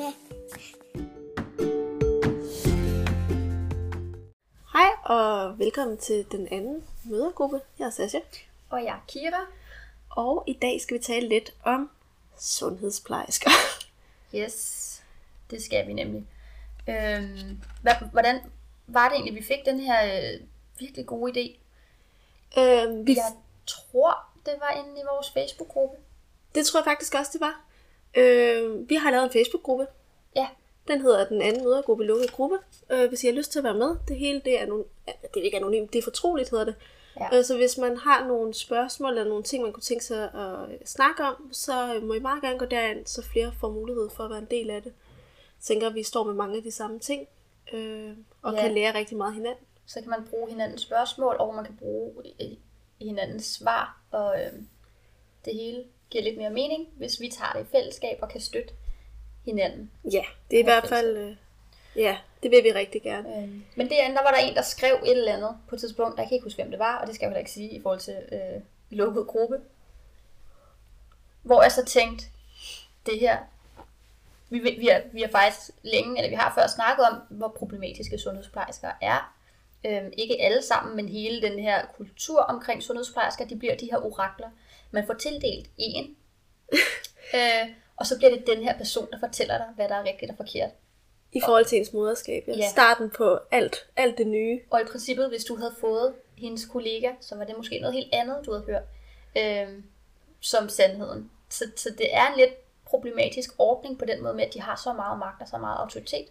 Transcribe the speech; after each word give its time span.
da. 0.00 0.12
Hej 4.72 4.90
og 5.04 5.58
velkommen 5.58 5.98
til 5.98 6.26
den 6.32 6.48
anden 6.50 6.84
mødergruppe. 7.04 7.60
Jeg 7.78 7.86
er 7.86 7.90
Sasha. 7.90 8.18
Og 8.70 8.84
jeg 8.84 8.94
er 8.94 9.04
Kira. 9.08 9.46
Og 10.10 10.44
i 10.46 10.52
dag 10.52 10.80
skal 10.80 10.98
vi 10.98 11.02
tale 11.02 11.28
lidt 11.28 11.54
om 11.64 11.90
sundhedsplejersker. 12.38 13.50
Yes, 14.34 15.02
det 15.50 15.62
skal 15.62 15.86
vi 15.86 15.92
nemlig. 15.92 16.26
Øhm, 16.88 17.60
hvad, 17.82 17.92
hvordan 18.12 18.40
var 18.86 19.08
det 19.08 19.14
egentlig, 19.14 19.34
vi 19.34 19.42
fik 19.42 19.64
den 19.64 19.80
her 19.80 20.04
øh, 20.04 20.40
virkelig 20.78 21.06
gode 21.06 21.32
idé? 21.32 21.58
øhm, 22.60 23.06
vi, 23.06 23.14
Jeg 23.14 23.32
tror, 23.66 24.24
det 24.46 24.54
var 24.60 24.70
inde 24.70 25.00
i 25.00 25.04
vores 25.12 25.30
Facebook-gruppe. 25.30 25.96
Det 26.54 26.66
tror 26.66 26.80
jeg 26.80 26.84
faktisk 26.84 27.14
også, 27.14 27.30
det 27.32 27.40
var. 27.40 27.69
Øhm, 28.16 28.88
vi 28.88 28.94
har 28.94 29.10
lavet 29.10 29.24
en 29.24 29.30
Facebook-gruppe. 29.30 29.86
Ja. 30.36 30.48
Den 30.88 31.00
hedder 31.00 31.28
Den 31.28 31.42
anden 31.42 31.64
mødergruppe 31.64 32.04
lukket 32.04 32.32
gruppe. 32.32 32.58
Øh, 32.90 33.08
hvis 33.08 33.24
I 33.24 33.26
har 33.26 33.34
lyst 33.34 33.52
til 33.52 33.58
at 33.58 33.64
være 33.64 33.74
med, 33.74 33.96
det 34.08 34.16
hele 34.16 34.40
det 34.44 34.60
er, 34.60 34.66
anon- 34.66 34.88
det 35.34 35.40
er 35.40 35.44
ikke 35.44 35.56
anonymt, 35.56 35.92
det 35.92 35.98
er 35.98 36.02
fortroligt 36.02 36.50
hedder 36.50 36.64
det. 36.64 36.74
Ja. 37.20 37.38
Øh, 37.38 37.44
så 37.44 37.56
hvis 37.56 37.78
man 37.78 37.96
har 37.96 38.26
nogle 38.26 38.54
spørgsmål 38.54 39.10
eller 39.10 39.24
nogle 39.24 39.42
ting, 39.44 39.62
man 39.62 39.72
kunne 39.72 39.82
tænke 39.82 40.04
sig 40.04 40.34
at 40.34 40.70
øh, 40.72 40.78
snakke 40.86 41.22
om, 41.24 41.48
så 41.52 41.94
øh, 41.94 42.02
må 42.02 42.14
I 42.14 42.18
meget 42.20 42.42
gerne 42.42 42.58
gå 42.58 42.64
derind, 42.64 43.06
så 43.06 43.22
flere 43.22 43.52
får 43.60 43.70
mulighed 43.70 44.10
for 44.10 44.24
at 44.24 44.30
være 44.30 44.38
en 44.38 44.48
del 44.50 44.70
af 44.70 44.82
det. 44.82 44.92
Jeg 45.58 45.62
tænker, 45.64 45.86
at 45.88 45.94
vi 45.94 46.02
står 46.02 46.24
med 46.24 46.34
mange 46.34 46.56
af 46.56 46.62
de 46.62 46.70
samme 46.70 46.98
ting, 46.98 47.28
øh, 47.72 48.10
og 48.42 48.54
Ja. 48.54 48.60
kan 48.60 48.74
lære 48.74 48.94
rigtig 48.98 49.16
meget 49.16 49.34
hinanden. 49.34 49.64
Så 49.86 50.00
kan 50.00 50.10
man 50.10 50.24
bruge 50.30 50.50
hinandens 50.50 50.82
spørgsmål, 50.82 51.36
og 51.38 51.54
man 51.54 51.64
kan 51.64 51.76
bruge 51.76 52.12
øh, 52.40 52.48
hinandens 53.00 53.44
svar, 53.46 54.00
og 54.10 54.40
øh, 54.40 54.52
det 55.44 55.54
hele 55.54 55.84
giver 56.10 56.24
lidt 56.24 56.38
mere 56.38 56.50
mening, 56.50 56.88
hvis 56.96 57.20
vi 57.20 57.28
tager 57.28 57.52
det 57.52 57.60
i 57.60 57.70
fællesskab 57.72 58.18
og 58.22 58.28
kan 58.28 58.40
støtte 58.40 58.74
hinanden. 59.44 59.90
Ja, 60.04 60.24
det 60.50 60.56
er 60.56 60.60
i 60.60 60.64
hvert 60.64 60.88
fald... 60.88 61.16
Øh, 61.16 61.36
ja, 61.96 62.18
det 62.42 62.50
vil 62.50 62.64
vi 62.64 62.72
rigtig 62.72 63.02
gerne. 63.02 63.36
Øhm, 63.36 63.64
men 63.76 63.88
det 63.88 63.94
andet, 63.94 64.16
der 64.16 64.22
var 64.22 64.30
der 64.30 64.38
en, 64.38 64.54
der 64.54 64.62
skrev 64.62 64.94
et 65.04 65.10
eller 65.10 65.32
andet 65.32 65.56
på 65.68 65.74
et 65.74 65.80
tidspunkt. 65.80 66.18
Jeg 66.18 66.28
kan 66.28 66.34
ikke 66.34 66.44
huske, 66.44 66.62
hvem 66.62 66.70
det 66.70 66.78
var, 66.78 66.98
og 66.98 67.06
det 67.06 67.14
skal 67.14 67.24
jeg 67.24 67.30
heller 67.30 67.38
ikke 67.38 67.50
sige 67.50 67.70
i 67.70 67.82
forhold 67.82 68.00
til 68.00 68.16
øh, 68.32 68.62
lukket 68.90 69.26
gruppe. 69.26 69.60
Hvor 71.42 71.62
jeg 71.62 71.72
så 71.72 71.84
tænkte, 71.84 72.24
det 73.06 73.20
her, 73.20 73.38
vi, 74.48 74.58
vi, 74.58 74.86
har, 74.86 75.02
vi 75.12 75.20
har 75.20 75.28
faktisk 75.28 75.70
længe, 75.82 76.18
eller 76.18 76.30
vi 76.30 76.34
har 76.34 76.52
før 76.54 76.66
snakket 76.66 77.06
om, 77.06 77.20
hvor 77.30 77.48
problematiske 77.48 78.18
sundhedsplejersker 78.18 78.90
er. 79.00 79.34
Øhm, 79.86 80.12
ikke 80.18 80.42
alle 80.42 80.62
sammen, 80.62 80.96
men 80.96 81.08
hele 81.08 81.42
den 81.42 81.58
her 81.58 81.86
kultur 81.96 82.40
omkring 82.40 82.82
sundhedsplejersker, 82.82 83.46
de 83.46 83.56
bliver 83.56 83.76
de 83.76 83.90
her 83.90 83.98
orakler. 83.98 84.50
Man 84.90 85.06
får 85.06 85.14
tildelt 85.14 85.70
en, 85.76 86.16
øh, 87.38 87.68
og 87.96 88.06
så 88.06 88.16
bliver 88.18 88.30
det 88.30 88.46
den 88.46 88.62
her 88.62 88.78
person, 88.78 89.08
der 89.12 89.18
fortæller 89.18 89.58
dig, 89.58 89.66
hvad 89.76 89.88
der 89.88 89.94
er 89.94 90.04
rigtigt 90.04 90.30
og 90.30 90.36
forkert. 90.36 90.70
I 91.32 91.40
forhold 91.40 91.64
til 91.64 91.78
ens 91.78 91.92
moderskab. 91.92 92.44
Ja. 92.46 92.56
Ja. 92.56 92.68
Starten 92.68 93.10
på 93.10 93.38
alt, 93.50 93.86
alt 93.96 94.18
det 94.18 94.26
nye. 94.26 94.60
Og 94.70 94.80
i 94.80 94.84
princippet, 94.84 95.28
hvis 95.28 95.44
du 95.44 95.56
havde 95.56 95.74
fået 95.80 96.14
hendes 96.36 96.64
kollega, 96.64 97.10
så 97.20 97.36
var 97.36 97.44
det 97.44 97.56
måske 97.56 97.78
noget 97.78 97.94
helt 97.94 98.08
andet, 98.12 98.36
du 98.46 98.52
havde 98.52 98.64
hørt, 98.64 98.82
øh, 99.36 99.82
som 100.40 100.68
sandheden. 100.68 101.30
Så, 101.48 101.64
så 101.76 101.90
det 101.98 102.14
er 102.14 102.26
en 102.32 102.38
lidt 102.38 102.50
problematisk 102.84 103.50
ordning 103.58 103.98
på 103.98 104.04
den 104.04 104.22
måde 104.22 104.34
med, 104.34 104.44
at 104.44 104.54
de 104.54 104.60
har 104.60 104.80
så 104.84 104.92
meget 104.92 105.18
magt 105.18 105.42
og 105.42 105.48
så 105.48 105.58
meget 105.58 105.78
autoritet. 105.78 106.26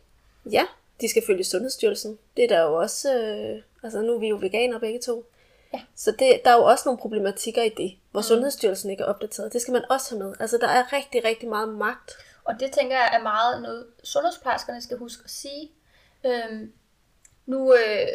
Ja, 0.51 0.65
de 1.01 1.09
skal 1.09 1.23
følge 1.27 1.43
Sundhedsstyrelsen. 1.43 2.19
Det 2.37 2.43
er 2.43 2.47
der 2.47 2.61
jo 2.61 2.73
også... 2.75 3.15
Øh, 3.15 3.61
altså 3.83 4.01
nu 4.01 4.15
er 4.15 4.19
vi 4.19 4.27
jo 4.27 4.37
veganere 4.41 4.79
begge 4.79 4.99
to. 4.99 5.25
Ja. 5.73 5.81
Så 5.95 6.11
det, 6.11 6.41
der 6.45 6.51
er 6.51 6.55
jo 6.55 6.63
også 6.63 6.83
nogle 6.85 6.99
problematikker 6.99 7.63
i 7.63 7.69
det, 7.69 7.95
hvor 8.11 8.19
mm. 8.19 8.23
Sundhedsstyrelsen 8.23 8.89
ikke 8.89 9.03
er 9.03 9.07
opdateret. 9.07 9.53
Det 9.53 9.61
skal 9.61 9.71
man 9.71 9.85
også 9.91 10.15
have 10.15 10.23
med. 10.27 10.35
Altså 10.39 10.57
der 10.57 10.67
er 10.67 10.93
rigtig, 10.93 11.23
rigtig 11.25 11.49
meget 11.49 11.69
magt. 11.69 12.11
Og 12.43 12.59
det 12.59 12.71
tænker 12.71 12.95
jeg 12.97 13.09
er 13.13 13.23
meget 13.23 13.61
noget, 13.61 13.85
sundhedsplejerskerne 14.03 14.81
skal 14.81 14.97
huske 14.97 15.21
at 15.25 15.31
sige. 15.31 15.71
Øhm, 16.25 16.73
nu, 17.45 17.73
øh, 17.73 18.07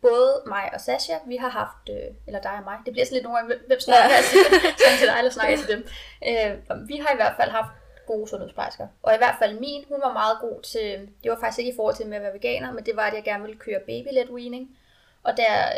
både 0.00 0.42
mig 0.46 0.70
og 0.74 0.80
Sasha, 0.80 1.14
vi 1.26 1.36
har 1.36 1.48
haft, 1.48 1.88
øh, 1.90 2.14
eller 2.26 2.40
dig 2.40 2.50
og 2.52 2.64
mig, 2.64 2.76
det 2.84 2.92
bliver 2.92 3.06
sådan 3.06 3.14
lidt 3.14 3.24
nogle 3.24 3.38
gange, 3.38 3.54
hvem- 3.66 3.80
snakker 3.80 4.04
Ja. 4.04 4.14
jeg 4.14 4.24
til? 4.30 4.38
Jeg 4.86 4.98
til 4.98 5.08
dig, 5.08 5.18
eller 5.18 5.30
snakker 5.30 5.52
jeg 5.56 5.60
til 5.66 5.74
dem? 5.76 5.82
Øh, 6.28 6.88
vi 6.88 6.96
har 6.96 7.12
i 7.12 7.16
hvert 7.16 7.34
fald 7.36 7.50
haft 7.50 7.70
gode 8.06 8.28
sundhedsplejersker. 8.28 8.86
Og 9.02 9.14
i 9.14 9.16
hvert 9.16 9.36
fald 9.38 9.60
min, 9.60 9.84
hun 9.88 10.00
var 10.00 10.12
meget 10.12 10.38
god 10.40 10.62
til, 10.62 11.08
det 11.22 11.30
var 11.30 11.38
faktisk 11.40 11.58
ikke 11.58 11.72
i 11.72 11.76
forhold 11.76 11.96
til 11.96 12.06
med 12.06 12.16
at 12.16 12.22
være 12.22 12.32
veganer, 12.32 12.72
men 12.72 12.84
det 12.86 12.96
var, 12.96 13.02
at 13.02 13.14
jeg 13.14 13.24
gerne 13.24 13.42
ville 13.44 13.58
køre 13.58 13.80
baby-led 13.86 14.30
weaning. 14.30 14.76
Og 15.22 15.36
der, 15.36 15.68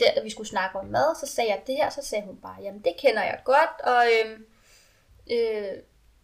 der, 0.00 0.14
da 0.14 0.20
vi 0.20 0.30
skulle 0.30 0.48
snakke 0.48 0.78
om 0.78 0.86
mad, 0.86 1.20
så 1.20 1.26
sagde 1.26 1.50
jeg 1.50 1.62
det 1.66 1.76
her, 1.76 1.90
så 1.90 2.00
sagde 2.04 2.24
hun 2.26 2.36
bare, 2.36 2.56
jamen 2.62 2.80
det 2.80 2.94
kender 2.98 3.22
jeg 3.22 3.40
godt, 3.44 3.80
og 3.84 4.04
øh, 4.06 4.38
øh, 5.30 5.72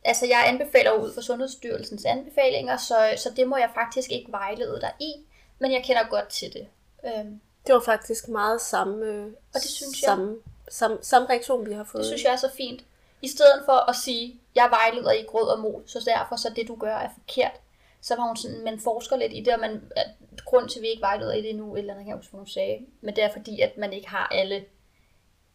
altså 0.05 0.27
jeg 0.27 0.45
anbefaler 0.47 0.93
ud 0.93 1.15
fra 1.15 1.23
Sundhedsstyrelsens 1.23 2.05
anbefalinger, 2.05 2.77
så, 2.77 3.15
så 3.17 3.31
det 3.37 3.49
må 3.49 3.57
jeg 3.57 3.71
faktisk 3.75 4.11
ikke 4.13 4.33
vejlede 4.33 4.81
dig 4.81 4.93
i, 5.01 5.13
men 5.59 5.73
jeg 5.73 5.85
kender 5.85 6.09
godt 6.11 6.29
til 6.29 6.53
det. 6.53 6.67
Øhm, 7.07 7.41
Det 7.67 7.75
var 7.75 7.81
faktisk 7.81 8.29
meget 8.29 8.61
samme, 8.61 9.07
øh, 9.07 9.27
Og 9.27 9.33
det 9.55 9.63
synes 9.63 10.03
jeg- 10.03 10.07
samme, 10.09 10.37
samme, 10.71 10.99
samme 11.03 11.29
reaktion, 11.29 11.67
vi 11.67 11.73
har 11.73 11.85
fået. 11.85 12.01
det 12.01 12.07
synes 12.07 12.25
jeg 12.25 12.33
er 12.33 12.37
så 12.37 12.51
fint. 12.57 12.85
I 13.23 13.29
stedet 13.29 13.63
for 13.65 13.91
at 13.91 13.97
sige, 13.97 14.41
jeg 14.55 14.69
vejleder 14.71 15.13
i 15.13 15.23
grød 15.23 15.49
og 15.49 15.59
mol, 15.61 15.83
så 15.87 16.01
derfor 16.07 16.37
så 16.37 16.53
det 16.57 16.69
du 16.69 16.77
gør 16.77 16.97
er 16.97 17.09
forkert, 17.15 17.61
så 18.07 18.17
var 18.17 18.27
hun 18.27 18.37
sådan, 18.37 18.65
man 18.65 18.81
forsker 18.81 19.17
lidt 19.17 19.33
i 19.33 19.41
det, 19.41 19.55
og 19.55 19.61
man, 19.61 19.93
at 19.97 20.07
grund 20.45 20.69
til, 20.69 20.79
at 20.79 20.83
vi 20.83 20.89
ikke 20.89 21.03
vejleder 21.03 21.33
i 21.33 21.43
det 21.43 21.57
nu, 21.57 21.75
et 21.75 21.79
eller 21.79 21.95
andet, 21.95 22.07
jeg 22.07 22.17
huske, 22.17 22.37
hun 22.37 22.47
sagde, 22.47 22.87
men 23.01 23.17
det 23.17 23.25
er 23.25 23.33
fordi, 23.33 23.61
at 23.61 23.79
man 23.79 23.93
ikke 23.93 24.09
har 24.09 24.27
alle, 24.27 24.65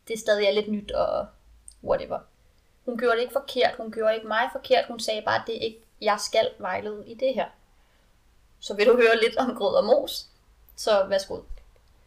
det 0.07 0.19
stadig 0.19 0.45
er 0.45 0.51
lidt 0.51 0.67
nyt 0.67 0.91
og 0.91 1.27
whatever. 1.83 2.19
Hun 2.85 2.97
gjorde 2.97 3.15
det 3.15 3.21
ikke 3.21 3.33
forkert, 3.33 3.75
hun 3.77 3.91
gjorde 3.91 4.15
ikke 4.15 4.27
mig 4.27 4.49
forkert, 4.51 4.85
hun 4.85 4.99
sagde 4.99 5.21
bare, 5.21 5.35
at 5.35 5.47
det 5.47 5.57
er 5.57 5.61
ikke, 5.61 5.79
jeg 6.01 6.17
skal 6.19 6.49
vejlede 6.57 7.03
i 7.07 7.13
det 7.13 7.33
her. 7.33 7.45
Så 8.59 8.75
vil 8.75 8.87
du 8.87 8.95
høre 8.95 9.21
lidt 9.21 9.37
om 9.37 9.55
grød 9.55 9.75
og 9.75 9.85
mos, 9.85 10.29
så 10.75 11.05
værsgo. 11.09 11.37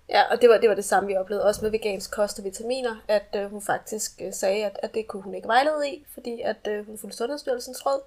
Ja, 0.09 0.23
og 0.31 0.41
det 0.41 0.49
var, 0.49 0.59
det 0.59 0.69
var 0.69 0.75
det 0.75 0.85
samme, 0.85 1.07
vi 1.07 1.17
oplevede 1.17 1.45
også 1.45 1.63
med 1.63 1.71
vegansk 1.71 2.11
kost 2.11 2.39
og 2.39 2.45
vitaminer, 2.45 2.97
at 3.09 3.27
øh, 3.37 3.51
hun 3.51 3.63
faktisk 3.63 4.23
øh, 4.25 4.33
sagde, 4.33 4.65
at, 4.65 4.79
at 4.83 4.95
det 4.95 5.07
kunne 5.07 5.23
hun 5.23 5.35
ikke 5.35 5.49
vejlede 5.49 5.89
i, 5.89 6.07
fordi 6.15 6.41
at 6.41 6.67
øh, 6.69 6.87
hun 6.87 6.99
fulgte 6.99 7.17
Sundhedsstyrelsens 7.17 7.87
råd, 7.87 8.01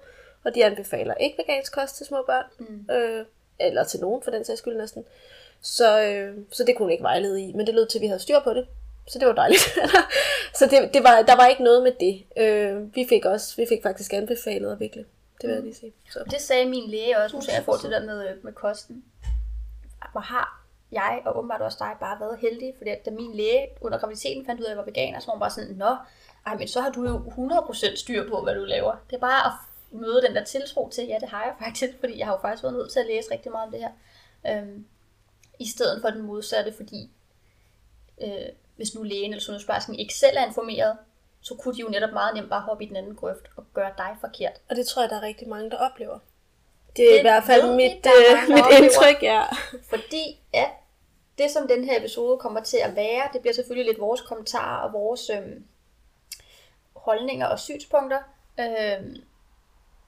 og 0.48 0.54
de 0.54 0.64
anbefaler 0.64 1.14
ikke 1.14 1.38
vegansk 1.38 1.74
kost 1.74 1.96
til 1.96 2.06
små 2.06 2.22
børn, 2.26 2.44
mm. 2.58 2.94
øh, 2.94 3.24
eller 3.60 3.84
til 3.84 4.00
nogen 4.00 4.22
for 4.22 4.30
den 4.30 4.44
sags 4.44 4.58
skyld 4.58 4.76
næsten. 4.76 5.04
Så, 5.60 6.02
øh, 6.02 6.36
så 6.50 6.64
det 6.64 6.76
kunne 6.76 6.84
hun 6.84 6.92
ikke 6.92 7.02
vejlede 7.02 7.42
i, 7.42 7.52
men 7.52 7.66
det 7.66 7.74
lød 7.74 7.86
til, 7.86 7.98
at 7.98 8.02
vi 8.02 8.06
havde 8.06 8.20
styr 8.20 8.40
på 8.44 8.54
det, 8.54 8.66
så 9.06 9.18
det 9.18 9.28
var 9.28 9.34
dejligt. 9.34 9.60
så 10.58 10.66
det, 10.66 10.94
det 10.94 11.02
var, 11.02 11.22
der 11.22 11.36
var 11.36 11.46
ikke 11.46 11.62
noget 11.62 11.82
med 11.82 11.92
det. 12.00 12.24
Øh, 12.36 12.94
vi 12.94 13.06
fik 13.08 13.24
også, 13.24 13.56
vi 13.56 13.66
fik 13.68 13.82
faktisk 13.82 14.12
anbefalet 14.12 14.72
at 14.72 14.80
vikle, 14.80 15.04
det 15.40 15.48
vil 15.48 15.54
jeg 15.54 15.62
lige 15.62 15.74
sige. 15.74 15.92
Så. 16.10 16.24
Det 16.30 16.40
sagde 16.40 16.66
min 16.66 16.90
læge 16.90 17.18
også, 17.18 17.36
hun 17.36 17.42
sagde, 17.42 17.60
i 17.60 17.64
forhold 17.64 17.80
til 17.80 17.90
det 17.90 18.00
der 18.00 18.06
med, 18.06 18.28
øh, 18.28 18.44
med 18.44 18.52
kosten. 18.52 19.04
Hvor 20.12 20.20
har 20.20 20.64
jeg, 20.92 21.22
og 21.24 21.38
åbenbart 21.38 21.60
også 21.60 21.78
dig, 21.80 21.92
bare 22.00 22.20
været 22.20 22.38
heldig, 22.38 22.74
fordi 22.78 22.90
at 22.90 23.04
da 23.04 23.10
min 23.10 23.34
læge 23.34 23.66
under 23.80 23.98
graviditeten 23.98 24.46
fandt 24.46 24.60
ud 24.60 24.64
af, 24.64 24.68
at 24.68 24.70
jeg 24.70 24.78
var 24.78 24.84
veganer, 24.84 25.20
så 25.20 25.26
var 25.26 25.32
hun 25.32 25.40
bare 25.40 25.50
sådan, 25.50 25.74
nå, 25.74 25.96
ej, 26.46 26.56
men 26.56 26.68
så 26.68 26.80
har 26.80 26.90
du 26.90 27.04
jo 27.04 27.16
100% 27.18 27.96
styr 27.96 28.28
på, 28.28 28.42
hvad 28.42 28.54
du 28.54 28.64
laver. 28.64 28.96
Det 29.10 29.16
er 29.16 29.20
bare 29.20 29.46
at 29.46 29.52
møde 29.90 30.22
den 30.22 30.34
der 30.34 30.44
tiltro 30.44 30.88
til, 30.88 31.06
ja, 31.06 31.18
det 31.20 31.28
har 31.28 31.44
jeg 31.44 31.54
faktisk, 31.58 31.92
fordi 32.00 32.18
jeg 32.18 32.26
har 32.26 32.32
jo 32.34 32.40
faktisk 32.40 32.62
været 32.62 32.74
nødt 32.74 32.92
til 32.92 33.00
at 33.00 33.06
læse 33.06 33.30
rigtig 33.30 33.52
meget 33.52 33.66
om 33.66 33.72
det 33.72 33.80
her. 33.80 33.90
Øhm, 34.46 34.86
I 35.58 35.68
stedet 35.68 36.00
for 36.02 36.10
den 36.10 36.22
modsatte, 36.22 36.72
fordi 36.76 37.10
øh, 38.22 38.48
hvis 38.76 38.94
nu 38.94 39.02
lægen 39.02 39.30
eller 39.30 39.42
sundhedsplejersken 39.42 39.94
ikke 39.94 40.14
selv 40.14 40.36
er 40.36 40.46
informeret, 40.46 40.96
så 41.40 41.54
kunne 41.54 41.74
de 41.74 41.80
jo 41.80 41.88
netop 41.88 42.12
meget 42.12 42.34
nemt 42.34 42.50
bare 42.50 42.60
hoppe 42.60 42.84
i 42.84 42.88
den 42.88 42.96
anden 42.96 43.14
grøft 43.16 43.50
og 43.56 43.64
gøre 43.74 43.92
dig 43.98 44.16
forkert. 44.20 44.52
Og 44.70 44.76
det 44.76 44.86
tror 44.86 45.02
jeg, 45.02 45.10
der 45.10 45.16
er 45.16 45.22
rigtig 45.22 45.48
mange, 45.48 45.70
der 45.70 45.76
oplever. 45.76 46.18
Det 46.96 47.04
er 47.04 47.12
Det 47.12 47.18
i 47.18 47.22
hvert 47.22 47.44
fald 47.44 47.74
mit, 47.74 48.06
øh, 48.06 48.48
mit 48.48 48.62
oplever. 48.62 48.82
indtryk, 48.82 49.22
ja. 49.22 49.42
Fordi 49.88 50.40
at 50.52 50.68
det, 51.38 51.50
som 51.50 51.68
den 51.68 51.84
her 51.84 51.98
episode 51.98 52.38
kommer 52.38 52.60
til 52.62 52.76
at 52.84 52.96
være, 52.96 53.28
det 53.32 53.40
bliver 53.40 53.54
selvfølgelig 53.54 53.86
lidt 53.90 54.00
vores 54.00 54.20
kommentarer 54.20 54.86
og 54.86 54.92
vores 54.92 55.30
øhm, 55.30 55.64
holdninger 56.96 57.46
og 57.46 57.58
synspunkter. 57.58 58.18
Øhm, 58.60 59.16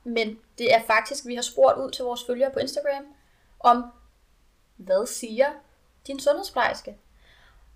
men 0.04 0.38
det 0.58 0.74
er 0.74 0.82
faktisk, 0.86 1.26
vi 1.26 1.34
har 1.34 1.42
spurgt 1.42 1.78
ud 1.78 1.90
til 1.90 2.04
vores 2.04 2.24
følgere 2.26 2.50
på 2.50 2.58
Instagram, 2.58 3.04
om 3.60 3.84
hvad 4.76 5.06
siger 5.06 5.46
din 6.06 6.20
sundhedsplejerske? 6.20 6.96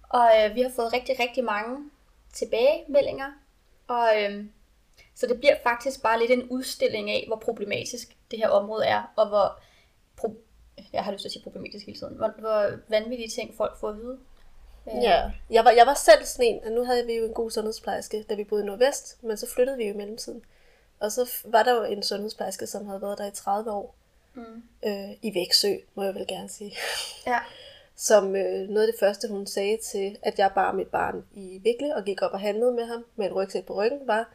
Og 0.09 0.31
øh, 0.39 0.55
vi 0.55 0.63
har 0.63 0.71
fået 0.77 0.93
rigtig, 0.93 1.17
rigtig 1.21 1.45
mange 1.45 1.91
tilbagemeldinger. 2.33 3.33
Og 3.89 4.09
øh, 4.23 4.45
så 5.15 5.27
det 5.27 5.39
bliver 5.39 5.57
faktisk 5.63 6.03
bare 6.03 6.19
lidt 6.19 6.31
en 6.31 6.49
udstilling 6.49 7.11
af, 7.11 7.25
hvor 7.27 7.37
problematisk 7.37 8.17
det 8.31 8.39
her 8.39 8.49
område 8.49 8.87
er, 8.87 9.13
og 9.17 9.29
hvor 9.29 9.61
pro- 10.21 10.45
jeg 10.93 11.05
har 11.05 11.13
lyst 11.13 11.23
til 11.23 11.29
at 11.29 11.33
sige 11.33 11.43
problematisk 11.43 11.87
hele 11.87 11.99
tiden, 11.99 12.15
hvor, 12.17 12.33
hvor 12.39 12.79
vanvittige 12.89 13.29
ting 13.29 13.55
folk 13.57 13.81
får 13.81 13.89
at 13.89 13.97
vide. 13.97 14.19
Øh, 14.89 15.03
Ja, 15.03 15.31
jeg 15.51 15.65
var, 15.65 15.71
jeg 15.71 15.87
var 15.87 15.95
selv 15.95 16.25
sådan 16.25 16.47
en, 16.47 16.65
og 16.65 16.73
nu 16.73 16.85
havde 16.85 17.07
vi 17.07 17.13
jo 17.15 17.25
en 17.27 17.35
god 17.35 17.51
sundhedsplejerske, 17.51 18.23
da 18.23 18.35
vi 18.35 18.45
boede 18.45 18.65
i 18.65 18.67
Nordvest, 18.67 19.23
men 19.23 19.37
så 19.37 19.51
flyttede 19.55 19.77
vi 19.77 19.85
jo 19.85 19.95
i 19.95 19.97
mellemtiden. 19.97 20.45
Og 21.01 21.13
så 21.13 21.31
var 21.45 21.63
der 21.63 21.75
jo 21.75 21.83
en 21.83 22.03
sundhedsplejerske, 22.03 22.67
som 22.67 22.87
havde 22.87 23.03
været 23.03 23.19
der 23.19 23.27
i 23.27 23.31
30 23.31 23.71
år, 23.73 23.95
Mm. 24.37 24.63
øh, 24.87 25.11
i 25.23 25.35
Væksø, 25.35 25.75
må 25.95 26.03
jeg 26.03 26.15
vel 26.15 26.27
gerne 26.27 26.49
sige. 26.49 26.77
Ja. 27.27 27.39
Som 27.97 28.37
øh, 28.37 28.69
noget 28.69 28.87
af 28.87 28.93
det 28.93 29.01
første, 29.01 29.29
hun 29.29 29.47
sagde 29.47 29.79
til, 29.93 30.19
at 30.23 30.39
jeg 30.39 30.51
bar 30.55 30.73
mit 30.73 30.89
barn 30.89 31.25
i 31.35 31.61
vikle 31.63 31.97
og 31.97 32.05
gik 32.05 32.23
op 32.23 32.31
og 32.33 32.41
handlede 32.41 32.73
med 32.73 32.85
ham 32.87 33.05
med 33.17 33.27
et 33.27 33.35
rygsæk 33.35 33.67
på 33.67 33.75
ryggen, 33.75 33.99
var, 34.07 34.29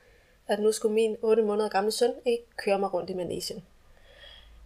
at 0.48 0.60
nu 0.60 0.72
skulle 0.72 0.94
min 0.94 1.18
8 1.22 1.44
måneder 1.44 1.70
gamle 1.70 1.92
søn 1.92 2.14
ikke 2.26 2.44
køre 2.58 2.80
mig 2.80 2.94
rundt 2.94 3.10
i 3.10 3.14
manesien. 3.14 3.64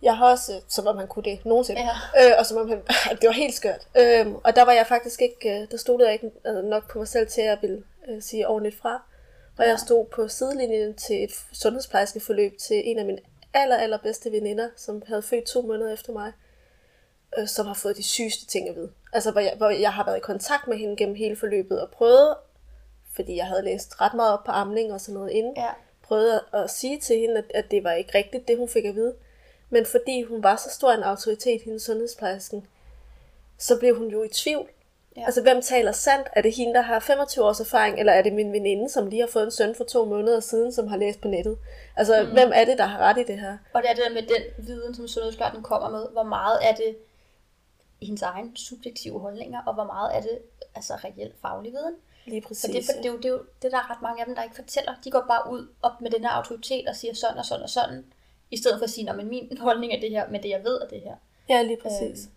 Jeg 0.01 0.17
har 0.17 0.31
også, 0.31 0.55
øh, 0.55 0.61
som 0.67 0.87
om 0.87 0.95
man 0.95 1.07
kunne 1.07 1.23
det 1.31 1.45
nogensinde. 1.45 1.81
Ja. 1.81 2.29
Øh, 2.29 2.35
og 2.39 2.45
som 2.45 2.57
om 2.57 2.69
han, 2.69 2.81
det 3.21 3.27
var 3.27 3.33
helt 3.33 3.53
skørt. 3.53 3.87
Øh, 3.97 4.27
og 4.43 4.55
der 4.55 4.63
var 4.65 4.71
jeg 4.71 4.87
faktisk 4.87 5.21
ikke, 5.21 5.61
øh, 5.61 5.71
der 5.71 5.77
stod 5.77 6.03
jeg 6.03 6.13
ikke 6.13 6.31
øh, 6.47 6.63
nok 6.63 6.91
på 6.91 6.97
mig 6.99 7.07
selv 7.07 7.27
til, 7.27 7.41
at 7.41 7.47
jeg 7.47 7.57
ville 7.61 7.83
øh, 8.07 8.21
sige 8.21 8.47
ordentligt 8.47 8.77
fra. 8.77 9.03
Og 9.57 9.67
jeg 9.67 9.79
stod 9.79 10.05
på 10.05 10.27
sidelinjen 10.27 10.93
til 10.93 11.23
et 11.23 11.31
sundhedsplejerskeforløb 11.53 12.57
til 12.57 12.81
en 12.89 12.99
af 12.99 13.05
mine 13.05 13.19
aller, 13.53 13.77
aller 13.77 13.97
bedste 13.97 14.31
veninder, 14.31 14.69
som 14.75 15.03
havde 15.07 15.21
født 15.21 15.45
to 15.45 15.61
måneder 15.61 15.93
efter 15.93 16.13
mig, 16.13 16.31
øh, 17.37 17.47
som 17.47 17.65
har 17.65 17.73
fået 17.73 17.97
de 17.97 18.03
sygeste 18.03 18.45
ting 18.45 18.69
at 18.69 18.75
vide. 18.75 18.91
Altså, 19.13 19.31
hvor 19.31 19.41
jeg, 19.41 19.53
hvor 19.57 19.69
jeg 19.69 19.93
har 19.93 20.05
været 20.05 20.17
i 20.17 20.19
kontakt 20.19 20.67
med 20.67 20.77
hende 20.77 20.95
gennem 20.95 21.15
hele 21.15 21.35
forløbet 21.35 21.81
og 21.81 21.89
prøvet, 21.91 22.35
fordi 23.15 23.35
jeg 23.35 23.45
havde 23.45 23.61
læst 23.63 24.01
ret 24.01 24.13
meget 24.13 24.33
op 24.33 24.43
på 24.43 24.51
amning 24.51 24.93
og 24.93 25.01
sådan 25.01 25.13
noget 25.13 25.31
inden, 25.31 25.53
Ja. 25.57 25.69
prøvede 26.03 26.43
at, 26.53 26.63
at 26.63 26.69
sige 26.69 26.99
til 26.99 27.19
hende, 27.19 27.37
at, 27.37 27.45
at 27.53 27.71
det 27.71 27.83
var 27.83 27.91
ikke 27.91 28.17
rigtigt, 28.17 28.47
det 28.47 28.57
hun 28.57 28.69
fik 28.69 28.85
at 28.85 28.95
vide. 28.95 29.15
Men 29.69 29.85
fordi 29.85 30.23
hun 30.23 30.43
var 30.43 30.55
så 30.55 30.69
stor 30.69 30.91
en 30.91 31.03
autoritet, 31.03 31.61
hendes 31.61 31.83
sundhedsplejersken, 31.83 32.67
så 33.57 33.79
blev 33.79 33.97
hun 33.97 34.07
jo 34.07 34.23
i 34.23 34.29
tvivl. 34.29 34.69
Ja. 35.17 35.25
Altså, 35.25 35.41
hvem 35.41 35.61
taler 35.61 35.91
sandt? 35.91 36.27
Er 36.33 36.41
det 36.41 36.55
hende, 36.55 36.73
der 36.73 36.81
har 36.81 36.99
25 36.99 37.45
års 37.45 37.59
erfaring, 37.59 37.99
eller 37.99 38.13
er 38.13 38.21
det 38.21 38.33
min 38.33 38.53
veninde, 38.53 38.89
som 38.89 39.07
lige 39.07 39.19
har 39.19 39.27
fået 39.27 39.43
en 39.43 39.51
søn 39.51 39.75
for 39.75 39.83
to 39.83 40.05
måneder 40.05 40.39
siden, 40.39 40.71
som 40.71 40.87
har 40.87 40.97
læst 40.97 41.21
på 41.21 41.27
nettet? 41.27 41.57
Altså, 41.95 42.23
mm. 42.23 42.31
hvem 42.31 42.51
er 42.55 42.65
det, 42.65 42.77
der 42.77 42.85
har 42.85 42.97
ret 42.99 43.17
i 43.17 43.23
det 43.23 43.39
her? 43.39 43.57
Og 43.73 43.81
det 43.81 43.89
er 43.89 43.93
det 43.93 44.03
der 44.07 44.13
med 44.13 44.21
den 44.21 44.65
viden, 44.67 44.95
som 44.95 45.07
sundhedsplejersken 45.07 45.63
kommer 45.63 45.89
med. 45.89 46.07
Hvor 46.11 46.23
meget 46.23 46.59
er 46.61 46.75
det 46.75 46.95
hendes 48.01 48.21
egen 48.21 48.55
subjektive 48.55 49.19
holdninger, 49.19 49.61
og 49.65 49.73
hvor 49.73 49.83
meget 49.83 50.15
er 50.15 50.21
det 50.21 50.39
altså 50.75 50.93
reelt 50.95 51.35
faglig 51.41 51.71
viden? 51.71 51.95
Lige 52.25 52.41
For 52.41 52.47
præcis. 52.47 52.75
det, 52.75 52.85
for 52.85 52.91
det, 52.91 53.05
er 53.05 53.11
jo, 53.11 53.17
det 53.17 53.25
er 53.25 53.29
jo 53.29 53.41
det, 53.61 53.71
der 53.71 53.77
er 53.77 53.91
ret 53.91 54.01
mange 54.01 54.21
af 54.21 54.25
dem, 54.25 54.35
der 54.35 54.43
ikke 54.43 54.55
fortæller. 54.55 54.93
De 55.03 55.11
går 55.11 55.25
bare 55.27 55.51
ud 55.51 55.67
op 55.81 56.01
med 56.01 56.11
den 56.11 56.21
her 56.21 56.29
autoritet 56.29 56.87
og 56.87 56.95
siger 56.95 57.13
sådan 57.13 57.37
og 57.37 57.45
sådan 57.45 57.63
og 57.63 57.69
sådan, 57.69 58.05
i 58.51 58.57
stedet 58.57 58.77
for 58.79 58.83
at 58.83 58.89
sige, 58.89 59.09
at 59.09 59.25
min 59.25 59.57
holdning 59.57 59.93
er 59.93 59.99
det 59.99 60.09
her, 60.09 60.29
men 60.29 60.43
det 60.43 60.49
jeg 60.49 60.63
ved 60.63 60.81
er 60.81 60.87
det 60.87 61.01
her. 61.01 61.15
Ja, 61.49 61.61
lige 61.61 61.77
præcis. 61.81 62.29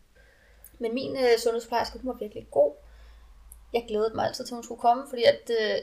Men 0.79 0.95
min 0.95 1.17
øh, 1.17 1.39
sundhedsplejerske, 1.39 1.99
hun 1.99 2.09
var 2.09 2.19
virkelig 2.19 2.47
god. 2.51 2.73
Jeg 3.73 3.85
glædede 3.89 4.15
mig 4.15 4.27
altid 4.27 4.47
til, 4.47 4.55
hun 4.55 4.65
skulle 4.65 4.81
komme, 4.81 5.05
fordi 5.09 5.23
at 5.23 5.51
øh, 5.61 5.79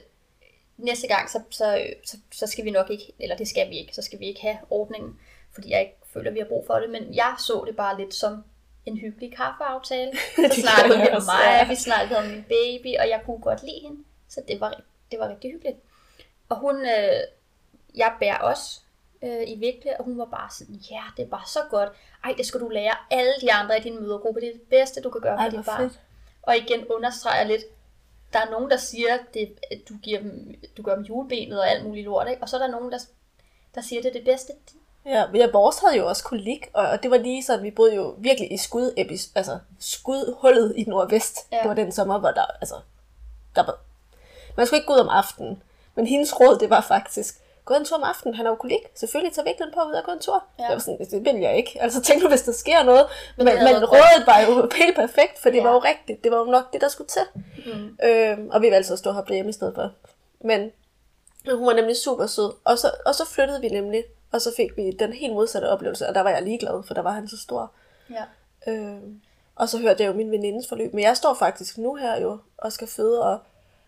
næste 0.78 1.08
gang, 1.08 1.30
så, 1.30 1.42
så, 1.50 1.88
så, 2.04 2.18
så 2.32 2.48
skal 2.48 2.66
vi 2.66 2.72
nok 2.72 2.90
ikke, 2.90 3.14
eller 3.20 3.36
det 3.36 3.48
skal 3.48 3.70
vi 3.70 3.78
ikke, 3.78 3.96
så 3.96 4.02
skal 4.02 4.20
vi 4.20 4.26
ikke 4.26 4.42
have 4.42 4.58
ordningen, 4.70 5.20
fordi 5.54 5.72
jeg 5.72 5.82
ikke 5.82 5.98
føler, 6.14 6.30
at 6.30 6.34
vi 6.34 6.40
har 6.40 6.48
brug 6.48 6.66
for 6.68 6.74
det. 6.74 6.90
Men 6.90 7.16
jeg 7.16 7.36
så 7.40 7.64
det 7.68 7.76
bare 7.76 7.98
lidt 7.98 8.14
som 8.14 8.44
en 8.86 8.98
hyggelig 8.98 9.36
kaffeaftale. 9.36 10.12
Så 10.52 10.62
snakkede 10.62 11.00
vi 11.00 11.08
om 11.10 11.24
mig, 11.24 11.44
ja. 11.46 11.68
vi 11.68 11.76
snakkede 11.76 12.20
om 12.20 12.26
min 12.26 12.44
baby, 12.44 12.98
og 13.00 13.10
jeg 13.10 13.22
kunne 13.26 13.42
godt 13.42 13.64
lide 13.64 13.80
hende. 13.82 14.04
Så 14.30 14.42
det 14.48 14.60
var, 14.60 14.82
det 15.12 15.20
var 15.20 15.30
rigtig 15.30 15.52
hyggeligt. 15.52 15.78
Og 16.50 16.60
hun, 16.60 16.76
øh, 16.76 17.22
jeg 17.96 18.14
bærer 18.20 18.38
også 18.38 18.80
øh, 19.24 19.44
i 19.48 19.56
virkelig, 19.56 20.00
og 20.00 20.06
hun 20.06 20.18
var 20.18 20.26
bare 20.26 20.50
sådan, 20.52 20.76
ja, 20.92 21.04
det 21.18 21.24
er 21.24 21.30
bare 21.30 21.48
så 21.48 21.60
godt. 21.70 21.90
Ej, 22.24 22.34
det 22.38 22.46
skal 22.46 22.60
du 22.60 22.70
lære 22.70 22.96
alle 23.12 23.34
de 23.42 23.54
andre 23.54 23.78
i 23.80 23.82
din 23.82 24.02
mødergruppe. 24.02 24.42
Det 24.42 24.50
er 24.50 24.54
det 24.54 24.62
bedste, 24.62 25.02
du 25.02 25.10
kan 25.10 25.22
gøre 25.22 25.38
Ej, 25.38 25.50
for 25.50 25.58
dit 25.58 25.66
barn. 25.66 25.92
Og 26.42 26.58
igen 26.58 26.86
understreger 26.88 27.44
lidt, 27.44 27.64
der 28.34 28.40
er 28.40 28.52
nogen, 28.52 28.70
der 28.70 28.78
siger, 28.78 29.18
det, 29.34 29.60
at 29.72 29.80
du, 29.90 29.94
giver 30.04 30.20
dem, 30.20 30.56
du 30.78 30.82
gør 30.82 30.96
dem 30.96 31.04
julebenet 31.04 31.60
og 31.60 31.70
alt 31.70 31.86
muligt 31.86 32.06
lort, 32.06 32.28
ikke? 32.30 32.42
og 32.42 32.50
så 32.50 32.58
er 32.58 32.62
der 32.62 32.68
nogen, 32.68 32.92
der, 32.92 33.00
der 33.76 33.82
siger, 33.82 34.02
det 34.02 34.10
er 34.10 34.14
det 34.14 34.26
bedste. 34.26 34.54
Ja, 35.06 35.26
ja, 35.34 35.52
vores 35.52 35.80
havde 35.80 35.98
jo 35.98 36.08
også 36.08 36.24
kolik, 36.24 36.70
og, 36.74 36.88
og 36.88 37.04
det 37.04 37.12
var 37.12 37.18
lige 37.18 37.44
sådan, 37.44 37.64
vi 37.64 37.72
boede 37.72 37.96
jo 37.96 38.16
virkelig 38.18 38.54
i 38.54 38.58
skud, 38.58 38.94
altså 39.36 39.60
skudhullet 39.80 40.74
i 40.78 40.84
nordvest. 40.84 41.38
Ja. 41.52 41.60
Det 41.60 41.68
var 41.68 41.74
den 41.74 41.92
sommer, 41.92 42.20
hvor 42.20 42.32
der, 42.32 42.46
altså, 42.62 42.76
der 43.56 43.66
var, 43.66 43.80
man 44.58 44.66
skulle 44.66 44.78
ikke 44.78 44.88
gå 44.88 44.94
ud 44.94 45.00
om 45.00 45.10
aftenen, 45.10 45.64
men 45.96 46.08
hendes 46.08 46.40
råd, 46.40 46.60
det 46.60 46.70
var 46.70 46.82
faktisk, 46.82 47.43
gå 47.66 47.74
en 47.74 47.86
tur 47.86 47.98
om 47.98 48.04
aftenen, 48.04 48.36
han 48.36 48.46
har 48.46 48.52
jo 48.52 48.56
kolik, 48.56 48.80
selvfølgelig 48.96 49.34
tager 49.36 49.46
viklen 49.50 49.70
på 49.74 49.80
ud 49.80 49.92
og 49.94 50.04
gå 50.04 50.12
en 50.12 50.20
tur. 50.20 50.44
Ja. 50.60 50.64
Jeg 50.64 50.74
var 50.74 50.80
sådan, 50.80 51.00
det 51.00 51.26
vil 51.26 51.36
jeg 51.42 51.58
ikke, 51.58 51.82
altså 51.82 52.02
tænk 52.02 52.24
nu, 52.24 52.30
hvis 52.30 52.42
der 52.42 52.52
sker 52.52 52.84
noget, 52.84 53.06
men, 53.38 53.46
men, 53.46 53.56
men 53.56 53.86
rådet 53.86 54.24
var 54.26 54.40
jo 54.40 54.70
helt 54.76 54.96
perfekt, 54.96 55.40
for 55.40 55.50
det 55.50 55.58
Ja. 55.58 55.64
var 55.64 55.72
jo 55.74 55.80
rigtigt, 55.80 56.24
det 56.24 56.32
var 56.32 56.38
jo 56.38 56.44
nok 56.46 56.74
det, 56.74 56.82
der 56.82 56.88
skulle 56.88 57.08
til. 57.08 57.22
Mm. 57.66 57.98
Øhm, 58.04 58.50
og 58.50 58.62
vi 58.62 58.72
valgte 58.72 58.88
så 58.88 58.94
at 58.94 59.00
stå 59.00 59.12
her 59.12 59.34
hjemme 59.34 59.50
i 59.50 59.54
stedet 59.54 59.76
for. 59.76 59.92
Men 60.42 60.72
men 61.46 61.58
hun 61.58 61.68
var 61.68 61.74
nemlig 61.74 61.96
super 61.98 62.26
sød. 62.26 62.54
Og 62.64 62.78
så, 62.78 62.92
og 63.06 63.16
så 63.16 63.26
flyttede 63.26 63.62
vi 63.62 63.70
nemlig, 63.70 64.04
og 64.32 64.42
så 64.42 64.54
fik 64.58 64.78
vi 64.78 64.92
den 64.92 65.14
helt 65.14 65.34
modsatte 65.34 65.66
oplevelse, 65.70 66.08
og 66.08 66.16
der 66.16 66.22
var 66.22 66.30
jeg 66.30 66.44
ligeglad, 66.44 66.84
for 66.88 66.94
der 66.94 67.02
var 67.02 67.12
han 67.12 67.28
så 67.28 67.38
stor. 67.38 67.72
Ja. 68.10 68.24
Øhm, 68.72 69.22
og 69.56 69.70
så 69.70 69.78
hørte 69.78 70.04
jeg 70.04 70.08
jo 70.10 70.14
min 70.14 70.32
venindes 70.32 70.68
forløb. 70.68 70.94
Men 70.94 71.04
jeg 71.04 71.18
står 71.18 71.34
faktisk 71.34 71.78
nu 71.78 71.96
her 71.96 72.22
jo, 72.22 72.38
og 72.58 72.72
skal 72.74 72.88
føde, 72.88 73.24
og 73.24 73.40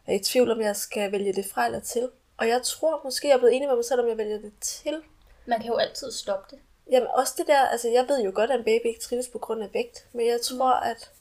er 0.08 0.14
i 0.14 0.20
tvivl 0.20 0.52
om, 0.52 0.62
jeg 0.62 0.76
skal 0.76 1.12
vælge 1.12 1.34
det 1.34 1.46
fra 1.54 1.66
eller 1.66 1.80
til. 1.80 2.10
Og 2.38 2.48
jeg 2.48 2.62
tror 2.64 3.02
måske, 3.04 3.28
jeg 3.28 3.34
er 3.36 3.38
blevet 3.38 3.56
enig 3.56 3.68
med 3.68 3.76
mig 3.76 3.86
selv, 3.86 4.02
om 4.02 4.08
jeg 4.08 4.18
vælger 4.18 4.38
det 4.38 4.54
til. 4.62 5.02
Man 5.46 5.60
kan 5.60 5.68
jo 5.72 5.78
altid 5.78 6.12
stoppe 6.12 6.56
det. 6.56 6.62
Jamen 6.92 7.08
også 7.14 7.34
det 7.38 7.48
der, 7.48 7.60
altså 7.68 7.90
jeg 7.90 8.06
ved 8.08 8.24
jo 8.24 8.32
godt, 8.36 8.52
at 8.52 8.60
en 8.60 8.66
baby 8.66 8.86
ikke 8.86 9.00
trives 9.00 9.28
på 9.28 9.40
grund 9.40 9.64
af 9.64 9.70
vægt, 9.74 10.08
men 10.14 10.28
jeg 10.28 10.42
tror, 10.42 10.72
at 10.74 11.12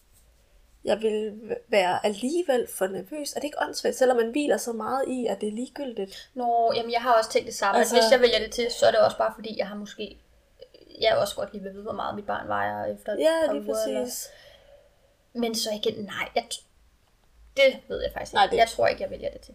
jeg 0.84 1.00
vil 1.00 1.40
være 1.69 2.06
alligevel 2.06 2.66
for 2.75 2.87
nervøs. 2.87 3.32
Er 3.32 3.34
det 3.40 3.44
ikke 3.44 3.62
åndssvagt, 3.62 3.96
selvom 3.96 4.16
man 4.16 4.31
hviler 4.31 4.56
så 4.56 4.72
meget 4.72 5.08
i, 5.08 5.26
at 5.26 5.40
det 5.40 5.49
er 5.49 5.52
ligegyldigt? 5.52 6.31
Nå, 6.34 6.72
jamen 6.76 6.93
jeg 6.93 7.02
har 7.02 7.12
også 7.14 7.31
tænkt 7.31 7.46
det 7.46 7.55
samme. 7.55 7.78
Altså... 7.78 7.94
Hvis 7.94 8.05
jeg 8.12 8.20
vælger 8.20 8.38
det 8.38 8.52
til, 8.52 8.70
så 8.70 8.87
er 8.87 8.90
det 8.90 9.00
også 9.00 9.19
bare 9.19 9.32
fordi, 9.34 9.58
jeg 9.58 9.69
har 9.69 9.75
måske... 9.76 10.19
Jeg 11.00 11.10
er 11.10 11.17
også 11.17 11.37
godt 11.37 11.52
lige 11.52 11.62
ved 11.62 11.69
at 11.70 11.75
vide, 11.75 11.82
hvor 11.82 11.93
meget 11.93 12.14
mit 12.14 12.26
barn 12.26 12.49
vejer 12.49 12.84
efter 12.94 13.12
Ja, 13.19 13.52
lige 13.52 13.62
uger, 13.67 13.76
eller- 13.87 14.00
præcis. 14.05 14.28
Men 15.32 15.55
så 15.55 15.70
igen, 15.70 16.05
nej, 16.05 16.28
jeg 16.34 16.44
det 17.56 17.81
ved 17.88 18.02
jeg 18.02 18.10
faktisk 18.12 18.32
Nej, 18.32 18.44
ikke. 18.44 18.52
det- 18.52 18.58
Jeg 18.60 18.69
tror 18.69 18.87
ikke, 18.87 19.02
jeg 19.02 19.10
vælger 19.10 19.31
det 19.31 19.40
til. 19.40 19.55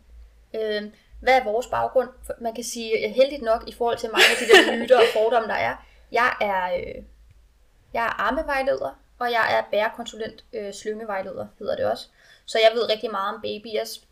Øhm, 0.54 0.92
hvad 1.20 1.40
er 1.40 1.44
vores 1.44 1.68
baggrund? 1.68 2.10
Man 2.42 2.56
kan 2.56 2.64
sige, 2.64 3.08
øh, 3.08 3.12
heldigt 3.14 3.42
nok 3.42 3.64
i 3.68 3.74
forhold 3.74 3.98
til 3.98 4.10
mange 4.12 4.26
af 4.32 4.38
de 4.40 4.54
der 4.54 4.78
myter 4.80 4.98
og 4.98 5.04
fordomme, 5.14 5.48
der 5.48 5.54
er. 5.54 5.76
Jeg 6.12 6.34
er, 6.42 6.78
øh, 6.80 7.04
jeg 7.94 8.04
er 8.04 8.22
armevejleder, 8.22 9.00
og 9.20 9.32
jeg 9.32 9.58
er 9.58 9.64
bærekonsulent 9.72 10.46
øh, 10.54 10.74
slyngevejleder, 10.74 11.48
hedder 11.60 11.76
det 11.76 11.86
også. 11.86 12.08
Så 12.46 12.60
jeg 12.60 12.72
ved 12.76 12.90
rigtig 12.90 13.12
meget 13.12 13.36
om 13.36 13.42
babyers 13.42 14.08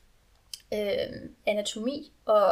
øh, 0.74 1.30
anatomi 1.46 2.12
og 2.26 2.52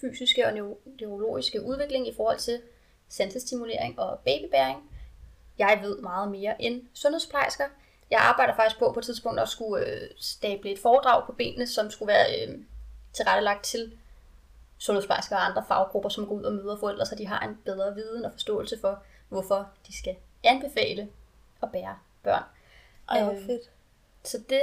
fysiske 0.00 0.46
og 0.46 0.52
neu- 0.52 1.00
neurologiske 1.00 1.62
udvikling 1.62 2.08
i 2.08 2.14
forhold 2.16 2.38
til 2.38 2.60
sansestimulering 3.08 3.98
og 3.98 4.18
babybæring. 4.18 4.90
Jeg 5.58 5.78
ved 5.82 5.98
meget 5.98 6.30
mere 6.30 6.62
end 6.62 6.82
sundhedsplejersker. 6.94 7.64
Jeg 8.10 8.20
arbejder 8.20 8.54
faktisk 8.54 8.78
på 8.78 8.92
på 8.92 8.98
et 8.98 9.04
tidspunkt 9.04 9.40
at 9.40 9.48
skulle 9.48 9.86
øh, 9.86 10.10
stable 10.20 10.70
et 10.70 10.78
foredrag 10.78 11.26
på 11.26 11.32
benene, 11.32 11.66
som 11.66 11.90
skulle 11.90 12.12
være 12.12 12.46
øh, 12.46 12.58
tilrettelagt 13.12 13.64
til 13.64 13.92
sundhedsplejersker 14.78 15.36
og 15.36 15.46
andre 15.46 15.64
faggrupper, 15.68 16.08
som 16.08 16.26
går 16.26 16.34
ud 16.34 16.42
og 16.42 16.52
møder 16.52 16.76
forældre, 16.78 17.06
så 17.06 17.14
de 17.14 17.26
har 17.26 17.40
en 17.40 17.58
bedre 17.64 17.94
viden 17.94 18.24
og 18.24 18.32
forståelse 18.32 18.78
for, 18.80 19.02
hvorfor 19.28 19.68
de 19.86 19.98
skal 19.98 20.16
anbefale 20.44 21.08
at 21.62 21.72
bære 21.72 21.96
børn. 22.22 22.42
Ej, 23.08 23.22
hvor 23.22 23.32
Øhm, 23.32 23.46
fedt. 23.46 23.70
Så 24.24 24.38
det, 24.38 24.60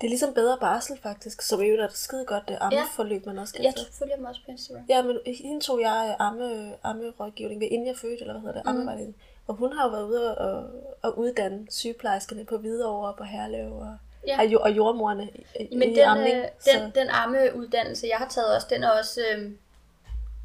Det 0.00 0.06
er 0.06 0.08
ligesom 0.08 0.34
bedre 0.34 0.58
barsel 0.60 0.98
faktisk, 1.02 1.42
som 1.42 1.60
jo 1.60 1.74
er 1.74 1.84
et 1.84 1.92
skide 1.92 2.24
godt 2.24 2.48
det 2.48 2.58
ammeforløb, 2.60 3.26
man 3.26 3.38
også 3.38 3.54
kan 3.54 3.64
jeg 3.64 3.74
tage. 3.74 3.86
følger 3.92 4.16
dem 4.16 4.24
også 4.24 4.40
på 4.44 4.50
Instagram. 4.50 4.84
Ja, 4.88 5.02
men 5.02 5.18
hende 5.26 5.60
tog 5.60 5.80
jeg 5.80 6.16
amme, 6.18 6.74
ammerådgivning 6.82 7.60
ved 7.60 7.68
inden 7.70 7.86
jeg 7.86 7.96
fødte, 7.96 8.20
eller 8.20 8.32
hvad 8.32 8.40
hedder 8.40 8.62
det, 8.62 8.68
ammevejledning. 8.68 9.16
Og 9.46 9.54
hun 9.54 9.72
har 9.72 9.84
jo 9.84 9.90
været 9.90 10.04
ude 10.04 10.38
og, 10.38 10.70
og 11.02 11.18
uddanne 11.18 11.66
sygeplejerskerne 11.70 12.44
på 12.44 12.58
Hvidovre 12.58 13.08
og 13.08 13.16
på 13.16 13.24
Herlev 13.24 13.72
og, 13.72 13.96
Ja. 14.26 14.38
og 14.60 14.70
jordmorerne 14.70 15.28
i, 15.60 15.76
Men 15.76 15.90
i 15.90 15.94
den, 15.94 16.04
amning. 16.04 16.36
øh, 16.36 16.44
den, 16.74 16.90
den 16.94 17.08
ammeuddannelse, 17.08 18.06
jeg 18.06 18.18
har 18.18 18.28
taget 18.28 18.54
også, 18.56 18.66
den 18.70 18.84
er 18.84 18.90
også 18.90 19.20
øh, 19.36 19.50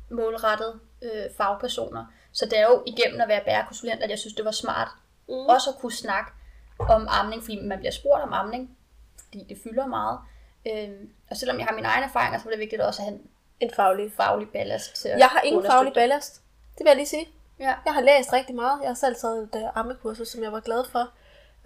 målrettet 0.10 0.79
øh, 1.01 1.24
fagpersoner. 1.38 2.05
Så 2.32 2.46
det 2.46 2.60
er 2.60 2.63
jo 2.63 2.84
igennem 2.86 3.22
at 3.22 3.27
være 3.27 3.41
bærekonsulent, 3.46 4.01
at 4.03 4.10
jeg 4.10 4.20
synes, 4.20 4.34
det 4.34 4.46
var 4.46 4.51
smart 4.51 4.88
Mm. 5.27 5.34
også 5.34 5.70
at 5.70 5.75
kunne 5.82 5.91
snakke 5.91 6.32
om 6.79 7.08
amning, 7.10 7.44
fordi 7.44 7.60
man 7.62 7.77
bliver 7.79 7.91
spurgt 7.91 8.24
om 8.24 8.34
amning, 8.34 8.77
fordi 9.25 9.46
det 9.50 9.58
fylder 9.63 9.86
meget. 9.88 10.20
Øhm, 10.67 11.10
og 11.29 11.38
selvom 11.38 11.58
jeg 11.60 11.65
har 11.65 11.75
mine 11.75 11.88
egne 11.88 12.05
erfaringer, 12.05 12.39
så 12.39 12.46
er 12.48 12.51
det 12.51 12.60
vigtigt 12.60 12.82
også 12.82 13.01
at 13.01 13.05
have 13.05 13.15
en 13.20 13.27
En 13.60 13.72
faglig. 13.75 14.12
faglig 14.17 14.50
ballast 14.50 14.96
til 14.96 15.10
at 15.10 15.20
Jeg 15.20 15.27
har 15.27 15.41
ingen 15.41 15.65
faglig 15.65 15.94
ballast. 15.94 16.34
Det 16.77 16.79
vil 16.84 16.88
jeg 16.88 16.96
lige 16.96 17.05
sige. 17.08 17.27
Ja. 17.60 17.74
Jeg 17.86 17.94
har 17.94 18.01
læst 18.01 18.34
rigtig 18.34 18.55
meget. 18.55 18.79
Jeg 18.82 18.89
har 18.89 18.96
selv 18.96 19.15
taget 19.15 19.44
et 19.44 19.62
uh, 19.62 19.77
ammekursus, 19.77 20.27
som 20.27 20.44
jeg 20.44 20.51
var 20.51 20.60
glad 20.60 20.84
for. 20.91 21.10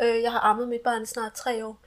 Øh, 0.01 0.21
jeg 0.23 0.31
har 0.31 0.39
ammet 0.39 0.67
mit 0.67 0.81
barn 0.81 1.01
i 1.03 1.05
snart 1.05 1.33
tre 1.33 1.65
år. 1.65 1.77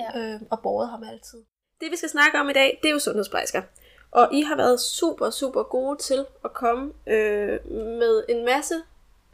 Ja. 0.00 0.18
Øh, 0.20 0.40
og 0.50 0.60
båret 0.62 0.88
ham 0.88 1.02
altid. 1.02 1.44
Det 1.80 1.90
vi 1.90 1.96
skal 1.96 2.08
snakke 2.08 2.38
om 2.40 2.50
i 2.50 2.52
dag, 2.52 2.78
det 2.82 2.88
er 2.88 2.92
jo 2.92 2.98
sundhedsplejersker. 2.98 3.62
Og 4.10 4.34
I 4.34 4.42
har 4.42 4.56
været 4.56 4.80
super, 4.80 5.30
super 5.30 5.62
gode 5.62 5.98
til 5.98 6.26
at 6.44 6.52
komme 6.52 6.92
øh, 7.06 7.70
med 7.72 8.24
en 8.28 8.44
masse 8.44 8.74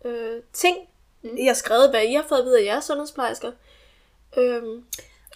øh, 0.04 0.42
ting. 0.52 0.76
Mm. 1.22 1.36
I 1.36 1.46
har 1.46 1.54
skrevet, 1.54 1.90
hvad 1.90 2.02
I 2.04 2.14
har 2.14 2.24
fået 2.28 2.38
at 2.38 2.44
vide 2.44 2.60
af 2.60 2.64
jeres 2.64 2.84
sundhedsplejersker. 2.84 3.52
Øhm, 4.36 4.84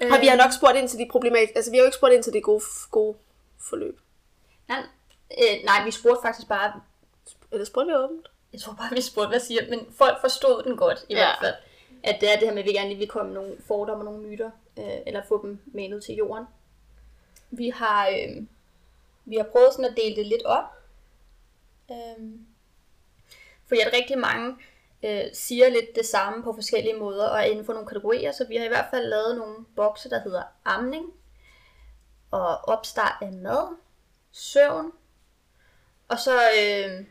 øh. 0.03 0.13
Og 0.13 0.21
vi 0.21 0.27
har 0.27 0.37
nok 0.37 0.53
spurgt 0.53 0.77
ind 0.77 0.89
til 0.89 0.99
de 0.99 1.09
problematiske, 1.11 1.57
altså 1.57 1.71
vi 1.71 1.77
har 1.77 1.83
jo 1.83 1.87
ikke 1.87 1.97
spurgt 1.97 2.15
ind 2.15 2.23
til 2.23 2.33
de 2.33 2.41
gode, 2.41 2.63
gode 2.91 3.17
forløb. 3.69 4.01
Nej, 4.69 4.83
øh, 5.39 5.65
nej, 5.65 5.85
vi 5.85 5.91
spurgte 5.91 6.23
faktisk 6.23 6.49
bare, 6.49 6.73
Eller 7.53 7.65
spurgte 7.67 7.89
vi 7.93 7.97
åbent? 7.97 8.29
jeg 8.53 8.61
tror 8.61 8.73
bare, 8.75 8.91
vi 8.95 9.01
spurgte, 9.01 9.29
hvad 9.29 9.41
siger, 9.41 9.63
men 9.71 9.87
folk 9.99 10.21
forstod 10.21 10.63
den 10.63 10.77
godt 10.77 11.05
i 11.09 11.15
Ja. 11.15 11.19
hvert 11.19 11.37
fald. 11.41 11.55
At 12.07 12.21
det 12.21 12.33
er 12.33 12.39
det 12.39 12.49
her 12.49 12.55
med, 12.55 12.63
at 12.63 12.69
vi 12.69 12.73
gerne 12.73 12.89
lige 12.89 12.99
vil 12.99 13.09
komme 13.09 13.33
med 13.33 13.41
nogle 13.41 13.57
fordomme 13.67 14.05
og 14.05 14.13
nogle 14.13 14.29
myter, 14.29 14.51
øh, 14.79 14.99
eller 15.07 15.23
få 15.29 15.43
dem 15.43 15.59
manet 15.67 16.05
til 16.05 16.15
jorden. 16.15 16.45
Vi 17.51 17.69
har, 17.69 18.09
øh, 18.09 18.43
vi 19.25 19.37
har 19.37 19.45
prøvet 19.45 19.73
sådan 19.73 19.91
at 19.91 19.97
dele 19.97 20.17
det 20.17 20.27
lidt 20.27 20.43
op. 20.45 20.65
Øh, 21.91 22.31
fordi 23.67 23.81
at 23.81 23.93
rigtig 23.93 24.19
mange 24.19 24.57
øh, 25.03 25.25
siger 25.33 25.69
lidt 25.69 25.97
det 25.97 26.07
samme 26.07 26.43
på 26.43 26.53
forskellige 26.53 26.97
måder 26.97 27.29
og 27.29 27.49
inden 27.49 27.65
for 27.65 27.73
nogle 27.73 27.89
kategorier. 27.89 28.33
Så 28.33 28.45
vi 28.45 28.57
har 28.57 28.65
i 28.65 28.69
hvert 28.69 28.87
fald 28.91 29.07
lavet 29.07 29.37
nogle 29.37 29.65
bokse, 29.77 30.11
der 30.11 30.21
hedder 30.21 30.43
amning, 30.65 31.13
og 32.31 32.57
opstart 32.57 33.23
af 33.23 33.33
mad, 33.33 33.77
søvn, 34.33 34.93
og 36.09 36.19
så 36.19 36.41
øh, 36.41 37.05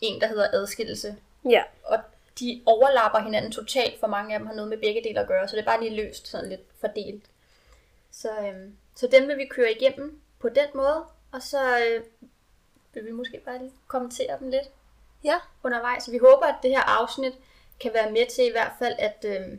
en, 0.00 0.20
der 0.20 0.26
hedder 0.26 0.48
adskillelse. 0.52 1.16
Ja. 1.50 1.62
Og 1.84 1.98
de 2.40 2.62
overlapper 2.66 3.18
hinanden 3.18 3.52
totalt, 3.52 4.00
for 4.00 4.06
mange 4.06 4.34
af 4.34 4.40
dem 4.40 4.46
har 4.46 4.54
noget 4.54 4.68
med 4.68 4.78
begge 4.78 5.02
dele 5.04 5.20
at 5.20 5.28
gøre, 5.28 5.48
så 5.48 5.56
det 5.56 5.62
er 5.62 5.66
bare 5.66 5.80
lige 5.80 5.96
løst 5.96 6.28
sådan 6.28 6.48
lidt 6.48 6.60
fordelt. 6.80 7.24
Så, 8.10 8.30
øh, 8.30 8.70
så 8.94 9.06
dem 9.06 9.28
vil 9.28 9.36
vi 9.38 9.46
køre 9.46 9.72
igennem 9.72 10.20
på 10.38 10.48
den 10.48 10.66
måde, 10.74 11.04
og 11.32 11.42
så 11.42 11.78
øh, 11.78 12.02
vil 12.94 13.04
vi 13.06 13.10
måske 13.12 13.40
bare 13.44 13.58
lige 13.58 13.72
kommentere 13.86 14.38
dem 14.38 14.48
lidt 14.50 14.70
Ja. 15.24 15.38
undervejs. 15.62 16.10
Vi 16.12 16.18
håber, 16.18 16.46
at 16.46 16.54
det 16.62 16.70
her 16.70 16.82
afsnit 17.00 17.32
kan 17.80 17.90
være 17.94 18.10
med 18.12 18.26
til 18.30 18.46
i 18.46 18.50
hvert 18.50 18.72
fald 18.78 18.94
at... 18.98 19.24
Øh, 19.28 19.58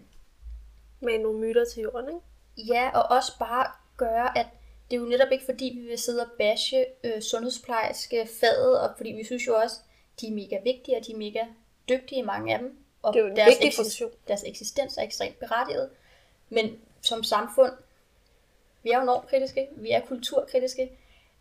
Med 1.00 1.20
nogle 1.20 1.40
myter 1.40 1.66
til 1.66 1.82
jorden, 1.84 2.10
ikke? 2.10 2.74
Ja, 2.74 2.90
og 2.94 3.18
også 3.18 3.40
bare 3.40 3.72
gøre, 3.98 4.38
at 4.38 4.46
det 4.92 4.96
er 4.96 5.00
jo 5.02 5.06
netop 5.08 5.32
ikke 5.32 5.46
fordi, 5.46 5.78
vi 5.82 5.88
vil 5.88 5.98
sidde 5.98 6.22
og 6.22 6.28
bashe 6.38 6.86
øh, 7.04 7.22
sundhedsplejerske 7.22 8.28
faget, 8.40 8.80
og 8.80 8.94
fordi 8.98 9.12
vi 9.12 9.24
synes 9.24 9.48
jo 9.48 9.56
også, 9.56 9.76
de 10.22 10.28
er 10.28 10.32
mega 10.32 10.58
vigtige, 10.64 10.98
og 10.98 11.06
de 11.08 11.12
er 11.12 11.18
mega 11.18 11.46
dygtige, 11.90 12.24
mange 12.24 12.54
af 12.54 12.60
dem. 12.60 12.78
Og 13.02 13.14
Det 13.14 13.22
er 13.22 13.36
deres, 13.36 13.50
vigtig 13.50 13.74
funktion. 13.76 14.12
deres 14.28 14.44
eksistens 14.46 14.98
er 14.98 15.02
ekstremt 15.04 15.40
berettiget. 15.40 15.90
Men 16.50 16.80
som 17.02 17.24
samfund, 17.24 17.72
vi 18.84 18.92
er 18.92 19.00
jo 19.00 19.06
normkritiske, 19.06 19.68
vi 19.72 19.92
er 19.92 20.00
kulturkritiske. 20.00 20.92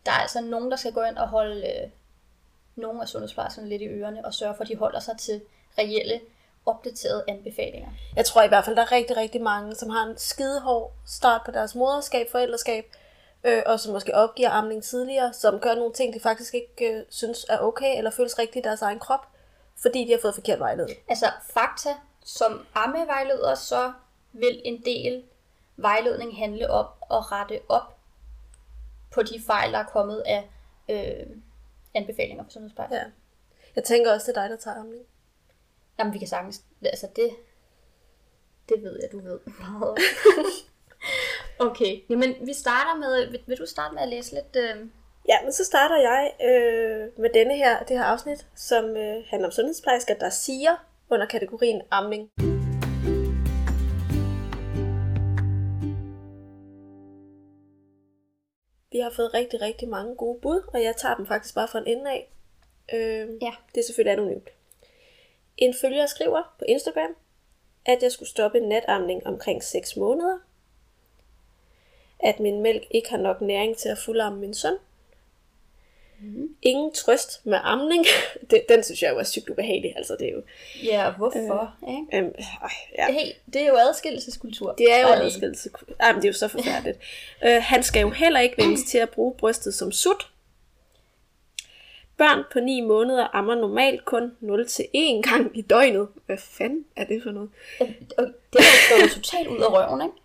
Der 0.05 0.11
er 0.11 0.15
altså 0.15 0.41
nogen, 0.41 0.71
der 0.71 0.77
skal 0.77 0.93
gå 0.93 1.03
ind 1.03 1.17
og 1.17 1.27
holde 1.27 1.67
øh, 1.67 1.89
nogle 2.75 3.01
af 3.01 3.07
sundhedsplejerskerne 3.07 3.69
lidt 3.69 3.81
i 3.81 3.87
ørerne, 3.87 4.25
og 4.25 4.33
sørge 4.33 4.55
for, 4.55 4.63
at 4.63 4.69
de 4.69 4.75
holder 4.75 4.99
sig 4.99 5.17
til 5.17 5.41
reelle, 5.77 6.21
opdaterede 6.65 7.23
anbefalinger. 7.27 7.89
Jeg 8.15 8.25
tror 8.25 8.43
i 8.43 8.47
hvert 8.47 8.65
fald, 8.65 8.75
der 8.75 8.81
er 8.81 8.91
rigtig, 8.91 9.17
rigtig 9.17 9.41
mange, 9.41 9.75
som 9.75 9.89
har 9.89 10.05
en 10.05 10.17
skidehård 10.17 10.93
start 11.07 11.41
på 11.45 11.51
deres 11.51 11.75
moderskab, 11.75 12.29
forældreskab, 12.31 12.85
øh, 13.43 13.63
og 13.65 13.79
som 13.79 13.93
måske 13.93 14.15
opgiver 14.15 14.49
amning 14.49 14.83
tidligere, 14.83 15.33
som 15.33 15.59
gør 15.59 15.75
nogle 15.75 15.93
ting, 15.93 16.13
de 16.13 16.19
faktisk 16.19 16.53
ikke 16.53 16.93
øh, 16.93 17.03
synes 17.09 17.45
er 17.49 17.59
okay, 17.59 17.97
eller 17.97 18.11
føles 18.11 18.39
rigtigt 18.39 18.65
i 18.65 18.67
deres 18.67 18.81
egen 18.81 18.99
krop, 18.99 19.27
fordi 19.81 20.05
de 20.05 20.11
har 20.11 20.19
fået 20.21 20.35
forkert 20.35 20.59
vejledning. 20.59 20.99
Altså 21.07 21.25
fakta, 21.53 21.89
som 22.25 22.65
ammevejleder, 22.73 23.55
så 23.55 23.93
vil 24.33 24.61
en 24.65 24.85
del 24.85 25.23
vejledning 25.77 26.37
handle 26.37 26.69
om 26.69 26.85
at 27.11 27.31
rette 27.31 27.59
op 27.69 27.97
på 29.13 29.23
de 29.23 29.41
fejl, 29.47 29.73
der 29.73 29.79
er 29.79 29.85
kommet 29.85 30.23
af 30.25 30.49
øh, 30.89 31.37
anbefalinger 31.93 32.43
fra 32.43 32.49
sundhedsplejersker. 32.49 32.97
Ja. 32.97 33.03
Jeg 33.75 33.83
tænker 33.83 34.13
også, 34.13 34.31
det 34.31 34.37
er 34.37 34.41
dig, 34.41 34.49
der 34.49 34.57
tager 34.57 34.79
amning. 34.79 35.03
Jamen, 35.99 36.13
vi 36.13 36.19
kan 36.19 36.27
sagtens... 36.27 36.63
Altså, 36.85 37.07
det... 37.15 37.29
Det 38.69 38.83
ved 38.83 38.99
jeg, 39.01 39.11
du 39.11 39.19
ved. 39.19 39.39
okay, 41.69 42.01
jamen 42.09 42.35
vi 42.47 42.53
starter 42.53 42.95
med... 42.95 43.31
Vil, 43.31 43.43
vil 43.47 43.57
du 43.57 43.65
starte 43.65 43.93
med 43.93 44.01
at 44.01 44.09
læse 44.09 44.33
lidt... 44.33 44.55
Øh... 44.55 44.85
Ja, 45.29 45.41
men 45.43 45.53
så 45.53 45.63
starter 45.63 45.97
jeg 45.97 46.31
øh, 46.43 47.19
med 47.21 47.29
denne 47.29 47.55
her, 47.55 47.83
det 47.83 47.97
her 47.97 48.03
afsnit, 48.03 48.47
som 48.55 48.85
øh, 48.97 49.23
handler 49.27 49.47
om 49.47 49.51
sundhedsplejersker, 49.51 50.13
der 50.13 50.29
siger 50.29 50.75
under 51.09 51.25
kategorien 51.25 51.81
amning. 51.91 52.29
Vi 58.91 58.99
har 58.99 59.09
fået 59.09 59.33
rigtig, 59.33 59.61
rigtig 59.61 59.89
mange 59.89 60.15
gode 60.15 60.39
bud, 60.41 60.69
og 60.73 60.83
jeg 60.83 60.95
tager 60.95 61.15
dem 61.15 61.27
faktisk 61.27 61.55
bare 61.55 61.67
fra 61.67 61.79
en 61.79 61.87
ende 61.87 62.11
af. 62.11 62.29
Øh, 62.93 63.29
Ja. 63.41 63.51
Det 63.75 63.79
er 63.81 63.85
selvfølgelig 63.85 64.13
anonymt. 64.13 64.49
En 65.57 65.73
følger 65.81 66.05
skriver 66.05 66.55
på 66.59 66.65
Instagram, 66.67 67.15
at 67.85 68.03
jeg 68.03 68.11
skulle 68.11 68.29
stoppe 68.29 68.59
natamning 68.59 69.27
omkring 69.27 69.63
6 69.63 69.97
måneder. 69.97 70.37
At 72.19 72.39
min 72.39 72.61
mælk 72.61 72.83
ikke 72.91 73.09
har 73.09 73.17
nok 73.17 73.41
næring 73.41 73.77
til 73.77 73.89
at 73.89 73.97
fuldamme 73.97 74.39
min 74.39 74.53
søn. 74.53 74.77
Mm. 76.21 76.49
Ingen 76.61 76.93
trøst 76.93 77.45
med 77.45 77.57
amning. 77.63 78.05
Den, 78.51 78.59
den 78.69 78.83
synes 78.83 79.01
jeg 79.01 79.11
jo 79.13 79.17
er 79.19 79.23
sygt 79.23 79.49
ubehagelig. 79.49 79.93
Altså, 79.97 80.15
det 80.19 80.27
er 80.27 80.31
jo... 80.31 80.41
Ja, 80.83 81.11
hvorfor? 81.11 81.73
Øh. 81.87 81.93
Ikke? 81.93 82.17
Øhm, 82.17 82.27
øh, 82.39 82.43
ja. 82.97 83.11
Hey, 83.13 83.31
det 83.53 83.61
er 83.61 83.67
jo 83.67 83.75
adskillelseskultur. 83.75 84.73
Det 84.77 84.93
er 84.93 84.99
jo 84.99 85.05
Bare 85.07 85.13
en 85.13 85.19
lige. 85.19 85.27
adskillelse. 85.33 85.69
Ej, 85.99 86.11
men 86.11 86.21
det 86.21 86.27
er 86.27 86.29
jo 86.29 86.33
så 86.37 86.47
forfærdeligt. 86.47 86.97
øh, 87.45 87.61
han 87.61 87.83
skal 87.83 88.01
jo 88.01 88.09
heller 88.09 88.39
ikke 88.39 88.55
vendes 88.63 88.83
til 88.83 88.97
at 88.97 89.09
bruge 89.09 89.33
brystet 89.37 89.73
som 89.73 89.91
sut. 89.91 90.27
Børn 92.17 92.43
på 92.53 92.59
9 92.59 92.81
måneder 92.81 93.27
ammer 93.35 93.55
normalt 93.55 94.05
kun 94.05 94.31
0-1 94.41 95.21
gang 95.29 95.57
i 95.57 95.61
døgnet. 95.61 96.07
Hvad 96.25 96.37
fanden 96.37 96.85
er 96.95 97.05
det 97.05 97.23
for 97.23 97.31
noget? 97.31 97.49
Og 98.17 98.25
det 98.53 98.59
er 98.97 99.01
jo 99.03 99.09
totalt 99.09 99.47
ud 99.47 99.57
af 99.59 99.71
røven, 99.71 100.01
ikke? 100.01 100.15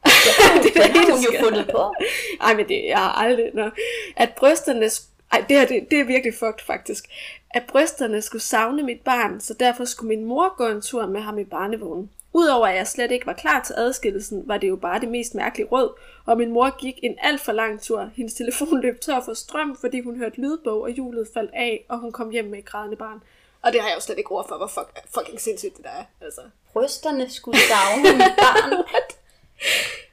Det, 0.63 0.75
Det 0.75 0.83
er 0.83 0.87
det 0.87 0.97
har 0.97 1.13
hun 1.17 1.25
jo 1.25 1.41
fundet 1.45 1.69
på. 1.71 1.95
Ej, 2.41 2.55
men 2.55 2.69
det 2.69 2.85
jeg 2.87 2.99
har 2.99 3.13
aldrig... 3.13 3.51
Nå. 3.55 3.71
At 4.17 4.31
brysterne... 4.37 4.91
Ej, 5.33 5.45
det 5.49 5.59
her, 5.59 5.67
det, 5.67 5.91
det 5.91 6.01
er 6.01 6.05
virkelig 6.05 6.35
fucked, 6.35 6.65
faktisk. 6.67 7.05
At 7.51 7.63
brysterne 7.69 8.23
skulle 8.23 8.43
savne 8.43 8.83
mit 8.83 9.01
barn, 9.01 9.41
så 9.41 9.55
derfor 9.55 9.85
skulle 9.85 10.09
min 10.09 10.25
mor 10.25 10.57
gå 10.57 10.67
en 10.67 10.83
tur 10.83 11.07
med 11.07 11.21
ham 11.21 11.39
i 11.39 11.45
barnevognen. 11.45 12.11
Udover 12.33 12.67
at 12.67 12.77
jeg 12.77 12.87
slet 12.87 13.11
ikke 13.11 13.27
var 13.27 13.33
klar 13.33 13.63
til 13.65 13.75
adskillelsen, 13.77 14.43
var 14.49 14.59
det 14.59 14.69
jo 14.69 14.77
bare 14.77 15.01
det 15.01 15.09
mest 15.09 15.35
mærkelige 15.35 15.69
råd, 15.69 15.99
og 16.27 16.39
min 16.39 16.53
mor 16.53 16.79
gik 16.79 16.95
en 17.03 17.19
alt 17.23 17.41
for 17.41 17.53
lang 17.53 17.83
tur. 17.83 18.11
Hendes 18.17 18.35
telefon 18.35 18.81
løb 18.81 19.01
tør 19.01 19.21
for 19.25 19.35
strøm, 19.35 19.77
fordi 19.81 20.01
hun 20.01 20.17
hørte 20.17 20.41
lydbog, 20.41 20.83
og 20.83 20.91
hjulet 20.91 21.29
faldt 21.35 21.51
af, 21.55 21.85
og 21.89 21.99
hun 21.99 22.13
kom 22.13 22.31
hjem 22.31 22.45
med 22.45 22.59
et 22.59 22.65
grædende 22.65 22.97
barn. 22.97 23.23
Og 23.63 23.73
det 23.73 23.81
har 23.81 23.89
jeg 23.89 23.97
jo 23.97 24.01
slet 24.01 24.19
ikke 24.19 24.33
ord 24.33 24.49
for, 24.49 24.57
hvor 24.57 24.67
fuck, 24.67 24.91
fucking 25.15 25.41
sindssygt 25.41 25.77
det 25.77 25.85
der 25.85 25.91
er. 25.91 26.05
Altså. 26.21 26.41
Brysterne 26.73 27.31
skulle 27.31 27.59
savne 27.59 28.13
mit 28.13 28.37
barn. 28.39 28.85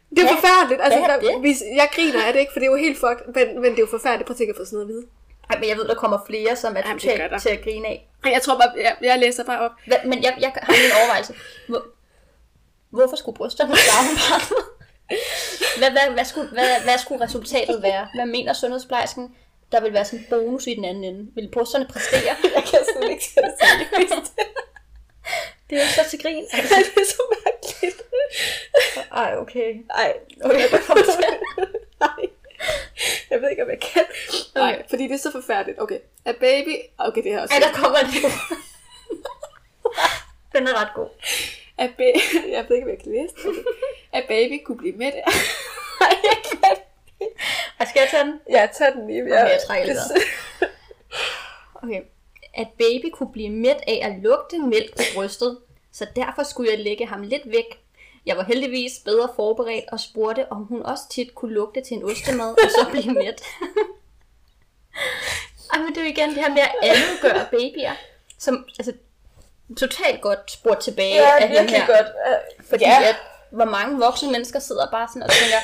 Det 0.10 0.20
er 0.20 0.24
Hvad? 0.24 0.36
forfærdeligt. 0.38 0.82
Altså, 0.86 1.00
er 1.00 1.08
der, 1.08 1.20
det? 1.20 1.40
hvis, 1.40 1.60
jeg 1.76 1.88
griner 1.96 2.24
af 2.26 2.34
det 2.34 2.40
ikke, 2.40 2.54
for 2.54 2.60
det 2.60 2.68
er 2.68 2.72
jo 2.72 2.78
helt 2.88 3.00
fucked, 3.04 3.26
men, 3.36 3.62
men 3.62 3.70
det 3.72 3.80
er 3.82 3.86
jo 3.88 3.94
forfærdeligt. 3.98 4.28
Prøv 4.28 4.34
at 4.34 4.38
tænke 4.38 4.52
at 4.52 4.58
få 4.58 4.66
sådan 4.66 4.76
noget 4.78 4.90
at 4.90 4.94
vide. 4.94 5.06
Ej, 5.50 5.60
men 5.60 5.70
jeg 5.70 5.78
ved, 5.78 5.86
der 5.88 5.96
kommer 6.04 6.20
flere, 6.30 6.56
som 6.56 6.76
er 6.76 6.80
Jamen, 6.86 7.00
det 7.00 7.10
totalt 7.12 7.42
til 7.42 7.50
at 7.50 7.62
grine 7.64 7.88
af. 7.88 8.08
Ej, 8.26 8.32
Jeg 8.32 8.42
tror 8.42 8.56
bare, 8.62 8.72
jeg, 8.78 8.96
jeg 9.02 9.20
læser 9.20 9.44
bare 9.44 9.60
op. 9.60 9.72
Hva, 9.88 9.96
men 10.06 10.24
jeg, 10.24 10.34
jeg 10.40 10.52
har 10.56 10.74
en 10.74 10.98
overvejelse. 11.02 11.34
Hvor, 11.70 11.82
hvorfor 12.90 13.16
skulle 13.16 13.36
brysterne 13.36 13.76
savne 13.78 14.10
barnet? 14.30 14.54
Hvad, 15.78 15.92
hvad, 15.92 16.14
hvad, 16.14 16.26
skulle, 16.26 16.50
hvad, 16.50 16.82
hvad 16.84 16.98
skulle 16.98 17.24
resultatet 17.24 17.82
være? 17.82 18.08
Hvad 18.16 18.26
mener 18.26 18.54
sundhedsplejersken, 18.54 19.36
der 19.72 19.82
vil 19.82 19.94
være 19.94 20.06
sådan 20.06 20.20
en 20.20 20.26
bonus 20.30 20.68
i 20.68 20.74
den 20.76 20.86
anden 20.86 21.04
ende? 21.04 21.32
Vil 21.36 21.50
brysterne 21.54 21.88
præstere? 21.94 22.36
Jeg 22.56 22.64
kan 22.64 22.80
slet 22.94 23.10
ikke 23.10 23.24
sætte 23.24 23.52
seriøst. 23.62 24.34
Det 25.70 25.78
er 25.78 25.82
jo 25.84 25.90
så 25.90 26.10
til 26.10 26.22
grin. 26.22 26.46
Ej, 26.54 26.60
det 26.62 27.02
er 27.02 27.06
så 27.06 27.22
mærkeligt. 27.46 28.02
Ej, 29.12 29.38
okay. 29.38 29.76
Ej, 29.90 30.14
Okay, 30.44 30.70
til. 30.70 31.38
nej. 32.00 32.30
Jeg 33.30 33.42
ved 33.42 33.50
ikke, 33.50 33.64
om 33.64 33.70
jeg 33.70 33.80
kan. 33.80 34.06
Nej, 34.56 34.84
fordi 34.90 35.04
det 35.04 35.14
er 35.14 35.18
så 35.18 35.32
forfærdeligt. 35.32 35.82
Okay, 35.82 36.00
a 36.26 36.32
baby... 36.32 36.76
Okay, 36.98 37.24
det 37.24 37.32
her 37.32 37.38
er 37.38 37.42
også... 37.42 37.56
Ej, 37.56 37.60
der 37.60 37.74
kommer 37.74 37.98
en 38.00 38.06
Den 40.54 40.68
er 40.68 40.82
ret 40.82 40.94
god. 40.96 41.10
A 41.78 41.88
baby... 41.88 42.20
Jeg 42.56 42.66
ved 42.70 42.76
ikke, 42.76 42.86
om 42.86 42.90
jeg 42.90 43.00
kan 43.04 43.12
læse 43.12 43.36
det. 43.36 43.46
Okay. 43.46 43.64
A 44.14 44.22
baby 44.28 44.64
kunne 44.66 44.78
blive 44.78 44.96
med 44.96 45.12
Ej, 46.02 46.16
jeg 46.24 46.38
kan 46.52 46.78
Ej, 47.80 47.86
skal 47.86 48.00
jeg 48.00 48.10
tage 48.12 48.24
den? 48.24 48.40
Ja, 48.50 48.68
tag 48.78 48.92
den 48.94 49.08
lige. 49.08 49.24
Okay, 49.24 49.34
jeg 49.34 49.60
trækker 49.68 49.88
lidt 49.88 49.98
Okay. 51.84 52.02
At 52.58 52.68
baby 52.78 53.06
kunne 53.14 53.32
blive 53.32 53.50
mæt 53.50 53.78
af 53.88 54.00
at 54.04 54.22
lugte 54.24 54.60
mælk 54.60 54.96
til 54.96 55.06
brystet, 55.16 55.58
så 55.92 56.08
derfor 56.16 56.44
skulle 56.44 56.72
jeg 56.72 56.80
lægge 56.80 57.08
ham 57.08 57.22
lidt 57.22 57.42
væk. 57.46 57.80
Jeg 58.26 58.38
var 58.38 58.44
heldigvis 58.44 58.92
bedre 59.06 59.30
forberedt 59.36 59.86
og 59.92 60.00
spurgte, 60.00 60.52
om 60.52 60.64
hun 60.64 60.84
også 60.84 61.04
tit 61.12 61.36
kunne 61.36 61.54
lugte 61.54 61.82
til 61.82 61.98
en 61.98 62.04
ostemad 62.04 62.50
og 62.50 62.70
så 62.70 62.88
blive 62.92 63.14
mæt. 63.14 63.42
Ej, 65.74 65.80
men 65.80 65.88
det 65.90 65.98
er 65.98 66.02
jo 66.02 66.08
igen 66.08 66.30
det 66.30 66.38
her 66.38 66.50
med 66.50 66.60
at 66.62 66.72
alle 66.82 67.04
gør 67.22 67.46
babyer, 67.52 67.92
som 68.40 68.66
altså, 68.80 68.94
totalt 69.80 70.22
godt 70.22 70.52
spurgt 70.52 70.82
tilbage 70.82 71.16
Ja, 71.16 71.38
af 71.40 71.50
virkelig 71.50 71.82
her. 71.82 71.88
godt. 71.88 72.08
Fordi 72.70 72.84
Ja. 72.84 73.02
ja. 73.02 73.10
at, 73.10 73.16
hvor 73.52 73.66
mange 73.66 74.00
voksne 74.00 74.32
mennesker 74.32 74.60
sidder 74.60 74.92
bare 74.92 75.08
sådan 75.08 75.24
og 75.24 75.30
tænker, 75.30 75.58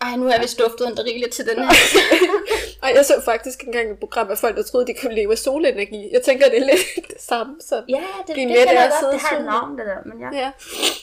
ej, 0.00 0.16
nu 0.16 0.28
er 0.28 0.40
vi 0.40 0.46
stuftet 0.46 0.86
en 0.86 0.98
rigeligt 1.04 1.32
til 1.32 1.46
den 1.46 1.58
her. 1.58 1.70
Ej, 2.82 2.92
jeg 2.96 3.04
så 3.04 3.22
faktisk 3.24 3.62
engang 3.62 3.90
et 3.90 3.98
program 3.98 4.30
af 4.30 4.38
folk, 4.38 4.56
der 4.56 4.62
troede, 4.62 4.86
de 4.86 4.94
kunne 5.00 5.14
leve 5.14 5.32
af 5.32 5.38
solenergi. 5.38 6.08
Jeg 6.12 6.22
tænker, 6.22 6.48
det 6.48 6.58
er 6.62 6.66
lidt 6.66 6.80
det 7.12 7.20
samme. 7.20 7.56
Så. 7.60 7.84
Ja, 7.88 8.02
det, 8.26 8.36
det 8.36 8.36
kan 8.36 8.50
af 8.50 8.56
jeg 8.56 8.90
godt. 9.02 9.12
Det 9.12 9.20
har 9.20 9.38
et 9.38 9.44
navn, 9.44 9.78
det 9.78 9.86
der. 9.86 9.98
Men 10.04 10.20
ja. 10.20 10.38
Ja. 10.40 10.50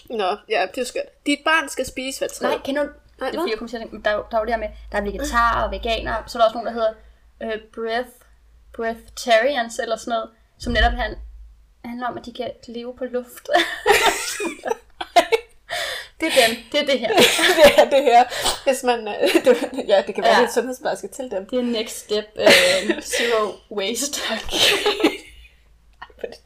Nå, 0.10 0.38
ja, 0.50 0.68
det 0.76 0.82
er 0.82 0.86
skønt. 0.86 1.26
Dit 1.26 1.40
barn 1.46 1.70
skal 1.70 1.86
spise 1.86 2.20
hver 2.20 2.28
tredje. 2.28 2.56
Nej, 2.56 2.64
kan 2.66 2.76
du... 2.76 2.82
Nej, 2.82 2.90
det 2.90 2.94
er 3.20 3.32
hvad? 3.32 3.40
fordi, 3.40 3.52
jeg 3.52 3.58
kom 3.60 3.68
til 3.68 3.78
at 3.78 3.82
tænke, 3.82 4.04
der, 4.06 4.12
er 4.12 4.28
der 4.32 4.38
er 4.38 4.42
jo 4.42 4.46
det 4.46 4.54
her 4.54 4.60
med, 4.60 4.70
der 4.92 4.98
er 4.98 5.02
vegetarer 5.02 5.64
og 5.64 5.72
veganere, 5.72 6.24
så 6.28 6.38
er 6.38 6.42
der 6.42 6.46
også 6.46 6.58
nogen, 6.58 6.68
der 6.68 6.74
hedder 6.74 6.94
øh, 7.44 7.62
breath, 7.76 8.10
breatharians 8.76 9.80
eller 9.80 9.96
sådan 9.96 10.12
noget, 10.12 10.30
som 10.60 10.74
netop 10.74 10.92
han, 10.92 11.16
handler 11.86 12.08
om, 12.08 12.18
at 12.18 12.26
de 12.26 12.34
kan 12.34 12.52
leve 12.68 12.96
på 12.98 13.06
luft. 13.06 13.50
det 16.24 16.44
er 16.44 16.48
dem, 16.48 16.56
det 16.72 16.80
er 16.80 16.86
det 16.86 17.00
her. 17.00 17.10
det 17.64 17.78
er 17.78 17.90
det 17.90 18.04
her. 18.04 18.24
Hvis 18.64 18.84
man, 18.84 19.08
øh, 19.08 19.34
det, 19.46 19.88
ja, 19.88 20.04
det 20.08 20.16
kan 20.16 20.24
være, 20.24 20.36
Ja. 20.36 20.42
det 20.42 20.48
er 20.48 20.54
sundhedsplejerske 20.54 21.08
til 21.08 21.32
dem. 21.32 21.46
Det 21.50 21.60
er 21.60 21.64
next 21.64 21.98
step, 22.00 22.26
øh, 22.36 23.02
zero 23.18 23.52
waste. 23.72 24.22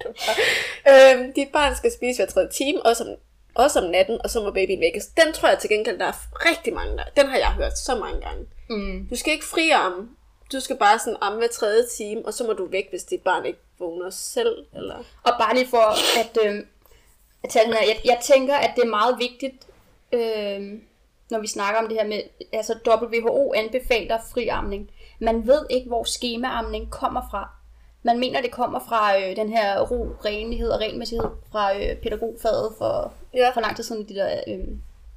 dumt. 0.04 0.18
øhm, 0.90 1.34
dit 1.34 1.48
barn 1.54 1.76
skal 1.76 1.92
spise 1.92 2.18
hver 2.20 2.32
tredje 2.32 2.50
time, 2.50 2.86
også 2.86 3.04
om, 3.04 3.10
også 3.56 3.80
om 3.80 3.86
natten, 3.90 4.20
og 4.24 4.30
så 4.30 4.42
må 4.42 4.52
babyen 4.52 4.80
vækkes. 4.80 5.06
Den 5.08 5.34
tror 5.34 5.50
jeg 5.50 5.60
til 5.60 5.70
gengæld, 5.70 6.00
der 6.00 6.06
er 6.06 6.14
rigtig 6.50 6.74
mange 6.74 6.98
der. 6.98 7.04
Den 7.18 7.30
har 7.30 7.38
jeg 7.38 7.52
hørt 7.52 7.78
så 7.78 7.96
mange 7.96 8.22
gange. 8.22 8.46
Mm. 8.70 9.08
Du 9.10 9.16
skal 9.16 9.34
ikke 9.34 9.46
friarme. 9.46 10.10
Du 10.52 10.60
skal 10.60 10.78
bare 10.78 11.00
sådan 11.00 11.18
amme 11.22 11.38
hver 11.38 11.48
tredje 11.48 11.84
time, 11.98 12.26
og 12.26 12.34
så 12.34 12.44
må 12.44 12.54
du 12.54 12.66
væk, 12.72 12.90
hvis 12.90 13.04
dit 13.04 13.22
barn 13.22 13.46
ikke 13.46 13.60
vågner 13.80 14.10
selv. 14.10 14.56
Eller... 14.76 14.96
Og 15.24 15.34
bare 15.40 15.56
lige 15.56 15.68
for 15.70 15.96
at, 16.20 16.38
øh, 16.46 16.64
at 17.44 17.50
tage 17.50 17.66
den 17.66 17.74
her, 17.74 17.82
jeg, 17.84 18.00
jeg 18.06 18.20
tænker, 18.24 18.56
at 18.56 18.72
det 18.76 18.84
er 18.84 18.88
meget 18.88 19.16
vigtigt, 19.20 19.54
øh, 20.12 20.80
når 21.30 21.40
vi 21.40 21.48
snakker 21.48 21.82
om 21.82 21.88
det 21.88 21.98
her 21.98 22.08
med, 22.08 22.22
altså 22.54 22.74
WHO 22.88 23.54
anbefaler 23.54 24.18
friamning. 24.34 24.90
Man 25.20 25.48
ved 25.48 25.66
ikke, 25.70 25.88
hvor 25.88 26.04
skemaamning 26.04 26.92
kommer 26.92 27.22
fra. 27.32 27.50
Man 28.04 28.20
mener, 28.20 28.42
det 28.42 28.52
kommer 28.52 28.80
fra 28.80 29.20
øh, 29.20 29.36
den 29.36 29.50
her 29.50 29.82
ro, 29.82 30.08
renlighed 30.26 30.70
og 30.70 30.80
renmæssighed 30.80 31.28
fra 31.52 31.78
øh, 31.78 31.96
pædagogfaget 31.96 32.74
for, 32.78 33.14
Ja. 33.34 33.50
for 33.50 33.62
lang 33.62 33.76
tid 33.76 33.84
siden. 33.84 34.10
De 34.10 34.16
der, 34.16 34.42
øh, 34.48 34.60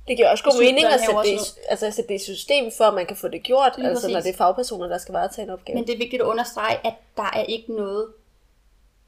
Det 0.09 0.16
giver 0.16 0.30
også 0.30 0.44
god 0.44 0.59
mening 0.61 0.87
at 0.87 1.00
sætte 1.00 1.20
det, 1.23 1.26
i- 1.40 1.61
altså, 1.68 1.87
at 1.87 1.94
sætte 1.94 2.09
det 2.09 2.14
i 2.20 2.25
system, 2.25 2.70
for 2.76 2.85
at 2.85 2.94
man 2.94 3.06
kan 3.06 3.16
få 3.16 3.28
det 3.28 3.42
gjort, 3.42 3.73
Lige 3.78 3.88
altså 3.88 4.09
når 4.09 4.20
det 4.20 4.28
er 4.32 4.37
fagpersoner, 4.37 4.88
der 4.88 4.99
skal 4.99 5.12
varetage 5.12 5.44
en 5.44 5.50
opgave. 5.50 5.75
Men 5.75 5.87
det 5.87 5.94
er 5.94 5.99
vigtigt 5.99 6.23
at 6.23 6.26
understrege, 6.28 6.87
at 6.87 6.94
der 7.16 7.23
er 7.37 7.42
ikke 7.42 7.73
noget 7.75 8.09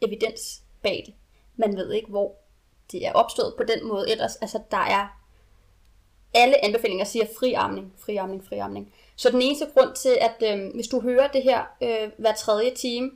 evidens 0.02 0.62
bag 0.82 1.02
det. 1.06 1.14
Man 1.56 1.76
ved 1.76 1.92
ikke, 1.92 2.08
hvor 2.10 2.34
det 2.92 3.06
er 3.06 3.12
opstået 3.12 3.54
på 3.56 3.62
den 3.64 3.88
måde 3.88 4.10
ellers. 4.10 4.36
Altså, 4.36 4.60
der 4.70 4.76
er 4.76 5.22
alle 6.34 6.64
anbefalinger 6.64 7.04
siger 7.04 7.26
friarmning, 7.38 7.92
friarmning, 7.98 8.44
friarmning. 8.44 8.92
Så 9.16 9.30
den 9.30 9.42
eneste 9.42 9.66
grund 9.74 9.94
til, 9.94 10.18
at 10.20 10.58
øh, 10.58 10.74
hvis 10.74 10.88
du 10.88 11.00
hører 11.00 11.28
det 11.28 11.42
her 11.42 11.60
øh, 11.82 12.10
hver 12.18 12.34
tredje 12.34 12.70
time, 12.70 13.10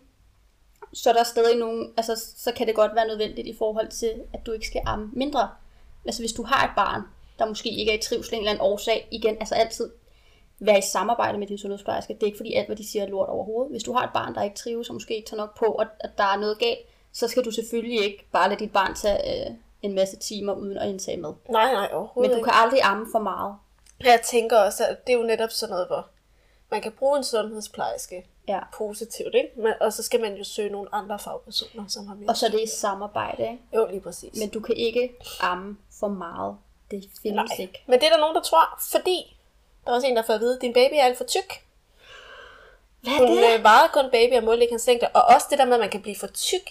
så 0.93 1.11
er 1.11 1.15
der 1.15 1.25
stadig 1.25 1.57
nogen, 1.59 1.93
altså 1.97 2.25
så 2.37 2.53
kan 2.53 2.67
det 2.67 2.75
godt 2.75 2.95
være 2.95 3.07
nødvendigt 3.07 3.47
i 3.47 3.57
forhold 3.59 3.89
til, 3.89 4.13
at 4.33 4.47
du 4.47 4.53
ikke 4.53 4.67
skal 4.67 4.83
amme 4.87 5.11
mindre. 5.13 5.49
Altså 6.05 6.23
hvis 6.23 6.33
du 6.33 6.43
har 6.43 6.65
et 6.65 6.73
barn, 6.77 7.03
der 7.39 7.47
måske 7.47 7.71
ikke 7.71 7.93
er 7.93 7.99
i 7.99 8.03
trivsel 8.03 8.35
en 8.35 8.41
eller 8.41 8.51
anden 8.51 8.65
årsag, 8.65 9.09
igen, 9.11 9.37
altså 9.41 9.55
altid 9.55 9.91
være 10.59 10.79
i 10.79 10.83
samarbejde 10.93 11.39
med 11.39 11.47
din 11.47 11.59
sundhedsplejerske. 11.59 12.15
Det 12.15 12.23
er 12.23 12.27
ikke 12.27 12.37
fordi 12.37 12.55
alt, 12.55 12.67
hvad 12.67 12.77
de 12.77 12.89
siger, 12.89 13.03
er 13.05 13.09
lort 13.09 13.29
overhovedet. 13.29 13.73
Hvis 13.73 13.83
du 13.83 13.93
har 13.93 14.05
et 14.05 14.13
barn, 14.15 14.35
der 14.35 14.43
ikke 14.43 14.57
trives, 14.57 14.89
og 14.89 14.95
måske 14.95 15.17
ikke 15.17 15.29
tager 15.29 15.43
nok 15.43 15.59
på, 15.59 15.65
og 15.65 15.87
at 16.01 16.11
der 16.19 16.25
er 16.25 16.37
noget 16.37 16.59
galt, 16.59 16.79
så 17.13 17.29
skal 17.29 17.45
du 17.45 17.51
selvfølgelig 17.51 18.05
ikke 18.05 18.25
bare 18.33 18.49
lade 18.49 18.61
dit 18.61 18.73
barn 18.73 18.95
tage 18.95 19.47
øh, 19.49 19.55
en 19.87 19.95
masse 19.95 20.17
timer 20.17 20.53
uden 20.53 20.79
at 20.79 20.89
indtage 20.89 21.17
mad. 21.17 21.35
Nej, 21.49 21.73
nej, 21.73 21.89
overhovedet 21.93 22.31
Men 22.31 22.39
du 22.39 22.45
kan 22.45 22.53
aldrig 22.57 22.81
amme 22.83 23.07
for 23.13 23.19
meget. 23.19 23.55
Jeg 24.05 24.21
tænker 24.25 24.59
også, 24.59 24.87
at 24.87 25.07
det 25.07 25.13
er 25.13 25.17
jo 25.17 25.23
netop 25.25 25.51
sådan 25.51 25.71
noget, 25.71 25.87
hvor 25.87 26.07
man 26.71 26.83
kan 26.83 26.93
bruge 26.93 27.19
en 27.19 27.25
sundhedsplejerske 27.25 28.27
Ja. 28.49 28.59
positivt, 28.75 29.35
ikke? 29.35 29.51
Men, 29.57 29.73
og 29.81 29.93
så 29.93 30.03
skal 30.03 30.21
man 30.21 30.35
jo 30.35 30.45
søge 30.45 30.71
nogle 30.71 30.89
andre 30.95 31.19
fagpersoner, 31.19 31.85
som 31.89 32.07
har 32.07 32.15
mere. 32.15 32.29
Og 32.29 32.37
så 32.37 32.47
er 32.47 32.51
det 32.51 32.61
i 32.63 32.67
samarbejde, 32.67 33.43
ikke? 33.43 33.59
Jo, 33.75 33.87
lige 33.91 34.01
præcis. 34.01 34.39
Men 34.41 34.49
du 34.49 34.61
kan 34.61 34.77
ikke 34.77 35.13
amme 35.41 35.77
for 36.01 36.09
meget. 36.09 36.57
Det 36.91 37.05
findes 37.23 37.51
Nej. 37.51 37.57
ikke. 37.61 37.83
Men 37.87 38.01
det 38.01 38.07
er 38.07 38.11
der 38.11 38.19
nogen, 38.21 38.35
der 38.37 38.43
tror, 38.43 38.79
fordi 38.93 39.37
der 39.85 39.91
er 39.91 39.95
også 39.95 40.07
en, 40.07 40.17
der 40.17 40.23
får 40.23 40.35
at 40.35 40.41
vide, 40.41 40.57
at 40.57 40.63
din 40.63 40.73
baby 40.73 40.93
er 40.95 41.03
alt 41.05 41.17
for 41.19 41.25
tyk. 41.25 41.63
Hvad 43.01 43.13
er 43.13 43.19
Hun 43.29 43.37
det? 43.37 43.59
øh, 43.59 43.63
vejede 43.65 43.89
kun 43.93 44.11
baby 44.13 44.35
og 44.35 44.43
målte 44.45 44.63
ikke 44.63 44.73
hans 44.73 44.87
længde. 44.87 45.09
Og 45.15 45.23
også 45.35 45.47
det 45.51 45.59
der 45.59 45.65
med, 45.65 45.75
at 45.75 45.81
man 45.81 45.91
kan 45.91 46.03
blive 46.03 46.17
for 46.17 46.27
tyk 46.27 46.71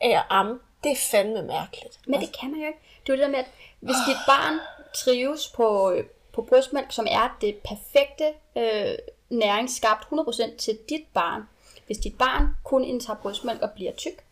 af 0.00 0.08
at 0.10 0.22
amme, 0.30 0.60
det 0.84 0.92
er 0.92 0.96
fandme 0.96 1.42
mærkeligt. 1.42 1.98
Men 2.06 2.20
det 2.20 2.36
kan 2.40 2.50
man 2.50 2.60
jo 2.60 2.66
ikke. 2.66 2.78
Det 3.06 3.12
er 3.12 3.16
jo 3.16 3.20
det 3.20 3.26
der 3.26 3.30
med, 3.30 3.38
at 3.38 3.50
hvis 3.80 3.96
dit 4.08 4.16
barn 4.26 4.58
trives 4.94 5.48
på, 5.48 5.96
på 6.32 6.42
brystmælk, 6.42 6.92
som 6.92 7.06
er 7.10 7.36
det 7.40 7.56
perfekte 7.56 8.24
øh, 8.56 8.94
næring 9.30 9.70
skabt 9.70 10.04
100% 10.04 10.56
til 10.56 10.78
dit 10.88 11.04
barn. 11.14 11.42
Hvis 11.86 11.98
dit 11.98 12.18
barn 12.18 12.46
kun 12.64 12.84
indtager 12.84 13.16
brystmælk 13.16 13.62
og 13.62 13.70
bliver 13.70 13.92
tyk, 13.92 14.24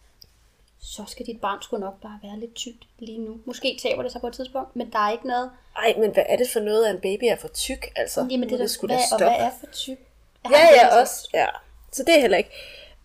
så 0.81 1.05
skal 1.09 1.27
dit 1.27 1.41
barn 1.41 1.63
sgu 1.63 1.77
nok 1.77 2.01
bare 2.01 2.19
være 2.23 2.41
lidt 2.41 2.55
tykt 2.55 2.85
lige 2.99 3.19
nu. 3.19 3.41
Måske 3.45 3.79
taber 3.83 4.03
det 4.03 4.13
sig 4.13 4.21
på 4.21 4.27
et 4.27 4.35
tidspunkt, 4.35 4.77
men 4.77 4.93
der 4.93 4.99
er 4.99 5.11
ikke 5.11 5.27
noget... 5.27 5.51
Ej, 5.77 5.95
men 5.99 6.11
hvad 6.11 6.25
er 6.29 6.37
det 6.37 6.51
for 6.53 6.61
noget, 6.61 6.87
at 6.87 6.95
en 6.95 7.01
baby 7.01 7.25
er 7.25 7.37
for 7.37 7.49
tyk? 7.49 7.93
Altså, 7.97 8.21
Jamen, 8.31 8.49
det, 8.49 8.59
må 8.59 8.63
det, 8.63 8.71
skulle 8.71 8.95
hvad, 8.95 9.03
og 9.13 9.19
hvad 9.19 9.47
er 9.47 9.51
for 9.61 9.67
tyk? 9.73 9.99
Jeg 10.45 10.51
har 10.51 10.57
Ja, 10.57 10.87
ja, 10.87 11.01
også. 11.01 11.29
Ja. 11.35 11.47
Så 11.93 12.03
det 12.07 12.17
er 12.17 12.21
heller 12.21 12.39
ikke. 12.39 12.51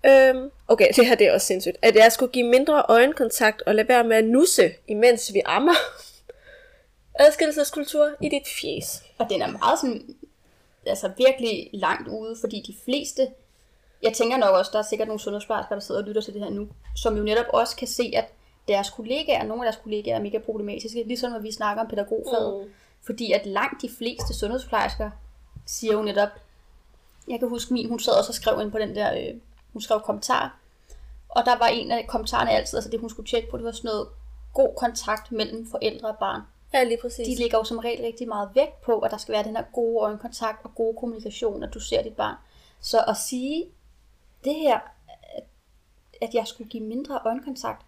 Øhm, 0.08 0.52
okay, 0.67 0.88
det 0.96 1.06
her 1.06 1.15
det 1.15 1.28
er 1.28 1.34
også 1.34 1.48
sindssygt. 1.48 1.78
At 1.82 1.96
jeg 1.96 2.12
skulle 2.12 2.32
give 2.32 2.48
mindre 2.48 2.86
øjenkontakt 2.89 3.62
og 3.62 3.76
lade 3.76 3.88
være 3.88 4.04
med 4.04 4.17
at 4.17 4.26
nusse, 4.26 4.72
imens 4.88 5.34
vi 5.34 5.41
ammer. 5.46 5.74
Adskillelseskultur 7.20 8.10
i 8.22 8.30
dit 8.30 8.48
fjes. 8.62 9.04
Og 9.17 9.30
den 9.30 9.41
er 9.41 9.52
meget 9.52 9.80
sådan, 9.80 10.15
altså 10.86 11.12
virkelig 11.17 11.70
langt 11.74 12.08
ude, 12.08 12.38
fordi 12.41 12.63
de 12.67 12.76
fleste, 12.86 13.28
jeg 14.04 14.13
tænker 14.13 14.38
nok 14.38 14.56
også, 14.56 14.72
der 14.74 14.80
er 14.80 14.84
sikkert 14.89 15.08
nogle 15.08 15.20
sundhedsplejersker, 15.20 15.76
der 15.76 15.80
sidder 15.80 16.02
og 16.02 16.08
lytter 16.08 16.22
til 16.22 16.34
det 16.34 16.43
her 16.43 16.50
nu, 16.50 16.67
som 16.96 17.17
jo 17.17 17.24
netop 17.24 17.46
også 17.54 17.76
kan 17.76 17.88
se, 17.88 18.12
at 18.15 18.26
deres 18.67 18.89
kollegaer, 18.89 19.43
nogle 19.43 19.65
af 19.65 19.72
deres 19.72 19.84
kollegaer 19.84 20.15
er 20.15 20.22
mega 20.22 20.38
problematiske, 20.38 21.04
ligesom 21.04 21.32
når 21.32 21.39
vi 21.39 21.52
snakker 21.52 21.84
om 21.84 21.89
pædagogfaget. 21.89 22.65
Mm. 22.65 22.72
Fordi 23.06 23.32
at 23.32 23.46
langt 23.46 23.82
de 23.82 23.89
fleste 23.98 24.34
sundhedsplejersker 24.34 25.10
siger 25.65 25.93
jo 25.93 26.02
netop, 26.02 26.30
jeg 27.28 27.39
kan 27.39 27.48
huske 27.48 27.74
min, 27.74 27.89
hun 27.89 28.00
sad 28.00 28.13
også 28.13 28.30
og 28.30 28.36
skrev 28.36 28.62
ind 28.62 28.72
på 28.72 28.80
den 28.80 28.96
der, 28.96 29.13
øh, 29.13 29.36
hun 29.77 29.81
skrev 29.81 30.01
kommentar, 30.01 30.59
og 31.29 31.45
der 31.45 31.57
var 31.57 31.67
en 31.67 31.91
af 31.91 32.07
kommentarerne 32.07 32.51
altid, 32.51 32.77
altså 32.77 32.91
det 32.91 32.99
hun 32.99 33.09
skulle 33.09 33.27
tjekke 33.29 33.49
på, 33.49 33.57
det 33.57 33.65
var 33.65 33.71
sådan 33.71 33.87
noget 33.87 34.07
god 34.53 34.75
kontakt 34.77 35.31
mellem 35.31 35.67
forældre 35.71 36.07
og 36.09 36.17
barn 36.19 36.41
Ja, 36.73 36.83
lige 36.83 36.97
præcis. 37.01 37.27
de 37.27 37.35
lægger 37.41 37.57
jo 37.57 37.63
som 37.63 37.77
regel 37.77 38.01
rigtig 38.01 38.27
meget 38.27 38.49
vægt 38.55 38.81
på, 38.81 38.99
at 38.99 39.11
der 39.11 39.17
skal 39.17 39.33
være 39.33 39.43
den 39.43 39.55
her 39.55 39.63
gode 39.73 40.03
øjenkontakt 40.03 40.65
og 40.65 40.75
gode 40.75 40.97
kommunikation, 40.99 41.63
at 41.63 41.73
du 41.73 41.79
ser 41.79 42.01
dit 42.03 42.15
barn. 42.15 42.35
Så 42.81 43.03
at 43.07 43.17
sige 43.17 43.65
det 44.43 44.55
her, 44.55 44.79
at- 46.21 46.33
jeg 46.33 46.47
skulle 46.47 46.69
give 46.69 46.83
mindre 46.83 47.21
øjenkontakt, 47.25 47.85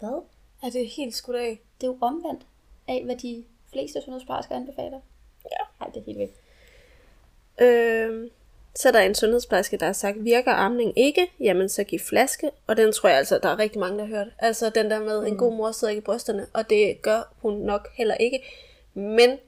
hvad? 0.00 0.22
Er 0.62 0.70
det 0.70 0.88
helt 0.88 1.14
skudt 1.14 1.36
af? 1.36 1.60
Det 1.80 1.86
er 1.86 1.90
jo 1.90 1.98
omvendt 2.00 2.46
af, 2.88 3.04
hvad 3.04 3.16
de 3.16 3.44
fleste 3.72 4.02
sundhedsplejersker 4.04 4.56
anbefaler. 4.56 5.00
Ja. 5.44 5.64
Nej, 5.80 5.88
det 5.94 6.00
er 6.00 6.04
helt 6.04 6.18
væk. 6.18 6.34
Øhm, 7.58 8.30
så 8.76 8.88
er 8.88 8.92
der 8.92 9.00
en 9.00 9.14
sundhedsplejerske, 9.14 9.76
der 9.76 9.86
har 9.86 9.92
sagt, 9.92 10.24
virker 10.24 10.52
amning 10.52 10.98
ikke, 10.98 11.30
jamen 11.40 11.68
så 11.68 11.84
giv 11.84 11.98
flaske. 11.98 12.50
Og 12.66 12.76
den 12.76 12.92
tror 12.92 13.08
jeg 13.08 13.18
altså, 13.18 13.38
der 13.42 13.48
er 13.48 13.58
rigtig 13.58 13.80
mange, 13.80 13.98
der 13.98 14.04
har 14.04 14.16
hørt. 14.16 14.28
Altså 14.38 14.70
den 14.70 14.90
der 14.90 15.00
med, 15.00 15.20
mm. 15.20 15.26
en 15.26 15.36
god 15.36 15.56
mor 15.56 15.72
sidder 15.72 15.90
ikke 15.90 16.00
i 16.00 16.04
brysterne, 16.04 16.46
og 16.52 16.70
det 16.70 17.02
gør 17.02 17.34
hun 17.42 17.54
nok 17.54 17.88
heller 17.94 18.14
ikke. 18.14 18.42
Men 18.94 19.38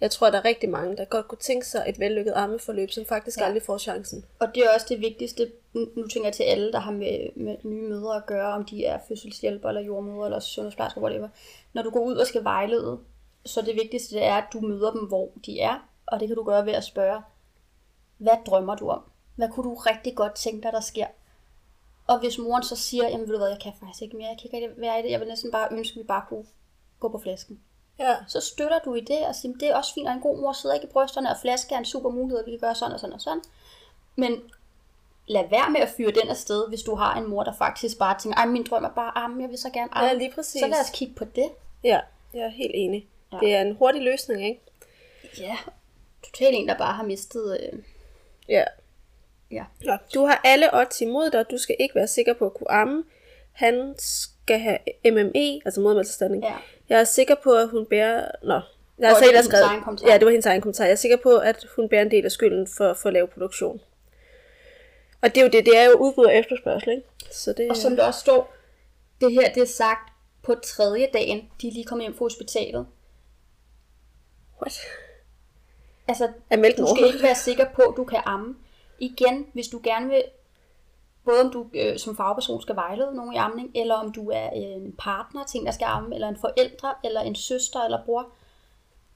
jeg 0.00 0.10
tror, 0.10 0.30
der 0.30 0.38
er 0.38 0.44
rigtig 0.44 0.68
mange, 0.68 0.96
der 0.96 1.04
godt 1.04 1.28
kunne 1.28 1.38
tænke 1.38 1.66
sig 1.66 1.84
et 1.88 1.98
vellykket 1.98 2.32
ammeforløb, 2.36 2.90
som 2.90 3.04
faktisk 3.04 3.40
ja. 3.40 3.44
Aldrig 3.44 3.62
får 3.62 3.78
chancen. 3.78 4.24
Og 4.38 4.48
det 4.54 4.62
er 4.64 4.68
også 4.74 4.86
det 4.88 5.00
vigtigste, 5.00 5.50
nu 5.72 5.88
nu 5.96 6.06
tænker 6.06 6.26
jeg 6.26 6.34
til 6.34 6.42
alle, 6.42 6.72
der 6.72 6.78
har 6.78 6.92
med, 6.92 7.28
med 7.36 7.56
nye 7.62 7.88
mødre 7.88 8.16
at 8.16 8.26
gøre, 8.26 8.52
om 8.52 8.64
de 8.64 8.84
er 8.84 8.98
fødselshjælper 9.08 9.68
eller 9.68 9.80
jordmødre 9.80 10.26
eller 10.26 10.40
sundhedsplejersker, 10.40 11.00
whatever. 11.00 11.28
Når 11.72 11.82
du 11.82 11.90
går 11.90 12.00
ud 12.00 12.16
og 12.16 12.26
skal 12.26 12.44
vejlede, 12.44 12.98
så 13.44 13.62
det 13.62 13.74
vigtigste 13.74 14.14
det 14.14 14.24
er, 14.24 14.34
at 14.34 14.44
du 14.52 14.60
møder 14.60 14.90
dem, 14.90 15.00
hvor 15.00 15.30
de 15.46 15.60
er, 15.60 15.88
og 16.06 16.20
det 16.20 16.28
kan 16.28 16.36
du 16.36 16.42
gøre 16.42 16.66
ved 16.66 16.72
at 16.72 16.84
spørge, 16.84 17.22
hvad 18.18 18.36
drømmer 18.46 18.74
du 18.74 18.88
om? 18.88 19.02
Hvad 19.36 19.48
kunne 19.48 19.70
du 19.70 19.74
rigtig 19.74 20.14
godt 20.14 20.34
tænke 20.34 20.62
dig, 20.62 20.72
der 20.72 20.80
sker? 20.80 21.06
Og 22.06 22.18
hvis 22.18 22.38
moren 22.38 22.62
så 22.62 22.76
siger, 22.76 23.08
jamen 23.08 23.26
ved 23.26 23.34
du 23.34 23.38
hvad, 23.38 23.48
jeg 23.48 23.60
kan 23.60 23.72
faktisk 23.80 24.02
ikke 24.02 24.16
mere, 24.16 24.28
jeg 24.28 24.38
kan 24.38 24.50
ikke 24.52 24.80
være 24.80 25.00
i 25.00 25.02
det, 25.02 25.10
jeg 25.10 25.20
vil 25.20 25.28
næsten 25.28 25.50
bare 25.50 25.68
ønske, 25.72 25.94
at 25.94 26.02
vi 26.02 26.06
bare 26.06 26.24
kunne 26.28 26.44
gå 27.00 27.08
på 27.08 27.18
flasken. 27.18 27.60
Ja. 27.98 28.16
Så 28.28 28.40
støtter 28.40 28.78
du 28.84 28.94
i 28.94 29.00
det 29.00 29.26
og 29.26 29.34
siger, 29.34 29.54
det 29.54 29.68
er 29.68 29.76
også 29.76 29.94
fint, 29.94 30.08
og 30.08 30.14
en 30.14 30.20
god 30.20 30.40
mor 30.40 30.52
sidder 30.52 30.74
ikke 30.74 30.86
i 30.86 30.90
brysterne, 30.90 31.30
og 31.30 31.36
flaske 31.42 31.74
er 31.74 31.78
en 31.78 31.84
super 31.84 32.10
mulighed, 32.10 32.38
og 32.38 32.46
vi 32.46 32.50
kan 32.50 32.60
gøre 32.60 32.74
sådan 32.74 32.92
og 32.92 33.00
sådan 33.00 33.14
og 33.14 33.20
sådan. 33.20 33.42
Men 34.16 34.42
lad 35.26 35.48
være 35.50 35.70
med 35.70 35.80
at 35.80 35.88
fyre 35.88 36.10
den 36.10 36.28
afsted, 36.28 36.68
hvis 36.68 36.82
du 36.82 36.94
har 36.94 37.16
en 37.18 37.30
mor, 37.30 37.44
der 37.44 37.52
faktisk 37.52 37.98
bare 37.98 38.18
tænker, 38.18 38.38
ej, 38.38 38.46
min 38.46 38.66
drøm 38.70 38.84
er 38.84 38.90
bare 38.90 39.18
amme, 39.18 39.42
jeg 39.42 39.50
vil 39.50 39.58
så 39.58 39.70
gerne 39.70 39.94
amme. 39.94 40.08
Ja, 40.08 40.14
lige 40.14 40.32
præcis. 40.34 40.60
Så 40.60 40.66
lad 40.66 40.80
os 40.80 40.90
kigge 40.90 41.14
på 41.14 41.24
det. 41.24 41.50
Ja, 41.84 42.00
jeg 42.34 42.42
er 42.42 42.48
helt 42.48 42.72
enig. 42.74 43.08
Ja. 43.32 43.38
Det 43.38 43.54
er 43.54 43.60
en 43.60 43.76
hurtig 43.76 44.02
løsning, 44.02 44.44
ikke? 44.44 44.60
Ja, 45.38 45.56
totalt 46.24 46.56
en, 46.56 46.68
der 46.68 46.78
bare 46.78 46.92
har 46.92 47.02
mistet... 47.02 47.60
Øh, 47.60 47.78
Ja. 48.48 48.64
ja. 49.50 49.64
Nå, 49.84 49.96
du 50.14 50.24
har 50.24 50.40
alle 50.44 50.74
odds 50.74 51.00
imod 51.00 51.30
dig, 51.30 51.44
du 51.50 51.58
skal 51.58 51.76
ikke 51.78 51.94
være 51.94 52.06
sikker 52.06 52.34
på 52.34 52.46
at 52.46 52.54
kunne 52.54 52.70
amme. 52.70 53.04
Han 53.52 53.94
skal 53.98 54.58
have 54.58 54.78
MME, 55.04 55.60
altså 55.64 55.80
modermælsestanding. 55.80 56.44
Ja. 56.44 56.54
Jeg 56.88 57.00
er 57.00 57.04
sikker 57.04 57.34
på, 57.42 57.52
at 57.52 57.68
hun 57.68 57.86
bærer... 57.86 58.30
Nå, 58.42 58.60
jeg 58.98 59.08
har 59.08 59.16
er 59.16 59.24
hendes 59.24 59.46
skrevet... 59.46 60.02
Ja, 60.06 60.18
det 60.18 60.24
var 60.24 60.30
hendes 60.30 60.46
egen 60.46 60.60
kommentar. 60.60 60.84
Jeg 60.84 60.92
er 60.92 60.96
sikker 60.96 61.16
på, 61.22 61.36
at 61.36 61.66
hun 61.76 61.88
bærer 61.88 62.02
en 62.02 62.10
del 62.10 62.24
af 62.24 62.32
skylden 62.32 62.66
for, 62.76 62.94
for 62.94 63.10
lav 63.10 63.28
produktion. 63.28 63.80
Og 65.22 65.34
det 65.34 65.36
er 65.36 65.42
jo 65.42 65.48
det, 65.48 65.66
det 65.66 65.78
er 65.78 65.84
jo 65.84 65.92
udbud 65.92 66.24
og 66.24 66.34
efterspørgsel, 66.34 66.90
ikke? 66.90 67.06
Så 67.30 67.52
det, 67.52 67.70
Og 67.70 67.76
som 67.76 67.96
der 67.96 68.04
også 68.04 68.20
står, 68.20 68.54
det 69.20 69.32
her 69.32 69.52
det 69.52 69.62
er 69.62 69.66
sagt 69.66 70.12
på 70.42 70.54
tredje 70.54 71.08
dagen, 71.12 71.50
de 71.60 71.68
er 71.68 71.72
lige 71.72 71.84
kommet 71.84 72.04
hjem 72.04 72.14
fra 72.14 72.24
hospitalet. 72.24 72.86
What? 74.62 74.78
Altså, 76.08 76.28
du 76.78 76.86
skal 76.96 77.06
ikke 77.06 77.22
være 77.22 77.34
sikker 77.34 77.66
på, 77.74 77.82
at 77.82 77.96
du 77.96 78.04
kan 78.04 78.22
amme. 78.24 78.56
Igen, 78.98 79.46
hvis 79.52 79.68
du 79.68 79.80
gerne 79.84 80.08
vil, 80.08 80.24
både 81.24 81.40
om 81.40 81.50
du 81.50 81.66
øh, 81.74 81.98
som 81.98 82.16
fagperson 82.16 82.62
skal 82.62 82.76
vejlede 82.76 83.14
nogen 83.14 83.32
i 83.32 83.36
amning, 83.36 83.70
eller 83.74 83.94
om 83.94 84.12
du 84.12 84.30
er 84.30 84.50
en 84.50 84.94
partner 84.98 85.44
til 85.44 85.60
en, 85.60 85.66
der 85.66 85.72
skal 85.72 85.84
amme, 85.84 86.14
eller 86.14 86.28
en 86.28 86.36
forældre, 86.36 86.94
eller 87.04 87.20
en 87.20 87.34
søster 87.34 87.80
eller 87.80 88.04
bror. 88.04 88.28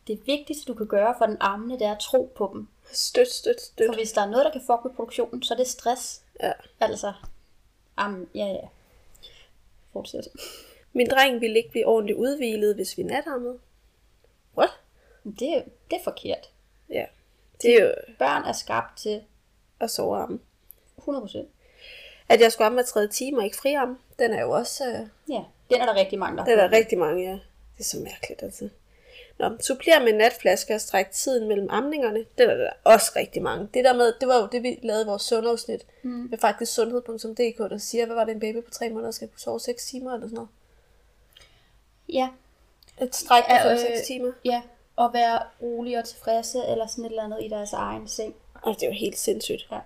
Det 0.06 0.26
vigtigste, 0.26 0.64
du 0.64 0.74
kan 0.74 0.86
gøre 0.86 1.14
for 1.18 1.26
den 1.26 1.36
ammende, 1.40 1.78
det 1.78 1.86
er 1.86 1.92
at 1.92 1.98
tro 2.00 2.32
på 2.36 2.50
dem. 2.52 2.68
Støt, 2.92 3.28
støt, 3.28 3.60
støt. 3.60 3.86
For 3.86 3.94
hvis 3.94 4.12
der 4.12 4.20
er 4.20 4.30
noget, 4.30 4.44
der 4.44 4.52
kan 4.52 4.60
fuck 4.60 4.84
med 4.84 4.94
produktionen, 4.94 5.42
så 5.42 5.54
er 5.54 5.58
det 5.58 5.66
stress. 5.66 6.22
Ja. 6.42 6.52
Altså, 6.80 7.12
am, 7.96 8.28
ja, 8.34 8.46
ja. 8.46 8.68
Fortsæt. 9.92 10.28
Min 10.92 11.10
dreng 11.10 11.40
ville 11.40 11.56
ikke 11.56 11.70
blive 11.70 11.86
ordentligt 11.86 12.18
udvilet, 12.18 12.74
hvis 12.74 12.98
vi 12.98 13.02
natammede. 13.02 13.58
What? 14.56 14.70
Det, 15.24 15.64
det 15.90 15.96
er 15.96 16.04
forkert. 16.04 16.50
Ja. 16.90 17.04
Det 17.62 17.74
er 17.74 17.84
jo 17.84 17.92
Børn 18.18 18.44
er 18.44 18.52
skabt 18.52 18.98
til 18.98 19.22
at 19.80 19.90
sove 19.90 20.16
armen. 20.18 20.40
100%. 20.98 21.38
At 22.28 22.40
jeg 22.40 22.52
skulle 22.52 22.66
amme 22.66 22.76
hver 22.76 22.84
tredje 22.84 23.08
time 23.08 23.38
og 23.38 23.44
ikke 23.44 23.56
friamme, 23.56 23.98
den 24.18 24.32
er 24.32 24.40
jo 24.42 24.50
også... 24.50 24.86
Øh, 24.88 25.06
Ja, 25.34 25.42
den 25.70 25.80
er 25.80 25.86
der 25.86 25.94
rigtig 25.94 26.18
mange, 26.18 26.36
der 26.38 26.44
den 26.44 26.58
er 26.58 26.68
der 26.68 26.76
rigtig 26.76 26.98
mange, 26.98 27.24
ja. 27.24 27.32
Det 27.78 27.80
er 27.80 27.84
så 27.84 27.96
mærkeligt, 27.98 28.42
altså. 28.42 28.68
Nå, 29.38 29.46
supplér 29.48 30.04
med 30.04 30.12
natflasker 30.12 30.74
og 30.74 30.80
stræk 30.80 31.10
tiden 31.10 31.48
mellem 31.48 31.66
amningerne. 31.70 32.24
Den 32.38 32.50
er 32.50 32.54
der 32.56 32.70
også 32.84 33.12
rigtig 33.16 33.42
mange. 33.42 33.68
Det 33.74 33.84
der 33.84 33.92
med, 33.94 34.12
det 34.20 34.28
var 34.28 34.36
jo 34.40 34.48
det, 34.52 34.62
vi 34.62 34.78
lavede 34.82 35.02
i 35.02 35.06
vores 35.06 35.22
sundhedsnit. 35.22 35.86
Mm. 36.02 36.10
Med 36.30 36.38
faktisk 36.38 36.74
sundhed.dk, 36.74 37.58
der 37.58 37.78
siger, 37.78 38.06
hvad 38.06 38.14
var 38.16 38.24
det, 38.24 38.32
en 38.34 38.40
baby 38.40 38.64
på 38.64 38.70
tre 38.70 38.90
måneder 38.90 39.10
skal 39.10 39.28
kunne 39.28 39.40
sove 39.40 39.60
6 39.60 39.86
timer 39.86 40.14
eller 40.14 40.26
sådan 40.26 40.34
noget. 40.34 40.48
Ja, 42.08 42.28
Et 43.00 43.16
stræk 43.16 43.44
på 43.44 43.52
Ja, 43.52 43.74
5-6 43.76 43.98
øh, 43.98 44.04
timer. 44.06 44.32
ja. 44.44 44.62
Og 44.98 45.14
være 45.14 45.42
rolig 45.62 45.98
og 45.98 46.04
tilfredse, 46.04 46.58
eller 46.68 46.86
sådan 46.86 47.04
et 47.04 47.10
eller 47.10 47.22
andet 47.24 47.44
i 47.44 47.48
deres 47.48 47.72
egen 47.72 48.08
seng. 48.08 48.34
Og 48.62 48.74
det 48.74 48.82
er 48.82 48.86
jo 48.86 48.92
helt 48.92 49.18
sindssygt. 49.18 49.68
Ja. 49.72 49.78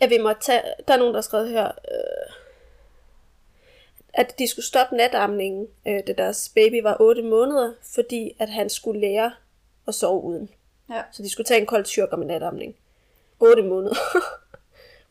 At 0.00 0.10
vi 0.10 0.18
måtte 0.18 0.42
tage, 0.42 0.62
der 0.88 0.94
er 0.94 0.98
nogen, 0.98 1.14
der 1.14 1.18
har 1.18 1.22
skrevet 1.22 1.48
her, 1.48 1.66
øh, 1.66 2.34
at 4.14 4.38
de 4.38 4.48
skulle 4.48 4.66
stoppe 4.66 4.96
natamningen, 4.96 5.66
øh, 5.86 6.00
da 6.06 6.12
deres 6.12 6.52
baby 6.54 6.82
var 6.82 6.96
8 7.00 7.22
måneder, 7.22 7.72
fordi 7.94 8.36
at 8.38 8.48
han 8.48 8.70
skulle 8.70 9.00
lære 9.00 9.32
at 9.88 9.94
sove 9.94 10.22
uden. 10.22 10.50
Ja. 10.90 11.02
Så 11.12 11.22
de 11.22 11.30
skulle 11.30 11.44
tage 11.44 11.60
en 11.60 11.66
kold 11.66 11.84
tyrker 11.84 12.16
med 12.16 12.26
natamning. 12.26 12.76
8 13.40 13.62
måneder. 13.62 13.94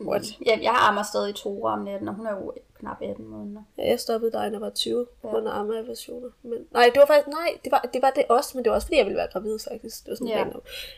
What? 0.01 0.23
ja 0.45 0.59
jeg 0.61 0.75
ammer 0.79 1.03
stadig 1.03 1.35
to 1.35 1.63
om 1.63 1.79
natten, 1.79 2.07
og 2.07 2.15
hun 2.15 2.25
er 2.27 2.31
jo 2.31 2.53
knap 2.79 2.97
18 3.01 3.27
måneder. 3.27 3.61
Ja, 3.77 3.87
jeg 3.89 3.99
stoppede 3.99 4.31
dig, 4.31 4.45
når 4.49 4.55
jeg 4.57 4.61
var 4.61 4.69
20, 4.69 5.05
på 5.21 5.27
grund 5.27 5.47
af 5.47 5.51
ammeaversioner. 5.59 6.29
Men, 6.43 6.57
nej, 6.71 6.89
det 6.93 6.99
var 6.99 7.05
faktisk, 7.05 7.27
nej, 7.27 7.57
det 7.63 7.71
var, 7.71 7.89
det 7.93 8.01
var 8.01 8.09
det 8.09 8.25
også, 8.29 8.51
men 8.57 8.63
det 8.63 8.69
var 8.69 8.75
også, 8.75 8.87
fordi 8.87 8.97
jeg 8.97 9.05
ville 9.05 9.17
være 9.17 9.27
gravid, 9.33 9.59
faktisk. 9.71 10.03
Det 10.03 10.09
var 10.09 10.15
sådan 10.15 10.27
Ja. 10.27 10.45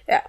ja. 0.07 0.13
ja. 0.13 0.19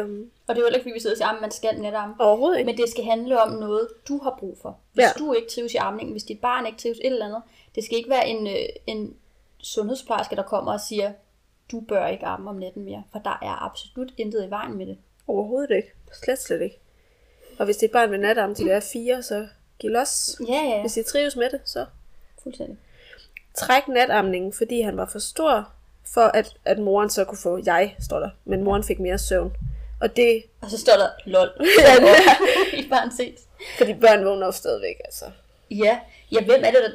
Øhm, 0.00 0.30
Og 0.46 0.54
det 0.54 0.62
er 0.62 0.66
jo 0.66 0.74
ikke, 0.74 0.82
fordi 0.82 0.92
vi 0.92 1.00
sidder 1.00 1.14
og 1.14 1.18
siger, 1.18 1.28
at 1.28 1.40
man 1.40 1.50
skal 1.50 1.80
netamme. 1.80 2.14
overhovedet 2.18 2.58
ikke. 2.58 2.66
Men 2.70 2.76
det 2.78 2.88
skal 2.90 3.04
handle 3.04 3.42
om 3.42 3.50
noget, 3.52 3.88
du 4.08 4.18
har 4.22 4.36
brug 4.38 4.58
for. 4.62 4.78
Hvis 4.92 5.02
Ja. 5.02 5.06
ja. 5.18 5.24
du 5.24 5.32
ikke 5.32 5.48
trives 5.48 5.74
i 5.74 5.76
amningen, 5.76 6.12
hvis 6.12 6.24
dit 6.24 6.40
barn 6.40 6.66
ikke 6.66 6.78
trives 6.78 6.98
et 6.98 7.06
eller 7.06 7.26
andet, 7.26 7.42
det 7.74 7.84
skal 7.84 7.98
ikke 7.98 8.10
være 8.10 8.28
en, 8.28 8.46
øh, 8.46 8.62
en 8.86 9.16
sundhedsplejerske, 9.58 10.36
der 10.36 10.42
kommer 10.42 10.72
og 10.72 10.80
siger, 10.80 11.12
du 11.72 11.80
bør 11.80 12.06
ikke 12.06 12.26
amme 12.26 12.50
om 12.50 12.56
natten 12.56 12.84
mere, 12.84 13.02
for 13.12 13.18
der 13.18 13.38
er 13.42 13.64
absolut 13.64 14.12
intet 14.18 14.46
i 14.46 14.50
vejen 14.50 14.76
med 14.78 14.86
det. 14.86 14.98
Overhovedet 15.26 15.70
ikke. 15.76 15.92
Slet, 16.24 16.38
slet 16.38 16.62
ikke. 16.62 16.80
Og 17.58 17.64
hvis 17.64 17.76
det 17.76 17.82
er 17.82 17.88
et 17.88 17.92
barn 17.92 18.10
med 18.10 18.18
natarm 18.18 18.54
til 18.54 18.64
det 18.64 18.74
er 18.74 18.80
fire, 18.80 19.22
så 19.22 19.46
giv 19.78 19.90
los. 19.90 20.40
Ja, 20.48 20.54
ja, 20.54 20.80
Hvis 20.80 20.96
I 20.96 21.02
trives 21.02 21.36
med 21.36 21.50
det, 21.50 21.60
så 21.64 21.86
fuldstændig. 22.42 22.76
træk 23.54 23.88
natamningen, 23.88 24.52
fordi 24.52 24.80
han 24.80 24.96
var 24.96 25.06
for 25.12 25.18
stor, 25.18 25.68
for 26.14 26.20
at, 26.20 26.56
at 26.64 26.78
moren 26.78 27.10
så 27.10 27.24
kunne 27.24 27.38
få, 27.38 27.60
jeg 27.66 27.96
står 28.00 28.18
der, 28.20 28.30
men 28.44 28.64
moren 28.64 28.84
fik 28.84 28.98
mere 29.00 29.18
søvn. 29.18 29.56
Og 30.00 30.16
det, 30.16 30.42
Og 30.60 30.70
så 30.70 30.78
står 30.78 30.92
der, 30.92 31.08
lol, 31.26 31.48
Ja, 31.78 31.94
i 32.80 32.88
parentes. 32.88 33.40
fordi 33.78 33.94
børn 33.94 34.24
vågner 34.24 34.46
jo 34.46 34.52
stadigvæk, 34.52 34.96
altså. 35.04 35.24
Ja, 35.70 35.98
ja, 36.32 36.44
hvem 36.44 36.62
er 36.64 36.70
det, 36.70 36.80
der... 36.80 36.90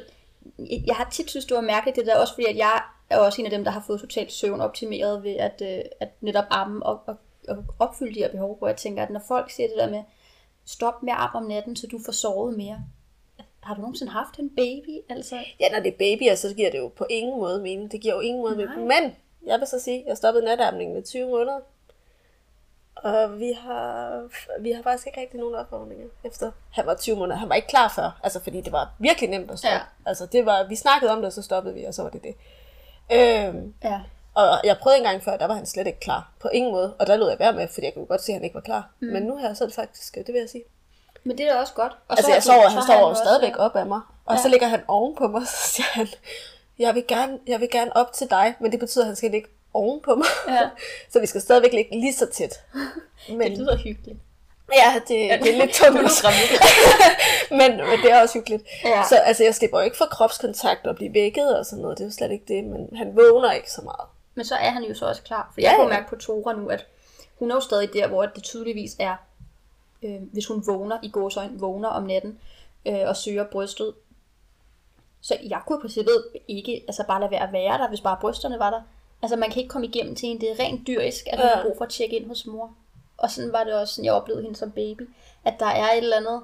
Jeg 0.86 0.94
har 0.94 1.08
tit 1.12 1.30
synes, 1.30 1.44
det 1.46 1.54
var 1.54 1.60
mærkeligt, 1.60 1.96
det 1.96 2.06
der 2.06 2.16
også 2.16 2.34
fordi, 2.34 2.46
at 2.46 2.56
jeg 2.56 2.82
er 3.10 3.18
også 3.18 3.40
en 3.40 3.46
af 3.46 3.50
dem, 3.50 3.64
der 3.64 3.70
har 3.70 3.84
fået 3.86 4.00
totalt 4.00 4.32
søvn 4.32 4.60
optimeret 4.60 5.22
ved 5.22 5.36
at, 5.36 5.62
øh, 5.62 5.82
at 6.00 6.08
netop 6.20 6.44
amme 6.50 6.86
og, 6.86 7.00
og, 7.06 7.16
og 7.48 7.64
opfylde 7.78 8.14
de 8.14 8.18
her 8.20 8.30
behov, 8.30 8.58
hvor 8.58 8.68
jeg 8.68 8.76
tænker, 8.76 9.02
at 9.02 9.10
når 9.10 9.22
folk 9.28 9.50
siger 9.50 9.68
det 9.68 9.76
der 9.78 9.90
med, 9.90 10.02
stop 10.64 11.02
med 11.02 11.12
at 11.12 11.30
om 11.34 11.42
natten, 11.42 11.76
så 11.76 11.86
du 11.86 11.98
får 12.04 12.12
sovet 12.12 12.56
mere. 12.56 12.84
Har 13.62 13.74
du 13.74 13.80
nogensinde 13.80 14.12
haft 14.12 14.38
en 14.38 14.50
baby? 14.56 14.98
Altså, 15.08 15.36
Ja, 15.60 15.68
når 15.72 15.80
det 15.80 15.92
er 15.92 15.98
babyer, 15.98 16.34
så 16.34 16.54
giver 16.54 16.70
det 16.70 16.78
jo 16.78 16.88
på 16.88 17.06
ingen 17.10 17.38
måde 17.40 17.62
mening. 17.62 17.92
Det 17.92 18.00
giver 18.00 18.14
jo 18.14 18.20
ingen 18.20 18.42
måde 18.42 18.56
mening. 18.56 18.80
Men, 18.86 19.16
jeg 19.46 19.58
vil 19.58 19.68
så 19.68 19.80
sige, 19.80 20.00
at 20.00 20.06
jeg 20.06 20.16
stoppede 20.16 20.44
natamningen 20.44 20.94
med 20.94 21.02
20 21.02 21.28
måneder. 21.30 21.60
Og 22.96 23.40
vi 23.40 23.52
har, 23.52 24.22
vi 24.60 24.72
har 24.72 24.82
faktisk 24.82 25.06
ikke 25.06 25.20
rigtig 25.20 25.40
nogen 25.40 25.54
opvågninger 25.54 26.06
efter. 26.24 26.50
Han 26.72 26.86
var 26.86 26.94
20 26.94 27.16
måneder. 27.16 27.36
Han 27.36 27.48
var 27.48 27.54
ikke 27.54 27.68
klar 27.68 27.92
før. 27.96 28.20
Altså, 28.22 28.40
fordi 28.42 28.60
det 28.60 28.72
var 28.72 28.94
virkelig 28.98 29.30
nemt 29.30 29.50
at 29.50 29.58
stoppe. 29.58 29.74
Ja. 29.74 29.80
Altså, 30.06 30.26
det 30.26 30.46
var, 30.46 30.68
vi 30.68 30.76
snakkede 30.76 31.12
om 31.12 31.18
det, 31.18 31.26
og 31.26 31.32
så 31.32 31.42
stoppede 31.42 31.74
vi, 31.74 31.84
og 31.84 31.94
så 31.94 32.02
var 32.02 32.10
det 32.10 32.22
det. 32.22 32.34
Øhm, 33.12 33.74
ja. 33.84 34.00
Og 34.34 34.60
jeg 34.64 34.78
prøvede 34.78 34.98
en 34.98 35.04
gang 35.04 35.22
før, 35.24 35.36
der 35.36 35.46
var 35.46 35.54
han 35.54 35.66
slet 35.66 35.86
ikke 35.86 36.00
klar. 36.00 36.30
På 36.40 36.48
ingen 36.48 36.72
måde. 36.72 36.94
Og 36.98 37.06
der 37.06 37.16
lød 37.16 37.28
jeg 37.28 37.38
være 37.38 37.52
med, 37.52 37.68
fordi 37.68 37.84
jeg 37.86 37.94
kunne 37.94 38.06
godt 38.06 38.22
se, 38.22 38.32
at 38.32 38.36
han 38.36 38.44
ikke 38.44 38.54
var 38.54 38.60
klar. 38.60 38.90
Mm. 39.00 39.08
Men 39.08 39.22
nu 39.22 39.36
her, 39.36 39.54
så 39.54 39.64
er 39.64 39.68
det 39.68 39.74
faktisk, 39.74 40.14
det 40.14 40.28
vil 40.28 40.40
jeg 40.40 40.48
sige. 40.50 40.64
Men 41.24 41.38
det 41.38 41.48
er 41.48 41.52
da 41.52 41.60
også 41.60 41.74
godt. 41.74 41.92
Og 42.08 42.16
Altså, 42.16 42.30
er 42.30 42.34
jeg 42.34 42.42
sover, 42.42 42.62
så 42.68 42.74
han 42.74 42.82
står 42.82 43.08
jo 43.08 43.14
stadigvæk 43.14 43.52
op 43.58 43.76
af 43.76 43.86
mig. 43.86 44.00
Og 44.24 44.36
Ja. 44.36 44.42
så 44.42 44.48
ligger 44.48 44.66
han 44.68 44.80
oven 44.88 45.16
på 45.16 45.28
mig, 45.28 45.42
så 45.54 45.56
siger 45.68 45.86
han, 45.92 46.08
jeg 46.78 46.94
vil 46.94 47.04
gerne, 47.08 47.38
jeg 47.46 47.60
vil 47.60 47.70
gerne 47.70 47.96
op 47.96 48.12
til 48.12 48.30
dig, 48.30 48.54
men 48.60 48.70
det 48.72 48.80
betyder, 48.80 49.04
at 49.04 49.06
han 49.06 49.16
skal 49.16 49.30
ligge 49.30 49.48
oven 49.74 50.00
på 50.00 50.14
mig. 50.14 50.26
Ja. 50.48 50.68
så 51.12 51.20
vi 51.20 51.26
skal 51.26 51.40
stadigvæk 51.40 51.72
ligge 51.72 52.00
lige 52.00 52.14
så 52.14 52.26
tæt. 52.26 52.60
Men, 53.28 53.50
Det 53.50 53.58
lyder 53.58 53.76
hyggeligt. 53.76 54.18
ja, 54.74 54.94
det, 55.08 55.42
det 55.42 55.54
er 55.54 55.58
lidt 55.58 55.72
tungt. 55.74 56.24
men, 57.50 57.76
men 57.76 57.98
det 58.02 58.12
er 58.12 58.20
også 58.22 58.34
hyggeligt. 58.38 58.62
Ja. 58.84 59.02
Så 59.08 59.16
altså, 59.16 59.44
jeg 59.44 59.54
slipper 59.54 59.78
jo 59.78 59.84
ikke 59.84 59.96
for 59.96 60.04
kropskontakt 60.04 60.86
og 60.86 60.94
blive 60.96 61.14
vækket 61.14 61.58
og 61.58 61.66
sådan 61.66 61.82
noget. 61.82 61.98
Det 61.98 62.04
er 62.04 62.08
jo 62.08 62.12
slet 62.12 62.30
ikke 62.30 62.44
det, 62.48 62.64
men 62.64 62.96
han 62.96 63.16
vågner 63.16 63.52
ikke 63.52 63.70
så 63.72 63.82
meget. 63.82 64.08
Men 64.34 64.44
så 64.44 64.54
er 64.54 64.70
han 64.70 64.84
jo 64.84 64.94
så 64.94 65.06
også 65.06 65.22
klar. 65.22 65.50
For 65.54 65.60
Ja, 65.60 65.68
jeg 65.68 65.76
kan 65.78 65.84
ja. 65.88 65.94
mærke 65.94 66.08
på 66.08 66.16
Tora 66.16 66.52
nu, 66.52 66.68
at 66.68 66.86
hun 67.38 67.50
er 67.50 67.54
jo 67.54 67.60
stadig 67.60 67.92
der, 67.92 68.08
hvor 68.08 68.26
det 68.26 68.42
tydeligvis 68.42 68.96
er, 68.98 69.16
øh, 70.02 70.22
hvis 70.32 70.46
hun 70.46 70.62
vågner 70.66 70.98
i 71.02 71.10
gåsøjne, 71.10 71.58
vågner 71.60 71.88
om 71.88 72.02
natten 72.02 72.38
øh, 72.86 73.00
og 73.06 73.16
søger 73.16 73.44
brystet. 73.44 73.94
Så 75.20 75.36
jeg 75.42 75.60
kunne 75.66 75.78
i 75.78 75.80
princippet 75.80 76.24
ikke 76.48 76.84
altså 76.88 77.04
bare 77.08 77.20
lade 77.20 77.30
være 77.30 77.46
at 77.46 77.52
være 77.52 77.78
der, 77.78 77.88
hvis 77.88 78.00
bare 78.00 78.18
brysterne 78.20 78.58
var 78.58 78.70
der. 78.70 78.82
Altså 79.22 79.36
man 79.36 79.50
kan 79.50 79.58
ikke 79.62 79.68
komme 79.72 79.86
igennem 79.86 80.14
til 80.14 80.28
hende. 80.28 80.40
Det 80.46 80.50
er 80.50 80.64
rent 80.64 80.86
dyrisk, 80.86 81.24
at 81.26 81.38
hun 81.38 81.46
Ja. 81.48 81.54
har 81.54 81.62
brug 81.62 81.74
for 81.78 81.84
at 81.84 81.90
tjekke 81.90 82.16
ind 82.16 82.26
hos 82.28 82.46
mor. 82.46 82.74
Og 83.16 83.30
sådan 83.30 83.52
var 83.52 83.64
det 83.64 83.74
også, 83.74 83.94
sådan 83.94 84.04
jeg 84.04 84.12
oplevede 84.12 84.42
hende 84.42 84.56
som 84.58 84.70
baby. 84.70 85.10
At 85.44 85.54
der 85.60 85.66
er 85.66 85.92
et 85.92 85.98
eller 85.98 86.16
andet 86.16 86.42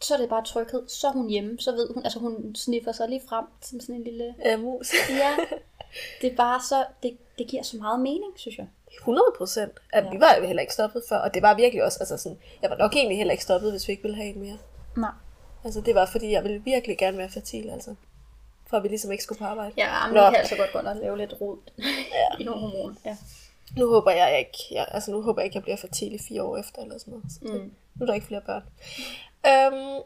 så 0.00 0.14
er 0.14 0.18
det 0.18 0.28
bare 0.28 0.44
tryghed. 0.44 0.88
Så 0.88 1.06
er 1.08 1.12
hun 1.12 1.28
hjemme, 1.30 1.58
så 1.58 1.72
ved 1.72 1.94
hun, 1.94 2.04
altså 2.04 2.18
hun 2.18 2.54
sniffer 2.54 2.92
sig 2.92 3.08
lige 3.08 3.22
frem 3.28 3.44
som 3.60 3.80
sådan 3.80 3.94
en 3.94 4.04
lille 4.04 4.34
Ja, 4.44 4.56
mus. 4.56 4.92
Ja, 5.10 5.36
det 6.22 6.32
er 6.32 6.36
bare 6.36 6.60
så, 6.68 6.84
det, 7.02 7.16
det 7.38 7.46
giver 7.46 7.62
så 7.62 7.76
meget 7.76 8.00
mening, 8.00 8.32
synes 8.36 8.58
jeg. 8.58 8.66
100 8.98 9.24
procent. 9.38 9.72
Ja. 9.94 10.10
Vi 10.10 10.20
var 10.20 10.34
jo 10.40 10.46
heller 10.46 10.60
ikke 10.60 10.72
stoppet 10.72 11.02
før, 11.08 11.16
og 11.18 11.34
det 11.34 11.42
var 11.42 11.54
virkelig 11.54 11.84
også, 11.84 11.98
altså 12.00 12.16
sådan, 12.16 12.38
jeg 12.62 12.70
var 12.70 12.76
nok 12.76 12.96
egentlig 12.96 13.16
heller 13.16 13.32
ikke 13.32 13.44
stoppet, 13.44 13.70
hvis 13.70 13.88
vi 13.88 13.92
ikke 13.92 14.02
ville 14.02 14.16
have 14.16 14.28
en 14.28 14.40
mere. 14.40 14.58
Nej. 14.96 15.10
Altså 15.64 15.80
det 15.80 15.94
var 15.94 16.06
fordi, 16.06 16.30
jeg 16.32 16.42
ville 16.44 16.62
virkelig 16.64 16.98
gerne 16.98 17.18
være 17.18 17.28
fertil, 17.30 17.70
altså. 17.70 17.94
For 18.66 18.76
at 18.76 18.82
vi 18.82 18.88
ligesom 18.88 19.12
ikke 19.12 19.24
skulle 19.24 19.38
på 19.38 19.44
arbejde. 19.44 19.72
Ja, 19.76 20.06
men 20.06 20.14
Nå. 20.14 20.20
det 20.20 20.30
kan 20.30 20.38
altså 20.38 20.56
godt 20.56 20.72
gå 20.72 20.78
og 20.78 20.96
lave 20.96 21.18
lidt 21.18 21.34
rod 21.40 21.58
ja. 21.78 21.84
i 22.40 22.44
nogle 22.44 22.60
hormoner. 22.60 22.94
Ja. 23.04 23.16
Nu 23.76 23.88
håber 23.88 24.10
jeg 24.10 24.38
ikke, 24.38 24.58
jeg, 24.70 24.86
altså 24.90 25.10
nu 25.10 25.22
håber 25.22 25.40
jeg 25.40 25.44
ikke, 25.44 25.56
jeg 25.56 25.62
bliver 25.62 25.76
fertil 25.76 26.14
i 26.14 26.18
fire 26.28 26.42
år 26.42 26.56
efter, 26.56 26.82
eller 26.82 26.98
sådan 26.98 27.10
noget. 27.12 27.24
Så 27.32 27.38
det, 27.42 27.62
Mm. 27.62 27.72
Nu 27.94 28.02
er 28.02 28.06
der 28.06 28.14
ikke 28.14 28.26
flere 28.26 28.40
børn. 28.40 28.62
Øhm, 29.48 30.02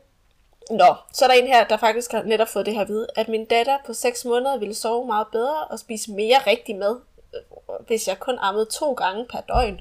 nå, 0.71 0.95
så 1.13 1.25
er 1.25 1.29
der 1.29 1.35
en 1.35 1.47
her, 1.47 1.69
der 1.69 1.77
faktisk 1.77 2.13
har 2.13 2.23
netop 2.23 2.49
fået 2.49 2.67
det 2.67 2.75
her 2.75 2.81
at 2.81 2.89
vide, 2.89 3.07
at 3.17 3.29
min 3.29 3.45
datter 3.45 3.79
på 3.87 3.93
6 3.93 4.25
måneder 4.25 4.59
ville 4.59 4.75
sove 4.75 5.07
meget 5.07 5.27
bedre 5.33 5.65
og 5.65 5.79
spise 5.79 6.13
mere 6.13 6.39
rigtig 6.47 6.77
mad, 6.77 7.01
øh, 7.35 7.41
hvis 7.87 8.09
jeg 8.09 8.19
kun 8.19 8.39
ammede 8.39 8.65
to 8.65 8.93
gange 8.93 9.27
per 9.31 9.41
døgn. 9.41 9.81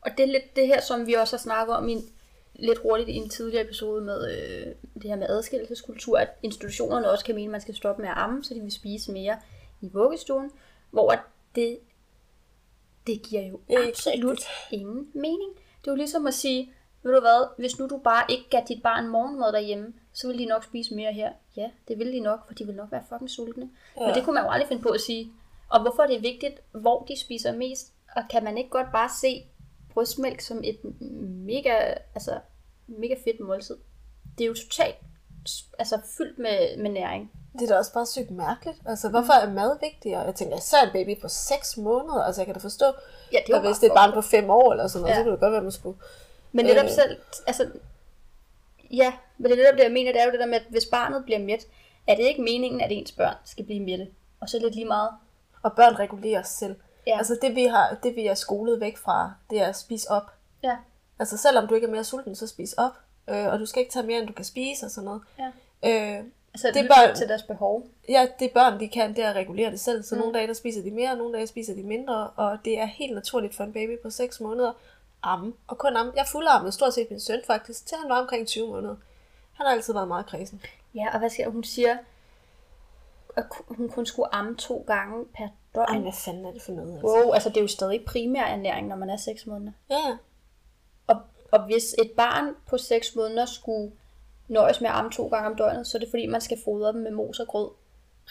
Og 0.00 0.10
det 0.16 0.20
er 0.20 0.32
lidt 0.32 0.56
det 0.56 0.66
her, 0.66 0.80
som 0.80 1.06
vi 1.06 1.14
også 1.14 1.36
har 1.36 1.40
snakket 1.40 1.76
om 1.76 1.88
i 1.88 1.92
en, 1.92 2.10
lidt 2.54 2.78
hurtigt 2.78 3.08
i 3.08 3.12
en 3.12 3.28
tidligere 3.28 3.64
episode 3.64 4.02
med 4.02 4.30
øh, 4.30 4.74
det 4.94 5.10
her 5.10 5.16
med 5.16 5.28
adskillelseskultur, 5.28 6.18
at 6.18 6.28
institutionerne 6.42 7.10
også 7.10 7.24
kan 7.24 7.34
mene, 7.34 7.46
at 7.46 7.50
man 7.50 7.60
skal 7.60 7.74
stoppe 7.74 8.02
med 8.02 8.10
at 8.10 8.16
amme, 8.16 8.44
så 8.44 8.54
de 8.54 8.60
vil 8.60 8.72
spise 8.72 9.12
mere 9.12 9.38
i 9.80 9.90
vuggestuen, 9.92 10.50
hvor 10.90 11.14
det, 11.54 11.78
det 13.06 13.22
giver 13.22 13.42
jo 13.42 13.60
absolut 13.68 14.42
ingen 14.70 15.08
mening. 15.14 15.50
Det 15.80 15.88
er 15.88 15.92
jo 15.92 15.96
ligesom 15.96 16.26
at 16.26 16.34
sige, 16.34 16.72
ved 17.06 17.14
du 17.14 17.20
hvad, 17.20 17.46
hvis 17.58 17.78
nu 17.78 17.86
du 17.86 17.98
bare 18.04 18.24
ikke 18.28 18.44
gav 18.50 18.60
dit 18.68 18.82
barn 18.82 19.08
morgenmad 19.08 19.52
derhjemme, 19.52 19.94
så 20.12 20.28
vil 20.28 20.38
de 20.38 20.46
nok 20.46 20.64
spise 20.64 20.94
mere 20.94 21.12
her. 21.12 21.32
Ja, 21.56 21.70
det 21.88 21.98
vil 21.98 22.12
de 22.12 22.20
nok, 22.20 22.46
for 22.46 22.54
de 22.54 22.66
vil 22.66 22.74
nok 22.74 22.92
være 22.92 23.02
fucking 23.08 23.30
sultne. 23.30 23.70
Ja. 24.00 24.06
Men 24.06 24.14
det 24.14 24.24
kunne 24.24 24.34
man 24.34 24.44
jo 24.44 24.50
aldrig 24.50 24.68
finde 24.68 24.82
på 24.82 24.88
at 24.88 25.00
sige. 25.00 25.32
Og 25.70 25.82
hvorfor 25.82 26.02
er 26.02 26.06
det 26.06 26.22
vigtigt, 26.22 26.60
hvor 26.72 27.04
de 27.04 27.20
spiser 27.20 27.52
mest? 27.52 27.92
Og 28.16 28.22
kan 28.30 28.44
man 28.44 28.58
ikke 28.58 28.70
godt 28.70 28.92
bare 28.92 29.08
se 29.20 29.44
brystmælk 29.94 30.40
som 30.40 30.60
et 30.64 30.78
mega, 31.46 31.94
altså, 32.14 32.38
mega 32.86 33.14
fedt 33.24 33.40
måltid? 33.40 33.76
Det 34.38 34.44
er 34.44 34.48
jo 34.48 34.54
totalt 34.54 34.96
altså, 35.78 36.00
fyldt 36.18 36.38
med, 36.38 36.82
med 36.82 36.90
næring. 36.90 37.32
Det 37.52 37.62
er 37.62 37.66
da 37.66 37.78
også 37.78 37.92
bare 37.92 38.06
sygt 38.06 38.30
mærkeligt. 38.30 38.78
Altså, 38.86 39.08
hvorfor 39.08 39.32
er 39.32 39.52
mad 39.52 39.78
vigtigere? 39.82 40.20
Jeg 40.20 40.34
tænker, 40.34 40.56
især 40.56 40.82
en 40.84 40.92
baby 40.92 41.20
på 41.20 41.28
6 41.28 41.76
måneder. 41.76 42.22
Altså, 42.22 42.40
jeg 42.40 42.46
kan 42.46 42.54
da 42.54 42.60
forstå, 42.60 42.86
Ja, 43.32 43.38
det 43.46 43.54
er 43.54 43.58
jo 43.60 43.66
hvis 43.66 43.78
det 43.78 43.86
er 43.86 43.90
et 43.90 43.96
barn 43.96 44.12
på 44.12 44.20
5 44.20 44.50
år 44.50 44.72
eller 44.72 44.86
sådan 44.86 45.02
noget, 45.02 45.14
Ja. 45.14 45.18
så 45.18 45.22
kunne 45.22 45.32
det 45.32 45.40
godt 45.40 45.50
være, 45.50 45.58
at 45.58 45.62
man 45.62 45.72
skulle... 45.72 45.98
Men 46.52 46.64
netop 46.66 46.84
Øh. 46.84 46.90
selv, 46.90 47.16
altså, 47.46 47.70
ja, 48.90 49.12
men 49.38 49.50
det 49.50 49.58
er 49.58 49.62
netop 49.64 49.76
det, 49.78 49.84
jeg 49.84 49.92
mener, 49.92 50.12
det 50.12 50.20
er 50.20 50.24
jo 50.24 50.30
det 50.30 50.40
der 50.40 50.46
med, 50.46 50.54
at 50.54 50.66
hvis 50.68 50.84
barnet 50.86 51.24
bliver 51.24 51.38
mæt, 51.38 51.66
er 52.06 52.14
det 52.14 52.22
ikke 52.22 52.42
meningen, 52.42 52.80
at 52.80 52.92
ens 52.92 53.12
børn 53.12 53.34
skal 53.44 53.64
blive 53.64 53.80
mætte. 53.80 54.08
Og 54.40 54.48
så 54.48 54.58
lidt 54.58 54.74
lige 54.74 54.84
meget. 54.86 55.10
Og 55.62 55.72
børn 55.76 55.94
regulerer 55.98 56.42
sig 56.42 56.56
selv. 56.58 56.76
Ja. 57.06 57.18
Altså, 57.18 57.38
det 57.42 57.54
vi, 57.54 57.64
har, 57.64 57.96
det 58.02 58.16
vi 58.16 58.26
er 58.26 58.34
skolet 58.34 58.80
væk 58.80 58.96
fra, 58.96 59.32
det 59.50 59.60
er 59.60 59.66
at 59.66 59.76
spise 59.76 60.10
op. 60.10 60.30
Ja. 60.62 60.76
Altså, 61.18 61.36
selvom 61.36 61.66
du 61.68 61.74
ikke 61.74 61.86
er 61.86 61.90
mere 61.90 62.04
sulten, 62.04 62.34
så 62.34 62.46
spis 62.46 62.72
op. 62.72 62.92
øh, 63.28 63.46
og 63.46 63.58
du 63.58 63.66
skal 63.66 63.80
ikke 63.80 63.92
tage 63.92 64.06
mere, 64.06 64.18
end 64.18 64.26
du 64.26 64.32
kan 64.32 64.44
spise 64.44 64.86
og 64.86 64.90
sådan 64.90 65.04
noget. 65.04 65.22
Ja. 65.82 66.18
Øh, 66.18 66.24
Altså, 66.54 66.68
Det 66.74 66.76
er 66.84 66.88
bare 66.88 67.14
til 67.14 67.28
deres 67.28 67.42
behov. 67.42 67.86
ja, 68.08 68.26
det 68.40 68.50
børn, 68.54 68.80
de 68.80 68.88
kan, 68.88 69.16
det 69.16 69.24
er 69.24 69.30
at 69.30 69.36
regulere 69.36 69.70
det 69.70 69.80
selv. 69.80 70.02
Så 70.02 70.14
Mm. 70.14 70.20
nogle 70.20 70.34
dage, 70.34 70.46
der 70.46 70.52
spiser 70.52 70.82
de 70.82 70.90
mere, 70.90 71.10
og 71.10 71.16
nogle 71.18 71.34
dage 71.36 71.46
spiser 71.46 71.74
de 71.74 71.82
mindre, 71.82 72.30
og 72.36 72.58
det 72.64 72.78
er 72.78 72.84
helt 72.86 73.14
naturligt 73.14 73.54
for 73.54 73.64
en 73.64 73.72
baby 73.72 73.98
på 74.02 74.10
6 74.10 74.40
måneder 74.40 74.72
amme. 75.22 75.52
Og 75.66 75.78
kun 75.78 75.96
amme. 75.96 76.12
Jeg 76.16 76.26
fuldarmede 76.32 76.72
stort 76.72 76.94
set 76.94 77.10
min 77.10 77.20
søn 77.20 77.40
faktisk, 77.46 77.86
til 77.86 77.96
han 78.02 78.10
var 78.10 78.20
omkring 78.20 78.46
20 78.46 78.68
måneder. 78.68 78.96
Han 79.52 79.66
har 79.66 79.72
altid 79.72 79.92
været 79.92 80.08
meget 80.08 80.26
kredsen. 80.26 80.62
Ja, 80.94 81.06
og 81.12 81.18
hvad 81.18 81.30
siger 81.30 81.48
hun 81.48 81.64
siger, 81.64 81.98
at 83.36 83.44
hun 83.68 83.88
kun 83.88 84.06
skulle 84.06 84.34
amme 84.34 84.56
to 84.56 84.84
gange 84.86 85.24
per 85.24 85.48
døgn. 85.74 85.88
Ej, 85.88 85.98
hvad 85.98 86.12
fanden 86.12 86.44
er 86.44 86.52
det 86.52 86.62
for 86.62 86.72
noget? 86.72 86.92
Altså? 86.92 87.06
Wow, 87.06 87.32
altså 87.32 87.48
det 87.48 87.56
er 87.56 87.60
jo 87.60 87.68
stadig 87.68 88.04
primær 88.04 88.44
ernæring, 88.44 88.88
når 88.88 88.96
man 88.96 89.10
er 89.10 89.16
6 89.16 89.46
måneder. 89.46 89.72
Ja, 89.90 89.96
ja. 89.96 90.16
Og, 91.06 91.20
og 91.52 91.64
hvis 91.64 91.94
et 91.98 92.10
barn 92.16 92.54
på 92.66 92.78
6 92.78 93.16
måneder 93.16 93.46
skulle 93.46 93.92
nøjes 94.48 94.80
med 94.80 94.88
at 94.88 94.94
amme 94.94 95.10
to 95.10 95.28
gange 95.28 95.48
om 95.48 95.56
døgnet, 95.56 95.86
så 95.86 95.98
er 95.98 96.00
det 96.00 96.10
fordi, 96.10 96.26
man 96.26 96.40
skal 96.40 96.58
fodre 96.64 96.92
dem 96.92 97.00
med 97.00 97.10
mos 97.10 97.40
og 97.40 97.46
grød 97.46 97.70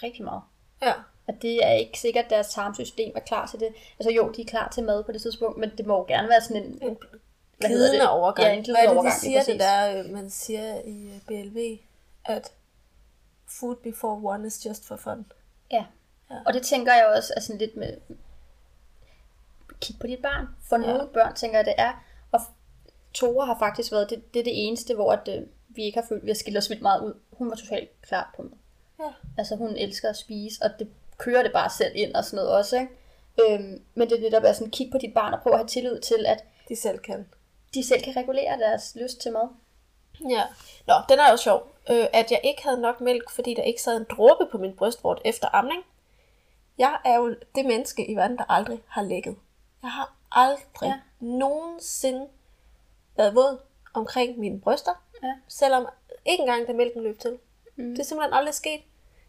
rigtig 0.04 0.24
meget. 0.24 0.42
ja. 0.82 0.94
Og 1.28 1.34
det 1.42 1.66
er 1.66 1.72
ikke 1.72 2.00
sikkert, 2.00 2.26
at 2.26 2.30
deres 2.30 2.48
tarmsystem 2.54 3.12
er 3.16 3.20
klar 3.20 3.48
til 3.48 3.60
det. 3.60 3.68
Altså 4.00 4.12
jo, 4.12 4.32
de 4.32 4.42
er 4.42 4.46
klar 4.46 4.70
til 4.70 4.84
mad 4.84 5.04
på 5.04 5.12
det 5.12 5.22
tidspunkt, 5.22 5.58
men 5.58 5.72
det 5.78 5.86
må 5.86 5.96
jo 5.98 6.06
gerne 6.08 6.30
være 6.30 6.42
sådan 6.42 6.64
en... 6.64 6.80
En 6.82 6.98
hvad 7.58 7.70
hedder 7.70 7.92
det? 7.92 8.10
overgang. 8.10 8.48
Ja, 8.48 8.54
en 8.54 8.64
glidende 8.64 8.82
Hvad 8.82 8.84
er 8.84 8.90
det, 8.90 8.98
overgang, 8.98 9.16
de 9.16 9.20
siger 9.20 9.44
det 9.44 9.60
der, 9.60 10.00
øh, 10.04 10.10
man 10.12 10.30
siger 10.30 10.82
i 10.86 11.08
øh, 11.08 11.22
BLV, 11.28 11.78
at 12.26 12.52
food 13.60 13.76
before 13.76 14.22
one 14.24 14.48
is 14.48 14.66
just 14.66 14.88
for 14.88 14.96
fun. 14.96 15.26
Ja. 15.72 15.86
Ja. 16.32 16.36
Og 16.46 16.54
det 16.54 16.62
tænker 16.64 16.94
jeg 16.94 17.14
også 17.18 17.34
er 17.38 17.42
sådan 17.42 17.60
lidt 17.60 17.76
med... 17.76 17.98
Kig 19.82 19.96
på 20.02 20.08
dit 20.08 20.20
barn. 20.22 20.48
For 20.70 20.76
Ja. 20.76 20.82
nogle 20.94 21.08
børn 21.14 21.36
tænker 21.36 21.58
jeg, 21.58 21.66
det 21.66 21.74
er. 21.78 22.04
Og 22.32 22.40
Tore 23.14 23.46
har 23.46 23.60
faktisk 23.60 23.92
været 23.92 24.10
det, 24.10 24.34
det, 24.34 24.40
er 24.40 24.44
det 24.44 24.68
eneste, 24.68 24.96
hvor 24.96 25.12
at, 25.12 25.28
øh, 25.28 25.42
vi 25.70 25.84
ikke 25.84 26.00
har 26.00 26.06
følt, 26.08 26.20
at 26.22 26.26
vi 26.26 26.30
har 26.30 26.36
skilt 26.36 26.58
os 26.58 26.70
vildt 26.70 26.82
meget 26.82 27.02
ud. 27.02 27.14
Hun 27.32 27.50
var 27.50 27.56
totalt 27.56 28.02
klar 28.02 28.34
på 28.36 28.42
mad. 28.44 28.52
Ja. 29.00 29.14
Altså 29.38 29.56
hun 29.56 29.76
elsker 29.76 30.10
at 30.10 30.18
spise, 30.18 30.64
og 30.64 30.70
det 30.80 30.90
kører 31.18 31.44
det 31.44 31.52
bare 31.54 31.70
selv 31.70 31.92
ind 31.96 32.14
og 32.16 32.26
sådan 32.26 32.36
noget 32.38 32.52
også. 32.52 32.78
Ikke? 32.80 33.54
Øhm, 33.54 33.84
men 33.94 34.10
det 34.10 34.18
er 34.18 34.22
netop 34.22 34.44
at 34.44 34.56
sådan, 34.56 34.72
kig 34.72 34.90
på 34.92 34.98
dit 34.98 35.14
barn 35.14 35.34
og 35.34 35.40
prøv 35.42 35.54
at 35.54 35.60
have 35.60 35.68
tillid 35.68 36.00
til, 36.02 36.26
at 36.26 36.44
De 36.70 36.76
selv 36.76 37.00
kan. 37.00 37.30
de 37.74 37.88
selv 37.88 38.04
kan 38.04 38.16
regulere 38.18 38.60
deres 38.60 38.96
lyst 38.96 39.22
til 39.22 39.32
mad. 39.32 39.48
Ja. 40.30 40.44
Nå, 40.88 40.94
den 41.10 41.20
er 41.20 41.32
jo 41.32 41.38
sjov. 41.38 41.72
Øh, 41.90 42.06
at 42.14 42.32
jeg 42.32 42.42
ikke 42.44 42.64
havde 42.64 42.82
nok 42.82 43.02
mælk, 43.02 43.30
fordi 43.32 43.54
der 43.54 43.64
ikke 43.64 43.82
sad 43.82 43.98
en 43.98 44.06
dråbe 44.10 44.46
på 44.52 44.58
min 44.58 44.76
brystvort 44.76 45.22
efter 45.26 45.48
amning. 45.56 45.84
Jeg 46.78 46.98
er 47.06 47.16
jo 47.16 47.36
det 47.56 47.66
menneske 47.66 48.06
i 48.12 48.16
verden, 48.16 48.38
der 48.38 48.44
aldrig 48.50 48.84
har 48.88 49.04
lægget. 49.04 49.36
Jeg 49.84 49.92
har 49.92 50.16
aldrig 50.32 50.90
ja. 50.90 50.94
nogensinde 51.20 52.28
været 53.18 53.36
våd 53.36 53.60
omkring 53.94 54.40
mine 54.40 54.62
bryster. 54.62 55.04
Ja. 55.24 55.34
Selvom 55.48 55.88
ikke 56.26 56.42
engang 56.42 56.68
da 56.68 56.74
mælken 56.74 57.04
løb 57.04 57.20
til. 57.20 57.38
Mm. 57.76 57.90
Det 57.90 58.00
er 58.00 58.04
simpelthen 58.04 58.34
aldrig 58.34 58.54
sket. 58.54 58.82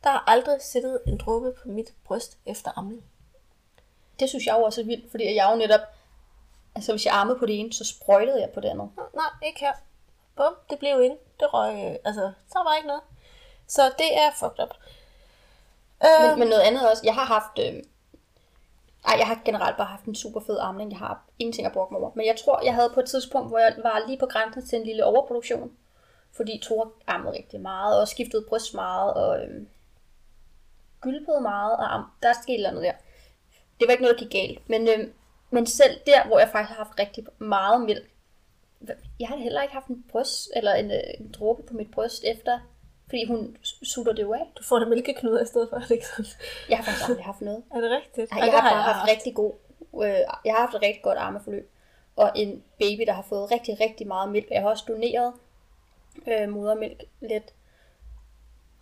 Der 0.05 0.11
har 0.11 0.25
aldrig 0.27 0.63
siddet 0.63 1.01
en 1.07 1.19
dråbe 1.19 1.53
på 1.63 1.69
mit 1.69 1.93
bryst 2.05 2.39
efter 2.47 2.71
amning. 2.79 3.05
Det 4.21 4.29
synes 4.29 4.47
jeg 4.47 4.57
jo 4.59 4.63
også 4.63 4.81
er 4.81 4.85
vildt, 4.85 5.11
fordi 5.11 5.35
jeg 5.35 5.49
jo 5.53 5.57
netop... 5.57 5.81
Altså 6.75 6.93
hvis 6.93 7.07
jeg 7.07 7.15
armede 7.15 7.39
på 7.39 7.47
det 7.47 7.61
ene, 7.61 7.73
så 7.73 7.85
sprøjtede 7.85 8.41
jeg 8.41 8.51
på 8.51 8.61
det 8.61 8.69
andet. 8.69 8.91
Nej, 9.15 9.31
ikke 9.47 9.61
her. 9.61 9.73
Bum, 10.37 10.55
det 10.71 10.79
blev 10.79 11.03
ind. 11.03 11.19
Det 11.41 11.55
røg, 11.55 11.75
øh, 11.75 11.97
altså, 12.05 12.33
så 12.53 12.59
var 12.59 12.77
ikke 12.77 12.89
noget. 12.89 13.03
Så 13.67 13.83
det 13.99 14.19
er 14.19 14.31
fucked 14.35 14.63
up. 14.65 14.75
Øh, 16.05 16.29
Men, 16.29 16.39
men 16.39 16.49
noget 16.49 16.63
andet 16.63 16.91
også, 16.91 17.03
jeg 17.05 17.15
har 17.15 17.25
haft... 17.25 17.59
Øh... 17.59 17.83
Ej, 19.07 19.17
jeg 19.19 19.27
har 19.27 19.41
generelt 19.45 19.77
bare 19.77 19.87
haft 19.87 20.05
en 20.05 20.15
super 20.15 20.41
fed 20.41 20.59
armning. 20.59 20.91
Jeg 20.91 20.99
har 20.99 21.23
ingenting 21.39 21.67
at 21.67 21.73
brokke 21.73 21.95
mig 21.95 22.01
over. 22.03 22.11
Men 22.15 22.27
jeg 22.27 22.37
tror, 22.45 22.65
jeg 22.65 22.75
havde 22.75 22.91
på 22.95 23.01
et 23.01 23.09
tidspunkt, 23.09 23.49
hvor 23.49 23.59
jeg 23.59 23.75
var 23.83 24.03
lige 24.07 24.19
på 24.19 24.27
grænsen 24.27 24.67
til 24.67 24.79
en 24.79 24.85
lille 24.85 25.05
overproduktion. 25.05 25.73
Fordi 26.33 26.61
Tore 26.63 26.91
ammede 27.07 27.37
rigtig 27.37 27.61
meget, 27.61 28.01
og 28.01 28.09
skiftede 28.09 28.45
bryst 28.49 28.75
meget, 28.75 29.15
og 29.15 29.45
øh... 29.45 29.67
gylpede 31.07 31.41
meget, 31.41 31.73
og 31.77 32.05
der 32.23 32.33
skete 32.43 32.63
noget 32.63 32.83
der. 32.83 32.93
Det 33.81 33.87
var 33.87 33.93
ikke 33.93 34.03
noget, 34.03 34.19
der 34.19 34.25
gik 34.25 34.33
galt. 34.33 34.69
Men, 34.69 34.89
øh... 34.89 35.09
men 35.51 35.67
selv 35.67 36.01
der, 36.07 36.27
hvor 36.27 36.39
jeg 36.39 36.49
faktisk 36.49 36.77
har 36.77 36.85
haft 36.85 36.99
rigtig 36.99 37.27
meget 37.39 37.81
mælk, 37.81 38.07
jeg 39.21 39.29
har 39.29 39.37
heller 39.37 39.63
ikke 39.63 39.75
haft 39.75 39.87
en 39.87 40.05
bryst, 40.09 40.51
eller 40.57 40.75
en, 40.75 40.91
øh, 40.91 41.01
en 41.21 41.35
dråbe 41.39 41.63
på 41.63 41.75
mit 41.75 41.91
bryst 41.91 42.25
efter, 42.25 42.59
fordi 43.09 43.25
hun 43.25 43.57
sutter 43.83 44.13
det 44.13 44.23
jo 44.23 44.33
af. 44.33 44.53
du 44.59 44.63
får 44.63 44.79
da 44.79 44.85
mælkeknuder 44.85 45.43
i 45.43 45.47
stedet 45.47 45.69
for, 45.71 45.77
er 45.77 45.81
det 45.81 45.91
ikke 45.91 46.07
sådan? 46.07 46.27
Jeg 46.69 46.77
har 46.79 46.85
faktisk 46.85 47.09
aldrig 47.09 47.25
haft 47.25 47.41
noget. 47.41 47.63
Er 47.75 47.81
det 47.81 47.91
rigtigt? 47.91 48.33
Ej, 48.33 48.39
jeg 48.39 48.47
det 48.47 48.61
har 48.61 48.71
bare 48.71 48.83
haft 48.83 48.99
haft. 48.99 49.11
rigtig 49.11 49.35
god, 49.35 49.53
øh, 50.03 50.21
jeg 50.45 50.55
har 50.55 50.61
haft 50.61 50.75
et 50.75 50.83
rigtig 50.83 51.03
godt 51.03 51.19
armeforløb. 51.19 51.71
Og 52.17 52.33
en 52.35 52.63
baby, 52.79 53.03
der 53.07 53.13
har 53.13 53.23
fået 53.23 53.51
rigtig, 53.51 53.81
rigtig 53.81 54.07
meget 54.07 54.33
mælk. 54.33 54.51
Jeg 54.51 54.63
har 54.63 54.69
også 54.69 54.85
doneret 54.89 55.33
øh, 56.27 56.49
modermælk 56.49 57.05
lidt. 57.21 57.53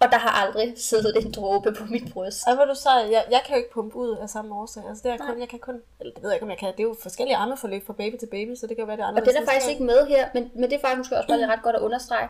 Og 0.04 0.12
der 0.12 0.18
har 0.18 0.46
aldrig 0.46 0.74
siddet 0.76 1.16
en 1.24 1.32
dråbe 1.32 1.72
på 1.72 1.84
mit 1.84 2.12
bryst. 2.12 2.46
Ej, 2.46 2.54
hvor 2.54 2.64
du 2.64 2.74
sagde, 2.74 3.10
jeg, 3.12 3.24
jeg 3.30 3.42
kan 3.46 3.54
jo 3.54 3.58
ikke 3.58 3.72
pumpe 3.72 3.96
ud 3.96 4.16
af 4.16 4.28
samme 4.30 4.54
årsag. 4.54 4.82
Altså, 4.88 5.02
det 5.08 5.12
er 5.12 5.16
kun, 5.26 5.40
jeg 5.40 5.48
kan 5.48 5.58
kun, 5.58 5.82
eller 6.00 6.12
det 6.14 6.22
ved 6.22 6.30
jeg 6.30 6.36
ikke, 6.36 6.44
om 6.44 6.50
jeg 6.50 6.58
kan. 6.58 6.72
Det 6.72 6.80
er 6.80 6.84
jo 6.84 6.96
forskellige 7.02 7.36
armeforløb 7.36 7.86
fra 7.86 7.92
baby 7.92 8.16
til 8.20 8.26
baby, 8.26 8.54
så 8.54 8.66
det 8.66 8.76
kan 8.76 8.86
være, 8.86 8.96
det 8.96 9.02
er 9.02 9.06
Og 9.06 9.08
anderledes. 9.08 9.34
den 9.34 9.42
er 9.42 9.46
faktisk 9.50 9.70
ikke 9.70 9.82
med 9.82 10.06
her, 10.06 10.28
men, 10.34 10.50
men 10.54 10.62
det 10.70 10.72
er 10.72 10.80
faktisk 10.80 10.98
måske 10.98 11.16
også 11.16 11.28
bare 11.28 11.52
ret 11.52 11.62
godt 11.62 11.76
at 11.76 11.82
understrege. 11.82 12.28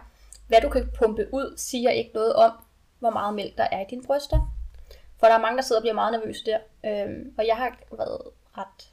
Hvad 0.48 0.60
du 0.60 0.68
kan 0.68 0.88
pumpe 0.98 1.28
ud, 1.32 1.54
siger 1.56 1.90
ikke 1.90 2.10
noget 2.14 2.32
om, 2.34 2.52
hvor 2.98 3.10
meget 3.10 3.34
mælk 3.34 3.56
der 3.58 3.66
er 3.72 3.80
i 3.80 3.84
dine 3.90 4.02
bryster. 4.02 4.54
For 5.20 5.26
der 5.26 5.34
er 5.34 5.40
mange, 5.40 5.56
der 5.56 5.62
sidder 5.62 5.80
og 5.80 5.82
bliver 5.82 5.94
meget 5.94 6.12
nervøse 6.12 6.44
der. 6.44 6.58
Øhm, 6.84 7.34
og 7.38 7.46
jeg 7.46 7.56
har 7.56 7.76
været 7.92 8.20
ret 8.58 8.90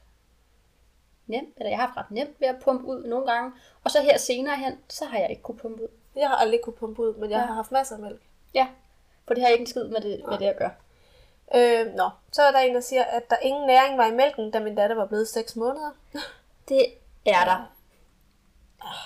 nem, 1.28 1.46
eller 1.58 1.70
jeg 1.70 1.80
har 1.80 1.86
haft 1.86 1.98
ret 1.98 2.12
nemt 2.12 2.40
ved 2.40 2.48
at 2.48 2.56
pumpe 2.64 2.86
ud 2.86 3.04
nogle 3.04 3.32
gange. 3.32 3.52
Og 3.84 3.92
så 3.92 4.02
her 4.02 4.18
senere 4.18 4.56
hen, 4.56 4.74
så 4.90 5.06
har 5.06 5.20
jeg 5.20 5.30
ikke 5.30 5.42
kunne 5.42 5.58
pumpe 5.58 5.84
ud. 5.84 5.88
Jeg 6.16 6.28
har 6.30 6.36
aldrig 6.36 6.60
kunne 6.64 6.74
pumpe 6.74 7.02
ud, 7.02 7.14
men 7.14 7.30
jeg 7.32 7.38
Ja. 7.40 7.46
har 7.46 7.54
haft 7.54 7.72
masser 7.72 7.96
af 7.96 8.02
mælk. 8.02 8.22
Ja, 8.54 8.68
for 9.28 9.34
det 9.34 9.44
har 9.44 9.50
ikke 9.50 9.62
en 9.62 9.68
skid 9.68 9.84
med 9.84 10.02
det, 10.02 10.22
med 10.30 10.38
det 10.38 10.46
at 10.46 10.58
gøre. 10.58 10.72
Øh, 11.56 11.94
nå, 11.96 12.10
så 12.32 12.42
er 12.42 12.52
der 12.52 12.60
en, 12.60 12.76
der 12.76 12.82
siger, 12.82 13.04
at 13.04 13.30
der 13.30 13.36
ingen 13.42 13.68
næring 13.68 13.98
var 13.98 14.06
i 14.06 14.16
mælken, 14.16 14.52
da 14.52 14.60
min 14.60 14.76
datter 14.76 14.96
var 14.96 15.06
blevet 15.06 15.28
6 15.28 15.56
måneder. 15.56 15.92
Det 16.70 16.86
er 17.26 17.46
der. 17.46 17.72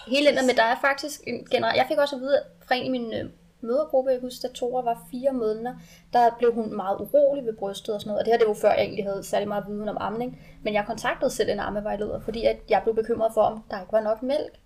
Hele 0.07 0.27
den 0.27 0.35
der 0.35 0.43
med, 0.43 0.53
der 0.53 0.63
er 0.63 0.75
faktisk 0.81 1.21
en 1.27 1.45
generelt... 1.51 1.77
Jeg 1.77 1.85
fik 1.87 1.97
også 1.97 2.15
at 2.15 2.21
vide 2.21 2.43
fra 2.67 2.75
en 2.75 2.85
i 2.85 2.89
min 2.89 3.13
øh, 3.13 3.29
mødergruppe, 3.61 4.11
jeg 4.11 4.19
husker, 4.19 4.47
da 4.47 4.53
Tora 4.53 4.81
var 4.81 5.07
fire 5.11 5.33
måneder, 5.33 5.75
der 6.13 6.31
blev 6.37 6.53
hun 6.53 6.75
meget 6.75 6.97
urolig 6.99 7.45
ved 7.45 7.53
brystet 7.53 7.95
og 7.95 8.01
sådan 8.01 8.09
noget. 8.09 8.19
Og 8.19 8.25
det 8.25 8.33
her, 8.33 8.37
det 8.37 8.47
var 8.47 8.53
før 8.53 8.71
jeg 8.71 8.81
egentlig 8.81 9.05
havde 9.05 9.23
særlig 9.23 9.47
meget 9.47 9.67
viden 9.67 9.89
om 9.89 9.97
amning. 9.99 10.41
Men 10.63 10.73
jeg 10.73 10.85
kontaktede 10.85 11.31
selv 11.31 11.49
en 11.49 11.59
ammevejleder, 11.59 12.19
fordi 12.19 12.45
at 12.45 12.57
jeg 12.69 12.81
blev 12.83 12.95
bekymret 12.95 13.31
for, 13.33 13.41
om 13.41 13.63
der 13.71 13.81
ikke 13.81 13.93
var 13.93 14.01
nok 14.01 14.23
mælk. 14.23 14.59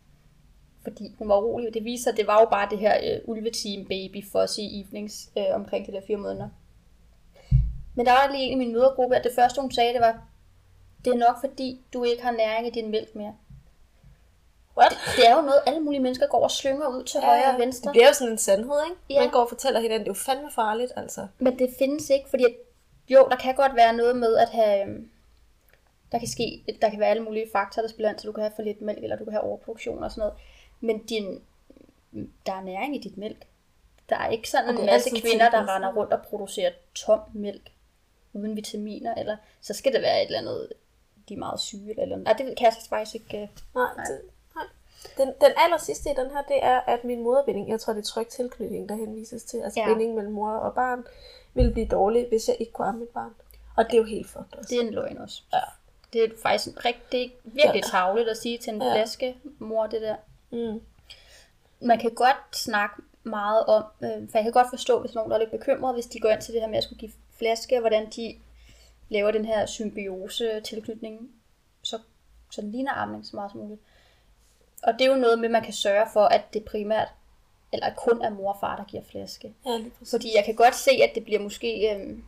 Fordi 0.84 1.16
hun 1.18 1.30
var 1.30 1.38
urolig. 1.38 1.74
Det 1.74 1.84
viser, 1.84 2.12
at 2.12 2.18
det 2.18 2.28
var 2.28 2.40
jo 2.40 2.46
bare 2.46 2.68
det 2.70 2.80
her 2.80 2.98
øh, 3.04 3.22
ulveteam 3.26 3.86
baby 3.86 4.26
fuzzy 4.32 4.60
evenings 4.60 5.30
øh, 5.38 5.44
omkring 5.54 5.88
de 5.88 5.92
der 5.92 6.02
fire 6.08 6.18
måneder. 6.18 6.50
Men 7.96 8.06
der 8.06 8.12
var 8.12 8.32
lige 8.32 8.44
en 8.44 8.52
i 8.52 8.56
min 8.66 8.74
mødergruppe, 8.74 9.16
at 9.16 9.24
det 9.24 9.32
første 9.36 9.62
hun 9.62 9.72
sagde, 9.72 9.94
det 9.94 10.02
var, 10.02 10.22
det 11.06 11.14
er 11.14 11.18
nok 11.18 11.36
fordi, 11.40 11.82
du 11.94 12.04
ikke 12.04 12.24
har 12.24 12.32
næring 12.32 12.68
i 12.68 12.70
din 12.70 12.92
mælk 12.92 13.16
mere. 13.16 13.36
What? 14.78 14.98
Det 15.18 15.28
er 15.28 15.36
jo 15.36 15.42
noget, 15.42 15.60
alle 15.66 15.80
mulige 15.80 16.00
mennesker 16.02 16.28
går 16.28 16.44
og 16.44 16.52
slynger 16.52 16.88
ud 16.88 17.04
til 17.04 17.20
højre 17.20 17.54
og 17.54 17.60
venstre. 17.60 17.88
Det 17.88 17.94
bliver 17.94 18.08
jo 18.08 18.14
sådan 18.14 18.32
en 18.32 18.38
sandhed, 18.38 18.76
ikke? 18.90 19.02
Ja. 19.10 19.22
Man 19.22 19.32
går 19.32 19.40
og 19.40 19.50
fortæller 19.50 19.80
hinanden, 19.80 20.00
det 20.00 20.08
er 20.12 20.16
jo 20.16 20.24
fandme 20.34 20.52
farligt, 20.52 20.92
altså. 20.96 21.28
Men 21.40 21.60
det 21.60 21.70
findes 21.80 22.10
ikke, 22.10 22.30
fordi 22.30 22.44
at, 22.44 22.54
jo, 23.10 23.28
der 23.32 23.38
kan 23.38 23.56
godt 23.56 23.76
være 23.76 23.94
noget 23.94 24.16
med 24.16 24.36
at 24.36 24.50
have... 24.50 24.82
øhm, 24.84 25.10
Der 26.12 26.20
kan 26.20 26.28
ske, 26.28 26.64
der 26.82 26.90
kan 26.90 27.00
være 27.00 27.10
alle 27.10 27.24
mulige 27.24 27.46
faktorer, 27.52 27.84
der 27.86 27.90
spiller 27.90 28.10
ind, 28.10 28.20
så 28.20 28.28
du 28.28 28.32
kan 28.32 28.44
have 28.44 28.54
for 28.56 28.64
lidt 28.64 28.82
mælk, 28.82 29.04
eller 29.04 29.16
du 29.16 29.24
kan 29.24 29.34
have 29.34 29.44
overproduktion 29.44 30.04
og 30.04 30.12
sådan 30.12 30.20
noget. 30.22 30.34
Men 30.80 31.04
din, 31.06 31.42
der 32.46 32.54
er 32.54 32.62
næring 32.62 32.96
i 32.96 33.00
dit 33.00 33.18
mælk. 33.18 33.46
Der 34.10 34.16
er 34.18 34.30
ikke 34.30 34.50
sådan 34.50 34.78
en 34.78 34.86
masse 34.86 35.10
kvinder, 35.22 35.50
der 35.50 35.76
render 35.76 35.94
rundt 35.94 36.14
og 36.14 36.22
producerer 36.22 36.72
tom 36.96 37.20
mælk 37.34 37.72
uden 38.34 38.56
vitaminer, 38.56 39.14
eller 39.16 39.38
så 39.62 39.74
skal 39.74 39.94
det 39.94 40.02
være 40.02 40.22
et 40.22 40.26
eller 40.26 40.40
andet, 40.40 40.74
de 41.30 41.34
er 41.34 41.38
meget 41.38 41.60
syge, 41.60 41.90
eller, 41.90 42.04
eller 42.04 42.18
Nej, 42.18 42.34
det 42.34 42.58
kan 42.58 42.66
jeg 42.66 42.74
faktisk 42.90 43.16
ikke... 43.16 43.38
øh, 43.42 43.48
Nej, 43.76 43.88
Nej. 43.98 44.06
det, 44.06 44.22
nej. 44.56 44.64
Den, 45.18 45.28
den 45.28 45.52
aller 45.66 45.78
sidste 45.78 46.10
i 46.10 46.14
den 46.18 46.32
her, 46.32 46.42
det 46.42 46.64
er, 46.64 46.80
at 46.80 47.04
min 47.04 47.24
moderbinding, 47.24 47.70
jeg 47.70 47.80
tror, 47.80 47.94
det 47.94 48.00
er 48.00 48.06
tryg 48.06 48.28
tilknytning, 48.28 48.90
der 48.90 48.96
henvises 48.96 49.44
til, 49.44 49.58
altså 49.58 49.80
Ja. 49.80 49.88
ja. 49.88 49.94
binding 49.94 50.16
mellem 50.16 50.34
mor 50.34 50.52
og 50.52 50.74
barn, 50.76 51.06
ville 51.54 51.72
blive 51.72 51.88
dårlig, 51.88 52.26
hvis 52.30 52.48
jeg 52.48 52.58
ikke 52.60 52.72
kunne 52.72 52.88
amme 52.88 53.00
mit 53.00 53.10
barn. 53.10 53.36
Og 53.78 53.86
det 53.86 53.94
er 53.94 53.98
jo 53.98 54.04
helt 54.04 54.28
fucked 54.28 54.58
også. 54.58 54.68
Det 54.70 54.78
er 54.78 54.82
en 54.88 54.94
løgn 54.94 55.18
også. 55.18 55.42
Ja. 55.54 55.60
Det 56.14 56.24
er 56.24 56.30
faktisk 56.44 56.86
rigtig, 56.86 57.34
virkelig 57.44 57.84
Ja. 57.86 57.90
tavligt 57.92 58.30
at 58.30 58.38
sige 58.38 58.58
til 58.58 58.74
en 58.74 58.82
Ja. 58.82 58.94
flaske, 58.94 59.38
mor, 59.60 59.88
det 59.88 60.02
der. 60.02 60.16
Mm. 60.52 60.82
man 61.80 62.00
kan 62.00 62.14
godt 62.14 62.56
snakke 62.56 62.96
meget 63.24 63.66
om, 63.66 63.84
øh, 64.02 64.30
for 64.30 64.38
jeg 64.38 64.44
kan 64.44 64.52
godt 64.52 64.70
forstå, 64.70 65.00
hvis 65.00 65.16
nogen 65.16 65.32
der 65.32 65.38
er 65.38 65.40
lidt 65.40 65.52
bekymret, 65.52 65.96
hvis 65.96 66.06
de 66.06 66.20
går 66.20 66.30
ind 66.30 66.42
til 66.42 66.54
det 66.54 66.62
her 66.62 66.70
med 66.70 66.78
at 66.78 66.84
skulle 66.84 67.00
give 67.00 67.12
flaske, 67.38 67.76
og 67.76 67.80
hvordan 67.80 68.10
de 68.16 68.36
laver 69.10 69.32
den 69.32 69.46
her 69.46 69.66
symbiose-tilknytning, 69.66 71.32
så, 71.82 72.00
så 72.52 72.62
den 72.62 72.72
ligner 72.72 72.92
amning 72.92 73.26
så 73.26 73.36
meget 73.36 73.52
som 73.52 73.60
muligt. 73.60 73.82
Og 74.84 74.94
det 74.94 75.02
er 75.02 75.12
jo 75.12 75.16
noget 75.16 75.40
med, 75.40 75.46
at 75.46 75.52
man 75.52 75.64
kan 75.64 75.74
sørge 75.74 76.06
for, 76.14 76.26
at 76.26 76.54
det 76.54 76.66
primært, 76.66 77.08
eller 77.74 77.94
kun 77.98 78.22
er 78.22 78.30
mor 78.30 78.54
og 78.54 78.60
far, 78.60 78.76
der 78.76 78.84
giver 78.84 79.04
flaske. 79.04 79.54
Ja, 79.66 79.78
lige 79.78 79.90
præcis. 79.90 80.12
Fordi 80.12 80.36
jeg 80.36 80.46
kan 80.46 80.56
godt 80.56 80.76
se, 80.76 80.92
at 80.92 81.12
det 81.16 81.24
bliver 81.24 81.40
måske 81.40 81.96
øhm, 81.96 82.24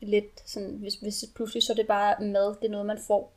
lidt 0.00 0.50
sådan, 0.50 0.70
hvis, 0.70 0.94
hvis 0.94 1.24
pludselig 1.34 1.62
så 1.62 1.72
er 1.72 1.76
det 1.76 1.86
bare 1.86 2.24
mad, 2.24 2.56
det 2.60 2.66
er 2.66 2.70
noget, 2.70 2.86
man 2.86 2.98
får 3.06 3.32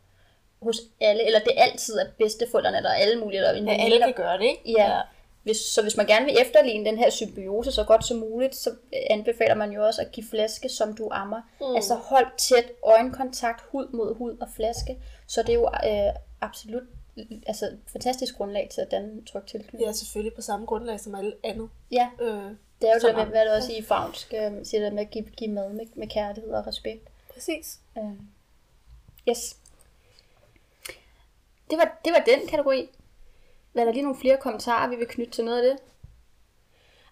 hos 0.66 0.82
alle, 1.02 1.26
eller 1.26 1.40
det 1.40 1.52
er 1.58 1.64
altid 1.64 2.00
at 2.00 2.08
bedsteforældrene, 2.18 2.78
eller 2.78 2.90
alle 2.90 3.20
mulige, 3.20 3.38
eller 3.38 3.52
en 3.52 3.68
Ja, 3.68 3.84
alle 3.84 4.00
kan 4.00 4.14
gøre 4.14 4.38
det, 4.38 4.44
ikke? 4.44 4.72
Ja. 4.78 5.02
Hvis, 5.44 5.58
så 5.58 5.82
hvis 5.82 5.98
man 5.98 6.06
gerne 6.06 6.26
vil 6.26 6.36
efterligne 6.42 6.86
den 6.86 6.98
her 6.98 7.10
symbiose 7.10 7.72
så 7.72 7.84
godt 7.84 8.06
som 8.06 8.18
muligt, 8.18 8.56
så 8.56 8.70
anbefaler 9.10 9.56
man 9.56 9.72
jo 9.72 9.86
også 9.86 10.02
at 10.02 10.12
give 10.12 10.26
flaske, 10.30 10.70
som 10.70 10.96
du 10.96 11.10
ammer. 11.12 11.42
Mm. 11.62 11.76
Altså 11.76 11.96
hold 11.96 12.26
tæt 12.38 12.72
øjenkontakt, 12.84 13.64
hud 13.72 13.88
mod 13.94 14.16
hud 14.16 14.38
og 14.42 14.48
flaske. 14.56 14.98
Så 15.28 15.42
det 15.42 15.50
er 15.50 15.54
jo 15.54 15.66
øh, 15.66 16.14
absolut 16.42 16.84
altså, 17.48 17.72
fantastisk 17.88 18.38
grundlag 18.38 18.70
til 18.74 18.82
at 18.82 18.92
danne 18.92 19.26
tryg 19.26 19.42
tilknytning. 19.48 19.84
Ja, 19.84 19.92
selvfølgelig 19.92 20.34
på 20.34 20.42
samme 20.42 20.66
grundlag 20.66 21.00
som 21.00 21.16
alt 21.16 21.36
andet. 21.44 21.70
Ja, 21.92 22.10
Øh, 22.22 22.52
det 22.82 22.90
er 22.90 22.94
jo 22.94 23.08
det 23.08 23.16
med, 23.16 23.26
hvad 23.26 23.46
det 23.46 23.54
også 23.54 23.72
i 23.72 23.82
fagnsk 23.82 24.34
øh, 24.34 24.52
siger 24.64 24.84
det 24.84 24.94
med 24.94 25.02
at 25.04 25.10
give, 25.10 25.26
give 25.26 25.52
mad 25.52 25.70
med, 25.70 25.86
med 25.96 26.08
kærlighed 26.08 26.52
og 26.52 26.68
respekt. 26.68 27.10
præcis. 27.34 27.80
Øh. 27.98 28.04
Yes. 29.30 29.58
Det 31.70 31.78
var, 31.78 32.00
det 32.06 32.14
var 32.14 32.24
den 32.26 32.48
kategori. 32.48 32.90
Er 33.76 33.86
der 33.86 33.92
lige 33.92 34.04
nogle 34.04 34.20
flere 34.20 34.38
kommentarer, 34.38 34.90
vi 34.90 34.96
vil 34.96 35.08
knytte 35.08 35.32
til 35.32 35.46
noget 35.46 35.58
af 35.58 35.64
det? 35.64 35.80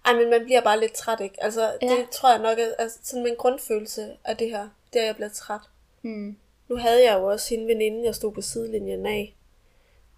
Ej, 0.05 0.13
men 0.13 0.29
man 0.29 0.43
bliver 0.43 0.61
bare 0.61 0.79
lidt 0.79 0.93
træt, 0.93 1.19
ikke? 1.19 1.43
Altså, 1.43 1.77
ja. 1.81 1.87
Det 1.87 2.09
tror 2.09 2.29
jeg 2.29 2.39
nok 2.39 2.59
er 2.59 2.67
altså, 2.77 2.99
sådan 3.03 3.27
en 3.27 3.35
grundfølelse 3.35 4.17
af 4.23 4.37
det 4.37 4.49
her. 4.49 4.69
Det 4.93 5.01
er, 5.01 5.05
jeg 5.05 5.15
bliver 5.15 5.29
træt. 5.29 5.61
Mm. 6.01 6.37
Nu 6.67 6.77
havde 6.77 7.03
jeg 7.03 7.19
jo 7.19 7.25
også 7.25 7.49
hende 7.49 7.67
veninde, 7.67 8.05
jeg 8.05 8.15
stod 8.15 8.31
på 8.31 8.41
sidelinjen 8.41 9.05
af, 9.05 9.35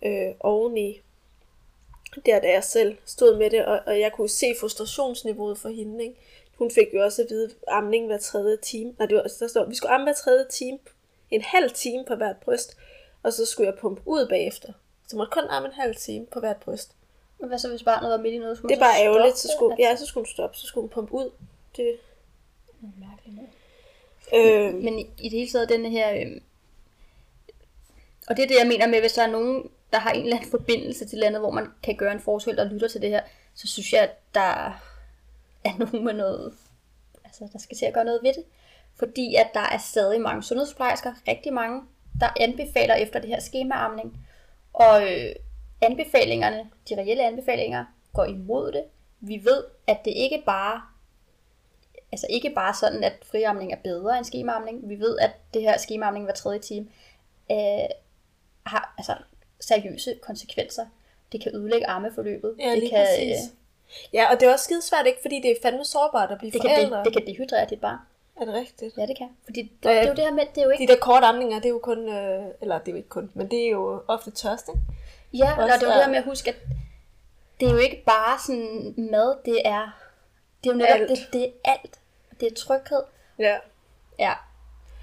øh, 0.05 0.35
oveni, 0.39 1.01
der 2.25 2.39
da 2.39 2.51
jeg 2.51 2.63
selv 2.63 2.97
stod 3.05 3.37
med 3.37 3.49
det, 3.49 3.65
og, 3.65 3.79
og 3.85 3.99
jeg 3.99 4.11
kunne 4.11 4.29
se 4.29 4.55
frustrationsniveauet 4.59 5.57
for 5.57 5.69
hende, 5.69 6.03
ikke? 6.03 6.15
Hun 6.57 6.71
fik 6.71 6.87
jo 6.93 7.03
også 7.03 7.21
at 7.21 7.29
vide, 7.29 7.45
at 7.45 7.51
amning 7.67 8.05
hver 8.05 8.17
tredje 8.17 8.57
time. 8.57 8.95
Nej, 8.99 9.07
det 9.07 9.15
var, 9.15 9.23
der 9.39 9.47
står, 9.47 9.65
vi 9.65 9.75
skulle 9.75 9.91
amme 9.91 10.05
hver 10.05 10.13
tredje 10.13 10.45
time. 10.49 10.79
En 11.31 11.41
halv 11.41 11.71
time 11.71 12.05
på 12.05 12.15
hvert 12.15 12.37
bryst. 12.37 12.77
Og 13.25 13.33
så 13.33 13.45
skulle 13.45 13.67
jeg 13.71 13.79
pumpe 13.79 14.01
ud 14.05 14.27
bagefter. 14.27 14.73
Så 15.07 15.17
måtte 15.17 15.31
kun 15.31 15.43
amme 15.49 15.67
en 15.67 15.73
halv 15.73 15.95
time 15.95 16.25
på 16.25 16.39
hvert 16.39 16.57
bryst. 16.57 16.91
Og 17.39 17.47
hvad 17.47 17.59
så, 17.59 17.69
hvis 17.69 17.83
barnet 17.83 18.11
var 18.11 18.17
midt 18.17 18.33
i 18.33 18.37
noget? 18.37 18.57
Skulle 18.57 18.75
Det 18.75 18.81
er 18.81 18.85
bare 18.85 19.01
ærgerligt. 19.03 19.37
Så 19.37 19.51
skulle, 19.57 19.75
ja, 19.79 19.95
så 19.95 20.05
skulle 20.05 20.21
hun 20.21 20.31
stoppe. 20.31 20.57
Så 20.57 20.67
skulle 20.67 20.81
hun 20.81 20.89
pumpe 20.89 21.13
ud. 21.13 21.31
Det, 21.77 21.97
Det 22.81 22.89
er 22.97 23.07
mærkeligt 23.09 23.35
noget. 23.35 24.67
øh, 24.67 24.73
Men 24.83 24.99
i, 24.99 25.09
i 25.17 25.29
det 25.29 25.39
hele 25.39 25.51
taget, 25.51 25.69
den 25.69 25.85
her... 25.85 26.13
Øh, 26.13 26.41
og 28.27 28.37
det 28.37 28.43
er 28.43 28.47
det, 28.47 28.57
jeg 28.59 28.67
mener 28.67 28.87
med, 28.87 28.99
hvis 28.99 29.13
der 29.13 29.23
er 29.23 29.31
nogen, 29.31 29.69
der 29.93 29.99
har 29.99 30.11
en 30.11 30.23
eller 30.23 30.35
anden 30.37 30.51
forbindelse 30.51 31.05
til 31.07 31.17
landet, 31.19 31.41
hvor 31.41 31.51
man 31.51 31.67
kan 31.83 31.95
gøre 31.95 32.11
en 32.11 32.19
forskel 32.19 32.59
og 32.59 32.65
lytter 32.65 32.87
til 32.87 33.01
det 33.01 33.09
her, 33.09 33.21
så 33.55 33.67
synes 33.67 33.93
jeg, 33.93 34.01
at 34.01 34.33
der 34.33 34.81
er 35.63 35.77
nogen 35.79 36.05
med 36.05 36.13
noget... 36.13 36.53
Altså, 37.25 37.47
der 37.53 37.59
skal 37.59 37.77
til 37.77 37.85
at 37.85 37.93
gøre 37.93 38.05
noget 38.05 38.23
ved 38.23 38.33
det. 38.33 38.43
Fordi 38.95 39.35
at 39.35 39.47
der 39.53 39.59
er 39.71 39.77
stadig 39.77 40.21
mange 40.21 40.43
sundhedsplejersker, 40.43 41.13
rigtig 41.27 41.53
mange, 41.53 41.81
der 42.19 42.27
anbefaler 42.39 42.95
efter 42.95 43.19
det 43.19 43.29
her 43.29 43.39
skemaarmning. 43.39 44.19
Og 44.73 45.13
øh, 45.13 45.35
anbefalingerne, 45.81 46.69
de 46.89 46.97
reelle 46.97 47.27
anbefalinger, 47.27 47.85
går 48.13 48.25
imod 48.25 48.71
det. 48.71 48.83
Vi 49.19 49.41
ved, 49.45 49.63
at 49.87 49.97
det 50.05 50.11
ikke 50.11 50.43
bare 50.45 50.81
altså 52.11 52.27
ikke 52.29 52.49
bare 52.49 52.73
sådan, 52.73 53.03
at 53.03 53.13
friarmning 53.31 53.71
er 53.71 53.77
bedre 53.83 54.17
end 54.17 54.25
skemaarmning. 54.25 54.89
Vi 54.89 54.99
ved, 54.99 55.17
at 55.19 55.31
det 55.53 55.61
her 55.61 55.77
skemaarmning 55.77 56.25
hver 56.25 56.33
tredje 56.33 56.59
time 56.59 56.87
øh, 57.51 57.89
har 58.65 58.93
altså, 58.97 59.15
seriøse 59.59 60.19
konsekvenser. 60.21 60.85
Det 61.31 61.43
kan 61.43 61.55
ødelægge 61.55 61.87
armeforløbet. 61.87 62.55
Ja, 62.59 62.71
det 62.71 62.89
kan, 62.89 63.05
præcis. 63.05 63.37
Ja, 64.13 64.31
og 64.31 64.39
det 64.39 64.47
er 64.47 64.51
også 64.51 64.65
skide 64.65 64.81
svært, 64.81 65.05
ikke? 65.05 65.21
Fordi 65.21 65.41
det 65.41 65.51
er 65.51 65.55
fandme 65.61 65.85
sårbart 65.85 66.31
at 66.31 66.37
blive 66.37 66.51
det, 66.51 66.61
kan, 66.61 66.69
forældre. 66.69 66.97
det, 66.97 67.05
det 67.05 67.13
kan 67.13 67.27
dehydrere 67.27 67.67
dit 67.69 67.81
barn. 67.81 67.97
Er 68.41 68.45
det 68.45 68.53
rigtigt? 68.53 68.97
Ja, 68.97 69.05
det 69.05 69.17
kan. 69.17 69.29
Fordi 69.45 69.61
det, 69.61 69.89
Ja, 69.89 69.95
det 69.95 70.03
er 70.03 70.07
jo 70.07 70.13
det 70.15 70.23
her 70.23 70.31
med, 70.31 70.43
det 70.55 70.61
er 70.61 70.63
jo 70.65 70.69
De 70.71 70.75
ikke... 70.81 70.93
der 70.93 70.99
korte 70.99 71.25
amninger, 71.25 71.55
det 71.55 71.65
er 71.65 71.69
jo 71.69 71.79
kun... 71.79 72.09
Øh, 72.09 72.45
eller 72.61 72.79
det 72.79 72.87
er 72.87 72.91
jo 72.91 72.97
ikke 72.97 73.09
kun, 73.09 73.31
men 73.33 73.51
det 73.51 73.65
er 73.65 73.69
jo 73.69 74.01
ofte 74.07 74.31
tørst, 74.31 74.69
ikke? 74.69 74.81
Ja, 75.33 75.57
og 75.57 75.63
også 75.63 75.75
det 75.75 75.83
er 75.83 75.87
jo 75.87 75.93
det 75.93 76.03
her 76.03 76.09
med 76.09 76.17
at 76.17 76.23
huske, 76.23 76.49
at 76.49 76.55
det 77.59 77.67
er 77.67 77.71
jo 77.71 77.77
ikke 77.77 78.03
bare 78.05 78.39
sådan 78.39 78.93
mad, 78.97 79.35
det 79.45 79.61
er... 79.65 79.89
Det 80.63 80.69
er 80.69 80.73
jo 80.73 80.77
netop, 80.77 80.99
Alt. 80.99 81.09
det, 81.09 81.27
det 81.33 81.43
er 81.43 81.71
alt. 81.71 81.99
Det 82.39 82.51
er 82.51 82.55
tryghed. 82.55 83.03
Ja. 83.39 83.57
Ja, 84.19 84.33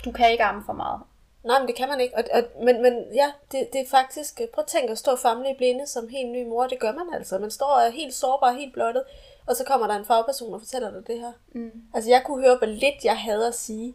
du 0.04 0.12
kan 0.12 0.30
ikke 0.30 0.44
arme 0.44 0.62
for 0.66 0.72
meget. 0.72 1.00
Nej, 1.44 1.58
men 1.58 1.68
det 1.68 1.76
kan 1.76 1.88
man 1.88 2.00
ikke. 2.00 2.16
Og, 2.16 2.24
og, 2.32 2.64
men, 2.64 2.82
men 2.82 3.04
ja, 3.14 3.32
det, 3.52 3.68
det 3.72 3.80
er 3.80 3.88
faktisk... 3.90 4.40
Prøv 4.54 4.62
at 4.62 4.66
tænke 4.68 4.92
at 4.92 4.98
stå 4.98 5.16
famle 5.16 5.50
i 5.50 5.56
blinde 5.56 5.86
som 5.86 6.08
helt 6.08 6.30
ny 6.30 6.46
mor. 6.46 6.66
Det 6.66 6.78
gør 6.80 6.92
man 6.92 7.06
altså. 7.14 7.38
Man 7.38 7.50
står 7.50 7.66
og 7.66 7.82
er 7.82 7.90
helt 7.90 8.14
sårbar, 8.14 8.52
helt 8.52 8.72
blottet. 8.72 9.04
Og 9.46 9.56
så 9.56 9.64
kommer 9.64 9.86
der 9.86 9.94
en 9.94 10.04
fagperson 10.04 10.54
og 10.54 10.60
fortæller 10.60 10.90
dig 10.90 11.06
det 11.06 11.20
her. 11.20 11.32
Mm. 11.54 11.70
Altså, 11.94 12.10
jeg 12.10 12.22
kunne 12.24 12.42
høre, 12.42 12.56
hvor 12.56 12.66
lidt 12.66 13.04
jeg 13.04 13.18
havde 13.18 13.46
at 13.46 13.54
sige 13.54 13.94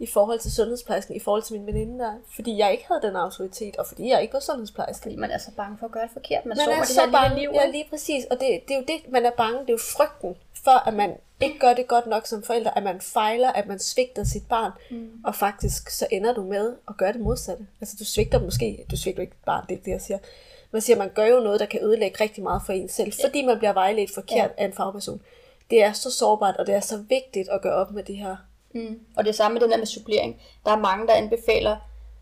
i 0.00 0.06
forhold 0.06 0.38
til 0.38 0.52
sundhedsplejersken, 0.52 1.16
i 1.16 1.20
forhold 1.20 1.42
til 1.42 1.56
min 1.56 1.66
veninde 1.66 1.98
der. 2.04 2.12
Fordi 2.34 2.58
jeg 2.58 2.72
ikke 2.72 2.84
havde 2.88 3.02
den 3.02 3.16
autoritet, 3.16 3.76
og 3.76 3.86
fordi 3.86 4.08
jeg 4.08 4.22
ikke 4.22 4.34
var 4.34 4.40
sundhedsplejerske. 4.40 5.02
Fordi 5.02 5.16
man 5.16 5.30
er 5.30 5.38
så 5.38 5.50
bange 5.56 5.78
for 5.78 5.86
at 5.86 5.92
gøre 5.92 6.02
det 6.02 6.12
forkert. 6.12 6.46
Man, 6.46 6.56
Man 6.56 6.64
sover 6.64 6.76
er 6.76 6.80
det 6.80 6.88
så 6.88 7.00
her 7.00 7.12
bange, 7.12 7.40
liv. 7.40 7.50
ja 7.54 7.66
lige 7.66 7.86
præcis, 7.90 8.24
og 8.24 8.40
det, 8.40 8.60
det 8.68 8.74
er 8.74 8.78
jo 8.78 8.84
det, 8.88 9.12
man 9.12 9.26
er 9.26 9.30
bange, 9.30 9.60
det 9.60 9.68
er 9.68 9.72
jo 9.72 9.78
frygten 9.96 10.36
for, 10.64 10.88
at 10.88 10.94
man 10.94 11.16
ikke 11.40 11.58
gør 11.58 11.72
det 11.74 11.88
godt 11.88 12.06
nok 12.06 12.26
som 12.26 12.42
forælder, 12.42 12.70
at 12.70 12.82
man 12.82 13.00
fejler, 13.00 13.52
at 13.52 13.66
man 13.66 13.78
svigter 13.78 14.24
sit 14.24 14.48
barn, 14.48 14.72
mm. 14.90 15.10
og 15.24 15.34
faktisk 15.34 15.90
så 15.90 16.06
ender 16.10 16.34
du 16.34 16.42
med 16.42 16.76
at 16.88 16.96
gøre 16.96 17.12
det 17.12 17.20
modsatte. 17.20 17.66
Altså 17.80 17.96
du 17.98 18.04
svigter 18.04 18.40
måske, 18.40 18.84
du 18.90 18.96
svigter 18.96 19.22
ikke 19.22 19.36
barn, 19.46 19.64
det 19.68 19.84
det, 19.84 19.90
jeg 19.90 20.00
siger. 20.00 20.18
Man 20.72 20.82
siger, 20.82 20.96
at 20.96 20.98
man 20.98 21.10
gør 21.14 21.26
jo 21.26 21.40
noget, 21.40 21.60
der 21.60 21.66
kan 21.66 21.84
ødelægge 21.84 22.20
rigtig 22.20 22.42
meget 22.42 22.62
for 22.66 22.72
en 22.72 22.88
selv, 22.88 23.12
fordi 23.24 23.46
man 23.46 23.58
bliver 23.58 23.72
vejledt 23.72 24.14
forkert 24.14 24.50
ja. 24.58 24.62
af 24.62 24.64
en 24.64 24.72
fagperson. 24.72 25.22
Det 25.70 25.82
er 25.82 25.92
så 25.92 26.10
sårbart, 26.10 26.56
og 26.56 26.66
det 26.66 26.74
er 26.74 26.80
så 26.80 27.04
vigtigt 27.08 27.48
at 27.48 27.62
gøre 27.62 27.74
op 27.74 27.90
med 27.90 28.02
det 28.02 28.16
her. 28.16 28.36
Mm. 28.74 29.00
Og 29.16 29.24
det 29.24 29.34
samme 29.34 29.54
med 29.54 29.62
den 29.62 29.70
der 29.70 29.76
med 29.76 29.86
supplering. 29.86 30.40
Der 30.64 30.70
er 30.70 30.78
mange, 30.78 31.06
der 31.06 31.14
anbefaler 31.14 31.76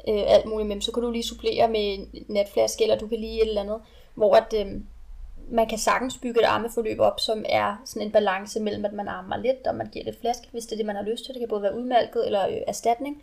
øh, 0.09 0.23
alt 0.27 0.47
muligt, 0.47 0.69
men 0.69 0.83
så 0.83 0.93
kan 0.93 1.03
du 1.03 1.11
lige 1.11 1.23
supplere 1.23 1.69
med 1.69 1.81
en 1.81 2.25
natflaske, 2.29 2.83
eller 2.83 2.99
du 2.99 3.07
kan 3.07 3.19
lige 3.19 3.43
et 3.43 3.49
eller 3.49 3.61
andet, 3.61 3.81
hvor 4.15 4.35
at, 4.37 4.55
øh, 4.57 4.81
man 5.51 5.69
kan 5.69 5.79
sagtens 5.79 6.19
bygge 6.23 6.41
et 6.41 6.47
armeforløb 6.47 7.01
op, 7.01 7.21
som 7.21 7.45
er 7.49 7.83
sådan 7.85 8.07
en 8.07 8.13
balance 8.13 8.61
mellem, 8.61 8.85
at 8.85 8.93
man 8.93 9.09
armer 9.09 9.37
lidt, 9.37 9.67
og 9.67 9.75
man 9.75 9.87
giver 9.87 10.05
lidt 10.05 10.21
flaske, 10.21 10.47
hvis 10.53 10.65
det 10.65 10.73
er 10.73 10.77
det, 10.77 10.87
man 10.87 10.97
har 10.97 11.03
lyst 11.03 11.25
til. 11.25 11.35
Det 11.35 11.41
kan 11.41 11.49
både 11.49 11.63
være 11.63 11.77
udmalket 11.77 12.27
eller 12.27 12.49
øh, 12.49 12.57
erstatning. 12.67 13.23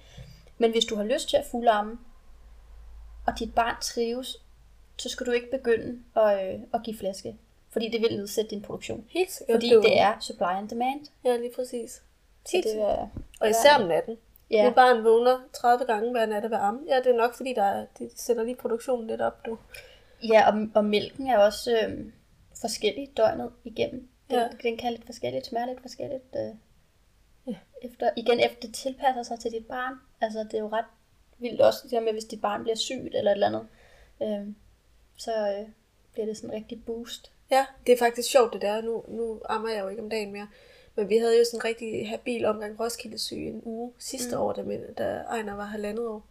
Men 0.57 0.71
hvis 0.71 0.85
du 0.85 0.95
har 0.95 1.03
lyst 1.03 1.29
til 1.29 1.37
at 1.37 1.45
fuldarme, 1.51 1.97
og 3.27 3.39
dit 3.39 3.55
barn 3.55 3.75
trives, 3.81 4.41
så 4.97 5.09
skal 5.09 5.25
du 5.25 5.31
ikke 5.31 5.51
begynde 5.51 5.99
at, 6.15 6.53
øh, 6.53 6.59
at 6.73 6.83
give 6.83 6.97
flaske. 6.97 7.37
Fordi 7.69 7.89
det 7.89 8.01
vil 8.01 8.17
nedsætte 8.17 8.49
din 8.49 8.61
produktion. 8.61 9.05
Helt 9.09 9.31
sikkert. 9.31 9.55
Fordi 9.55 9.69
det 9.69 9.99
er 9.99 10.19
supply 10.19 10.43
and 10.43 10.69
demand. 10.69 10.99
Ja, 11.25 11.37
lige 11.37 11.51
præcis. 11.55 12.01
Så 12.45 12.61
det 12.63 12.81
er, 12.81 13.07
Og 13.39 13.49
især 13.49 13.75
om 13.81 13.87
natten. 13.87 14.17
Ja. 14.51 14.65
Mit 14.65 14.75
barn 14.75 15.03
vågner 15.03 15.39
30 15.53 15.85
gange 15.85 16.11
hver 16.11 16.25
nat 16.25 16.43
ved 16.43 16.57
amme. 16.57 16.79
Ja, 16.87 16.97
det 16.97 17.07
er 17.07 17.17
nok 17.17 17.35
fordi, 17.35 17.53
der 17.53 17.63
er, 17.63 17.85
de 17.99 18.09
sætter 18.15 18.43
lige 18.43 18.55
produktionen 18.55 19.07
lidt 19.07 19.21
op, 19.21 19.45
du. 19.45 19.57
Ja, 20.23 20.51
og, 20.51 20.67
og 20.75 20.85
mælken 20.85 21.27
er 21.27 21.37
også 21.37 21.71
øh, 21.87 22.05
forskellig 22.61 23.09
døgnet 23.17 23.51
igennem. 23.63 24.07
Den, 24.29 24.35
Ja. 24.39 24.47
den 24.63 24.77
kan 24.77 24.91
lidt 24.91 25.05
forskelligt, 25.05 25.45
smager 25.45 25.65
lidt 25.65 25.81
forskelligt. 25.81 26.35
Øh, 26.35 26.55
Ja. 27.47 27.55
efter, 27.81 28.09
igen, 28.15 28.39
efter 28.39 28.59
det 28.61 28.73
tilpasser 28.75 29.23
sig 29.23 29.39
til 29.39 29.51
dit 29.51 29.65
barn. 29.67 29.93
Altså, 30.21 30.39
det 30.39 30.53
er 30.53 30.59
jo 30.59 30.69
ret 30.69 30.85
vildt 31.37 31.61
også, 31.61 31.79
det 31.89 32.03
med, 32.03 32.11
hvis 32.13 32.25
dit 32.25 32.41
barn 32.41 32.61
bliver 32.63 32.75
sygt 32.75 33.15
eller 33.15 33.31
et 33.31 33.35
eller 33.35 33.47
andet. 33.47 33.67
Øh, 34.21 34.47
så 35.17 35.31
øh, 35.31 35.67
bliver 36.13 36.25
det 36.25 36.37
sådan 36.37 36.49
en 36.49 36.55
rigtig 36.55 36.85
boost. 36.85 37.31
Ja, 37.51 37.65
det 37.87 37.93
er 37.93 37.97
faktisk 37.97 38.29
sjovt 38.29 38.53
det 38.53 38.61
der. 38.61 38.81
Nu, 38.81 39.03
nu 39.07 39.41
ammer 39.49 39.69
jeg 39.69 39.83
jo 39.83 39.87
ikke 39.87 40.01
om 40.01 40.09
dagen 40.09 40.31
mere. 40.31 40.47
Men 40.95 41.09
vi 41.09 41.17
havde 41.17 41.37
jo 41.37 41.43
sådan 41.45 41.57
en 41.59 41.65
rigtig 41.65 42.09
habil 42.09 42.45
omgang 42.45 42.79
Roskilde 42.79 43.17
syg 43.19 43.35
en 43.37 43.61
uge 43.65 43.91
sidste 43.99 44.35
mm. 44.35 44.41
år, 44.41 44.53
da, 44.53 44.61
min, 44.63 44.93
da 44.97 45.03
Ejner 45.29 45.55
var 45.55 45.65
halvandet 45.65 46.07
år. 46.07 46.23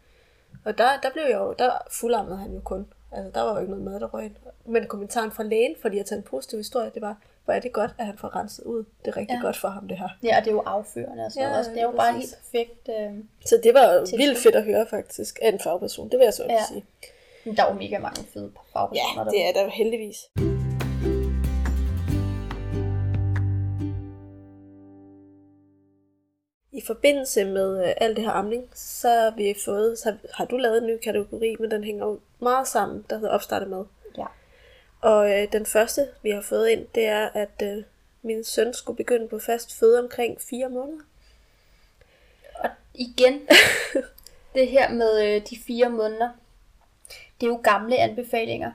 Og 0.65 0.79
der, 0.79 1.01
der 1.03 1.11
blev 1.11 1.23
jeg 1.23 1.39
jo, 1.39 1.55
der 1.59 1.71
fuldammede 1.91 2.37
han 2.37 2.55
jo 2.55 2.61
kun. 2.61 2.87
Altså, 3.13 3.31
der 3.35 3.41
var 3.41 3.55
jo 3.55 3.59
ikke 3.61 3.71
noget 3.71 3.85
mad, 3.85 4.01
der 4.01 4.07
røg 4.15 4.25
ind. 4.25 4.35
Men 4.65 4.87
kommentaren 4.87 5.31
fra 5.33 5.43
lægen, 5.43 5.75
fordi 5.83 5.97
jeg 5.97 6.07
tager 6.07 6.19
en 6.19 6.23
positiv 6.25 6.59
historie, 6.59 6.91
det 6.95 7.03
var, 7.03 7.17
hvor 7.45 7.55
er 7.55 7.61
det 7.61 7.73
godt, 7.73 7.91
at 7.99 8.07
han 8.07 8.19
får 8.19 8.37
renset 8.37 8.65
ud. 8.65 8.85
Det 9.05 9.11
er 9.11 9.17
rigtig 9.17 9.35
ja. 9.35 9.41
Godt 9.41 9.57
for 9.57 9.69
ham, 9.69 9.89
det 9.89 9.99
her. 9.99 10.09
Ja, 10.23 10.37
og 10.39 10.45
det 10.45 10.51
er 10.51 10.55
jo 10.55 10.63
afførende 10.67 11.25
og 11.25 11.33
sådan 11.33 11.49
Ja, 11.51 11.59
også. 11.59 11.71
Det 11.71 11.79
er 11.79 11.83
jo 11.83 11.91
lige 11.91 11.97
bare 11.99 12.13
præcis. 12.15 12.31
helt 12.53 12.75
perfekt. 12.85 12.89
Øh, 13.17 13.25
Så 13.47 13.61
det 13.63 13.75
var 13.75 13.99
Tilskud. 13.99 14.19
vildt 14.19 14.39
fedt 14.39 14.55
at 14.55 14.65
høre 14.65 14.87
faktisk 14.91 15.39
af 15.43 15.49
en 15.49 15.61
fagperson. 15.61 16.09
Det 16.09 16.19
vil 16.19 16.25
jeg 16.25 16.35
så. 16.35 16.47
Ja. 16.49 16.65
sige. 16.69 16.85
Der 17.45 17.65
er 17.65 17.73
jo 17.73 17.79
mega 17.79 17.99
mange 17.99 18.25
fede 18.33 18.53
fagpersoner. 18.73 19.25
Ja, 19.25 19.31
det 19.31 19.49
er 19.49 19.53
der 19.53 19.63
jo 19.63 19.69
heldigvis. 19.69 20.17
I 26.73 26.83
forbindelse 26.87 27.45
med 27.45 27.89
øh, 27.89 27.95
alt 27.97 28.17
det 28.17 28.25
her 28.25 28.33
amning, 28.33 28.71
så 28.75 29.09
har 29.09 29.35
vi 29.37 29.55
fået, 29.65 29.99
så 29.99 30.17
har 30.35 30.45
du 30.45 30.57
lavet 30.57 30.79
en 30.79 30.87
ny 30.87 30.99
kategori, 30.99 31.57
men 31.61 31.71
den 31.71 31.85
hænger 31.85 32.07
jo 32.07 32.21
meget 32.39 32.69
sammen, 32.69 33.05
der 33.11 33.17
hedder 33.17 33.31
opstartet 33.31 33.69
med. 33.69 33.85
Ja. 34.19 34.27
Og 35.01 35.31
øh, 35.31 35.53
den 35.53 35.67
første, 35.67 36.09
vi 36.23 36.31
har 36.31 36.43
fået 36.43 36.69
ind, 36.69 36.87
det 36.95 37.07
er, 37.07 37.29
at 37.35 37.63
øh, 37.63 37.83
min 38.23 38.45
søn 38.45 38.75
skulle 38.75 38.97
begynde 38.97 39.29
på 39.29 39.39
fast 39.39 39.79
føde 39.79 39.99
omkring 39.99 40.41
fire 40.41 40.69
måneder. 40.69 41.03
Og 42.55 42.71
igen, 42.95 43.49
det 44.55 44.69
her 44.69 44.91
med 44.91 45.27
øh, 45.27 45.43
de 45.51 45.57
fire 45.67 45.89
måneder, 45.89 46.31
det 47.41 47.47
er 47.47 47.51
jo 47.51 47.61
gamle 47.65 47.97
anbefalinger, 47.97 48.73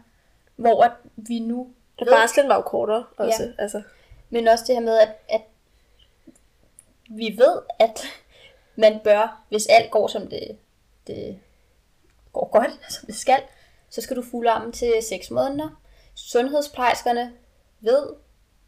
hvor 0.55 0.84
at 0.84 0.91
vi 1.16 1.39
nu 1.39 1.70
ved, 1.99 2.07
barslen 2.07 2.49
var 2.49 2.55
jo 2.55 2.62
kortere 2.62 3.05
også. 3.18 3.43
Ja. 3.43 3.64
Altså, 3.64 3.82
men 4.30 4.47
også 4.47 4.64
det 4.68 4.76
her 4.76 4.82
med, 4.82 4.99
at, 4.99 5.10
at 5.30 5.41
vi 7.10 7.36
ved, 7.38 7.62
at 7.80 8.01
man 8.76 8.99
bør, 9.03 9.43
hvis 9.49 9.66
alt 9.66 9.91
går 9.91 10.07
som 10.07 10.28
det, 10.28 10.57
det 11.07 11.39
går 12.34 12.49
godt, 12.51 12.72
som 12.93 13.05
det 13.05 13.16
skal, 13.16 13.41
så 13.89 14.01
skal 14.01 14.16
du 14.16 14.22
fuldarme 14.22 14.72
til 14.72 14.93
6 15.01 15.32
måneder. 15.32 15.82
Sundhedsplejerskerne 16.16 17.34
ved, 17.80 18.07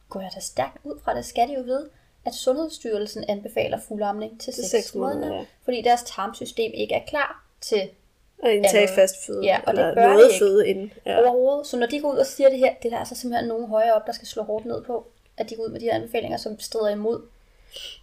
går 0.09 0.21
jeg 0.21 0.31
da 0.35 0.39
stærkt 0.39 0.77
ud 0.83 0.99
fra 1.03 1.15
det, 1.15 1.25
skal 1.25 1.47
de 1.47 1.53
jo 1.53 1.61
vide, 1.61 1.89
at 2.25 2.33
Sundhedsstyrelsen 2.33 3.25
anbefaler 3.27 3.79
fuldarmning 3.87 4.41
til 4.41 4.53
6 4.53 4.67
seks 4.67 4.95
måneder, 4.95 5.19
måneder, 5.19 5.35
ja. 5.35 5.45
fordi 5.63 5.81
deres 5.81 6.03
tarmsystem 6.03 6.71
ikke 6.75 6.95
er 6.95 7.05
klar 7.07 7.43
til 7.61 7.89
Og 8.43 8.53
indtage 8.53 8.81
Andet. 8.81 8.95
fast 8.95 9.25
føde. 9.25 9.43
Ja, 9.43 9.59
og 9.67 9.73
det 9.73 9.79
eller 9.79 9.95
bør 9.95 10.07
noget 10.07 10.23
det 10.25 10.33
ikke. 10.33 10.39
føde 10.45 10.67
inden. 10.67 10.93
Ja. 11.05 11.19
overhovedet. 11.21 11.67
Så 11.67 11.77
når 11.77 11.87
de 11.87 12.01
går 12.01 12.11
ud 12.13 12.17
og 12.17 12.25
siger 12.25 12.49
det 12.49 12.57
her, 12.59 12.73
det 12.83 12.85
er 12.85 12.89
der 12.89 12.99
altså 12.99 13.15
simpelthen 13.15 13.47
nogen 13.47 13.67
højere 13.67 13.93
op, 13.93 14.07
der 14.07 14.11
skal 14.11 14.27
slå 14.27 14.43
hårdt 14.43 14.65
ned 14.65 14.83
på, 14.83 15.07
at 15.37 15.49
de 15.49 15.55
går 15.55 15.63
ud 15.63 15.69
med 15.69 15.79
de 15.79 15.85
her 15.85 15.93
anbefalinger, 15.95 16.37
som 16.37 16.59
strider 16.59 16.89
imod 16.89 17.21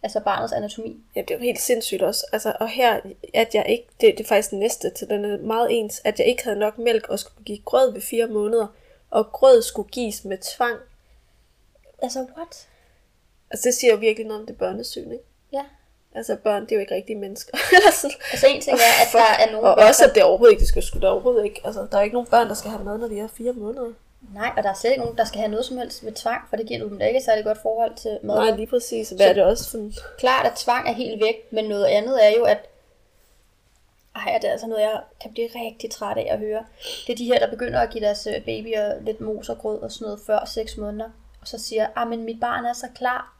altså 0.02 0.20
barnets 0.20 0.52
anatomi. 0.52 0.96
Ja, 1.16 1.20
det 1.20 1.30
er 1.30 1.34
jo 1.34 1.40
helt 1.42 1.60
sindssygt 1.60 2.02
også. 2.02 2.26
Altså, 2.32 2.52
og 2.60 2.68
her, 2.68 3.00
at 3.34 3.54
jeg 3.54 3.66
ikke, 3.68 3.86
det, 4.00 4.18
det 4.18 4.24
er 4.24 4.28
faktisk 4.28 4.50
den 4.50 4.58
næste 4.58 4.90
til 4.90 5.08
den 5.08 5.24
er 5.24 5.38
meget 5.38 5.68
ens, 5.70 6.00
at 6.04 6.18
jeg 6.18 6.26
ikke 6.26 6.44
havde 6.44 6.58
nok 6.58 6.78
mælk 6.78 7.08
og 7.08 7.18
skulle 7.18 7.44
give 7.44 7.58
grød 7.64 7.92
ved 7.92 8.00
fire 8.00 8.26
måneder, 8.26 8.66
og 9.10 9.32
grød 9.32 9.62
skulle 9.62 9.88
gives 9.88 10.24
med 10.24 10.38
tvang. 10.38 10.76
Altså, 12.02 12.26
what? 12.36 12.66
Altså, 13.50 13.68
det 13.68 13.74
siger 13.74 13.92
jo 13.92 13.98
virkelig 13.98 14.26
noget 14.26 14.40
om 14.40 14.46
det 14.46 14.58
børnesyn, 14.58 15.12
ikke? 15.12 15.24
Altså, 16.18 16.36
børn, 16.36 16.62
det 16.62 16.72
er 16.72 16.76
jo 16.76 16.80
ikke 16.80 16.94
rigtige 16.94 17.18
mennesker. 17.18 17.52
Sådan. 18.00 18.16
Altså, 18.32 18.46
en 18.46 18.60
ting 18.60 18.76
er, 18.76 18.94
at 19.04 19.08
der 19.12 19.44
er 19.44 19.52
nogen 19.52 19.66
Og 19.66 19.76
børn, 19.76 19.88
også, 19.88 20.04
at 20.04 20.14
det 20.14 20.22
overhovedet 20.22 20.52
ikke, 20.52 20.60
det 20.60 20.68
skal 20.68 20.82
sgu 20.82 20.98
da 20.98 21.06
overhovedet 21.06 21.44
ikke. 21.44 21.60
Altså, 21.64 21.86
der 21.92 21.98
er 21.98 22.02
ikke 22.02 22.14
nogen 22.14 22.30
børn, 22.30 22.48
der 22.48 22.54
skal 22.54 22.70
have 22.70 22.84
mad, 22.84 22.98
når 22.98 23.08
de 23.08 23.20
er 23.20 23.28
fire 23.28 23.52
måneder. 23.52 23.92
Nej, 24.34 24.50
og 24.56 24.62
der 24.62 24.68
er 24.70 24.74
slet 24.74 24.90
ikke 24.90 25.02
nogen, 25.02 25.18
der 25.18 25.24
skal 25.24 25.40
have 25.40 25.50
noget 25.50 25.66
som 25.66 25.78
helst 25.78 26.02
med 26.02 26.12
tvang, 26.12 26.42
for 26.50 26.56
det 26.56 26.66
giver 26.66 26.80
du 26.80 26.88
dem 26.88 26.98
da 26.98 27.06
ikke 27.06 27.18
et 27.18 27.24
særligt 27.24 27.46
godt 27.46 27.58
forhold 27.62 27.94
til 27.96 28.18
mad. 28.22 28.36
Nej, 28.36 28.50
lige 28.50 28.66
præcis. 28.66 29.10
Hvad 29.10 29.28
er 29.28 29.32
det 29.32 29.44
også 29.44 29.70
for. 29.70 29.90
Klart, 30.18 30.46
at 30.46 30.52
tvang 30.56 30.88
er 30.88 30.92
helt 30.92 31.22
væk, 31.22 31.36
men 31.50 31.64
noget 31.64 31.84
andet 31.84 32.26
er 32.26 32.30
jo, 32.38 32.44
at 32.44 32.58
ej, 34.16 34.38
det 34.42 34.48
er 34.48 34.52
altså 34.52 34.66
noget, 34.66 34.82
jeg 34.82 35.00
kan 35.22 35.32
blive 35.32 35.48
rigtig 35.54 35.90
træt 35.90 36.16
af 36.16 36.26
at 36.30 36.38
høre. 36.38 36.64
Det 37.06 37.12
er 37.12 37.16
de 37.16 37.24
her, 37.24 37.38
der 37.38 37.50
begynder 37.50 37.80
at 37.80 37.90
give 37.90 38.04
deres 38.04 38.26
øh, 38.26 38.44
babyer 38.44 39.00
lidt 39.00 39.20
mos 39.20 39.48
og 39.48 39.58
grød 39.58 39.78
og 39.78 39.92
sådan 39.92 40.04
noget 40.04 40.20
før 40.26 40.44
6 40.44 40.76
måneder. 40.76 41.10
Og 41.40 41.48
så 41.48 41.58
siger, 41.58 41.86
ah, 41.96 42.08
men 42.08 42.24
mit 42.24 42.40
barn 42.40 42.64
er 42.64 42.72
så 42.72 42.86
klar. 42.94 43.37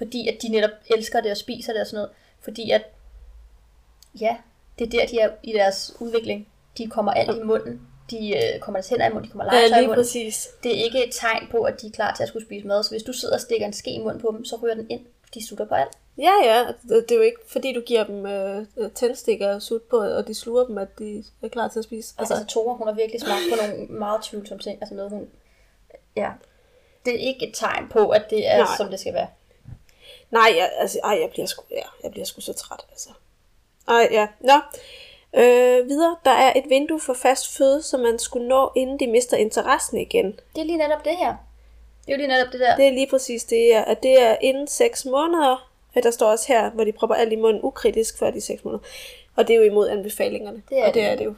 Fordi 0.00 0.28
at 0.28 0.36
de 0.42 0.48
netop 0.48 0.70
elsker 0.96 1.20
det 1.20 1.30
og 1.30 1.36
spiser 1.36 1.72
det 1.72 1.80
og 1.80 1.86
sådan 1.86 1.96
noget. 1.96 2.10
Fordi 2.40 2.70
at, 2.70 2.82
ja, 4.20 4.36
det 4.78 4.86
er 4.86 4.90
der, 4.90 5.06
de 5.06 5.18
er 5.18 5.30
i 5.42 5.52
deres 5.52 5.96
udvikling. 6.00 6.48
De 6.78 6.86
kommer 6.86 7.12
alt 7.12 7.36
i 7.38 7.42
munden. 7.42 7.80
De 8.10 8.36
øh, 8.36 8.60
kommer 8.60 8.78
deres 8.78 8.88
hænder 8.88 9.06
i 9.06 9.12
munden, 9.12 9.24
de 9.24 9.32
kommer 9.32 9.44
Ja, 9.54 9.60
legetøj 9.60 9.76
i 9.76 9.80
lige 9.80 9.86
munden. 9.88 10.04
præcis. 10.04 10.48
Det 10.62 10.80
er 10.80 10.84
ikke 10.84 11.06
et 11.06 11.12
tegn 11.12 11.48
på, 11.50 11.62
at 11.62 11.80
de 11.82 11.86
er 11.86 11.90
klar 11.90 12.14
til 12.14 12.22
at 12.22 12.28
skulle 12.28 12.46
spise 12.46 12.66
mad. 12.66 12.82
Så 12.82 12.90
hvis 12.90 13.02
du 13.02 13.12
sidder 13.12 13.34
og 13.34 13.40
stikker 13.40 13.66
en 13.66 13.72
ske 13.72 13.90
i 13.90 13.98
munden 13.98 14.20
på 14.20 14.34
dem, 14.36 14.44
så 14.44 14.56
ryger 14.62 14.74
den 14.74 14.86
ind. 14.90 15.00
De 15.34 15.46
sutter 15.46 15.64
på 15.64 15.74
alt. 15.74 15.90
Ja, 16.18 16.32
ja. 16.44 16.66
Det 16.88 17.10
er 17.10 17.16
jo 17.16 17.20
ikke, 17.22 17.38
fordi 17.48 17.72
du 17.72 17.80
giver 17.80 18.04
dem 18.04 18.26
øh, 18.26 18.66
øh, 18.76 18.90
tændstikker 18.90 19.54
og 19.54 19.62
sut 19.62 19.82
på, 19.82 19.96
og 19.96 20.26
de 20.26 20.34
sluger 20.34 20.64
dem, 20.66 20.78
at 20.78 20.98
de 20.98 21.24
er 21.42 21.48
klar 21.48 21.68
til 21.68 21.78
at 21.78 21.84
spise. 21.84 22.14
Altså, 22.18 22.34
altså 22.34 22.46
Tore, 22.46 22.76
hun 22.76 22.86
har 22.86 22.94
virkelig 22.94 23.20
smagt 23.20 23.40
på 23.50 23.56
nogle 23.66 23.86
meget 23.86 24.22
tvivlsomme 24.22 24.62
ting. 24.62 24.78
Altså 24.80 24.94
noget, 24.94 25.10
hun... 25.10 25.28
Ja. 26.16 26.30
Det 27.04 27.14
er 27.14 27.18
ikke 27.18 27.48
et 27.48 27.54
tegn 27.54 27.88
på, 27.88 28.08
at 28.08 28.30
det 28.30 28.48
er. 28.48 28.56
Nej. 28.58 28.66
som 28.76 28.88
det 28.90 29.00
skal 29.00 29.14
være. 29.14 29.26
Nej, 30.30 30.54
jeg, 30.56 30.72
altså, 30.78 30.98
ej, 31.04 31.18
jeg 31.20 31.30
bliver 31.30 31.46
sgu, 31.46 31.62
ja, 31.70 31.82
jeg 32.02 32.10
bliver 32.10 32.24
sgu 32.24 32.40
så 32.40 32.52
træt, 32.52 32.80
altså. 32.90 33.08
Ej, 33.88 34.08
ja. 34.10 34.26
Nå. 34.40 34.52
Øh, 35.34 35.88
videre, 35.88 36.16
der 36.24 36.30
er 36.30 36.52
et 36.56 36.64
vindue 36.68 37.00
for 37.00 37.14
fast 37.14 37.56
føde, 37.56 37.82
som 37.82 38.00
man 38.00 38.18
skulle 38.18 38.48
nå, 38.48 38.72
inden 38.76 39.00
de 39.00 39.06
mister 39.06 39.36
interessen 39.36 39.98
igen. 39.98 40.26
Det 40.54 40.60
er 40.60 40.64
lige 40.64 40.78
netop 40.78 41.04
det 41.04 41.16
her. 41.16 41.34
Det 42.06 42.12
er 42.12 42.12
jo 42.12 42.16
lige 42.16 42.28
netop 42.28 42.52
det 42.52 42.60
der. 42.60 42.76
Det 42.76 42.86
er 42.86 42.90
lige 42.92 43.06
præcis 43.10 43.44
det, 43.44 43.74
er, 43.74 43.84
at 43.84 44.02
det 44.02 44.22
er 44.22 44.36
inden 44.40 44.66
6 44.66 45.04
måneder. 45.04 45.70
Øh, 45.96 46.02
Der 46.02 46.10
står 46.10 46.26
også 46.30 46.44
her, 46.48 46.70
hvor 46.70 46.84
de 46.84 46.92
propper 46.92 47.16
alt 47.16 47.32
i 47.32 47.36
munden 47.36 47.60
ukritisk 47.64 48.18
før 48.18 48.30
de 48.30 48.40
6 48.40 48.64
måneder. 48.64 48.82
Og 49.36 49.48
det 49.48 49.54
er 49.54 49.58
jo 49.60 49.64
imod 49.66 49.88
anbefalingerne. 49.88 50.62
Det 50.68 50.78
er 50.78 50.82
og 50.88 50.94
det 50.94 51.02
det. 51.02 51.04
er 51.10 51.16
det 51.16 51.24
jo 51.24 51.34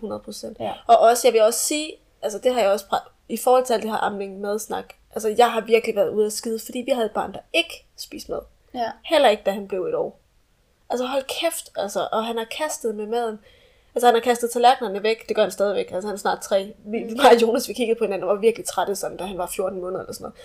100%. 0.56 0.64
Ja. 0.64 0.72
Og 0.86 0.98
også, 0.98 1.28
jeg 1.28 1.32
vil 1.32 1.42
også 1.42 1.60
sige, 1.60 1.94
altså 2.22 2.38
det 2.38 2.54
har 2.54 2.60
jeg 2.60 2.70
også 2.70 2.84
pra- 2.92 3.10
i 3.28 3.36
forhold 3.36 3.64
til 3.64 3.72
alt 3.74 3.82
det 3.82 3.90
her 3.90 3.98
amning 3.98 4.40
madsnak. 4.40 4.84
Altså 5.14 5.34
jeg 5.38 5.52
har 5.52 5.60
virkelig 5.60 5.96
været 5.96 6.08
ude 6.10 6.26
at 6.26 6.32
skide, 6.32 6.60
fordi 6.64 6.78
vi 6.78 6.90
havde 6.90 7.06
et 7.06 7.12
barn, 7.12 7.32
der 7.32 7.38
ikke 7.52 7.84
spiste 7.96 8.30
mad. 8.30 8.40
Ja. 8.74 8.90
Heller 9.04 9.28
ikke, 9.28 9.42
da 9.46 9.50
han 9.50 9.68
blev 9.68 9.84
et 9.84 9.94
år. 9.94 10.20
Altså 10.90 11.06
hold 11.06 11.24
kæft, 11.40 11.70
altså. 11.76 12.08
Og 12.12 12.24
han 12.24 12.38
har 12.38 12.44
kastet 12.44 12.94
med 12.94 13.06
maden. 13.06 13.38
Altså 13.94 14.06
han 14.06 14.14
har 14.14 14.20
kastet 14.20 14.50
tallerkenerne 14.50 15.02
væk. 15.02 15.28
Det 15.28 15.36
gør 15.36 15.42
han 15.42 15.50
stadigvæk. 15.50 15.90
Altså 15.92 16.08
han 16.08 16.14
er 16.14 16.18
snart 16.18 16.40
tre. 16.40 16.74
Vi, 16.84 17.04
mig 17.04 17.30
og 17.34 17.42
Jonas, 17.42 17.68
vi 17.68 17.72
kiggede 17.72 17.98
på 17.98 18.04
hinanden 18.04 18.28
og 18.28 18.34
var 18.34 18.40
virkelig 18.40 18.66
trætte 18.66 18.96
sådan, 18.96 19.16
da 19.16 19.24
han 19.24 19.38
var 19.38 19.46
14 19.46 19.80
måneder 19.80 20.00
eller 20.00 20.12
sådan 20.12 20.24
noget. 20.24 20.36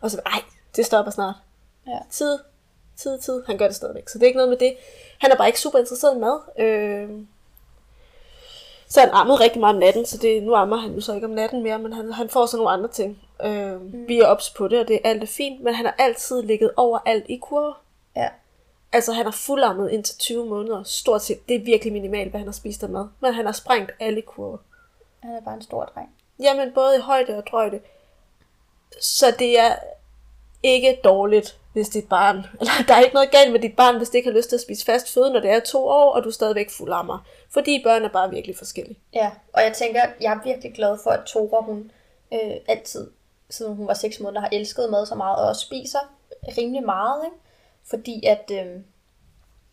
Og 0.00 0.10
så, 0.10 0.20
ej, 0.26 0.42
det 0.76 0.86
stopper 0.86 1.12
snart. 1.12 1.34
Ja. 1.86 1.98
Tid, 2.10 2.38
tid, 2.96 3.18
tid. 3.18 3.42
Han 3.46 3.58
gør 3.58 3.66
det 3.66 3.76
stadigvæk. 3.76 4.08
Så 4.08 4.18
det 4.18 4.22
er 4.22 4.26
ikke 4.26 4.36
noget 4.36 4.50
med 4.50 4.58
det. 4.58 4.76
Han 5.18 5.32
er 5.32 5.36
bare 5.36 5.48
ikke 5.48 5.60
super 5.60 5.78
interesseret 5.78 6.16
i 6.16 6.18
mad. 6.18 6.38
Øh... 6.58 7.10
Så 8.88 9.00
han 9.00 9.10
ammede 9.12 9.40
rigtig 9.40 9.60
meget 9.60 9.74
om 9.74 9.80
natten, 9.80 10.06
så 10.06 10.18
det, 10.18 10.42
nu 10.42 10.54
ammer 10.54 10.76
han 10.76 10.94
jo 10.94 11.00
så 11.00 11.14
ikke 11.14 11.26
om 11.26 11.32
natten 11.32 11.62
mere, 11.62 11.78
men 11.78 11.92
han, 11.92 12.12
han 12.12 12.28
får 12.28 12.46
så 12.46 12.56
nogle 12.56 12.70
andre 12.70 12.88
ting. 12.88 13.18
Øh, 13.42 13.80
mm. 13.80 14.08
Vi 14.08 14.18
er 14.18 14.26
ops 14.26 14.50
på 14.50 14.68
det, 14.68 14.80
og 14.80 14.88
det 14.88 14.96
er 14.96 15.10
alt 15.10 15.22
er 15.22 15.26
fint, 15.26 15.62
men 15.62 15.74
han 15.74 15.84
har 15.84 15.94
altid 15.98 16.42
ligget 16.42 16.70
over 16.76 16.98
alt 17.06 17.24
i 17.28 17.36
kurver. 17.36 17.82
Ja. 18.16 18.28
Altså, 18.92 19.12
han 19.12 19.24
har 19.24 19.32
fuldarmet 19.32 19.90
indtil 19.90 20.18
20 20.18 20.46
måneder. 20.46 20.82
Stort 20.82 21.22
set. 21.22 21.48
Det 21.48 21.56
er 21.56 21.64
virkelig 21.64 21.92
minimalt, 21.92 22.30
hvad 22.30 22.40
han 22.40 22.48
har 22.48 22.52
spist 22.52 22.82
af 22.82 22.88
mad. 22.88 23.08
Men 23.20 23.34
han 23.34 23.46
har 23.46 23.52
sprængt 23.52 23.92
alle 24.00 24.22
kurver. 24.22 24.58
Han 25.20 25.34
er 25.34 25.40
bare 25.40 25.54
en 25.54 25.62
stor 25.62 25.84
dreng. 25.84 26.10
Jamen, 26.40 26.72
både 26.74 26.96
i 26.96 27.00
højde 27.00 27.36
og 27.36 27.46
drøjde. 27.46 27.80
Så 29.00 29.34
det 29.38 29.58
er 29.58 29.76
ikke 30.62 31.00
dårligt, 31.04 31.58
hvis 31.76 31.88
dit 31.88 32.08
barn... 32.08 32.36
Eller, 32.60 32.72
der 32.88 32.94
er 32.94 33.00
ikke 33.00 33.14
noget 33.14 33.30
galt 33.30 33.52
med 33.52 33.60
dit 33.60 33.76
barn, 33.76 33.96
hvis 33.96 34.08
det 34.08 34.14
ikke 34.18 34.30
har 34.30 34.36
lyst 34.36 34.48
til 34.48 34.56
at 34.56 34.60
spise 34.60 34.84
fast 34.84 35.14
føde, 35.14 35.30
når 35.30 35.40
det 35.40 35.50
er 35.50 35.60
to 35.60 35.86
år, 35.86 36.12
og 36.12 36.22
du 36.24 36.28
er 36.28 36.32
stadigvæk 36.32 36.70
fuldammer. 36.70 37.26
Fordi 37.50 37.82
børn 37.84 38.04
er 38.04 38.08
bare 38.08 38.30
virkelig 38.30 38.56
forskellige. 38.56 38.98
Ja, 39.14 39.30
og 39.52 39.62
jeg 39.62 39.72
tænker, 39.72 40.00
jeg 40.20 40.32
er 40.32 40.44
virkelig 40.44 40.74
glad 40.74 40.98
for, 41.02 41.10
at 41.10 41.24
Tora, 41.26 41.62
hun 41.62 41.90
øh, 42.32 42.56
altid, 42.68 43.10
siden 43.50 43.76
hun 43.76 43.86
var 43.86 43.94
6 43.94 44.20
måneder, 44.20 44.40
har 44.40 44.48
elsket 44.52 44.90
mad 44.90 45.06
så 45.06 45.14
meget, 45.14 45.36
og 45.36 45.48
også 45.48 45.60
spiser 45.60 45.98
rimelig 46.58 46.84
meget, 46.84 47.24
ikke? 47.24 47.36
Fordi 47.90 48.26
at, 48.26 48.50
øh, 48.52 48.80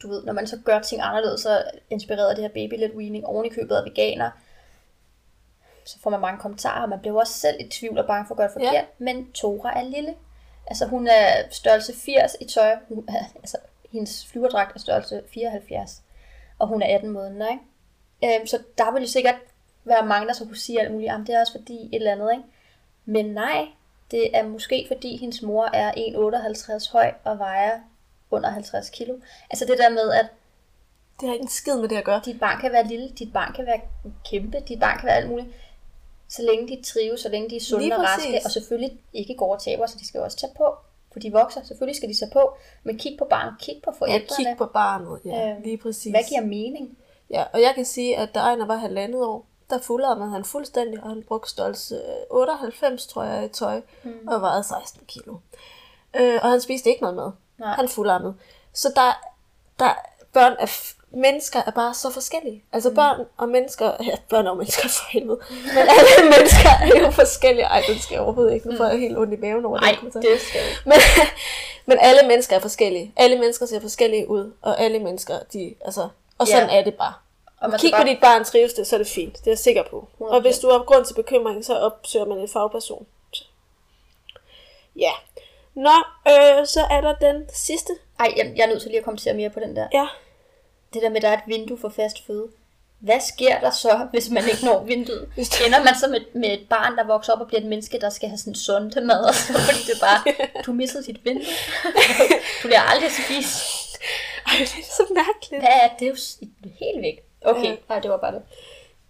du 0.01 0.07
ved, 0.07 0.23
når 0.23 0.33
man 0.33 0.47
så 0.47 0.59
gør 0.65 0.79
ting 0.79 1.01
anderledes, 1.03 1.41
så 1.41 1.63
inspireret 1.89 2.37
det 2.37 2.43
her 2.43 2.53
baby 2.53 2.79
led 2.79 2.95
weaning 2.95 3.25
oven 3.25 3.45
i 3.45 3.49
købet 3.49 3.75
af 3.75 3.85
veganer, 3.85 4.31
så 5.85 5.99
får 5.99 6.09
man 6.09 6.19
mange 6.19 6.39
kommentarer, 6.39 6.83
og 6.83 6.89
man 6.89 6.99
bliver 6.99 7.19
også 7.19 7.33
selv 7.33 7.55
i 7.59 7.67
tvivl 7.69 7.97
og 7.97 8.07
bange 8.07 8.27
for 8.27 8.33
at 8.33 8.37
gøre 8.37 8.47
det 8.47 8.53
forkert, 8.53 8.73
ja. 8.73 8.85
men 8.97 9.31
Tora 9.31 9.79
er 9.79 9.83
lille. 9.83 10.13
Altså 10.67 10.85
hun 10.85 11.07
er 11.07 11.43
størrelse 11.51 11.93
80 11.95 12.35
i 12.41 12.45
tøj, 12.45 12.75
hun, 12.89 13.09
altså 13.41 13.57
hendes 13.91 14.25
flyverdragt 14.25 14.75
er 14.75 14.79
størrelse 14.79 15.21
74, 15.33 16.01
og 16.59 16.67
hun 16.67 16.81
er 16.81 16.95
18 16.95 17.09
måneder, 17.09 17.47
ikke? 17.49 18.39
Øhm, 18.39 18.47
så 18.47 18.59
der 18.77 18.91
vil 18.93 19.01
jo 19.01 19.07
sikkert 19.07 19.35
være 19.83 20.05
mange, 20.05 20.27
der 20.27 20.33
så 20.33 20.45
kunne 20.45 20.57
sige 20.57 20.81
alt 20.81 20.91
muligt, 20.91 21.11
jamen 21.11 21.27
det 21.27 21.35
er 21.35 21.39
også 21.39 21.53
fordi 21.53 21.85
et 21.85 21.89
eller 21.93 22.11
andet, 22.11 22.31
ikke? 22.31 22.43
Men 23.05 23.25
nej, 23.25 23.67
det 24.11 24.37
er 24.37 24.43
måske 24.43 24.85
fordi 24.87 25.17
hendes 25.17 25.41
mor 25.41 25.69
er 25.73 25.91
1,58 25.91 26.91
høj 26.91 27.13
og 27.23 27.39
vejer 27.39 27.79
under 28.31 28.49
50 28.49 28.89
kilo. 28.89 29.13
Altså 29.49 29.65
det 29.65 29.77
der 29.77 29.89
med, 29.89 30.11
at 30.11 30.25
Det 31.19 31.27
har 31.27 31.33
ikke 31.33 31.43
en 31.43 31.49
skid 31.49 31.75
med 31.75 31.89
det 31.89 31.95
at 31.97 32.03
gøre. 32.03 32.21
dit 32.25 32.39
barn 32.39 32.61
kan 32.61 32.71
være 32.71 32.87
lille, 32.87 33.09
dit 33.09 33.33
barn 33.33 33.53
kan 33.53 33.65
være 33.65 33.81
kæmpe, 34.29 34.59
dit 34.67 34.79
barn 34.79 34.97
kan 34.99 35.07
være 35.07 35.15
alt 35.15 35.29
muligt. 35.29 35.47
Så 36.35 36.41
længe 36.41 36.77
de 36.77 36.83
trives, 36.83 37.21
så 37.21 37.29
længe 37.29 37.49
de 37.49 37.55
er 37.55 37.61
sunde 37.61 37.95
og 37.95 38.03
raske, 38.03 38.41
og 38.45 38.51
selvfølgelig 38.51 38.99
ikke 39.13 39.35
går 39.35 39.53
og 39.55 39.61
taber, 39.61 39.85
så 39.85 39.97
de 39.99 40.07
skal 40.07 40.17
jo 40.17 40.23
også 40.23 40.37
tage 40.37 40.53
på. 40.57 40.75
For 41.11 41.19
de 41.19 41.31
vokser, 41.31 41.63
selvfølgelig 41.63 41.95
skal 41.95 42.09
de 42.09 42.19
tage 42.19 42.31
på. 42.31 42.53
Men 42.83 42.97
kig 42.97 43.15
på 43.19 43.25
barnet, 43.29 43.53
kig 43.59 43.81
på 43.83 43.91
forældrene. 43.97 44.45
kig 44.45 44.55
på 44.57 44.65
barnet. 44.65 45.19
Ja, 45.25 45.49
Øhm, 45.49 45.61
lige 45.63 45.77
præcis. 45.77 46.11
Hvad 46.11 46.23
giver 46.29 46.41
mening? 46.41 46.97
Ja, 47.29 47.43
og 47.53 47.61
jeg 47.61 47.71
kan 47.75 47.85
sige, 47.85 48.17
at 48.17 48.35
da 48.35 48.39
Ejner 48.39 48.65
var 48.65 48.75
halvandet 48.75 49.21
år, 49.23 49.45
der 49.69 49.79
fuldarmede 49.79 50.29
han 50.29 50.43
fuldstændig, 50.45 51.03
og 51.03 51.09
han 51.09 51.23
brugte 51.27 51.49
størrelse 51.49 51.95
øh, 51.95 52.37
98, 52.37 53.07
tror 53.07 53.23
jeg, 53.23 53.45
i 53.45 53.47
tøj, 53.47 53.81
mm. 54.03 54.27
og 54.27 54.41
vejede 54.41 54.63
16 54.63 55.01
kilo. 55.07 55.37
Øh, 56.19 56.39
og 56.43 56.49
han 56.49 56.61
spiste 56.61 56.89
ikke 56.89 57.01
noget 57.01 57.15
mad. 57.15 57.31
Nej. 57.57 57.75
Han 57.75 57.87
fuldarmede. 57.89 58.35
Så 58.73 58.91
der, 58.95 59.21
der 59.79 59.93
børn 60.33 60.55
er, 60.59 60.93
mennesker 61.13 61.59
er 61.67 61.71
bare 61.71 61.93
så 61.93 62.09
forskellige. 62.11 62.63
Altså 62.73 62.89
Mm. 62.89 62.95
børn 62.95 63.25
og 63.37 63.49
mennesker, 63.49 63.91
ja, 64.09 64.15
børn 64.29 64.47
og 64.47 64.57
mennesker 64.57 64.89
for 64.89 65.05
helvede, 65.11 65.39
men 65.49 65.77
alle 65.77 66.29
mennesker 66.37 66.69
er 66.81 66.99
jo 67.05 67.11
forskellige. 67.11 67.65
Ej, 67.65 67.83
den 67.87 67.99
skal 67.99 68.15
jeg 68.15 68.21
overhovedet 68.23 68.53
ikke. 68.53 68.67
Nu 68.69 68.77
får 68.77 68.85
jeg 68.85 68.99
helt 68.99 69.17
ondt 69.17 69.33
i 69.33 69.37
maven 69.37 69.65
over 69.65 69.79
Nej, 69.79 69.89
den 69.89 69.97
kommentar. 69.99 70.19
det 70.21 70.41
skal. 70.41 70.61
Men, 70.85 70.93
men 71.85 71.97
alle 72.01 72.27
mennesker 72.27 72.55
er 72.55 72.59
forskellige. 72.59 73.13
Alle 73.15 73.39
mennesker 73.39 73.65
ser 73.65 73.79
forskellige 73.81 74.29
ud, 74.29 74.53
og 74.61 74.79
alle 74.81 74.99
mennesker, 74.99 75.39
de, 75.53 75.75
altså, 75.85 76.07
og 76.37 76.47
sådan 76.47 76.69
Ja. 76.69 76.79
er 76.79 76.83
det 76.83 76.93
bare. 76.93 77.13
Og 77.61 77.69
man 77.69 77.79
Kig 77.79 77.89
skal 77.89 77.97
på 77.99 78.03
bare- 78.03 78.13
dit 78.13 78.21
barn 78.21 78.43
trives 78.45 78.73
det, 78.73 78.87
så 78.87 78.95
er 78.95 78.97
det 78.97 79.07
fint. 79.07 79.33
Det 79.37 79.47
er 79.47 79.51
jeg 79.51 79.57
sikker 79.57 79.83
på. 79.89 80.07
Og 80.19 80.41
hvis 80.41 80.59
du 80.59 80.69
har 80.69 80.79
grund 80.83 81.05
til 81.05 81.13
bekymring, 81.13 81.65
så 81.65 81.75
opsøger 81.79 82.25
man 82.25 82.37
en 82.37 82.47
fagperson. 82.49 83.05
Ja. 84.95 85.11
Nå, 85.75 85.89
øh, 86.27 86.67
så 86.67 86.85
er 86.89 87.01
der 87.01 87.13
den 87.15 87.45
sidste. 87.53 87.93
Ej, 88.19 88.33
jeg, 88.37 88.53
jeg 88.55 88.63
er 88.63 88.67
nødt 88.67 88.81
til 88.81 88.89
lige 88.91 88.97
at 88.99 89.03
kommentere 89.05 89.33
mere 89.33 89.49
på 89.49 89.59
den 89.59 89.75
der. 89.75 89.87
Ja. 89.93 90.07
Det 90.93 91.01
der 91.01 91.09
med, 91.09 91.17
at 91.17 91.21
der 91.21 91.29
er 91.29 91.33
et 91.37 91.43
vindue 91.47 91.77
for 91.77 91.89
fast 91.89 92.25
føde. 92.27 92.47
Hvad 92.99 93.19
sker 93.19 93.59
der 93.59 93.71
så, 93.71 93.99
hvis 94.13 94.29
man 94.29 94.43
ikke 94.51 94.65
når 94.65 94.83
vinduet? 94.83 95.29
Ender 95.65 95.83
man 95.83 95.95
så 95.99 96.07
med, 96.07 96.19
med 96.33 96.49
et 96.53 96.69
barn, 96.69 96.97
der 96.97 97.03
vokser 97.03 97.33
op 97.33 97.41
og 97.41 97.47
bliver 97.47 97.61
et 97.61 97.67
menneske, 97.67 97.99
der 97.99 98.09
skal 98.09 98.29
have 98.29 98.37
sådan 98.55 99.07
mad, 99.07 99.23
og 99.25 99.35
så, 99.35 99.53
fordi 99.53 99.79
det 99.87 99.95
er 99.95 99.99
bare, 99.99 100.21
du 100.65 100.73
missede 100.73 101.03
dit 101.03 101.25
vindue. 101.25 101.45
du 102.63 102.67
bliver 102.67 102.81
aldrig 102.81 103.11
spist. 103.11 103.63
Ej, 104.47 104.53
det 104.59 104.79
er 104.79 104.83
så 104.97 105.03
mærkeligt. 105.13 105.61
Hvad 105.63 105.77
er 105.83 105.87
det? 105.87 105.99
Det 105.99 106.05
er 106.05 106.09
jo 106.09 106.69
helt 106.79 107.01
væk. 107.01 107.23
Okay, 107.45 107.63
Ja. 107.63 107.75
nej, 107.89 107.99
det 107.99 108.11
var 108.11 108.17
bare 108.17 108.33
det. 108.33 108.41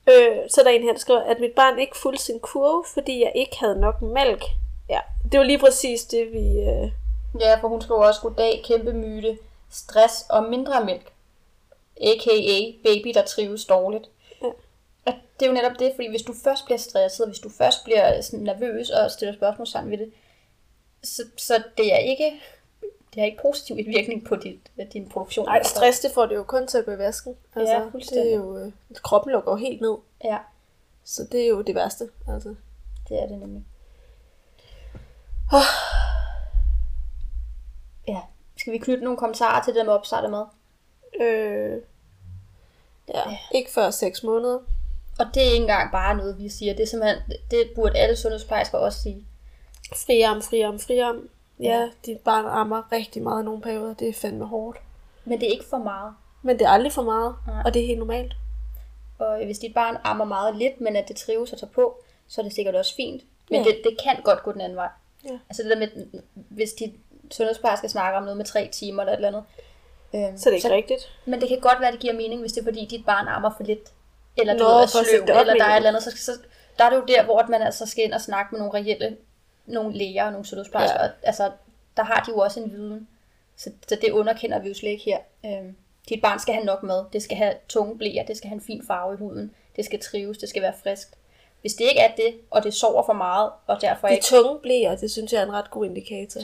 Øh, 0.09 0.37
så 0.49 0.61
er 0.61 0.65
der 0.65 0.71
en 0.71 0.83
her, 0.83 0.91
der 0.91 0.99
skriver, 0.99 1.21
at 1.21 1.39
mit 1.39 1.51
barn 1.51 1.79
ikke 1.79 1.97
fulgte 1.97 2.23
sin 2.23 2.39
kurve, 2.39 2.83
fordi 2.93 3.21
jeg 3.23 3.31
ikke 3.35 3.57
havde 3.59 3.79
nok 3.79 4.01
mælk. 4.01 4.43
Ja, 4.89 4.99
det 5.31 5.39
var 5.39 5.45
lige 5.45 5.59
præcis 5.59 6.03
det, 6.03 6.31
vi... 6.33 6.39
Øh... 6.59 6.91
Ja, 7.39 7.55
for 7.55 7.67
hun 7.67 7.81
skriver 7.81 8.05
også, 8.05 8.21
goddag, 8.21 8.61
kæmpe 8.67 8.93
myte, 8.93 9.37
stress 9.71 10.25
og 10.29 10.43
mindre 10.43 10.85
mælk. 10.85 11.11
A.k.a. 12.01 12.71
baby, 12.83 13.11
der 13.13 13.25
trives 13.25 13.65
dårligt. 13.65 14.09
Ja. 14.41 14.47
Og 15.05 15.13
det 15.39 15.45
er 15.45 15.49
jo 15.49 15.53
netop 15.53 15.79
det, 15.79 15.91
fordi 15.95 16.09
hvis 16.09 16.21
du 16.21 16.33
først 16.43 16.65
bliver 16.65 16.77
stresset, 16.77 17.27
hvis 17.27 17.39
du 17.39 17.49
først 17.49 17.83
bliver 17.83 18.21
sådan 18.21 18.39
nervøs 18.39 18.89
og 18.89 19.11
stiller 19.11 19.33
spørgsmål 19.33 19.89
ved 19.89 19.97
det, 19.97 20.11
så, 21.03 21.23
så 21.37 21.63
det 21.77 21.93
er 21.93 21.97
ikke 21.97 22.41
det 23.13 23.21
har 23.21 23.25
ikke 23.25 23.41
positiv 23.41 23.77
indvirkning 23.79 24.25
på 24.25 24.35
dit, 24.35 24.71
din 24.93 25.09
produktion. 25.09 25.45
Nej, 25.45 25.63
stress 25.63 25.99
det 25.99 26.11
får 26.11 26.25
det 26.25 26.35
jo 26.35 26.43
kun 26.43 26.67
til 26.67 26.77
at 26.77 26.85
gå 26.85 26.91
i 26.91 26.97
vasken. 26.97 27.35
Altså, 27.55 27.73
Ja, 27.73 27.89
fuldstændig. 27.91 28.25
Det 28.25 28.33
er 28.33 28.37
jo, 28.37 28.57
øh, 28.57 28.71
kroppen 28.95 29.31
lukker 29.31 29.51
jo 29.51 29.55
helt 29.55 29.81
ned, 29.81 29.97
Ja, 30.23 30.37
så 31.03 31.27
det 31.31 31.43
er 31.43 31.47
jo 31.47 31.61
det 31.61 31.75
værste. 31.75 32.09
Altså. 32.27 32.55
det 33.09 33.23
er 33.23 33.27
det 33.27 33.39
nemlig. 33.39 33.63
Ja, 38.07 38.21
skal 38.57 38.73
vi 38.73 38.77
knytte 38.77 39.03
nogle 39.03 39.17
kommentarer 39.17 39.63
til 39.63 39.75
det 39.75 39.85
med 39.85 39.93
opstart 39.93 40.23
af 40.23 40.29
mad? 40.29 40.45
Øh, 41.21 41.77
ja, 43.09 43.21
ikke 43.51 43.71
før 43.71 43.89
6 43.89 44.23
måneder. 44.23 44.59
Og 45.19 45.25
det 45.33 45.41
er 45.41 45.45
ikke 45.51 45.57
engang 45.61 45.91
bare 45.91 46.15
noget, 46.17 46.37
vi 46.39 46.49
siger. 46.49 46.73
Det 46.73 46.83
er 46.83 46.87
simpelthen, 46.87 47.21
det 47.51 47.71
burde 47.75 47.97
alle 47.97 48.15
sundhedsplejersker 48.15 48.77
også 48.77 49.01
sige. 49.01 49.25
Friarm, 49.95 50.41
friarm, 50.41 50.79
friarm. 50.79 51.29
Ja, 51.59 51.89
dit 52.05 52.19
barn 52.19 52.45
ammer 52.45 52.91
rigtig 52.91 53.21
meget 53.23 53.41
i 53.41 53.45
nogle 53.45 53.61
perioder. 53.61 53.93
Det 53.93 54.09
er 54.09 54.13
fandme 54.13 54.45
hårdt. 54.45 54.77
Men 55.25 55.39
det 55.39 55.47
er 55.47 55.51
ikke 55.51 55.65
for 55.69 55.77
meget. 55.77 56.13
Men 56.41 56.59
det 56.59 56.65
er 56.65 56.69
aldrig 56.69 56.91
for 56.91 57.01
meget, 57.01 57.35
Nej. 57.47 57.61
og 57.65 57.73
det 57.73 57.81
er 57.81 57.85
helt 57.87 57.99
normalt. 57.99 58.33
Og 59.19 59.45
hvis 59.45 59.59
dit 59.59 59.73
barn 59.73 59.97
ammer 60.03 60.25
meget 60.25 60.55
lidt, 60.55 60.81
men 60.81 60.95
at 60.95 61.07
det 61.07 61.15
trives 61.15 61.53
og 61.53 61.59
tager 61.59 61.71
på, 61.71 61.97
så 62.27 62.41
er 62.41 62.43
det 62.45 62.53
sikkert 62.53 62.75
også 62.75 62.95
fint. 62.95 63.23
Men 63.49 63.61
Ja. 63.63 63.67
det, 63.69 63.81
det 63.83 63.97
kan 64.03 64.21
godt 64.23 64.43
gå 64.43 64.51
den 64.51 64.61
anden 64.61 64.75
vej. 64.75 64.89
Ja. 65.25 65.39
Altså 65.49 65.63
det 65.63 65.71
der 65.71 65.77
med, 65.79 65.87
hvis 66.33 66.73
dit 66.73 66.93
sundhedsplejerske 67.31 67.89
snakker 67.89 68.17
om 68.17 68.23
noget 68.23 68.37
med 68.37 68.45
tre 68.45 68.69
timer 68.71 69.01
eller 69.03 69.13
et 69.13 69.15
eller 69.17 69.27
andet. 69.27 69.43
Øhm, 70.15 70.37
Så 70.37 70.49
det 70.49 70.51
er 70.51 70.51
ikke 70.51 70.67
så... 70.67 70.73
rigtigt. 70.73 71.09
Men 71.25 71.41
det 71.41 71.49
kan 71.49 71.59
godt 71.59 71.79
være, 71.79 71.87
at 71.87 71.93
det 71.93 72.01
giver 72.01 72.13
mening, 72.13 72.41
hvis 72.41 72.53
det 72.53 72.61
er 72.61 72.65
fordi, 72.65 72.85
dit 72.85 73.05
barn 73.05 73.27
ammer 73.27 73.51
for 73.57 73.63
lidt. 73.63 73.89
Eller 74.37 74.53
du 74.53 74.63
Nå, 74.63 74.69
ved, 74.69 74.81
er 74.81 74.85
sløv, 74.85 75.21
eller 75.21 75.53
der 75.53 75.63
er 75.65 75.67
et 75.67 75.71
du? 75.71 75.75
eller 75.75 75.89
andet. 75.89 76.03
Så, 76.03 76.11
så, 76.17 76.31
der 76.77 76.83
er 76.85 76.89
det 76.89 76.97
jo 76.97 77.03
der, 77.07 77.23
hvor 77.23 77.39
at 77.39 77.49
man 77.49 77.61
altså 77.61 77.85
skal 77.85 78.03
ind 78.03 78.13
og 78.13 78.21
snakke 78.21 78.49
med 78.51 78.59
nogle 78.59 78.79
reelle, 78.79 79.17
nogle 79.65 79.97
læger 79.97 80.25
og 80.25 80.31
nogle 80.31 80.45
sundhedsplejersker. 80.45 81.03
Ja. 81.03 81.09
Altså, 81.23 81.51
der 81.97 82.03
har 82.03 82.23
de 82.25 82.31
jo 82.31 82.37
også 82.37 82.59
en 82.59 82.71
viden. 82.71 83.07
Så, 83.57 83.71
så 83.87 83.95
det 84.01 84.11
underkender 84.11 84.59
vi 84.59 84.67
jo 84.67 84.73
slet 84.73 84.89
ikke 84.89 85.03
her. 85.03 85.17
Øhm, 85.45 85.75
dit 86.09 86.21
barn 86.21 86.39
skal 86.39 86.53
have 86.53 86.65
nok 86.65 86.83
mad. 86.83 87.05
Det 87.13 87.23
skal 87.23 87.37
have 87.37 87.53
tunge 87.69 87.97
blæer. 87.97 88.25
Det 88.25 88.37
skal 88.37 88.47
have 88.47 88.55
en 88.55 88.61
fin 88.61 88.83
farve 88.87 89.13
i 89.13 89.17
huden. 89.17 89.51
Det 89.75 89.85
skal 89.85 89.99
trives. 89.99 90.37
Det 90.37 90.49
skal 90.49 90.61
være 90.61 90.73
friskt. 90.83 91.15
Hvis 91.61 91.73
det 91.73 91.85
ikke 91.89 91.99
er 92.01 92.15
det, 92.15 92.35
og 92.51 92.63
det 92.63 92.73
sover 92.73 93.03
for 93.05 93.13
meget, 93.13 93.51
og 93.67 93.81
derfor 93.81 94.07
De 94.07 94.13
ikke... 94.13 94.25
tunge 94.25 94.59
blæer, 94.59 94.95
det 94.95 95.11
synes 95.11 95.33
jeg 95.33 95.39
er 95.39 95.45
en 95.45 95.51
ret 95.53 95.71
god 95.71 95.85
indikator. 95.85 96.41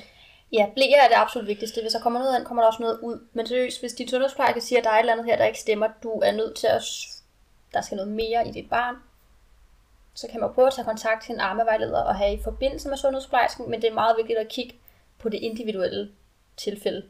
Ja, 0.52 0.70
blæer 0.76 1.02
er 1.04 1.08
det 1.08 1.16
absolut 1.16 1.48
vigtigste. 1.48 1.82
Hvis 1.82 1.94
der 1.94 2.00
kommer 2.00 2.20
noget 2.20 2.40
ind, 2.40 2.46
kommer 2.46 2.64
der 2.64 2.68
også 2.68 2.82
noget 2.82 3.00
ud. 3.00 3.28
Men 3.34 3.48
seriøst, 3.48 3.80
hvis 3.80 3.94
din 3.94 4.08
sundhedsplejerske 4.08 4.62
siger, 4.62 4.80
at 4.80 4.86
der 4.86 4.90
er 4.90 4.96
et 4.96 5.00
eller 5.00 5.14
andet 5.14 5.26
her, 5.26 5.38
der 5.38 5.46
ikke 5.46 5.60
stemmer, 5.60 5.88
du 6.04 6.10
er 6.10 6.32
nødt 6.32 6.56
til 6.56 6.68
at... 6.68 6.84
Der 7.74 7.82
skal 7.82 7.96
noget 7.96 8.12
mere 8.12 8.48
i 8.48 8.52
dit 8.52 8.70
barn. 8.70 8.96
Så 10.14 10.28
kan 10.32 10.40
man 10.40 10.54
prøve 10.54 10.68
at 10.68 10.74
tage 10.74 10.86
kontakt 10.86 11.24
til 11.24 11.34
en 11.34 11.40
armevejleder 11.40 12.02
og 12.02 12.16
have 12.16 12.34
i 12.34 12.44
forbindelse 12.44 12.90
med 12.90 12.98
sundhedsplejersken, 12.98 13.70
men 13.70 13.82
det 13.82 13.90
er 13.90 13.94
meget 13.94 14.18
vigtigt 14.18 14.40
at 14.40 14.48
kigge 14.48 14.76
på 15.20 15.30
det 15.30 15.38
individuelle 15.38 16.12
tilfælde 16.58 17.06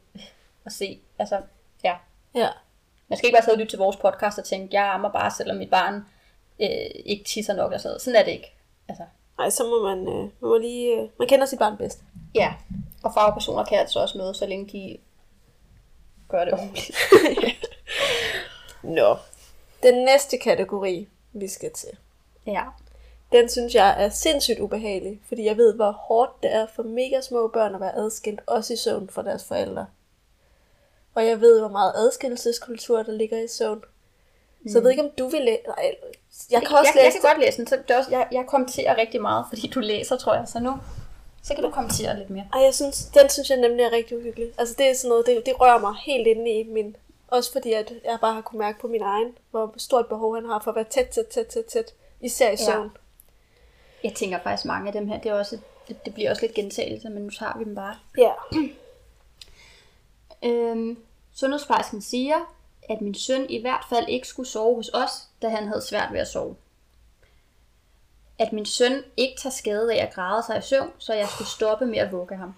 og 0.65 0.71
se. 0.71 0.99
Altså, 1.19 1.41
ja. 1.83 1.95
Ja. 2.35 2.49
Man 3.07 3.17
skal 3.17 3.27
ikke 3.27 3.35
bare 3.35 3.43
sidde 3.43 3.55
og 3.55 3.59
lytte 3.59 3.71
til 3.71 3.79
vores 3.79 3.95
podcast 3.97 4.39
og 4.39 4.45
tænke, 4.45 4.75
jeg 4.75 4.93
ammer 4.93 5.11
bare, 5.11 5.31
selvom 5.31 5.57
mit 5.57 5.69
barn 5.69 5.95
øh, 6.61 7.01
ikke 7.05 7.23
tisser 7.23 7.53
nok 7.53 7.71
og 7.71 7.79
sådan 7.79 7.89
noget. 7.89 8.01
Sådan 8.01 8.19
er 8.19 8.23
det 8.23 8.31
ikke. 8.31 8.53
Altså, 8.87 9.03
Nej, 9.39 9.49
så 9.49 9.63
må 9.63 9.95
man, 9.95 9.99
øh, 10.07 10.21
man 10.23 10.31
må 10.41 10.57
lige... 10.57 11.01
Øh, 11.01 11.09
man 11.19 11.27
kender 11.27 11.45
sit 11.45 11.59
barn 11.59 11.77
bedst. 11.77 12.03
Ja. 12.36 12.53
Og 13.03 13.13
fagpersoner 13.13 13.63
kan 13.63 13.80
altså 13.80 13.99
også 13.99 14.17
noget, 14.17 14.36
så 14.36 14.45
længe 14.45 14.67
de 14.71 14.97
gør 16.30 16.45
det 16.45 16.53
ordentligt. 16.53 16.91
Nå. 18.84 19.17
Den 19.84 20.05
næste 20.05 20.38
kategori, 20.38 21.07
vi 21.34 21.47
skal 21.47 21.71
til, 21.71 21.89
Ja. 22.45 22.63
den 23.32 23.49
synes 23.49 23.75
jeg 23.75 24.03
er 24.03 24.09
sindssygt 24.09 24.59
ubehagelig, 24.59 25.21
fordi 25.27 25.45
jeg 25.45 25.57
ved, 25.57 25.73
hvor 25.73 25.91
hårdt 25.91 26.43
det 26.43 26.53
er 26.53 26.67
for 26.75 26.84
mega 26.84 27.21
små 27.21 27.47
børn 27.47 27.75
at 27.75 27.82
være 27.82 27.95
adskilt, 27.95 28.41
også 28.47 28.73
i 28.73 28.77
søvn 28.77 29.09
fra 29.09 29.23
deres 29.23 29.45
forældre. 29.47 29.86
Og 31.15 31.25
jeg 31.27 31.41
ved, 31.41 31.59
hvor 31.59 31.69
meget 31.69 31.93
adskillelseskultur, 31.95 33.03
der 33.03 33.11
ligger 33.11 33.43
i 33.43 33.47
søvn. 33.47 33.84
Så 34.67 34.77
jeg 34.77 34.84
ved 34.84 34.89
ikke, 34.91 35.03
om 35.03 35.09
du 35.17 35.27
vil 35.27 35.41
læse... 35.41 35.61
Nej, 35.67 35.95
jeg 36.51 36.61
kan 36.67 36.77
også 36.77 36.91
jeg, 36.95 37.01
jeg 37.03 37.05
læse 37.05 37.17
kan 37.21 37.30
godt 37.30 37.39
læse 37.45 37.57
den, 37.57 37.67
så 37.67 37.80
det 37.88 37.95
også, 37.97 38.11
jeg, 38.11 38.27
jeg 38.32 38.45
kommenterer 38.47 38.97
rigtig 38.97 39.21
meget, 39.21 39.45
fordi 39.49 39.67
du 39.67 39.80
læser, 39.80 40.17
tror 40.17 40.34
jeg. 40.36 40.47
Så 40.47 40.59
nu, 40.59 40.77
så 41.43 41.53
kan 41.55 41.63
du 41.63 41.69
kommentere 41.69 42.17
lidt 42.17 42.29
mere. 42.29 42.45
Ej, 42.53 42.61
jeg 42.61 42.73
synes, 42.73 43.05
den 43.05 43.29
synes 43.29 43.49
jeg 43.49 43.57
nemlig 43.57 43.83
er 43.83 43.91
rigtig 43.91 44.17
uhyggelig. 44.17 44.53
Altså 44.57 44.75
det 44.77 44.89
er 44.89 44.93
sådan 44.93 45.09
noget, 45.09 45.25
det, 45.25 45.45
det 45.45 45.61
rører 45.61 45.79
mig 45.79 45.95
helt 46.05 46.27
inde 46.27 46.51
i 46.51 46.63
min... 46.63 46.95
Også 47.27 47.51
fordi, 47.51 47.73
at 47.73 47.93
jeg 48.05 48.17
bare 48.21 48.33
har 48.33 48.41
kunne 48.41 48.59
mærke 48.59 48.79
på 48.79 48.87
min 48.87 49.01
egen, 49.01 49.37
hvor 49.51 49.73
stort 49.77 50.07
behov 50.07 50.35
han 50.35 50.45
har 50.45 50.59
for 50.63 50.71
at 50.71 50.75
være 50.75 50.85
tæt, 50.89 51.07
tæt, 51.07 51.27
tæt, 51.27 51.45
tæt, 51.47 51.65
tæt. 51.65 51.93
Især 52.21 52.47
i 52.47 52.49
Ja. 52.51 52.55
søvn. 52.55 52.91
Jeg 54.03 54.13
tænker 54.13 54.39
faktisk 54.43 54.65
mange 54.65 54.87
af 54.87 54.93
dem 54.93 55.07
her, 55.07 55.19
det, 55.21 55.29
er 55.29 55.33
også, 55.33 55.57
det, 55.87 56.05
det 56.05 56.13
bliver 56.13 56.29
også 56.29 56.41
lidt 56.41 56.53
gentagelse, 56.53 57.09
men 57.09 57.23
nu 57.23 57.29
tager 57.29 57.57
vi 57.57 57.63
dem 57.63 57.75
bare. 57.75 57.95
Ja. 58.17 58.31
Øhm, 60.43 60.97
sundhedsplejersken 61.35 62.01
siger, 62.01 62.35
at 62.89 63.01
min 63.01 63.15
søn 63.15 63.49
i 63.49 63.61
hvert 63.61 63.85
fald 63.89 64.07
ikke 64.09 64.27
skulle 64.27 64.49
sove 64.49 64.75
hos 64.75 64.89
os, 64.93 65.11
da 65.41 65.49
han 65.49 65.67
havde 65.67 65.81
svært 65.81 66.13
ved 66.13 66.19
at 66.19 66.27
sove. 66.27 66.55
At 68.39 68.53
min 68.53 68.65
søn 68.65 69.03
ikke 69.17 69.37
tager 69.41 69.53
skade 69.53 69.93
af 69.93 70.05
at 70.05 70.13
græde 70.13 70.43
sig 70.43 70.57
i 70.57 70.61
søvn, 70.61 70.91
så 70.97 71.13
jeg 71.13 71.27
skulle 71.27 71.47
stoppe 71.47 71.85
med 71.85 71.97
at 71.97 72.11
vugge 72.11 72.35
ham. 72.35 72.53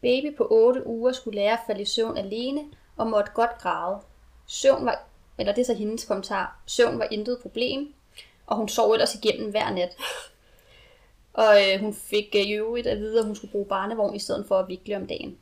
Baby 0.00 0.36
på 0.36 0.46
8 0.50 0.86
uger 0.86 1.12
skulle 1.12 1.36
lære 1.40 1.52
at 1.52 1.60
falde 1.66 1.82
i 1.82 1.84
søvn 1.84 2.16
alene 2.16 2.64
og 2.96 3.06
måtte 3.06 3.32
godt 3.34 3.58
græde. 3.58 4.00
Søvn 4.46 4.86
var, 4.86 5.02
eller 5.38 5.52
det 5.52 5.60
er 5.60 5.66
så 5.66 5.74
hendes 5.74 6.04
kommentar, 6.04 6.60
søvn 6.66 6.98
var 6.98 7.08
intet 7.10 7.38
problem, 7.42 7.94
og 8.46 8.56
hun 8.56 8.68
sov 8.68 8.92
ellers 8.92 9.14
igennem 9.14 9.50
hver 9.50 9.70
nat. 9.70 9.96
Og 11.32 11.54
øh, 11.56 11.80
hun 11.80 11.94
fik 11.94 12.34
øh, 12.34 12.42
i 12.42 12.52
øvrigt 12.52 12.86
at 12.86 12.98
vide, 12.98 13.18
at 13.18 13.26
hun 13.26 13.36
skulle 13.36 13.50
bruge 13.52 13.66
barnevogn 13.66 14.14
i 14.14 14.18
stedet 14.18 14.46
for 14.46 14.58
at 14.58 14.68
vikle 14.68 14.96
om 14.96 15.06
dagen. 15.06 15.38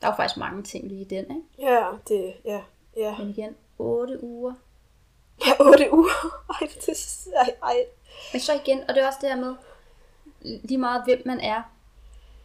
Der 0.00 0.06
er 0.06 0.12
jo 0.12 0.16
faktisk 0.16 0.36
mange 0.36 0.62
ting 0.62 0.88
lige 0.88 1.00
i 1.00 1.04
den, 1.04 1.24
ikke? 1.24 1.72
Ja, 1.72 1.86
det... 2.08 2.34
Ja. 2.44 2.62
Ja. 2.96 3.18
Men 3.18 3.30
igen, 3.30 3.56
8 3.78 4.24
uger. 4.24 4.54
Ja, 5.46 5.52
8 5.60 5.92
uger. 5.92 6.42
Ej, 6.60 6.68
det. 6.86 7.26
Ej, 7.36 7.54
ej. 7.62 7.84
Men 8.32 8.40
så 8.40 8.52
igen, 8.54 8.80
og 8.88 8.94
det 8.94 9.02
er 9.02 9.06
også 9.06 9.18
det 9.22 9.28
her 9.28 9.36
med, 9.36 9.54
lige 10.40 10.78
meget 10.78 11.04
hvem 11.04 11.22
man 11.26 11.40
er, 11.40 11.62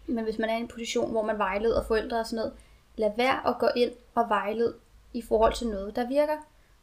men 0.05 0.23
hvis 0.23 0.37
man 0.37 0.49
er 0.49 0.57
i 0.57 0.59
en 0.59 0.67
position, 0.67 1.11
hvor 1.11 1.21
man 1.21 1.37
vejleder 1.37 1.83
forældre 1.83 2.19
og 2.19 2.25
sådan 2.25 2.37
noget, 2.37 2.53
lad 2.95 3.11
være 3.17 3.47
at 3.47 3.55
gå 3.59 3.67
ind 3.75 3.91
og 4.15 4.29
vejlede 4.29 4.75
i 5.13 5.21
forhold 5.21 5.53
til 5.53 5.67
noget, 5.67 5.95
der 5.95 6.07
virker. 6.07 6.37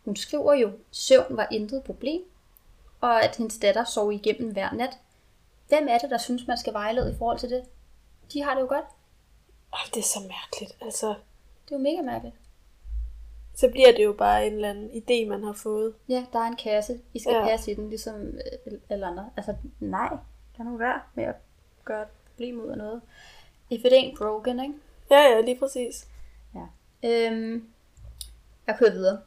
Hun 0.05 0.17
skriver 0.17 0.55
jo, 0.55 0.73
søvn 0.91 1.37
var 1.37 1.49
intet 1.51 1.85
problem, 1.85 2.23
og 3.01 3.23
at 3.25 3.37
hendes 3.37 3.59
datter 3.59 3.85
sov 3.85 4.13
igennem 4.13 4.53
hver 4.53 4.73
nat. 4.73 4.99
Hvem 5.69 5.87
er 5.89 5.99
det, 5.99 6.11
der 6.11 6.19
synes, 6.19 6.47
man 6.47 6.59
skal 6.59 6.73
vejlede 6.73 7.13
i 7.13 7.19
forhold 7.19 7.39
til 7.39 7.51
det? 7.51 7.65
De 8.33 8.43
har 8.43 8.55
det 8.55 8.61
jo 8.61 8.67
godt. 8.67 8.85
Ej, 9.73 9.81
det 9.95 10.01
er 10.01 10.05
så 10.05 10.21
mærkeligt. 10.21 10.83
Altså, 10.83 11.07
Det 11.65 11.75
er 11.75 11.79
jo 11.79 11.83
mega 11.83 12.03
mærkeligt. 12.03 12.37
Så 13.61 13.69
bliver 13.69 13.93
det 13.93 14.05
jo 14.05 14.13
bare 14.13 14.47
en 14.47 14.53
eller 14.53 14.71
anden 14.71 14.91
idé, 14.91 15.29
man 15.29 15.45
har 15.45 15.53
fået. 15.53 15.95
Ja, 16.09 16.25
der 16.33 16.39
er 16.39 16.45
en 16.47 16.57
kasse. 16.57 17.01
I 17.15 17.19
skal 17.21 17.33
Ja. 17.35 17.47
passe 17.47 17.71
i 17.73 17.75
den, 17.75 17.89
ligesom 17.89 18.15
øh, 18.67 18.73
alle 18.91 19.07
andre. 19.07 19.31
Altså, 19.37 19.55
nej. 19.81 20.09
Lad 20.59 20.67
nu 20.67 20.77
være 20.77 21.01
med 21.15 21.25
at 21.25 21.35
gøre 21.85 22.03
et 22.03 22.09
problem 22.27 22.61
ud 22.61 22.69
af 22.69 22.79
noget. 22.79 23.01
If 23.71 23.85
it 23.85 23.93
ain't 23.93 24.19
broken, 24.19 24.61
ikke? 24.61 24.75
Ja, 25.11 25.21
ja, 25.21 25.41
lige 25.41 25.59
præcis. 25.59 26.07
Ja. 26.55 26.67
Øhm, 27.09 27.69
jeg 28.67 28.77
kører 28.79 28.91
videre. 28.93 29.19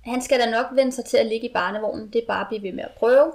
Han 0.00 0.22
skal 0.22 0.40
da 0.40 0.50
nok 0.50 0.66
vende 0.72 0.92
sig 0.92 1.04
til 1.04 1.16
at 1.16 1.26
ligge 1.26 1.48
i 1.48 1.52
barnevognen. 1.52 2.12
Det 2.12 2.22
er 2.22 2.26
bare 2.26 2.40
at 2.40 2.46
blive 2.48 2.62
ved 2.62 2.72
med 2.72 2.84
at 2.84 2.90
prøve. 2.98 3.32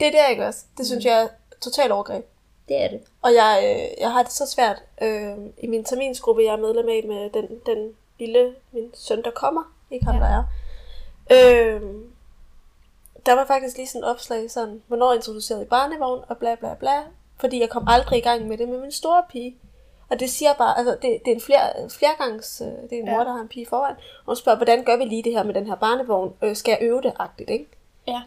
Det 0.00 0.06
er 0.06 0.10
det, 0.10 0.30
ikke 0.30 0.46
også? 0.46 0.64
Det 0.78 0.86
synes 0.86 1.04
jeg 1.04 1.22
er 1.22 1.28
totalt 1.60 1.92
overgreb. 1.92 2.24
Det 2.68 2.82
er 2.82 2.88
det. 2.88 3.00
Og 3.22 3.34
jeg, 3.34 3.60
øh, 3.64 4.00
jeg 4.00 4.12
har 4.12 4.22
det 4.22 4.32
så 4.32 4.46
svært 4.46 4.82
øh, 5.02 5.36
i 5.58 5.66
min 5.66 5.84
terminsgruppe, 5.84 6.42
jeg 6.42 6.52
er 6.52 6.56
medlem 6.56 6.88
af 6.88 7.04
med 7.08 7.30
den, 7.30 7.60
den 7.66 7.96
lille, 8.26 8.54
min 8.72 8.90
søn, 8.94 9.22
der 9.22 9.30
kommer. 9.30 9.62
Ikke 9.90 10.06
ham, 10.06 10.14
Ja. 10.14 10.20
der 10.20 10.26
er. 10.26 10.44
Øh, 11.30 11.82
der 13.26 13.34
var 13.34 13.44
faktisk 13.46 13.76
lige 13.76 13.88
sådan 13.88 14.04
et 14.04 14.10
opslag, 14.10 14.50
sådan, 14.50 14.82
hvornår 14.86 15.12
introducerede 15.12 15.62
i 15.62 15.66
barnevogn, 15.66 16.24
og 16.28 16.38
bla 16.38 16.54
bla 16.54 16.74
bla. 16.74 17.02
Fordi 17.36 17.60
jeg 17.60 17.70
kom 17.70 17.84
aldrig 17.88 18.18
i 18.18 18.22
gang 18.22 18.48
med 18.48 18.58
det 18.58 18.68
med 18.68 18.80
min 18.80 18.92
store 18.92 19.22
pige. 19.30 19.56
Og 20.10 20.20
det 20.20 20.30
siger 20.30 20.54
bare, 20.54 20.78
altså 20.78 20.92
det, 21.02 21.20
det 21.24 21.30
er 21.30 21.34
en 21.34 21.40
flere, 21.40 21.90
flergangs, 21.90 22.60
øh, 22.60 22.66
det 22.90 22.92
er 22.98 23.02
en 23.02 23.04
mor, 23.10 23.18
Ja. 23.18 23.24
der 23.24 23.32
har 23.32 23.40
en 23.40 23.48
pige 23.48 23.66
foran. 23.66 23.94
Og 23.94 24.24
hun 24.26 24.36
spørger, 24.36 24.56
hvordan 24.56 24.84
gør 24.84 24.96
vi 24.96 25.04
lige 25.04 25.22
det 25.22 25.32
her 25.32 25.42
med 25.42 25.54
den 25.54 25.66
her 25.66 25.74
barnevogn? 25.74 26.34
Øh, 26.42 26.56
skal 26.56 26.72
jeg 26.72 26.78
øve 26.82 27.02
det 27.02 27.12
agtigt, 27.18 27.50
ikke? 27.50 27.68
Ja. 28.06 28.22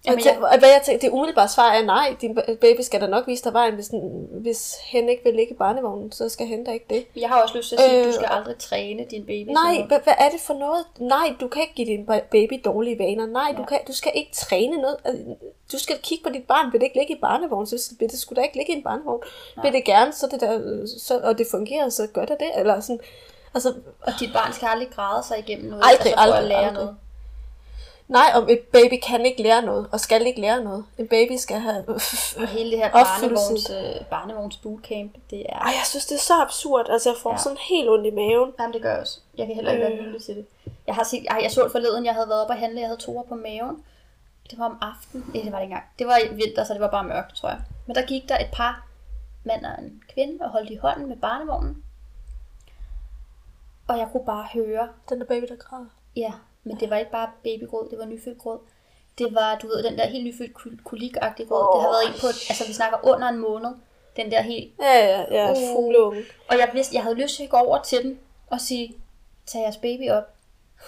Og 0.00 0.12
Jamen, 0.12 0.24
jeg, 0.24 0.38
og 0.42 0.58
hvad 0.58 0.68
jeg 0.68 0.82
tænker, 0.84 1.00
det 1.00 1.10
umiddelbare 1.14 1.48
svar 1.48 1.72
er 1.72 1.84
nej, 1.84 2.16
din 2.20 2.38
baby 2.60 2.80
skal 2.80 3.00
da 3.00 3.06
nok 3.06 3.26
vise 3.26 3.44
dig 3.44 3.52
vejen, 3.52 3.74
hvis, 3.74 3.88
den, 3.88 4.26
hvis 4.40 4.74
hen 4.84 5.08
ikke 5.08 5.24
vil 5.24 5.34
ligge 5.34 5.54
i 5.54 5.56
barnevognen, 5.56 6.12
så 6.12 6.28
skal 6.28 6.46
hen 6.46 6.64
da 6.64 6.70
ikke 6.72 6.86
det. 6.90 7.06
Jeg 7.16 7.28
har 7.28 7.42
også 7.42 7.56
lyst 7.56 7.68
til 7.68 7.76
at 7.76 7.82
sige, 7.82 7.98
at 7.98 8.04
du 8.04 8.08
Øh, 8.08 8.14
skal 8.14 8.28
aldrig 8.30 8.58
træne 8.58 9.04
din 9.10 9.26
baby. 9.26 9.48
Nej, 9.48 9.82
hvad, 9.88 9.98
hvad 10.04 10.12
er 10.18 10.28
det 10.30 10.40
for 10.40 10.54
noget? 10.54 10.84
Nej, 10.98 11.34
du 11.40 11.48
kan 11.48 11.62
ikke 11.62 11.74
give 11.74 11.86
din 11.86 12.08
ba- 12.10 12.28
baby 12.30 12.60
dårlige 12.64 12.98
vaner. 12.98 13.26
Nej, 13.26 13.52
du, 13.56 13.60
Ja. 13.62 13.66
kan, 13.66 13.78
du 13.88 13.92
skal 13.92 14.12
ikke 14.14 14.32
træne 14.34 14.76
noget. 14.76 14.96
Altså, 15.04 15.22
Du 15.72 15.78
skal 15.78 15.96
kigge 16.02 16.24
på 16.24 16.30
dit 16.30 16.44
barn. 16.44 16.72
Vil 16.72 16.80
det 16.80 16.86
ikke 16.86 16.98
ligge 16.98 17.14
i 17.14 17.20
barnevogn, 17.20 17.66
så 17.66 17.92
vil 17.98 18.10
det 18.10 18.18
skulle 18.20 18.36
da 18.36 18.42
ikke 18.44 18.56
ligge 18.56 18.72
i 18.72 18.76
en 18.76 18.82
barnevogn. 18.82 19.22
Vil 19.62 19.72
det 19.72 19.84
gerne, 19.84 20.12
så 20.12 20.26
det 20.30 20.40
der, 20.40 20.86
så, 20.98 21.20
og 21.24 21.38
det 21.38 21.46
fungerer, 21.50 21.88
så 21.88 22.06
gør 22.12 22.24
det 22.24 22.36
det. 22.40 22.50
Eller 22.56 22.80
sådan, 22.80 23.00
altså, 23.54 23.74
Og 24.02 24.12
dit 24.20 24.30
barn 24.32 24.52
skal 24.52 24.68
aldrig 24.68 24.88
græde 24.94 25.22
sig 25.26 25.38
igennem 25.38 25.70
noget, 25.70 25.82
Aldrig, 25.84 26.06
altså 26.06 26.14
for 26.14 26.20
at 26.20 26.26
aldrig, 26.38 26.48
lære 26.48 26.58
aldrig. 26.58 26.74
noget. 26.74 26.96
Nej, 28.10 28.30
om 28.34 28.48
et 28.48 28.60
baby 28.60 28.94
kan 29.06 29.26
ikke 29.26 29.42
lære 29.42 29.62
noget, 29.62 29.88
og 29.92 30.00
skal 30.00 30.26
ikke 30.26 30.40
lære 30.40 30.64
noget. 30.64 30.84
En 30.98 31.08
baby 31.08 31.36
skal 31.36 31.58
have... 31.60 31.84
Og 32.42 32.48
hele 32.48 32.70
det 32.70 32.78
her 32.78 32.90
barnevogns, 32.92 33.70
øh, 33.70 34.04
barnevogns 34.10 34.56
bootcamp, 34.56 35.14
det 35.30 35.40
er... 35.48 35.58
Ej, 35.58 35.72
jeg 35.78 35.82
synes, 35.84 36.06
det 36.06 36.14
er 36.14 36.20
så 36.20 36.34
absurd. 36.42 36.86
Altså, 36.90 37.08
jeg 37.10 37.16
får 37.22 37.30
Ja. 37.30 37.34
ja. 37.34 37.38
sådan 37.42 37.58
helt 37.70 37.88
ondt 37.90 38.06
i 38.06 38.10
maven. 38.10 38.52
Jamen, 38.60 38.72
det 38.74 38.82
gør 38.82 38.90
jeg 38.90 39.00
også. 39.00 39.20
Jeg 39.38 39.46
kan 39.46 39.54
heller 39.54 39.70
ikke 39.72 39.84
være 39.84 39.92
Øh. 39.92 40.04
villig 40.04 40.22
til 40.22 40.36
det. 40.36 40.46
Jeg 40.86 40.94
har 40.94 41.04
set, 41.04 41.26
ej, 41.30 41.38
jeg 41.42 41.50
så 41.50 41.62
det 41.64 41.72
forleden, 41.72 42.04
jeg 42.04 42.14
havde 42.14 42.28
været 42.28 42.40
oppe 42.42 42.52
og 42.52 42.58
handle, 42.58 42.80
jeg 42.80 42.88
havde 42.88 43.00
toer 43.00 43.22
på 43.22 43.34
maven. 43.34 43.84
Det 44.50 44.58
var 44.58 44.64
om 44.66 44.78
aftenen. 44.82 45.26
Nej, 45.34 45.42
det 45.42 45.52
var 45.52 45.58
det 45.58 45.64
ikke 45.64 45.72
engang. 45.72 45.84
Det 45.98 46.06
var 46.06 46.18
i 46.18 46.34
vinter, 46.34 46.64
så 46.64 46.72
det 46.72 46.80
var 46.80 46.90
bare 46.90 47.04
mørkt, 47.04 47.36
tror 47.36 47.48
jeg. 47.48 47.60
Men 47.86 47.96
der 47.96 48.02
gik 48.02 48.28
der 48.28 48.38
et 48.38 48.48
par 48.52 48.86
mand 49.44 49.64
og 49.66 49.72
en 49.84 50.02
kvinde 50.14 50.44
og 50.44 50.50
holdt 50.50 50.70
i 50.70 50.76
hånden 50.76 51.08
med 51.08 51.16
barnevognen. 51.16 51.84
Og 53.88 53.98
jeg 53.98 54.08
kunne 54.12 54.24
bare 54.26 54.46
høre, 54.54 54.88
Den 55.08 55.20
der 55.20 55.26
baby, 55.26 55.44
der 55.48 55.56
græder. 55.56 55.86
ja, 56.16 56.32
men 56.64 56.80
det 56.80 56.90
var 56.90 56.96
ikke 56.96 57.10
bare 57.10 57.30
babygråd, 57.44 57.88
det 57.90 57.98
var 57.98 58.04
nyfødt 58.04 58.38
gråd. 58.38 58.58
Det 59.18 59.34
var, 59.34 59.58
du 59.62 59.66
ved, 59.66 59.82
den 59.82 59.98
der 59.98 60.06
helt 60.06 60.24
nyfødt 60.24 60.84
kolikagtige 60.84 61.48
gråd. 61.48 61.76
Det 61.76 61.82
har 61.82 61.90
været 61.90 62.14
en 62.14 62.20
på, 62.20 62.26
altså 62.26 62.64
vi 62.66 62.72
snakker 62.72 62.98
under 63.02 63.28
en 63.28 63.38
måned. 63.38 63.70
Den 64.16 64.30
der 64.30 64.42
helt 64.42 64.72
Ja, 64.80 64.98
ja, 64.98 65.24
ja, 65.30 65.50
Uh. 65.50 65.56
fugleunge. 65.74 66.22
Og 66.48 66.58
jeg 66.58 66.70
vidste, 66.74 66.94
jeg 66.94 67.02
havde 67.02 67.14
lyst 67.14 67.36
til 67.36 67.42
at 67.44 67.50
gå 67.50 67.56
over 67.56 67.82
til 67.82 68.02
den 68.02 68.18
og 68.46 68.60
sige, 68.60 68.94
tag 69.46 69.60
jeres 69.60 69.76
baby 69.76 70.10
op. 70.10 70.34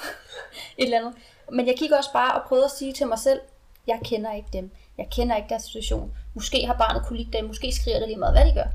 Et 0.78 0.84
eller 0.84 0.98
andet. 0.98 1.14
Men 1.52 1.66
jeg 1.66 1.74
gik 1.76 1.92
også 1.92 2.12
bare 2.12 2.40
og 2.40 2.48
prøvede 2.48 2.64
at 2.64 2.70
sige 2.70 2.92
til 2.92 3.06
mig 3.06 3.18
selv, 3.18 3.40
jeg 3.86 4.00
kender 4.04 4.32
ikke 4.32 4.48
dem. 4.52 4.70
Jeg 4.98 5.08
kender 5.10 5.36
ikke 5.36 5.48
deres 5.48 5.62
situation. 5.62 6.12
Måske 6.34 6.66
har 6.66 6.74
barnet 6.74 7.18
lide 7.18 7.38
dem. 7.38 7.44
Måske 7.44 7.72
skriger 7.72 7.98
det 7.98 8.08
lige 8.08 8.18
meget, 8.18 8.34
hvad 8.34 8.46
de 8.46 8.54
gør. 8.54 8.66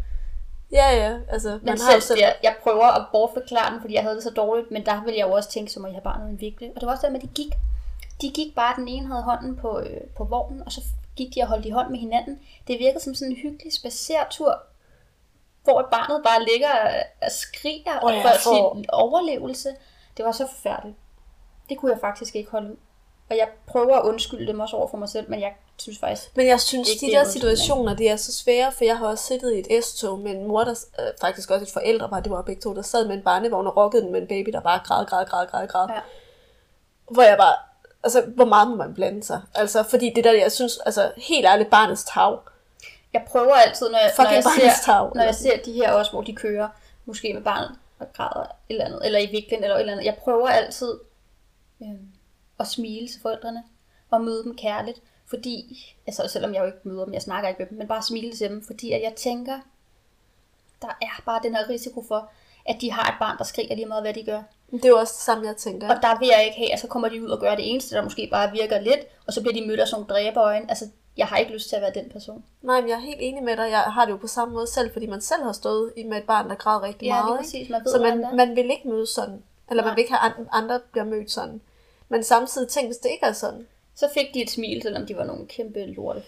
Ja, 0.71 0.89
ja, 0.95 1.17
altså, 1.29 1.49
Men 1.49 1.59
man 1.65 1.77
har 1.79 1.93
jo 1.93 1.99
selv, 1.99 2.01
selv... 2.01 2.19
jeg, 2.19 2.35
jeg 2.43 2.55
prøver 2.63 2.85
at 2.85 3.05
bortforklare 3.11 3.73
den, 3.73 3.81
fordi 3.81 3.93
jeg 3.93 4.03
havde 4.03 4.15
det 4.15 4.23
så 4.23 4.29
dårligt. 4.29 4.71
Men 4.71 4.85
der 4.85 5.03
ville 5.03 5.19
jeg 5.19 5.27
jo 5.27 5.31
også 5.33 5.49
tænke, 5.49 5.71
så 5.71 5.79
må 5.79 5.87
jeg 5.87 5.95
have 5.95 6.01
barnet 6.01 6.29
indviklet. 6.29 6.69
Og 6.75 6.81
det 6.81 6.85
var 6.87 6.91
også 6.93 7.05
der 7.07 7.11
med, 7.13 7.19
at 7.23 7.29
de 7.29 7.33
gik. 7.35 7.53
De 8.21 8.29
gik 8.29 8.55
bare, 8.55 8.75
den 8.75 8.87
ene 8.87 9.07
havde 9.07 9.21
hånden 9.23 9.55
på, 9.55 9.79
øh, 9.79 10.01
på 10.17 10.23
vognen, 10.23 10.63
og 10.65 10.71
så 10.71 10.81
gik 11.15 11.35
de 11.35 11.41
og 11.41 11.47
holdt 11.47 11.65
i 11.65 11.69
hånd 11.69 11.89
med 11.89 11.99
hinanden. 11.99 12.39
Det 12.67 12.79
virkede 12.79 13.03
som 13.03 13.15
sådan 13.15 13.31
en 13.31 13.37
hyggelig 13.37 13.73
spacertur, 13.73 14.63
hvor 15.63 15.87
barnet 15.91 16.23
bare 16.23 16.45
ligger 16.51 16.69
og- 17.21 17.31
skriger 17.31 18.03
Åh, 18.03 18.13
jeg 18.13 18.21
for 18.21 18.29
får- 18.43 18.75
sin 18.75 18.85
overlevelse. 18.89 19.69
Det 20.17 20.25
var 20.25 20.31
så 20.31 20.47
forfærdeligt. 20.47 20.97
Det 21.69 21.77
kunne 21.77 21.91
jeg 21.91 21.99
faktisk 22.01 22.35
ikke 22.35 22.51
holde 22.51 22.71
ud. 22.71 22.77
Og 23.29 23.37
jeg 23.37 23.47
prøver 23.67 23.95
at 23.97 24.05
undskylde 24.05 24.47
dem 24.47 24.59
også 24.59 24.75
over 24.75 24.87
for 24.87 24.97
mig 24.97 25.09
selv, 25.09 25.29
men 25.29 25.41
jeg 25.41 25.53
synes 25.79 25.99
faktisk, 25.99 26.37
Men 26.37 26.47
jeg 26.47 26.61
synes, 26.61 26.89
de 26.89 27.05
det 27.05 27.13
der 27.13 27.19
er 27.19 27.29
situationer, 27.29 27.95
de 27.95 28.07
er 28.07 28.15
så 28.15 28.33
svære, 28.33 28.71
for 28.71 28.85
jeg 28.85 28.97
har 28.97 29.07
også 29.07 29.23
siddet 29.23 29.53
i 29.53 29.59
et 29.59 29.83
S-tog 29.83 30.19
med 30.19 30.31
en 30.31 30.47
mor, 30.47 30.63
der 30.63 30.75
øh, 30.99 31.05
faktisk 31.21 31.51
også 31.51 31.63
et 31.63 31.71
forældre 31.71 32.11
var, 32.11 32.19
det 32.19 32.31
var 32.31 32.41
begge 32.41 32.61
to, 32.61 32.75
der 32.75 32.81
sad 32.81 33.07
med 33.07 33.15
en 33.15 33.21
barnevogn 33.21 33.67
og 33.67 33.77
rokkede 33.77 34.03
den 34.03 34.11
med 34.11 34.21
en 34.21 34.27
baby, 34.27 34.49
der 34.49 34.59
bare 34.59 34.79
græd, 34.85 35.05
græd, 35.05 35.25
græd, 35.25 35.47
græd, 35.47 35.67
græd. 35.67 35.87
Ja. 35.89 35.99
Hvor 37.11 37.23
jeg 37.23 37.37
bare, 37.37 37.55
altså, 38.03 38.21
hvor 38.21 38.45
meget 38.45 38.67
må 38.67 38.75
man 38.75 38.93
blande 38.93 39.23
sig? 39.23 39.41
Altså, 39.55 39.83
fordi 39.83 40.11
det 40.15 40.23
der, 40.23 40.31
jeg 40.31 40.51
synes, 40.51 40.77
altså, 40.77 41.11
helt 41.17 41.45
ærligt, 41.45 41.69
barnets 41.69 42.03
tag. 42.03 42.37
jeg 43.13 43.25
prøver 43.27 43.53
altid, 43.53 43.89
når 43.89 43.97
jeg, 43.97 44.11
når 44.17 44.31
jeg, 44.31 44.43
ser, 44.43 44.71
tag, 44.85 45.09
når 45.15 45.23
jeg 45.23 45.35
ser 45.35 45.57
de 45.65 45.71
her 45.71 45.91
også, 45.91 46.11
hvor 46.11 46.21
de 46.21 46.35
kører, 46.35 46.67
måske 47.05 47.33
med 47.33 47.41
barnet 47.41 47.71
og 47.99 48.07
græder 48.13 48.43
et 48.43 48.49
eller 48.69 48.85
andet, 48.85 49.05
eller 49.05 49.19
i 49.19 49.25
viklen 49.25 49.63
eller 49.63 49.75
et 49.75 49.79
eller 49.79 49.93
andet. 49.93 50.05
Jeg 50.05 50.15
prøver 50.23 50.47
altid 50.47 50.93
øh, 51.81 51.87
at 52.59 52.67
smile 52.67 53.07
til 53.07 53.21
forældrene 53.21 53.63
og 54.11 54.21
møde 54.21 54.43
dem 54.43 54.57
kærligt, 54.57 54.99
fordi, 55.29 55.85
altså 56.07 56.27
selvom 56.27 56.53
jeg 56.53 56.61
jo 56.61 56.65
ikke 56.65 56.77
møder 56.83 57.05
dem, 57.05 57.13
jeg 57.13 57.21
snakker 57.21 57.49
ikke 57.49 57.59
med 57.61 57.69
dem, 57.69 57.77
men 57.77 57.87
bare 57.87 58.01
smile 58.03 58.33
til 58.35 58.49
dem, 58.49 58.65
fordi 58.65 58.91
at 58.91 59.01
jeg 59.01 59.13
tænker, 59.15 59.59
der 60.81 60.87
er 61.01 61.21
bare 61.25 61.39
den 61.43 61.55
her 61.55 61.69
risiko 61.69 62.05
for, 62.07 62.29
at 62.65 62.77
de 62.81 62.91
har 62.91 63.11
et 63.11 63.15
barn, 63.19 63.37
der 63.37 63.43
skriger 63.43 63.75
lige 63.75 63.85
meget, 63.85 64.03
hvad 64.03 64.13
de 64.13 64.23
gør. 64.23 64.41
Det 64.71 64.85
er 64.85 64.89
jo 64.89 64.97
også 64.97 65.13
det 65.13 65.21
samme, 65.21 65.47
jeg 65.47 65.57
tænkte. 65.57 65.85
Og 65.85 65.95
der 66.01 66.19
vil 66.19 66.27
jeg 66.27 66.45
ikke 66.45 66.57
have, 66.57 66.73
at 66.73 66.79
så 66.79 66.87
kommer 66.87 67.09
de 67.09 67.23
ud 67.23 67.29
og 67.29 67.39
gør 67.39 67.55
det 67.55 67.71
eneste, 67.71 67.95
der 67.95 68.03
måske 68.03 68.27
bare 68.31 68.51
virker 68.51 68.79
lidt, 68.79 68.99
og 69.27 69.33
så 69.33 69.41
bliver 69.41 69.53
de 69.53 69.67
mødt 69.67 69.79
af 69.79 69.87
sådan 69.87 70.05
nogle 70.09 70.13
dræberøjne. 70.25 70.65
Altså, 70.69 70.85
jeg 71.17 71.27
har 71.27 71.37
ikke 71.37 71.51
lyst 71.53 71.69
til 71.69 71.75
at 71.75 71.81
være 71.81 71.91
den 71.93 72.09
person. 72.09 72.43
Nej, 72.61 72.81
men 72.81 72.89
jeg 72.89 72.95
er 72.95 72.99
helt 72.99 73.17
enig 73.19 73.43
med 73.43 73.57
dig. 73.57 73.69
Jeg 73.71 73.79
har 73.79 74.05
det 74.05 74.11
jo 74.11 74.17
på 74.17 74.27
samme 74.27 74.53
måde 74.53 74.67
selv, 74.67 74.93
fordi 74.93 75.05
man 75.05 75.21
selv 75.21 75.43
har 75.43 75.51
stået 75.51 75.93
i- 75.97 76.03
med 76.03 76.17
et 76.17 76.23
barn, 76.23 76.49
der 76.49 76.55
græd 76.55 76.81
rigtig 76.83 77.05
Ja, 77.05 77.23
meget. 77.23 77.39
præcis. 77.39 77.69
Man 77.69 77.81
ved, 77.85 77.91
så 77.91 77.99
man, 78.01 78.35
man 78.35 78.55
vil 78.55 78.71
ikke 78.71 78.87
møde 78.89 79.07
sådan. 79.07 79.43
Eller 79.69 79.83
Nej. 79.83 79.89
man 79.91 79.95
vil 79.95 80.01
ikke 80.01 80.13
have 80.13 80.33
an- 80.39 80.47
andre 80.51 80.79
bliver 80.91 81.05
mødt 81.05 81.31
sådan. 81.31 81.61
Men 82.09 82.23
samtidig 82.23 82.67
tænk, 82.69 82.87
hvis 82.87 82.97
det 82.97 83.09
ikke 83.11 83.25
er 83.25 83.31
sådan. 83.31 83.67
Så 83.97 84.09
fik 84.13 84.33
de 84.33 84.41
et 84.43 84.49
smil, 84.49 84.81
selvom 84.81 85.05
de 85.05 85.17
var 85.17 85.23
nogle 85.23 85.47
kæmpe 85.47 85.85
lorte 85.85 86.23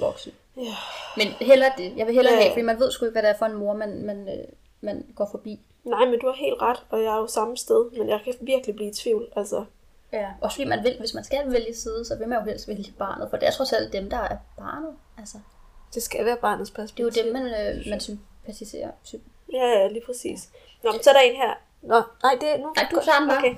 voksne. 0.00 0.32
Ja. 0.56 0.74
Men 1.16 1.26
heller 1.28 1.68
det. 1.78 1.92
Jeg 1.96 2.06
vil 2.06 2.14
hellere 2.14 2.34
Ja. 2.34 2.40
have, 2.42 2.52
fordi 2.52 2.62
man 2.62 2.78
ved 2.80 2.90
sgu 2.90 3.04
ikke, 3.04 3.12
hvad 3.12 3.22
det 3.22 3.30
er 3.30 3.38
for 3.38 3.46
en 3.46 3.54
mor, 3.54 3.74
man, 3.74 4.02
man, 4.06 4.28
øh, 4.28 4.44
man 4.80 5.06
går 5.16 5.28
forbi. 5.30 5.60
Nej, 5.84 6.04
men 6.04 6.20
du 6.20 6.26
har 6.26 6.34
helt 6.34 6.62
ret, 6.62 6.82
og 6.90 7.02
jeg 7.02 7.12
er 7.14 7.18
jo 7.18 7.26
samme 7.26 7.56
sted, 7.56 7.90
men 7.98 8.08
jeg 8.08 8.20
kan 8.24 8.34
virkelig 8.40 8.76
blive 8.76 8.90
i 8.90 8.94
tvivl. 8.94 9.28
Altså, 9.36 9.64
Ja. 10.12 10.28
Også 10.40 10.56
fordi 10.56 10.68
man 10.68 10.84
vil, 10.84 10.96
hvis 10.98 11.14
man 11.14 11.24
skal 11.24 11.52
vælge 11.52 11.74
side, 11.74 12.04
så 12.04 12.16
vil 12.18 12.28
man 12.28 12.38
jo 12.38 12.44
helst 12.44 12.68
vælge 12.68 12.92
barnet, 12.98 13.30
for 13.30 13.36
det 13.36 13.46
er 13.48 13.52
trods 13.52 13.72
alt 13.72 13.92
dem, 13.92 14.10
der 14.10 14.16
er 14.16 14.36
barnet. 14.58 14.90
Altså, 15.18 15.38
det 15.94 16.02
skal 16.02 16.24
være 16.24 16.36
barnets 16.36 16.70
det 16.70 16.78
er 16.78 16.82
jo 16.82 16.86
perspektiv. 16.86 17.24
dem, 17.24 17.32
man, 17.32 17.42
øh, 17.76 17.90
man 17.90 18.00
sympatiserer. 18.00 18.90
Sy- 19.04 19.14
Ja, 19.52 19.66
ja, 19.66 19.88
lige 19.88 20.02
præcis. 20.06 20.48
Nå, 20.84 20.92
men 20.92 21.02
så 21.02 21.10
er 21.10 21.14
der 21.14 21.20
en 21.20 21.36
her. 21.36 21.54
Nå, 21.86 22.02
nej, 22.22 22.36
det 22.40 22.48
er 22.54 22.58
nu. 22.58 22.72
Nej, 22.76 22.86
du 22.90 23.00
tager 23.04 23.18
den 23.18 23.28
bare. 23.28 23.38
Okay. 23.38 23.54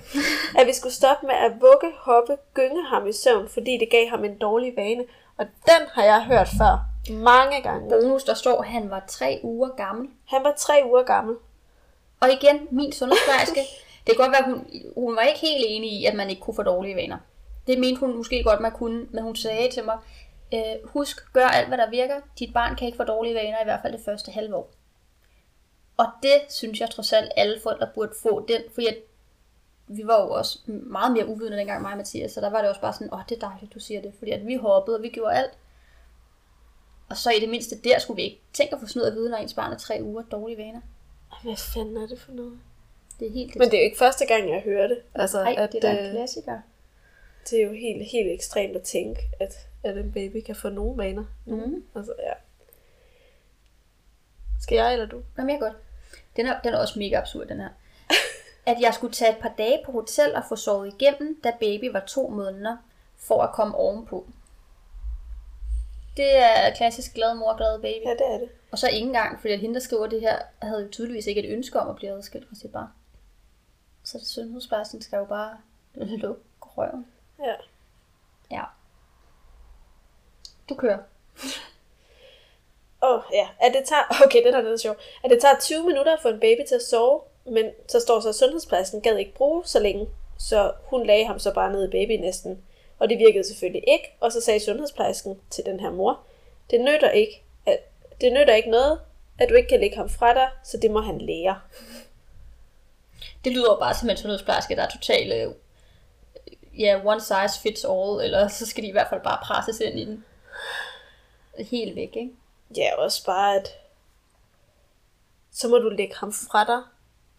At 0.59 0.66
vi 0.66 0.72
skulle 0.72 0.95
stoppe 0.95 1.27
med 1.27 1.35
at 1.35 1.53
vugge, 1.61 1.93
hoppe, 1.99 2.37
gynge 2.55 2.85
ham 2.85 3.07
i 3.07 3.12
søvn, 3.12 3.49
fordi 3.49 3.79
det 3.79 3.91
gav 3.91 4.09
ham 4.09 4.24
en 4.24 4.39
dårlig 4.39 4.72
vane. 4.77 5.05
Og 5.39 5.47
den 5.66 5.83
har 5.93 6.05
jeg 6.05 6.24
hørt 6.24 6.49
før. 6.59 6.74
Mange 7.11 7.62
gange. 7.62 7.91
Bonus, 7.91 8.24
der 8.24 8.35
står, 8.35 8.62
at 8.62 8.68
han 8.68 8.91
var 8.91 9.05
tre 9.09 9.41
uger 9.43 9.68
gammel. 9.68 10.09
Han 10.29 10.45
var 10.45 10.55
tre 10.59 10.83
uger 10.85 11.03
gammel. 11.03 11.37
Og 12.20 12.29
igen, 12.33 12.68
min 12.70 12.93
sundhedsplejerske, 12.93 13.61
det 14.07 14.16
kan 14.16 14.24
godt 14.24 14.33
være, 14.33 14.45
hun, 14.45 14.66
hun 14.97 15.16
var 15.16 15.22
ikke 15.22 15.41
helt 15.41 15.64
enig 15.68 15.93
i, 15.93 16.05
at 16.05 16.14
man 16.14 16.31
ikke 16.31 16.43
kunne 16.43 16.55
få 16.55 16.62
dårlige 16.62 16.97
vaner. 16.97 17.18
Det 17.66 17.79
mente 17.79 18.01
hun 18.01 18.16
måske 18.16 18.43
godt, 18.43 18.61
man 18.61 18.72
kunne, 18.72 19.07
men 19.11 19.22
hun 19.22 19.37
sagde 19.37 19.70
til 19.70 19.85
mig, 19.85 19.99
øh, 20.55 20.61
husk, 20.85 21.33
gør 21.33 21.47
alt, 21.47 21.68
hvad 21.68 21.79
der 21.79 21.91
virker. 21.91 22.20
Dit 22.39 22.55
barn 22.55 22.77
kan 22.77 22.87
ikke 22.87 22.97
få 22.97 23.05
dårlige 23.05 23.35
vaner, 23.35 23.61
i 23.61 23.64
hvert 23.64 23.81
fald 23.83 23.93
det 23.93 24.05
første 24.05 24.31
halve 24.31 24.57
år. 24.57 24.70
Og 25.97 26.07
det 26.22 26.40
synes 26.49 26.80
jeg 26.80 26.90
trods 26.90 27.12
alt, 27.12 27.32
alle 27.36 27.61
forældre 27.61 27.88
burde 27.94 28.12
få 28.22 28.47
den, 28.49 28.62
fordi 28.74 28.86
at 28.86 28.97
vi 29.88 30.07
var 30.07 30.22
jo 30.22 30.30
også 30.30 30.59
meget 30.66 31.12
mere 31.12 31.26
uvidende 31.26 31.59
dengang, 31.59 31.82
mig 31.82 31.90
og 31.90 31.97
Mathias, 31.97 32.32
så 32.32 32.40
der 32.40 32.51
var 32.51 32.61
det 32.61 32.68
også 32.68 32.80
bare 32.80 32.92
sådan, 32.92 33.14
åh, 33.14 33.20
det 33.28 33.36
er 33.42 33.49
dejligt, 33.49 33.74
du 33.74 33.80
siger 33.80 34.03
det, 34.03 34.14
fordi 34.18 34.30
at 34.30 34.47
vi 34.47 34.55
hoppede, 34.55 34.97
og 34.97 35.03
vi 35.03 35.09
gjorde 35.09 35.34
alt. 35.34 35.53
Og 37.09 37.16
så 37.16 37.30
i 37.30 37.40
det 37.40 37.49
mindste 37.49 37.76
der 37.84 37.99
skulle 37.99 38.16
vi 38.16 38.22
ikke 38.22 38.40
tænke 38.53 38.74
at 38.74 38.80
få 38.80 38.86
sådan 38.86 39.01
noget 39.01 39.11
at 39.11 39.16
vide, 39.16 39.30
når 39.30 39.38
ens 39.38 39.55
barn 39.55 39.72
er 39.72 39.78
tre 39.78 39.99
uger 40.03 40.22
dårlige 40.22 40.59
vaner. 40.59 40.80
Hvad 41.42 41.57
fanden 41.57 41.97
er 41.97 42.07
det 42.07 42.20
for 42.20 42.32
noget? 42.32 42.59
Det 43.20 43.28
er 43.28 43.32
helt 43.32 43.57
Men 43.57 43.70
det 43.70 43.74
er 43.74 43.82
jo 43.82 43.84
ikke 43.84 43.99
første 43.99 44.26
gang, 44.26 44.51
jeg 44.51 44.61
hører 44.61 44.86
det. 44.88 44.99
Altså, 45.14 45.42
Nej, 45.42 45.55
at, 45.59 45.72
det 45.72 45.84
er 45.84 45.92
da 45.92 45.99
en 45.99 46.07
øh, 46.07 46.12
klassiker. 46.12 46.61
det 47.51 47.59
er 47.59 47.64
jo 47.66 47.72
helt, 47.72 48.05
helt 48.12 48.32
ekstremt 48.32 48.76
at 48.76 48.82
tænke, 48.82 49.20
at, 49.40 49.68
at 49.84 49.97
en 49.99 50.12
baby 50.12 50.42
kan 50.47 50.57
få 50.57 50.68
nogle 50.68 50.99
vaner. 50.99 51.24
Mm. 51.44 51.84
Altså, 51.94 52.12
ja. 52.18 52.32
Skal 54.61 54.76
jeg 54.76 54.92
eller 54.92 55.07
du? 55.07 55.22
Jamen, 55.38 55.51
jeg 55.51 55.61
godt. 55.61 55.76
Den 56.37 56.47
er, 56.47 56.61
den 56.61 56.74
er 56.74 56.78
også 56.78 56.99
mega 56.99 57.16
absurd, 57.18 57.47
den 57.47 57.61
her. 57.61 57.68
At 58.70 58.76
jeg 58.80 58.95
skulle 58.95 59.12
tage 59.12 59.32
et 59.32 59.39
par 59.39 59.53
dage 59.59 59.82
på 59.87 59.93
hotel 59.93 60.34
og 60.34 60.43
få 60.49 60.57
sovet 60.57 60.95
igennem, 60.95 61.41
da 61.45 61.53
baby 61.61 61.93
var 61.93 62.01
to 62.01 62.28
måneder, 62.28 62.76
for 63.16 63.43
at 63.43 63.55
komme 63.55 63.74
ovenpå. 63.76 64.26
Det 66.16 66.37
er 66.37 66.74
klassisk 66.74 67.14
glad 67.14 67.34
mor, 67.34 67.57
glad 67.57 67.80
baby. 67.80 68.05
Ja, 68.07 68.11
det 68.11 68.34
er 68.34 68.39
det. 68.39 68.49
Og 68.72 68.78
så 68.78 68.89
ikke 68.89 69.07
engang, 69.07 69.41
fordi 69.41 69.53
at 69.53 69.61
hende, 69.61 69.74
der 69.74 69.80
skriver 69.80 70.07
det 70.07 70.20
her, 70.20 70.39
havde 70.62 70.82
jo 70.82 70.89
tydeligvis 70.89 71.26
ikke 71.26 71.45
et 71.45 71.53
ønske 71.53 71.80
om 71.80 71.89
at 71.89 71.97
blive 71.97 72.12
adskilt 72.12 72.49
fra 72.49 72.55
sit 72.55 72.72
barn. 72.72 72.89
Så 74.05 74.18
det 74.18 74.26
sundhedsplejersken 74.26 75.03
skal 75.03 75.16
jo 75.16 75.24
bare 75.24 75.57
lukke 75.95 76.43
røven. 76.61 77.07
Ja. 77.39 77.55
Ja. 78.51 78.62
Du 80.68 80.74
kører. 80.74 80.99
Åh, 83.03 83.14
oh, 83.14 83.22
ja. 83.32 83.49
At 83.61 83.72
det 83.74 83.84
tager, 83.84 84.03
okay, 84.24 84.44
det 84.44 84.55
er 84.55 84.61
lidt 84.61 84.80
sjovt. 84.80 84.99
At 85.24 85.30
det 85.30 85.40
tager 85.40 85.55
20 85.61 85.86
minutter 85.86 86.16
for 86.22 86.28
en 86.28 86.40
baby 86.40 86.61
til 86.68 86.74
at 86.74 86.82
sove, 86.82 87.20
men 87.44 87.70
så 87.88 88.01
står 88.01 88.20
så, 88.20 88.28
at 88.28 88.34
sundhedspladsen 88.34 89.01
gad 89.01 89.16
ikke 89.16 89.34
bruge 89.34 89.64
så 89.64 89.78
længe, 89.78 90.09
så 90.38 90.72
hun 90.84 91.07
lagde 91.07 91.26
ham 91.26 91.38
så 91.38 91.55
bare 91.55 91.72
ned 91.72 91.88
i 91.88 91.90
babynæsten. 91.90 92.62
Og 92.99 93.09
det 93.09 93.18
virkede 93.18 93.44
selvfølgelig 93.44 93.84
ikke, 93.88 94.16
og 94.20 94.32
så 94.32 94.40
sagde 94.40 94.61
sundhedsplejersken 94.61 95.40
til 95.51 95.64
den 95.64 95.80
her 95.80 95.90
mor, 95.90 96.20
det 96.70 96.80
nytter 96.80 97.11
ikke, 97.11 97.42
at, 97.66 97.78
det 98.20 98.32
nytter 98.32 98.55
ikke 98.55 98.70
noget, 98.70 99.01
at 99.38 99.49
du 99.49 99.55
ikke 99.55 99.68
kan 99.68 99.80
lægge 99.80 99.97
ham 99.97 100.09
fra 100.09 100.34
dig, 100.34 100.49
så 100.64 100.78
det 100.82 100.90
må 100.90 101.01
han 101.01 101.18
lære. 101.18 101.61
Det 103.44 103.53
lyder 103.55 103.72
jo 103.72 103.76
bare 103.80 103.94
som 103.94 104.11
en 104.11 104.16
sundhedsplejerske, 104.16 104.76
der 104.76 104.82
er 104.82 104.88
totalt 104.88 105.32
øh, 105.32 105.53
ja, 106.78 107.01
one 107.05 107.20
size 107.20 107.61
fits 107.62 107.84
all, 107.84 108.24
eller 108.24 108.49
så 108.49 108.66
skal 108.66 108.82
de 108.82 108.88
i 108.88 108.92
hvert 108.92 109.09
fald 109.11 109.20
bare 109.20 109.38
presses 109.42 109.80
ind 109.80 109.99
i 109.99 110.05
den. 110.05 110.24
Helt 111.70 111.97
væk, 111.97 112.16
ikke? 112.16 112.30
Ja, 112.77 112.95
også 112.97 113.25
bare, 113.27 113.57
at 113.57 113.69
så 115.53 115.69
må 115.69 115.79
du 115.79 115.89
lægge 115.89 116.14
ham 116.17 116.33
fra 116.33 116.64
dig, 116.64 116.83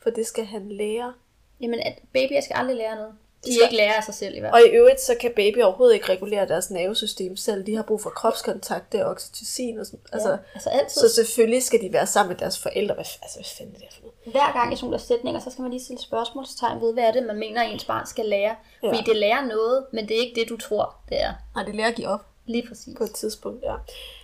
for 0.03 0.09
det 0.09 0.27
skal 0.27 0.45
han 0.45 0.69
lære. 0.71 1.13
Jamen, 1.61 1.79
at 1.79 1.99
babyer 2.13 2.41
skal 2.41 2.55
aldrig 2.55 2.75
lære 2.77 2.95
noget. 2.95 3.13
De 3.45 3.53
skal- 3.53 3.63
ikke 3.63 3.75
lære 3.75 3.95
af 3.95 4.03
sig 4.03 4.13
selv 4.13 4.35
i 4.35 4.39
hvert 4.39 4.53
Og 4.53 4.59
fald. 4.63 4.73
i 4.73 4.75
øvrigt, 4.75 5.01
så 5.01 5.15
kan 5.21 5.31
baby 5.35 5.61
overhovedet 5.61 5.93
ikke 5.95 6.09
regulere 6.09 6.47
deres 6.47 6.71
nervesystem 6.71 7.35
selv. 7.37 7.65
De 7.65 7.75
har 7.75 7.83
brug 7.83 8.01
for 8.01 8.09
kropskontakt, 8.09 8.91
det 8.91 8.99
er 8.99 9.05
oxytocin 9.05 9.79
og 9.79 9.85
sådan. 9.85 9.99
Altså, 10.13 10.29
ja, 10.29 10.37
altså 10.53 10.69
altid. 10.69 11.01
så 11.01 11.15
selvfølgelig 11.15 11.63
skal 11.63 11.81
de 11.81 11.93
være 11.93 12.07
sammen 12.07 12.29
med 12.29 12.37
deres 12.39 12.59
forældre. 12.59 12.93
Hvad, 12.95 13.05
altså, 13.21 13.37
hvad 13.37 13.45
fanden 13.57 13.75
er 13.75 13.79
det 13.79 13.93
for 13.93 14.01
noget? 14.01 14.15
Hver 14.25 14.53
gang 14.53 14.73
i 14.73 14.75
sådan 14.75 14.85
nogle 14.89 14.99
sætninger, 14.99 15.39
så 15.41 15.49
skal 15.49 15.61
man 15.61 15.71
lige 15.71 15.83
stille 15.83 16.01
spørgsmålstegn 16.01 16.81
ved, 16.81 16.93
hvad 16.93 17.03
er 17.03 17.11
det, 17.11 17.23
man 17.23 17.39
mener, 17.39 17.61
ens 17.61 17.85
barn 17.85 18.05
skal 18.05 18.25
lære. 18.25 18.55
Ja. 18.83 18.87
Fordi 18.89 19.03
det 19.05 19.15
lærer 19.15 19.45
noget, 19.45 19.85
men 19.93 20.07
det 20.07 20.17
er 20.17 20.21
ikke 20.21 20.41
det, 20.41 20.49
du 20.49 20.57
tror, 20.57 20.95
det 21.09 21.21
er. 21.21 21.33
Nej, 21.55 21.63
det 21.63 21.75
lærer 21.75 21.87
at 21.87 21.95
give 21.95 22.07
op 22.07 22.25
Lige 22.47 22.67
præcis. 22.67 22.97
på 22.97 23.03
et 23.03 23.13
tidspunkt, 23.13 23.63
ja. 23.63 23.73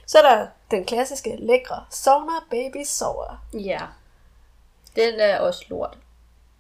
Så 0.07 0.17
er 0.17 0.21
der 0.35 0.47
den 0.71 0.85
klassiske, 0.85 1.35
lækre, 1.39 1.85
sovner, 1.91 2.47
baby 2.49 2.83
sover. 2.85 3.45
Ja. 3.53 3.79
Den 4.95 5.19
er 5.19 5.39
også 5.39 5.65
lort. 5.69 5.97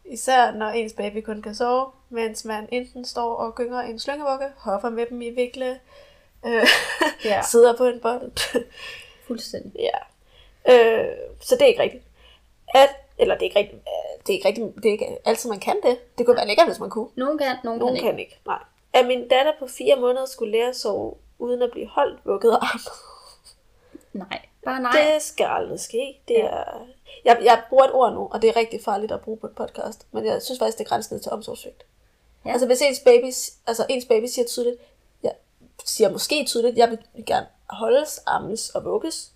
Især 0.05 0.51
når 0.51 0.67
ens 0.67 0.93
baby 0.93 1.21
kun 1.21 1.41
kan 1.41 1.55
sove, 1.55 1.91
mens 2.09 2.45
man 2.45 2.67
enten 2.71 3.05
står 3.05 3.35
og 3.35 3.55
gynger 3.55 3.79
en 3.81 3.99
slyngevugge, 3.99 4.45
hopper 4.57 4.89
med 4.89 5.05
dem 5.09 5.21
i 5.21 5.29
vikle, 5.29 5.79
øh, 6.45 6.67
Ja. 7.25 7.41
sidder 7.51 7.77
på 7.77 7.85
en 7.85 7.99
bold. 7.99 8.31
Fuldstændig. 9.27 9.81
ja. 9.89 9.97
Øh, 10.73 11.07
så 11.41 11.55
det 11.55 11.61
er 11.61 11.65
ikke 11.67 11.81
rigtigt. 11.81 12.03
At, 12.75 12.89
eller 13.17 13.35
det 13.35 13.41
er 13.41 13.45
ikke 13.45 13.59
rigtigt, 13.59 13.81
det 14.27 14.33
er 14.33 14.37
ikke 14.37 14.47
rigtigt, 14.47 14.75
det 14.75 14.85
er 14.85 14.91
ikke 14.91 15.17
altid 15.25 15.49
man 15.49 15.59
kan 15.59 15.75
det. 15.83 16.17
Det 16.17 16.25
kunne 16.25 16.35
være 16.37 16.47
lækkert, 16.47 16.67
hvis 16.67 16.79
man 16.79 16.89
kunne. 16.89 17.07
Nogen 17.15 17.37
kan, 17.37 17.55
nogen, 17.63 17.79
Nogen 17.79 17.95
kan 17.95 18.05
ikke. 18.05 18.09
kan 18.11 18.19
ikke, 18.19 18.39
nej. 18.45 18.59
At 18.93 19.05
min 19.05 19.27
datter 19.27 19.51
på 19.59 19.67
fire 19.67 19.95
måneder 19.95 20.25
skulle 20.25 20.51
lære 20.51 20.69
at 20.69 20.75
sove, 20.75 21.15
uden 21.43 21.61
at 21.61 21.71
blive 21.71 21.87
holdt, 21.87 22.25
vugget 22.25 22.57
og 22.57 22.65
armet. 22.65 22.87
Nej. 24.13 24.41
Bare 24.65 24.81
nej. 24.81 24.91
Det 24.91 25.21
skal 25.21 25.45
aldrig 25.45 25.79
ske. 25.79 26.19
Det 26.27 26.43
er... 26.43 26.63
jeg, 27.25 27.39
jeg 27.43 27.63
bruger 27.69 27.83
et 27.83 27.93
ord 27.93 28.13
nu, 28.13 28.29
og 28.31 28.41
det 28.41 28.49
er 28.49 28.55
rigtig 28.55 28.83
farligt 28.83 29.11
at 29.11 29.21
bruge 29.21 29.37
på 29.37 29.47
et 29.47 29.55
podcast. 29.55 30.07
Men 30.11 30.25
jeg 30.25 30.41
synes 30.41 30.59
faktisk, 30.59 30.77
det 30.77 30.85
er 30.85 30.89
grænsen 30.89 31.19
til 31.19 31.31
omsorgssvigt. 31.31 31.83
Ja. 32.45 32.49
Ja. 32.49 32.53
Altså 32.53 32.67
hvis 32.67 32.81
ens 32.81 32.99
baby, 32.99 33.25
altså 33.67 33.85
ens 33.89 34.05
baby 34.05 34.25
siger 34.25 34.45
tydeligt, 34.45 34.77
jeg 35.23 35.33
siger 35.85 36.11
måske 36.11 36.45
tydeligt, 36.45 36.77
jeg 36.77 36.89
vil 36.89 37.25
gerne 37.25 37.47
holdes, 37.69 38.21
ammes 38.25 38.69
og 38.69 38.85
vugges. 38.85 39.31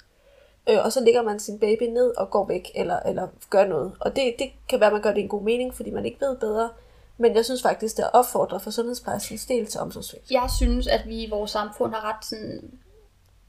Øh, 0.70 0.86
og 0.86 0.94
så 0.94 1.04
ligger 1.04 1.22
man 1.22 1.40
sin 1.40 1.60
baby 1.60 1.84
ned 1.84 2.18
og 2.18 2.30
går 2.30 2.46
væk, 2.46 2.72
eller, 2.76 3.00
eller 3.00 3.28
gør 3.50 3.66
noget. 3.66 3.92
Og 4.00 4.16
det, 4.16 4.36
det 4.40 4.52
kan 4.70 4.80
være, 4.80 4.88
at 4.88 4.94
man 4.94 5.02
gør 5.02 5.10
det 5.10 5.18
i 5.18 5.24
en 5.24 5.30
god 5.30 5.42
mening, 5.42 5.76
fordi 5.76 5.92
man 5.92 6.06
ikke 6.06 6.22
ved 6.22 6.38
bedre. 6.38 6.70
Men 7.18 7.36
jeg 7.36 7.46
synes 7.46 7.62
faktisk, 7.62 7.98
det 7.98 8.04
er 8.04 8.10
opfordret 8.10 8.62
for 8.62 8.72
sundhedsplejerskens 8.72 9.46
del 9.46 9.68
til 9.68 9.80
omsorgssvigt. 9.80 10.32
Jeg 10.32 10.50
synes, 10.58 10.88
at 10.88 11.02
vi 11.08 11.24
i 11.24 11.30
vores 11.30 11.52
samfund 11.52 11.94
har 11.94 12.10
ret 12.10 12.26
sådan 12.26 12.80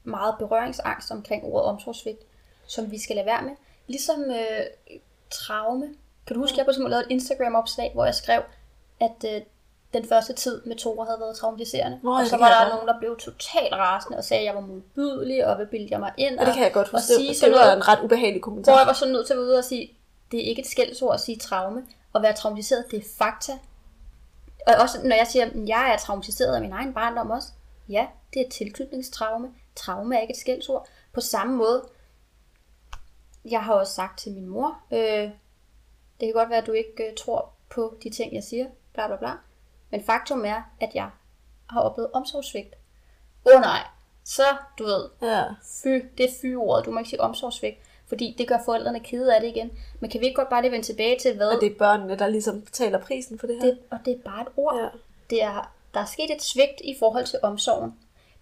meget 0.03 0.35
berøringsangst 0.39 1.11
omkring 1.11 1.43
ordet 1.43 1.65
omsorgssvigt, 1.65 2.19
som 2.67 2.91
vi 2.91 2.99
skal 2.99 3.15
lade 3.15 3.25
være 3.25 3.41
med. 3.41 3.51
Ligesom 3.87 4.21
øh, 4.31 4.65
traume. 5.31 5.87
Kan 6.27 6.33
du 6.35 6.39
huske, 6.41 6.53
at 6.53 6.57
jeg 6.57 6.65
på 6.65 6.69
eksempel 6.71 6.89
lavede 6.89 7.05
et 7.05 7.11
Instagram-opslag, 7.11 7.91
hvor 7.93 8.05
jeg 8.05 8.15
skrev, 8.15 8.41
at 8.99 9.25
øh, 9.35 9.41
den 9.93 10.05
første 10.09 10.33
tid 10.33 10.61
med 10.65 10.75
Tore 10.75 11.05
havde 11.05 11.19
været 11.19 11.37
traumatiserende. 11.37 11.99
Nå, 12.03 12.11
og 12.19 12.27
så 12.27 12.37
var 12.37 12.49
der 12.49 12.59
godt. 12.59 12.73
nogen, 12.73 12.87
der 12.87 12.99
blev 12.99 13.17
totalt 13.19 13.73
rasende 13.73 14.17
og 14.17 14.23
sagde, 14.23 14.41
at 14.41 14.45
jeg 14.45 14.55
var 14.55 14.61
modbydelig, 14.61 15.45
og 15.47 15.55
hvad 15.55 15.65
bildte 15.65 15.91
jeg 15.91 15.99
mig 15.99 16.13
ind. 16.17 16.39
Og 16.39 16.45
det 16.45 16.53
kan 16.53 16.63
jeg 16.63 16.73
godt 16.73 16.87
og 16.87 16.91
huske. 16.91 17.07
sige 17.15 17.33
Det, 17.33 17.41
det 17.41 17.51
var 17.51 17.57
noget. 17.57 17.77
en 17.77 17.87
ret 17.87 17.99
ubehagelig 18.03 18.41
kommentar. 18.41 18.71
Hvor 18.71 18.79
jeg 18.79 18.87
var 18.87 18.93
så 18.93 19.05
nødt 19.07 19.27
til 19.27 19.33
at 19.33 19.37
være 19.37 19.47
ude 19.47 19.57
og 19.57 19.63
sige, 19.63 19.97
det 20.31 20.39
er 20.39 20.43
ikke 20.49 20.61
et 20.61 20.67
skældsord 20.67 21.13
at 21.13 21.19
sige 21.19 21.37
traume. 21.37 21.83
At 22.15 22.21
være 22.21 22.33
traumatiseret, 22.33 22.85
det 22.91 22.99
er 22.99 23.07
fakta. 23.17 23.51
Og 24.67 24.73
også 24.81 25.01
når 25.03 25.15
jeg 25.15 25.27
siger, 25.27 25.45
at 25.45 25.51
jeg 25.67 25.93
er 25.93 25.97
traumatiseret 25.97 26.55
af 26.55 26.61
min 26.61 26.71
egen 26.71 26.93
barndom 26.93 27.29
også. 27.31 27.47
Ja, 27.89 28.07
det 28.33 28.45
er 28.45 28.49
tilknytningstraume. 28.49 29.53
Traume 29.75 30.15
er 30.17 30.21
ikke 30.21 30.31
et 30.33 30.39
skældsord. 30.39 30.87
På 31.13 31.21
samme 31.21 31.55
måde, 31.55 31.89
jeg 33.45 33.63
har 33.63 33.73
også 33.73 33.93
sagt 33.93 34.19
til 34.19 34.31
min 34.33 34.47
mor, 34.47 34.79
øh, 34.91 35.29
det 36.19 36.27
kan 36.27 36.33
godt 36.33 36.49
være, 36.49 36.57
at 36.61 36.67
du 36.67 36.71
ikke 36.71 37.03
øh, 37.09 37.15
tror 37.17 37.51
på 37.69 37.97
de 38.03 38.09
ting, 38.09 38.33
jeg 38.33 38.43
siger, 38.43 38.67
bla 38.93 39.07
bla 39.07 39.15
bla. 39.15 39.31
Men 39.89 40.03
faktum 40.03 40.45
er, 40.45 40.61
at 40.81 40.89
jeg 40.93 41.09
har 41.69 41.81
oplevet 41.81 42.11
omsorgssvigt. 42.11 42.75
Åh 43.45 43.55
oh, 43.55 43.61
nej, 43.61 43.79
så 44.23 44.43
du 44.79 44.83
ved, 44.83 45.09
Ja. 45.21 45.45
fy, 45.83 45.87
det 46.17 46.25
er 46.25 46.33
fy-ordet, 46.41 46.85
du 46.85 46.91
må 46.91 46.99
ikke 46.99 47.09
sige 47.09 47.21
omsorgssvigt, 47.21 47.77
fordi 48.09 48.35
det 48.37 48.47
gør 48.47 48.57
forældrene 48.65 48.99
kede 48.99 49.35
af 49.35 49.41
det 49.41 49.47
igen. 49.47 49.71
Men 49.99 50.09
kan 50.09 50.21
vi 50.21 50.25
ikke 50.25 50.35
godt 50.35 50.49
bare 50.49 50.61
lige 50.61 50.71
vende 50.71 50.85
tilbage 50.85 51.19
til, 51.19 51.35
hvad 51.35 51.47
Og 51.47 51.61
det 51.61 51.71
er 51.71 51.77
børnene, 51.77 52.15
der 52.15 52.27
ligesom 52.27 52.61
betaler 52.61 52.99
prisen 52.99 53.39
for 53.39 53.47
det 53.47 53.55
her. 53.55 53.65
det, 53.65 53.77
og 53.91 53.97
det 54.05 54.13
er 54.13 54.19
bare 54.25 54.41
et 54.41 54.47
ord. 54.57 54.75
Ja. 54.77 54.87
Det 55.29 55.43
er, 55.43 55.71
der 55.93 55.99
er 55.99 56.05
sket 56.05 56.31
et 56.35 56.41
svigt 56.43 56.81
i 56.83 56.95
forhold 56.99 57.25
til 57.25 57.39
omsorgen. 57.43 57.93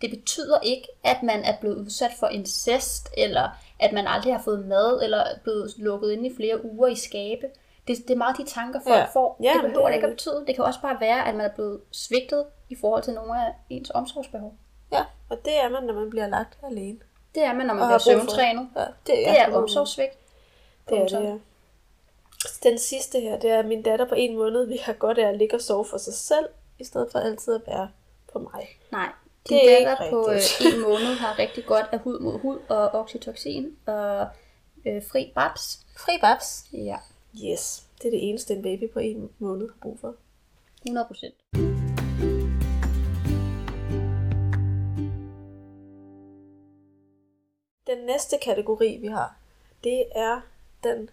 Det 0.01 0.09
betyder 0.09 0.59
ikke, 0.63 0.87
at 1.03 1.23
man 1.23 1.43
er 1.43 1.53
blevet 1.59 1.75
udsat 1.77 2.11
for 2.19 2.27
incest, 2.27 3.09
eller 3.17 3.49
at 3.79 3.93
man 3.93 4.07
aldrig 4.07 4.33
har 4.33 4.41
fået 4.41 4.65
mad, 4.67 5.03
eller 5.03 5.17
er 5.17 5.37
blevet 5.43 5.73
lukket 5.77 6.11
inde 6.11 6.27
i 6.29 6.35
flere 6.35 6.65
uger 6.65 6.87
i 6.87 6.95
skabe. 6.95 7.47
Det, 7.87 7.97
det 7.97 8.09
er 8.13 8.17
meget 8.17 8.37
de 8.37 8.43
tanker, 8.43 8.79
folk 8.87 8.95
Ja. 8.95 9.05
får. 9.13 9.37
Ja, 9.43 9.53
det 9.53 9.61
behøver 9.61 9.81
det- 9.81 9.87
det 9.91 9.95
ikke 9.95 10.07
at 10.07 10.13
betyde. 10.13 10.43
Det 10.47 10.55
kan 10.55 10.63
også 10.63 10.81
bare 10.81 10.97
være, 10.99 11.27
at 11.27 11.35
man 11.35 11.45
er 11.45 11.53
blevet 11.55 11.79
svigtet 11.91 12.45
i 12.69 12.75
forhold 12.75 13.03
til 13.03 13.13
nogle 13.13 13.45
af 13.45 13.53
ens 13.69 13.91
omsorgsbehov. 13.93 14.53
Ja, 14.91 15.05
og 15.29 15.37
det 15.45 15.53
er 15.63 15.69
man, 15.69 15.83
når 15.83 15.93
man 15.93 16.09
bliver 16.09 16.27
lagt 16.27 16.57
alene. 16.63 16.99
Det 17.37 17.45
er 17.45 17.53
man, 17.53 17.65
når 17.65 17.73
man 17.73 17.83
Og 17.83 17.89
har 17.89 18.01
bliver 18.05 18.19
søvntrænet. 18.19 18.69
Ja, 18.75 18.81
det, 18.81 18.89
Det 19.05 19.39
er 19.39 19.55
omsorgssvigt. 19.55 20.17
Det 20.89 20.97
er 20.97 21.07
det, 21.07 21.23
ja. 21.23 21.35
Den 22.69 22.79
sidste 22.79 23.19
her, 23.19 23.39
det 23.39 23.49
er, 23.51 23.59
at 23.59 23.65
min 23.65 23.81
datter 23.81 24.05
på 24.05 24.15
en 24.17 24.35
måned 24.35 24.67
vil 24.67 24.79
have 24.79 24.95
godt 24.95 25.17
af 25.17 25.27
at 25.29 25.37
ligge 25.37 25.55
og 25.55 25.61
sove 25.61 25.85
for 25.85 25.97
sig 25.97 26.13
selv, 26.13 26.45
i 26.79 26.83
stedet 26.83 27.07
for 27.11 27.19
altid 27.19 27.55
at 27.55 27.61
være 27.67 27.89
på 28.33 28.39
mig. 28.39 28.67
Nej, 28.91 29.09
Det 29.43 29.49
din 29.49 29.57
er 29.69 29.77
ikke 29.77 29.89
datter 29.89 30.09
på 30.09 30.31
øh, 30.31 30.73
en 30.73 30.81
måned 30.81 31.15
har 31.15 31.39
rigtig 31.39 31.65
godt 31.65 31.85
af 31.91 31.99
hud 31.99 32.19
mod 32.19 32.39
hud 32.39 32.59
og 32.69 32.89
oxytocin 32.93 33.77
og 33.85 34.27
øh, 34.85 35.01
fri 35.11 35.31
babs. 35.35 35.79
Fri 35.97 36.11
babs. 36.21 36.65
Ja, 36.73 36.97
Yes, 37.43 37.83
det 38.01 38.07
er 38.07 38.11
det 38.11 38.29
eneste, 38.29 38.53
en 38.53 38.61
baby 38.61 38.89
på 38.93 38.99
en 38.99 39.29
måned 39.39 39.67
har 39.69 39.77
brug 39.81 39.99
for. 40.01 40.15
100 40.85 41.07
procent. 41.07 41.35
Den 47.87 47.97
næste 47.97 48.37
kategori, 48.41 48.97
vi 49.01 49.07
har, 49.07 49.35
det 49.83 50.05
er 50.15 50.41
den 50.83 51.09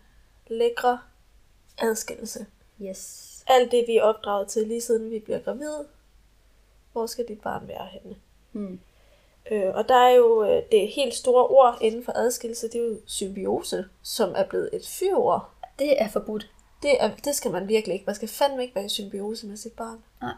lækre 0.47 0.99
adskillelse. 1.79 2.47
Yes. 2.83 3.31
Alt 3.47 3.73
det, 3.73 3.85
vi 3.87 3.97
er 3.97 4.03
opdraget 4.03 4.49
til 4.49 4.67
lige 4.67 4.81
siden 4.81 5.11
vi 5.11 5.19
bliver 5.19 5.39
gravide. 5.39 5.87
Hvor 6.93 7.07
skal 7.07 7.29
dit 7.29 7.41
barn 7.41 7.69
være 7.69 7.87
henne? 7.87 8.17
Hmm. 8.53 8.81
Øh, 9.51 9.75
og 9.75 9.89
der 9.89 9.95
er 9.95 10.11
jo 10.11 10.45
øh, 10.45 10.63
det 10.73 10.89
helt 10.89 11.15
store 11.15 11.47
ord 11.47 11.79
inden 11.81 12.05
for 12.05 12.13
adskillelse, 12.13 12.69
det 12.69 12.75
er 12.75 12.85
jo 12.85 12.97
symbiose, 13.07 13.85
som 14.03 14.33
er 14.37 14.45
blevet 14.45 14.71
et 14.73 14.87
fyrord. 14.87 15.51
Det 15.79 16.03
er 16.03 16.09
forbudt. 16.09 16.51
Det, 16.83 17.03
er, 17.03 17.11
det 17.25 17.35
skal 17.35 17.51
man 17.51 17.69
virkelig 17.69 17.95
ikke. 17.95 18.07
Man 18.07 18.15
skal 18.15 18.29
fandme 18.29 18.63
ikke 18.63 18.75
være 18.75 18.85
i 18.85 18.89
symbiose 18.89 19.47
med 19.47 19.57
sit 19.57 19.73
barn. 19.73 20.05
Nej. 20.21 20.35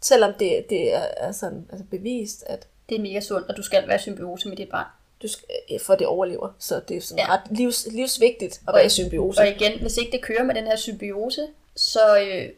Selvom 0.00 0.32
det, 0.38 0.66
det 0.70 0.94
er, 0.94 1.06
er 1.16 1.32
sådan, 1.32 1.68
altså 1.70 1.86
bevist, 1.90 2.44
at 2.46 2.68
Det 2.88 2.96
er 2.96 3.02
mega 3.02 3.20
sundt, 3.20 3.48
og 3.48 3.56
du 3.56 3.62
skal 3.62 3.88
være 3.88 3.96
i 3.96 3.98
symbiose 3.98 4.48
med 4.48 4.56
dit 4.56 4.68
barn. 4.68 4.86
Du 5.22 5.28
skal, 5.28 5.44
øh, 5.72 5.80
for 5.80 5.94
det 5.94 6.06
overlever. 6.06 6.48
Så 6.58 6.80
det 6.88 6.96
er 6.96 7.00
sådan 7.00 7.24
ja. 7.24 7.32
Ret 7.32 7.40
livs, 7.50 7.86
livsvigtigt 7.92 8.60
at 8.68 8.74
være 8.74 8.86
i 8.86 8.88
symbiose. 8.88 9.40
Og 9.40 9.48
igen, 9.48 9.80
hvis 9.80 9.96
ikke 9.96 10.12
det 10.12 10.22
kører 10.22 10.44
med 10.44 10.54
den 10.54 10.64
her 10.66 10.76
symbiose, 10.76 11.48
så, 11.76 12.18
øh, 12.20 12.48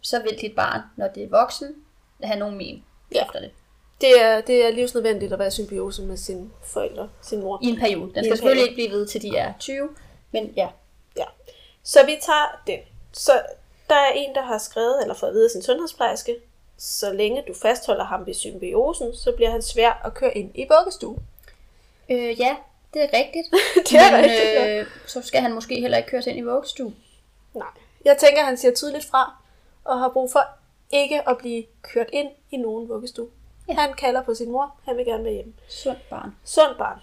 så 0.00 0.22
vil 0.22 0.40
dit 0.40 0.54
barn, 0.56 0.80
når 0.96 1.08
det 1.08 1.22
er 1.22 1.28
voksen, 1.28 1.74
have 2.22 2.38
nogen 2.38 2.56
men 2.56 2.84
Ja. 3.14 3.24
efter 3.24 3.40
det. 3.40 3.50
Det 4.00 4.22
er, 4.22 4.40
det 4.40 4.64
er 4.66 4.70
livsnødvendigt 4.70 5.32
at 5.32 5.38
være 5.38 5.48
i 5.48 5.50
symbiose 5.50 6.02
med 6.02 6.16
sine 6.16 6.50
forældre, 6.64 7.08
sin 7.22 7.40
mor. 7.40 7.58
I 7.62 7.66
en 7.66 7.76
periode. 7.76 8.00
Den 8.10 8.18
en 8.18 8.24
skal 8.24 8.36
selvfølgelig 8.36 8.62
periode. 8.62 8.68
ikke 8.70 8.74
blive 8.74 8.98
ved 9.00 9.06
til 9.06 9.22
de 9.22 9.36
er 9.36 9.52
20, 9.60 9.88
men 10.32 10.52
ja. 10.56 10.68
Ja. 11.16 11.24
Så 11.82 11.98
vi 12.06 12.16
tager 12.26 12.62
den. 12.66 12.78
Så 13.12 13.32
der 13.88 13.94
er 13.94 14.12
en, 14.14 14.34
der 14.34 14.42
har 14.42 14.58
skrevet, 14.58 15.02
eller 15.02 15.14
fået 15.14 15.28
at 15.30 15.34
vide 15.34 15.44
af 15.44 15.50
sin 15.50 15.62
sundhedsplejerske, 15.62 16.36
så 16.78 17.12
længe 17.12 17.42
du 17.48 17.54
fastholder 17.54 18.04
ham 18.04 18.26
ved 18.26 18.34
symbiosen, 18.34 19.16
så 19.16 19.32
bliver 19.32 19.50
han 19.50 19.62
svær 19.62 20.02
at 20.04 20.14
køre 20.14 20.38
ind 20.38 20.50
i 20.54 20.66
vuggestue. 20.70 21.18
Øh, 22.10 22.40
ja, 22.40 22.56
det 22.94 23.02
er 23.02 23.08
rigtigt. 23.12 23.46
Det 23.90 23.98
er 23.98 24.10
men, 24.12 24.20
rigtigt, 24.20 24.42
ja. 24.42 24.80
øh, 24.80 24.86
så 25.06 25.22
skal 25.22 25.40
han 25.40 25.54
måske 25.54 25.80
heller 25.80 25.98
ikke 25.98 26.10
køres 26.10 26.26
ind 26.26 26.38
i 26.38 26.42
vuggestue. 26.42 26.94
Nej. 27.54 27.66
Jeg 28.04 28.16
tænker, 28.18 28.44
han 28.44 28.56
siger 28.56 28.74
tydeligt 28.74 29.04
fra, 29.04 29.36
og 29.84 29.98
har 29.98 30.08
brug 30.08 30.32
for 30.32 30.46
ikke 30.90 31.28
at 31.28 31.38
blive 31.38 31.64
kørt 31.82 32.08
ind 32.12 32.28
i 32.50 32.56
nogen 32.56 32.88
vuggestue. 32.88 33.28
Ja. 33.68 33.74
Han 33.74 33.94
kalder 33.94 34.22
på 34.22 34.34
sin 34.34 34.50
mor, 34.50 34.74
han 34.84 34.96
vil 34.96 35.04
gerne 35.04 35.24
være 35.24 35.32
hjemme. 35.32 35.52
Sundt 35.68 36.08
barn. 36.10 36.36
Sund 36.44 36.76
barn, 36.78 36.98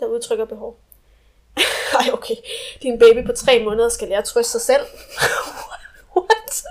der 0.00 0.06
udtrykker 0.06 0.44
behov. 0.44 0.76
Ej, 2.00 2.12
okay. 2.12 2.34
Din 2.82 2.98
baby 2.98 3.26
på 3.26 3.32
tre 3.32 3.64
måneder 3.64 3.88
skal 3.88 4.08
lære 4.08 4.18
at 4.18 4.24
trøste 4.24 4.52
sig 4.52 4.60
selv. 4.60 4.86
What? 6.16 6.64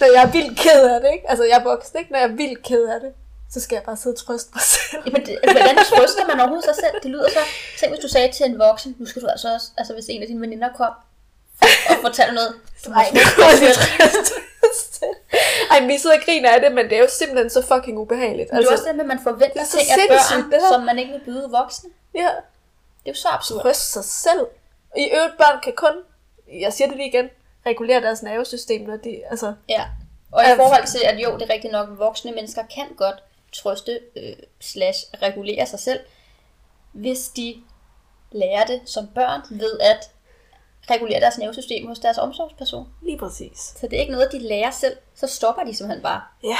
Når 0.00 0.06
jeg 0.12 0.22
er 0.22 0.32
vildt 0.32 0.58
ked 0.58 0.88
af 0.94 1.00
det, 1.00 1.12
ikke? 1.12 1.30
Altså, 1.30 1.44
jeg 1.44 1.58
er 1.58 1.64
voksen, 1.64 1.98
ikke? 1.98 2.12
Når 2.12 2.18
jeg 2.18 2.28
er 2.28 2.32
vildt 2.34 2.62
ked 2.62 2.88
af 2.88 3.00
det, 3.00 3.12
så 3.54 3.60
skal 3.60 3.76
jeg 3.76 3.82
bare 3.82 3.96
sidde 3.96 4.14
og 4.14 4.18
trøste 4.26 4.50
mig 4.54 4.62
selv. 4.62 5.02
Jamen, 5.06 5.26
det, 5.26 5.38
hvordan 5.52 5.76
trøster 5.76 6.26
man 6.26 6.40
overhovedet 6.40 6.64
sig 6.64 6.74
selv? 6.74 6.94
Det 7.02 7.10
lyder 7.10 7.28
så... 7.30 7.38
Tænk, 7.80 7.92
hvis 7.92 8.02
du 8.04 8.08
sagde 8.08 8.32
til 8.32 8.46
en 8.46 8.58
voksen, 8.58 8.96
nu 8.98 9.06
skal 9.06 9.22
du 9.22 9.26
altså 9.26 9.54
også... 9.54 9.66
Altså, 9.78 9.92
hvis 9.94 10.06
en 10.08 10.22
af 10.22 10.28
dine 10.28 10.40
veninder 10.40 10.68
kom 10.76 10.92
og 11.90 11.96
fortalte 12.00 12.34
noget. 12.34 12.54
Du 12.84 12.90
Nej, 12.90 13.06
det 13.12 13.20
var 13.36 13.50
dig 13.50 13.60
lidt. 13.68 13.78
Ej, 15.70 15.86
vi 15.86 15.98
sidder 15.98 16.16
og 16.16 16.22
griner 16.24 16.50
af 16.50 16.60
det, 16.60 16.72
men 16.72 16.84
det 16.84 16.92
er 16.98 17.00
jo 17.00 17.08
simpelthen 17.10 17.50
så 17.50 17.62
fucking 17.66 17.98
ubehageligt. 17.98 18.48
Altså, 18.52 18.60
det 18.60 18.66
er 18.68 18.72
også 18.72 18.84
det 18.88 18.94
med, 18.96 19.04
at 19.04 19.08
man 19.08 19.20
forventer 19.22 19.60
er 19.60 19.64
ting 19.64 19.90
af 19.90 19.96
børn, 20.08 20.50
her. 20.52 20.68
som 20.72 20.82
man 20.82 20.98
ikke 20.98 21.12
vil 21.12 21.20
byde 21.24 21.50
voksne. 21.50 21.90
ja, 22.14 22.20
Det 22.20 23.06
er 23.06 23.10
jo 23.10 23.14
så 23.14 23.28
absurd. 23.28 23.62
trøste 23.62 23.84
sig 23.84 24.04
selv. 24.04 24.46
I 24.96 25.04
øvrigt, 25.14 25.36
børn 25.38 25.60
kan 25.62 25.72
kun, 25.76 25.92
jeg 26.60 26.72
siger 26.72 26.88
det 26.88 26.96
lige 26.96 27.08
igen, 27.08 27.28
regulere 27.66 28.00
deres 28.00 28.22
nervesystem, 28.22 28.80
når 28.88 28.96
de, 28.96 29.20
altså, 29.30 29.54
Ja. 29.68 29.84
Og 30.32 30.44
i 30.44 30.46
Ja. 30.48 30.54
forhold 30.54 30.86
til, 30.86 31.00
at 31.04 31.18
jo, 31.18 31.34
det 31.38 31.50
er 31.50 31.54
rigtigt 31.54 31.72
nok, 31.72 31.88
voksne 31.98 32.32
mennesker 32.32 32.62
kan 32.74 32.86
godt 32.96 33.22
trøste 33.52 34.00
øh, 34.16 34.32
slash 34.60 34.98
regulere 35.22 35.66
sig 35.66 35.78
selv, 35.78 36.00
hvis 36.92 37.28
de 37.28 37.62
lærer 38.32 38.66
det 38.66 38.80
som 38.84 39.06
børn 39.14 39.40
ved 39.50 39.78
at 39.80 40.10
regulere 40.90 41.20
deres 41.20 41.38
nervesystem 41.38 41.86
hos 41.86 41.98
deres 41.98 42.18
omsorgsperson. 42.18 42.88
lige 43.02 43.18
præcis. 43.18 43.58
Så 43.58 43.86
det 43.90 43.92
er 43.96 44.00
ikke 44.00 44.12
noget, 44.12 44.32
de 44.32 44.38
lærer 44.38 44.70
selv, 44.70 44.96
så 45.14 45.26
stopper 45.26 45.64
de 45.64 45.74
simpelthen 45.76 46.02
bare. 46.02 46.22
Ja, 46.44 46.56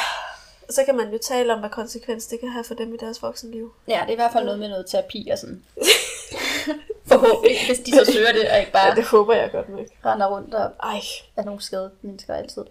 og 0.69 0.75
så 0.75 0.85
kan 0.85 0.97
man 0.97 1.11
jo 1.13 1.19
tale 1.19 1.53
om, 1.53 1.61
hvad 1.61 1.71
konsekvens 1.71 2.27
det 2.27 2.41
kan 2.41 2.49
have 2.49 2.65
for 2.65 2.75
dem 2.75 2.95
i 2.95 2.97
deres 2.97 3.23
voksenliv. 3.23 3.75
Ja, 3.89 4.01
det 4.03 4.09
er 4.09 4.13
i 4.13 4.15
hvert 4.15 4.33
fald 4.33 4.45
noget 4.45 4.59
med 4.61 4.69
noget 4.69 4.87
terapi 4.87 5.29
og 5.33 5.39
sådan. 5.39 5.65
Forhåbentlig, 7.09 7.57
hvis 7.67 7.79
de 7.79 7.91
så 7.93 8.13
søger 8.13 8.33
det, 8.33 8.51
og 8.51 8.59
ikke 8.59 8.71
Ja, 8.79 8.87
bare 8.87 8.95
det 8.97 9.05
håber 9.05 9.35
jeg 9.35 9.51
godt 9.53 9.69
nok. 9.69 9.87
render 10.05 10.27
rundt 10.27 10.55
og 10.55 10.71
Ej. 10.83 11.01
er 11.37 11.45
nogle 11.45 11.63
skadede 11.63 11.91
mennesker 12.03 12.35
altid. 12.35 12.65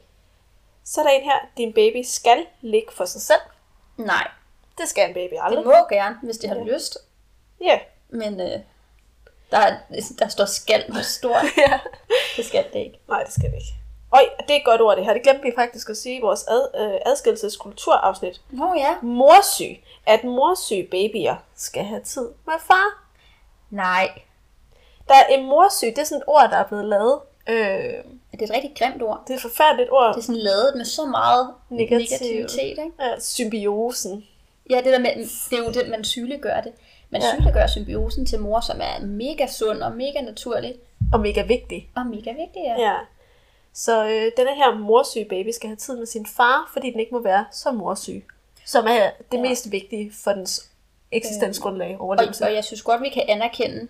Så 0.86 1.02
er 1.02 1.06
der 1.06 1.12
en 1.12 1.24
her, 1.24 1.40
din 1.58 1.74
baby 1.74 2.02
skal 2.06 2.46
ligge 2.62 2.88
for 2.94 3.06
sig 3.06 3.22
selv. 3.22 3.40
Nej, 3.98 4.28
Det 4.78 4.88
skal 4.90 5.08
en 5.08 5.14
baby 5.14 5.32
det 5.34 5.40
aldrig. 5.42 5.66
må 5.66 5.74
gerne, 5.90 6.18
hvis 6.24 6.38
de 6.38 6.48
har 6.48 6.56
Ja. 6.56 6.64
lyst. 6.64 6.98
Ja. 7.62 7.80
Men 8.10 8.42
øh, 8.42 8.60
der, 9.52 9.58
er, 9.58 9.78
der 10.20 10.28
står 10.28 10.46
skal 10.46 10.86
med 10.94 11.04
stort. 11.04 11.44
ja. 11.68 11.80
Det 12.38 12.46
skal 12.46 12.66
det 12.74 12.80
ikke. 12.80 13.00
Nej, 13.08 13.24
det 13.24 13.34
skal 13.34 13.44
det 13.52 13.54
ikke. 13.56 13.74
Øj, 14.14 14.22
det 14.40 14.52
er 14.52 14.60
et 14.60 14.66
godt 14.66 14.82
ord 14.82 14.98
det 14.98 15.06
her. 15.06 15.14
Det 15.14 15.24
glemte 15.24 15.44
vi 15.44 15.52
faktisk 15.56 15.90
at 15.90 15.98
sige 15.98 16.18
i 16.18 16.22
vores 16.22 16.44
ad, 16.48 16.68
øh, 16.82 17.00
adskillelseskulturafsnit. 17.06 18.42
Nå 18.50 18.74
ja. 18.78 18.96
Morsyg. 19.02 19.84
At 20.06 20.24
morsyge 20.24 20.88
babyer 20.92 21.36
skal 21.56 21.84
have 21.84 22.02
tid 22.02 22.30
med 22.46 22.54
far. 22.60 23.04
Nej. 23.70 24.10
Der 25.08 25.14
er 25.14 25.26
en 25.26 25.46
morsyg, 25.46 25.88
det 25.88 25.98
er 25.98 26.04
sådan 26.04 26.18
et 26.18 26.24
ord, 26.28 26.50
der 26.50 26.58
er 26.58 26.64
blevet 26.68 26.86
lavet. 26.86 27.20
Øh, 27.50 27.94
Det 28.40 28.50
er 28.50 28.54
et 28.54 28.56
rigtig 28.56 28.74
grimt 28.80 29.04
ord. 29.04 29.24
det 29.28 29.34
er 29.34 29.38
et 29.38 29.42
forfærdeligt 29.42 29.90
ord. 29.92 30.14
Det 30.14 30.20
er 30.22 30.26
sådan 30.26 30.42
lavet 30.42 30.74
med 30.76 30.86
så 30.86 31.06
meget 31.06 31.54
Negativ. 31.70 31.98
negativitet. 31.98 32.70
Ikke? 32.70 32.92
Ja, 33.00 33.20
symbiosen. 33.20 34.26
Ja, 34.70 34.76
det, 34.78 34.86
der 34.86 35.00
med, 35.00 35.10
det 35.50 35.60
er 35.60 35.64
jo 35.64 35.72
det, 35.72 35.90
man 35.90 36.04
sygeliggør 36.04 36.62
det. 36.62 36.72
Man 37.10 37.22
Ja. 37.22 37.28
sygeliggør 37.34 37.68
symbiosen 37.68 38.26
til 38.26 38.40
mor, 38.40 38.60
som 38.60 38.80
er 38.82 39.06
mega 39.06 39.48
sund 39.48 39.82
og 39.82 39.92
mega 39.92 40.22
naturlig 40.22 40.76
Og 41.14 41.20
mega 41.20 41.42
vigtig. 41.46 41.90
og 41.96 42.06
mega 42.06 42.32
vigtig. 42.32 42.62
Ja. 42.66 42.82
Ja. 42.82 42.96
Så 43.74 44.06
øh, 44.06 44.32
denne 44.38 44.56
her 44.56 44.78
morsyge 44.78 45.26
baby 45.26 45.50
skal 45.50 45.68
have 45.70 45.76
tid 45.78 45.98
med 45.98 46.06
sin 46.06 46.26
far, 46.26 46.70
fordi 46.74 46.92
den 46.92 47.00
ikke 47.00 47.14
må 47.16 47.22
være 47.22 47.46
så 47.52 47.72
morsyg. 47.72 48.26
Som 48.66 48.86
er 48.88 49.10
det 49.32 49.38
ja. 49.38 49.42
Mest 49.42 49.72
vigtige 49.72 50.12
for 50.24 50.32
dens 50.32 50.70
eksistensgrundlag, 51.12 51.96
Og, 51.96 52.02
overlevelse. 52.06 52.44
og 52.46 52.54
jeg 52.54 52.64
synes 52.64 52.82
godt, 52.82 53.02
vi 53.02 53.10
kan 53.10 53.24
anerkende 53.28 53.88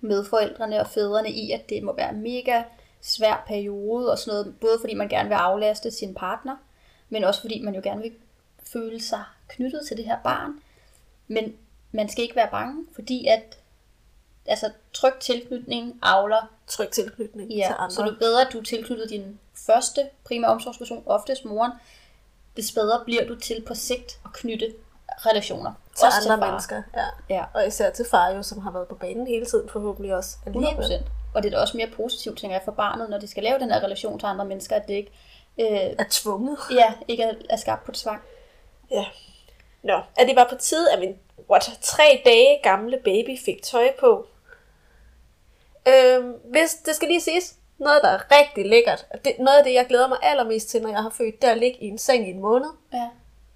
medforældrene 0.00 0.80
og 0.80 0.86
fædrene 0.86 1.30
i, 1.30 1.50
at 1.50 1.68
det 1.68 1.82
må 1.82 1.94
være 1.96 2.12
mega 2.12 2.62
svær 3.06 3.44
periode 3.46 4.10
og 4.12 4.18
sådan 4.18 4.38
noget, 4.38 4.54
både 4.60 4.78
fordi 4.80 4.94
man 4.94 5.08
gerne 5.08 5.28
vil 5.28 5.34
aflaste 5.36 5.90
sin 5.90 6.14
partner, 6.14 6.56
men 7.08 7.24
også 7.24 7.40
fordi 7.40 7.62
man 7.62 7.74
jo 7.74 7.80
gerne 7.84 8.02
vil 8.02 8.12
føle 8.72 9.02
sig 9.02 9.24
knyttet 9.48 9.80
til 9.88 9.96
det 9.96 10.04
her 10.04 10.18
barn. 10.24 10.52
Men 11.28 11.56
man 11.92 12.08
skal 12.08 12.22
ikke 12.22 12.36
være 12.36 12.48
bange, 12.50 12.84
fordi 12.94 13.26
at 13.26 13.58
altså, 14.46 14.70
tryg 14.92 15.12
tilknytning 15.20 15.98
avler 16.02 16.50
Tryg 16.66 16.88
tilknytning 16.90 17.48
til 17.50 17.56
Ja, 17.56 17.74
andre. 17.78 17.94
så 17.94 18.02
det 18.02 18.10
er 18.12 18.18
bedre, 18.18 18.40
at 18.46 18.52
du 18.52 18.58
er 18.58 18.62
tilknyttet 18.62 19.10
din 19.10 19.38
første 19.66 20.08
primære 20.24 20.50
omsorgsperson, 20.50 21.02
oftest 21.06 21.44
moren, 21.44 21.72
des 22.56 22.72
bedre 22.72 23.00
bliver 23.04 23.26
du 23.26 23.34
til 23.34 23.62
på 23.66 23.74
sigt 23.74 24.20
at 24.24 24.32
knytte 24.32 24.74
relationer. 25.16 25.72
til 25.96 26.06
Også 26.06 26.30
andre 26.30 26.46
far. 26.46 26.50
mennesker. 26.50 26.82
Ja. 26.96 27.06
Ja, 27.34 27.44
Og 27.54 27.66
især 27.66 27.90
til 27.90 28.04
far 28.10 28.28
jo, 28.30 28.42
som 28.42 28.58
har 28.60 28.70
været 28.70 28.88
på 28.88 28.94
banen 28.94 29.26
hele 29.26 29.46
tiden 29.46 29.68
forhåbentlig 29.68 30.14
også. 30.14 30.36
100%. 30.46 31.02
Og 31.36 31.42
det 31.42 31.52
er 31.52 31.56
da 31.56 31.60
også 31.62 31.76
mere 31.76 31.86
positivt, 31.96 32.38
tænker 32.38 32.56
jeg, 32.56 32.62
for 32.64 32.72
barnet, 32.72 33.10
når 33.10 33.18
de 33.18 33.26
skal 33.28 33.42
lave 33.42 33.58
den 33.58 33.70
her 33.70 33.80
relation 33.84 34.18
til 34.18 34.26
andre 34.26 34.44
mennesker, 34.44 34.76
at 34.76 34.88
det 34.88 34.94
ikke, 34.94 35.10
øh, 35.60 35.66
Er 35.98 36.04
tvunget. 36.10 36.58
ja, 36.70 36.92
ikke 37.08 37.22
er, 37.22 37.34
er 37.50 37.56
skabt 37.56 37.84
på 37.84 37.92
tvang. 37.92 38.22
Ja. 38.90 39.04
Nå, 39.82 40.00
at 40.16 40.26
det 40.28 40.36
var 40.36 40.46
på 40.50 40.54
tide, 40.58 40.92
at 40.92 40.98
min 41.00 41.16
what, 41.50 41.70
tre 41.82 42.22
dage 42.24 42.60
gamle 42.62 42.98
baby 43.04 43.38
fik 43.44 43.62
tøj 43.62 43.92
på. 44.00 44.26
Øhm, 45.88 46.32
hvis 46.44 46.74
det 46.74 46.94
skal 46.94 47.08
lige 47.08 47.20
siges, 47.20 47.54
noget 47.78 48.02
der 48.02 48.08
er 48.08 48.38
rigtig 48.40 48.66
lækkert, 48.66 49.06
og 49.10 49.24
det, 49.24 49.32
noget 49.38 49.58
af 49.58 49.64
det, 49.64 49.74
jeg 49.74 49.86
glæder 49.88 50.08
mig 50.08 50.18
allermest 50.22 50.68
til, 50.68 50.82
når 50.82 50.88
jeg 50.88 51.02
har 51.02 51.10
født, 51.10 51.42
det 51.42 51.48
er 51.48 51.52
at 51.52 51.58
ligge 51.58 51.78
i 51.78 51.86
en 51.88 51.98
seng 51.98 52.28
i 52.28 52.30
en 52.30 52.40
måned 52.40 52.68
Ja. 52.92 53.08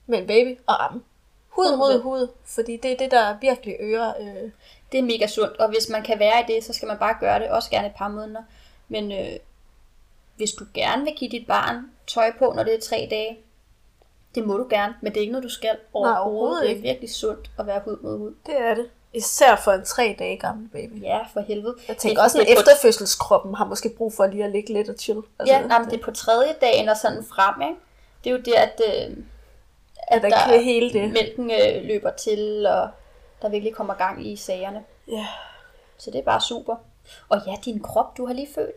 med 0.07 0.19
en 0.19 0.27
baby 0.27 0.59
og 0.67 0.75
ramme. 0.81 1.03
Hud 1.49 1.77
mod 1.77 1.95
100%. 1.99 2.03
hud, 2.03 2.29
fordi 2.45 2.77
det 2.77 2.93
er 2.93 2.97
det, 2.97 3.11
der 3.11 3.37
virkelig 3.41 3.77
øger... 3.81 4.13
Øh, 4.21 4.51
Det 4.93 4.99
er 4.99 5.03
mega 5.03 5.27
sundt, 5.27 5.57
og 5.57 5.69
hvis 5.69 5.89
man 5.89 6.03
kan 6.03 6.19
være 6.19 6.41
i 6.41 6.53
det, 6.53 6.65
så 6.65 6.73
skal 6.73 6.89
man 6.89 6.99
bare 6.99 7.17
gøre 7.21 7.39
det, 7.39 7.49
også 7.49 7.71
gerne 7.71 7.87
et 7.87 7.95
par 7.97 8.09
måneder. 8.09 8.43
Men 8.89 9.13
øh, 9.13 9.37
hvis 10.37 10.53
du 10.53 10.65
gerne 10.75 11.05
vil 11.05 11.15
give 11.17 11.31
dit 11.31 11.47
barn 11.47 11.91
tøj 12.07 12.33
på, 12.39 12.53
når 12.57 12.63
det 12.63 12.75
er 12.75 12.81
tre 12.81 13.09
dage, 13.11 13.39
det 14.35 14.47
må 14.47 14.57
du 14.57 14.67
gerne, 14.71 14.95
men 15.01 15.13
det 15.13 15.17
er 15.17 15.21
ikke 15.21 15.33
noget, 15.33 15.45
du 15.45 15.49
skal 15.49 15.77
overhovedet. 15.93 16.21
overhovedet 16.21 16.63
det 16.63 16.71
er 16.71 16.75
ikke. 16.75 16.89
virkelig 16.89 17.11
sundt 17.11 17.51
at 17.59 17.67
være 17.67 17.81
hud 17.85 17.97
mod 18.03 18.19
hud. 18.19 18.35
det 18.47 18.61
er 18.61 18.75
det. 18.75 18.87
Især 19.13 19.57
for 19.57 19.73
en 19.73 19.85
tre 19.85 20.17
dage 20.19 20.37
gammel 20.37 20.69
baby. 20.69 21.03
Ja, 21.03 21.19
for 21.33 21.41
helvede. 21.41 21.75
Jeg 21.89 21.97
tænker 21.97 22.23
også, 22.23 22.41
at 22.41 22.49
er 22.49 22.53
efterfødselskroppen 22.53 23.55
har 23.55 23.65
måske 23.65 23.89
brug 23.99 24.13
for 24.13 24.27
lige 24.27 24.45
at 24.45 24.51
ligge 24.51 24.73
lidt 24.73 24.89
og 24.89 24.95
chill. 24.99 25.21
Altså, 25.39 25.55
Ja, 25.55 25.67
nej, 25.67 25.79
men 25.79 25.91
det 25.91 26.01
er 26.01 26.05
på 26.05 26.11
tredje 26.11 26.55
dagen 26.61 26.89
og 26.89 26.97
sådan 26.97 27.25
frem, 27.25 27.63
ikke? 27.63 27.75
Det 28.25 28.31
er 28.31 28.35
jo 28.35 28.41
det, 28.41 28.53
at, 28.53 28.81
øh, 28.89 29.17
at 30.09 30.23
der 30.23 30.31
kan 30.47 30.65
hele 30.65 30.93
det. 30.93 31.13
mælken 31.13 31.51
øh, 31.51 31.85
løber 31.85 32.11
til, 32.11 32.67
og 32.67 32.89
der 33.43 33.49
virkelig 33.49 33.75
kommer 33.75 33.95
gang 33.95 34.27
i 34.27 34.37
sagerne. 34.37 34.85
Ja. 35.09 35.27
Så 35.99 36.11
det 36.11 36.19
er 36.19 36.25
bare 36.25 36.41
super. 36.41 36.77
Og 37.29 37.39
ja, 37.47 37.57
din 37.65 37.81
krop, 37.81 38.17
du 38.17 38.27
har 38.27 38.35
lige 38.35 38.49
født. 38.55 38.77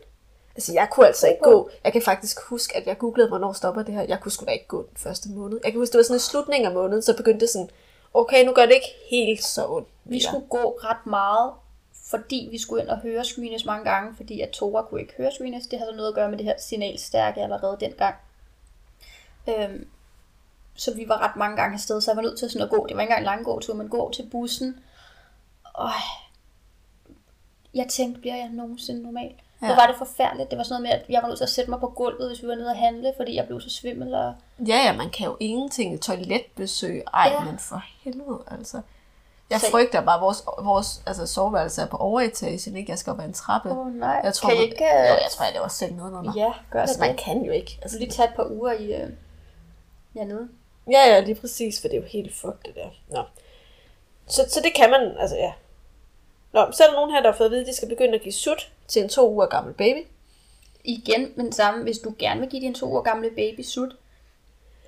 Altså, 0.54 0.72
jeg 0.72 0.88
kunne 0.90 1.06
altså 1.06 1.26
ikke 1.28 1.42
gå. 1.42 1.70
Jeg 1.84 1.92
kan 1.92 2.02
faktisk 2.02 2.40
huske, 2.40 2.76
at 2.76 2.86
jeg 2.86 2.98
googlede, 2.98 3.28
hvornår 3.28 3.52
stopper 3.52 3.82
det 3.82 3.94
her. 3.94 4.02
Jeg 4.02 4.20
kunne 4.20 4.32
sgu 4.32 4.44
da 4.44 4.50
ikke 4.50 4.66
gå 4.66 4.82
den 4.82 4.96
første 4.96 5.28
måned. 5.28 5.60
Jeg 5.64 5.72
kan 5.72 5.80
huske, 5.80 5.92
det 5.92 5.98
var 5.98 6.02
sådan 6.02 6.16
i 6.16 6.20
slutningen 6.20 6.66
af 6.68 6.74
måneden, 6.74 7.02
så 7.02 7.16
begyndte 7.16 7.40
det 7.40 7.50
sådan, 7.50 7.70
okay, 8.14 8.44
nu 8.44 8.52
gør 8.52 8.66
det 8.66 8.74
ikke 8.74 8.94
helt 9.10 9.44
så 9.44 9.66
ondt. 9.68 9.88
Vi 10.04 10.22
skulle 10.22 10.46
gå 10.48 10.78
ret 10.82 11.06
meget, 11.06 11.52
fordi 12.10 12.48
vi 12.50 12.58
skulle 12.58 12.82
ind 12.82 12.90
og 12.90 12.98
høre 12.98 13.24
screenes 13.24 13.64
mange 13.64 13.90
gange, 13.90 14.14
fordi 14.16 14.40
at 14.40 14.50
Tora 14.50 14.82
kunne 14.82 15.00
ikke 15.00 15.14
høre 15.18 15.32
screenes. 15.32 15.66
Det 15.66 15.78
havde 15.78 15.96
noget 15.96 16.08
at 16.08 16.14
gøre 16.14 16.30
med 16.30 16.38
det 16.38 16.46
her 16.46 16.54
signalstærke 16.58 17.40
allerede 17.42 17.76
dengang. 17.80 18.14
Øhm, 19.48 19.88
så 20.76 20.94
vi 20.94 21.08
var 21.08 21.18
ret 21.28 21.36
mange 21.36 21.56
gange 21.56 21.74
afsted, 21.74 22.00
så 22.00 22.10
jeg 22.10 22.16
var 22.16 22.22
nødt 22.22 22.38
til 22.38 22.50
sådan 22.50 22.64
at 22.64 22.70
gå. 22.70 22.86
Det 22.88 22.96
var 22.96 23.02
ikke 23.02 23.10
engang 23.10 23.18
en 23.20 23.24
lang 23.24 23.44
gåtur, 23.44 23.74
men 23.74 23.88
gå 23.88 24.10
til 24.14 24.28
bussen. 24.30 24.78
Og 25.74 25.90
jeg 27.74 27.86
tænkte, 27.88 28.20
bliver 28.20 28.36
jeg 28.36 28.48
nogensinde 28.48 29.02
normal? 29.02 29.34
Ja. 29.62 29.66
Hvor 29.66 29.74
var 29.74 29.86
det 29.86 29.96
forfærdeligt. 29.98 30.50
Det 30.50 30.58
var 30.58 30.64
sådan 30.64 30.82
noget 30.82 30.94
med, 30.96 31.04
at 31.04 31.10
jeg 31.10 31.22
var 31.22 31.28
nødt 31.28 31.38
til 31.38 31.44
at 31.44 31.50
sætte 31.50 31.70
mig 31.70 31.80
på 31.80 31.88
gulvet, 31.88 32.28
hvis 32.28 32.42
vi 32.42 32.48
var 32.48 32.54
nede 32.54 32.70
og 32.70 32.76
handle, 32.76 33.12
fordi 33.16 33.34
jeg 33.36 33.46
blev 33.46 33.60
så 33.60 33.70
svimmel. 33.70 34.14
Og... 34.14 34.34
Ja, 34.66 34.76
ja, 34.76 34.96
man 34.96 35.10
kan 35.10 35.26
jo 35.26 35.36
ingenting. 35.40 36.00
Toiletbesøg. 36.02 37.02
Ej, 37.14 37.30
Ja. 37.32 37.44
men 37.44 37.58
for 37.58 37.84
helvede, 38.04 38.38
altså. 38.50 38.80
Jeg 39.50 39.60
Så- 39.60 39.70
frygter 39.70 40.04
bare, 40.04 40.14
at 40.14 40.20
vores, 40.20 40.44
vores 40.62 41.02
altså, 41.06 41.26
soveværelse 41.26 41.82
er 41.82 41.86
på 41.86 41.96
overetagen, 41.96 42.76
ikke? 42.76 42.90
Jeg 42.90 42.98
skal 42.98 43.10
op 43.12 43.20
ad 43.20 43.24
en 43.24 43.32
trappe. 43.32 43.70
Åh 43.70 43.78
oh, 43.78 43.94
nej, 43.94 44.20
jeg 44.24 44.34
tror, 44.34 44.48
kan 44.48 44.58
I 44.58 44.62
ikke... 44.62 44.84
Jo, 44.84 45.00
øh, 45.02 45.06
jeg 45.06 45.28
tror, 45.30 45.44
det 45.52 45.60
var 45.60 45.68
selv 45.68 45.94
noget 45.94 46.12
under. 46.12 46.32
Ja, 46.36 46.52
gør 46.70 46.80
altså, 46.80 46.94
det 47.00 47.06
man 47.08 47.16
kan 47.16 47.42
jo 47.44 47.52
ikke. 47.52 47.70
Altså, 47.70 47.78
Altså, 47.82 47.98
lige 47.98 48.10
tage 48.10 48.28
et 48.28 48.34
par 48.36 48.46
uger 48.50 48.72
i... 48.72 48.92
Øh... 49.02 49.10
Ja, 50.14 50.24
nede. 50.24 50.48
Ja, 50.90 51.06
ja, 51.14 51.20
lige 51.20 51.34
præcis, 51.34 51.80
for 51.80 51.88
det 51.88 51.96
er 51.96 52.00
jo 52.00 52.06
helt 52.08 52.34
fuck 52.34 52.66
det 52.66 52.74
der. 52.74 52.88
Nå. 53.08 53.22
Så, 54.26 54.44
så 54.48 54.60
det 54.64 54.74
kan 54.74 54.90
man, 54.90 55.16
altså 55.18 55.36
ja. 55.36 55.52
Nå, 56.52 56.72
så 56.72 56.82
er 56.84 56.86
der 56.88 56.94
nogen 56.94 57.10
her, 57.10 57.22
der 57.22 57.30
har 57.30 57.36
fået 57.36 57.46
at 57.46 57.50
vide, 57.52 57.60
at 57.60 57.66
de 57.66 57.76
skal 57.76 57.88
begynde 57.88 58.14
at 58.14 58.22
give 58.22 58.32
sut 58.32 58.70
til 58.88 59.02
en 59.02 59.08
to 59.08 59.30
uger 59.32 59.46
gammel 59.46 59.74
baby. 59.74 60.06
igen 60.84 61.32
med 61.36 61.44
den 61.44 61.52
samme, 61.52 61.82
hvis 61.82 61.98
du 61.98 62.14
gerne 62.18 62.40
vil 62.40 62.48
give 62.50 62.62
din 62.62 62.74
to 62.74 62.94
år 62.96 63.02
gamle 63.02 63.30
baby 63.30 63.60
sut, 63.60 63.90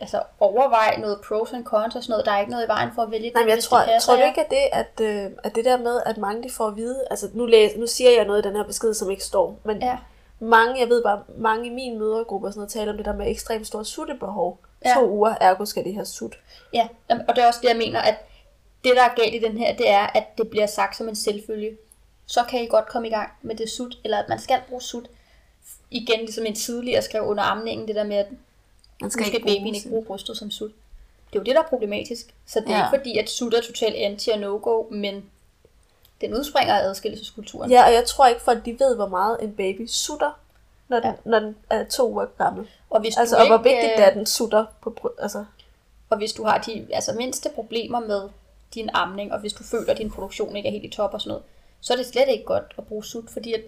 altså 0.01 0.23
overvej 0.41 0.97
noget 1.01 1.21
pros 1.29 1.53
and 1.53 1.65
cons 1.65 1.97
og 1.97 2.03
sådan 2.03 2.13
noget. 2.13 2.27
Der 2.27 2.33
er 2.33 2.41
ikke 2.41 2.51
noget 2.53 2.65
i 2.65 2.69
vejen 2.69 2.91
for 2.95 3.03
at 3.03 3.11
vælge 3.11 3.31
Nej, 3.31 3.43
men 3.43 3.51
jeg 3.51 3.63
tror, 3.63 3.79
det 3.79 3.87
passer 3.87 4.13
tror 4.13 4.21
du 4.21 4.27
ikke, 4.27 4.41
at 4.41 4.51
det, 4.51 4.57
at, 4.73 5.25
øh, 5.25 5.31
at 5.45 5.55
det 5.55 5.65
der 5.65 5.79
med, 5.79 6.01
at 6.07 6.19
mange 6.19 6.43
de 6.43 6.51
får 6.51 6.67
at 6.67 6.77
vide, 6.77 7.05
altså 7.11 7.29
nu, 7.35 7.47
læs, 7.47 7.77
nu 7.77 7.87
siger 7.87 8.11
jeg 8.11 8.25
noget 8.25 8.45
i 8.45 8.49
den 8.49 8.57
her 8.57 8.65
besked, 8.65 8.95
som 8.95 9.11
ikke 9.11 9.25
står, 9.25 9.59
men 9.65 9.83
Ja. 9.83 9.99
mange, 10.41 10.81
jeg 10.81 10.89
ved 10.89 11.03
bare, 11.03 11.23
mange 11.37 11.67
i 11.67 11.71
min 11.71 11.99
mødergruppe 11.99 12.47
og 12.47 12.53
sådan 12.53 12.61
noget, 12.61 12.73
taler 12.73 12.93
om 12.93 12.97
det 12.97 13.07
der 13.07 13.15
med 13.15 13.31
ekstremt 13.31 13.67
stort 13.67 13.87
suttebehov. 13.87 14.59
Ja. 14.85 14.95
To 14.95 15.11
uger, 15.11 15.35
ergo 15.41 15.65
skal 15.65 15.85
de 15.85 15.93
have 15.95 16.07
sut. 16.07 16.39
Ja, 16.73 16.89
og 17.09 17.37
det 17.37 17.43
er 17.43 17.47
også 17.47 17.61
det, 17.63 17.69
jeg 17.69 17.77
mener, 17.77 18.01
at 18.01 18.15
det, 18.85 18.97
der 18.97 19.03
er 19.03 19.15
galt 19.15 19.35
i 19.35 19.39
den 19.39 19.59
her, 19.59 19.77
det 19.77 19.89
er, 19.91 20.07
at 20.07 20.25
det 20.39 20.51
bliver 20.51 20.67
sagt 20.67 20.97
som 20.97 21.09
en 21.09 21.17
selvfølge. 21.17 21.77
Så 22.27 22.45
kan 22.51 22.61
I 22.63 22.67
godt 22.67 22.87
komme 22.87 23.09
i 23.09 23.11
gang 23.11 23.31
med 23.43 23.55
det 23.57 23.71
sut, 23.71 23.99
eller 24.05 24.19
at 24.19 24.29
man 24.29 24.39
skal 24.39 24.61
bruge 24.69 24.83
sut. 24.83 25.09
Igen, 25.91 26.21
ligesom 26.21 26.47
en 26.47 26.55
tidligere 26.55 27.03
skrev 27.03 27.23
under 27.23 27.45
amningen, 27.45 27.89
det 27.89 27.97
der 27.97 28.05
med, 28.05 28.17
at 28.17 28.27
Man 29.01 29.11
skal, 29.11 29.27
skal 29.27 29.41
babyen 29.43 29.75
ikke 29.75 29.89
bruge 29.89 30.05
brystet 30.05 30.37
som 30.37 30.51
sut. 30.51 30.71
Det 31.33 31.37
er 31.37 31.41
jo 31.41 31.45
det, 31.45 31.55
der 31.55 31.63
er 31.63 31.67
problematisk. 31.67 32.35
Så 32.47 32.61
det 32.61 32.69
er 32.69 32.77
Ja. 32.79 32.87
ikke 32.87 32.99
fordi, 32.99 33.19
at 33.19 33.31
sut 33.31 33.55
er 33.55 33.61
totalt 33.61 33.95
anti 33.95 34.31
og 34.31 34.39
no-go, 34.39 34.83
men 34.91 35.25
den 36.21 36.35
udspringer 36.35 36.75
af 36.75 36.83
adskillelseskulturen. 36.85 37.71
Ja, 37.71 37.85
og 37.87 37.93
jeg 37.93 38.05
tror 38.05 38.27
ikke, 38.27 38.41
folk 38.41 38.65
de 38.65 38.77
ved, 38.81 38.97
hvor 38.97 39.09
meget 39.09 39.39
en 39.43 39.53
baby 39.53 39.87
sutter. 39.87 40.31
når 40.89 41.01
den, 41.01 41.11
ja. 41.11 41.31
når 41.31 41.39
den 41.39 41.57
er 41.71 41.85
to 41.85 42.11
uger 42.13 42.27
gammel. 42.39 42.69
Og 42.91 43.01
hvis 43.01 43.17
Altså, 43.17 43.37
du 43.37 43.41
og 43.41 43.47
hvor 43.47 43.57
ikke, 43.59 43.69
vigtigt 43.69 43.93
øh, 43.93 43.97
det 43.97 44.05
er, 44.05 44.09
at 44.11 44.15
den 44.17 44.27
sutter 44.27 44.65
på 44.83 44.91
bry- 45.01 45.23
altså, 45.23 45.45
Og 46.11 46.19
hvis 46.19 46.33
du 46.33 46.45
har 46.45 46.59
de 46.59 46.87
altså, 46.93 47.13
mindste 47.13 47.51
problemer 47.55 48.01
med 48.01 48.29
din 48.75 48.91
amning, 48.95 49.33
og 49.33 49.41
hvis 49.41 49.53
du 49.53 49.63
føler, 49.65 49.93
at 49.93 49.99
din 49.99 50.11
produktion 50.11 50.57
ikke 50.57 50.69
er 50.69 50.73
helt 50.73 50.85
i 50.85 50.91
top 50.97 51.15
og 51.15 51.21
sådan 51.21 51.29
noget, 51.31 51.45
så 51.81 51.93
er 51.93 51.97
det 51.97 52.07
slet 52.07 52.29
ikke 52.29 52.45
godt 52.45 52.75
at 52.79 52.87
bruge 52.87 53.05
sut, 53.05 53.31
fordi 53.31 53.53
at 53.53 53.61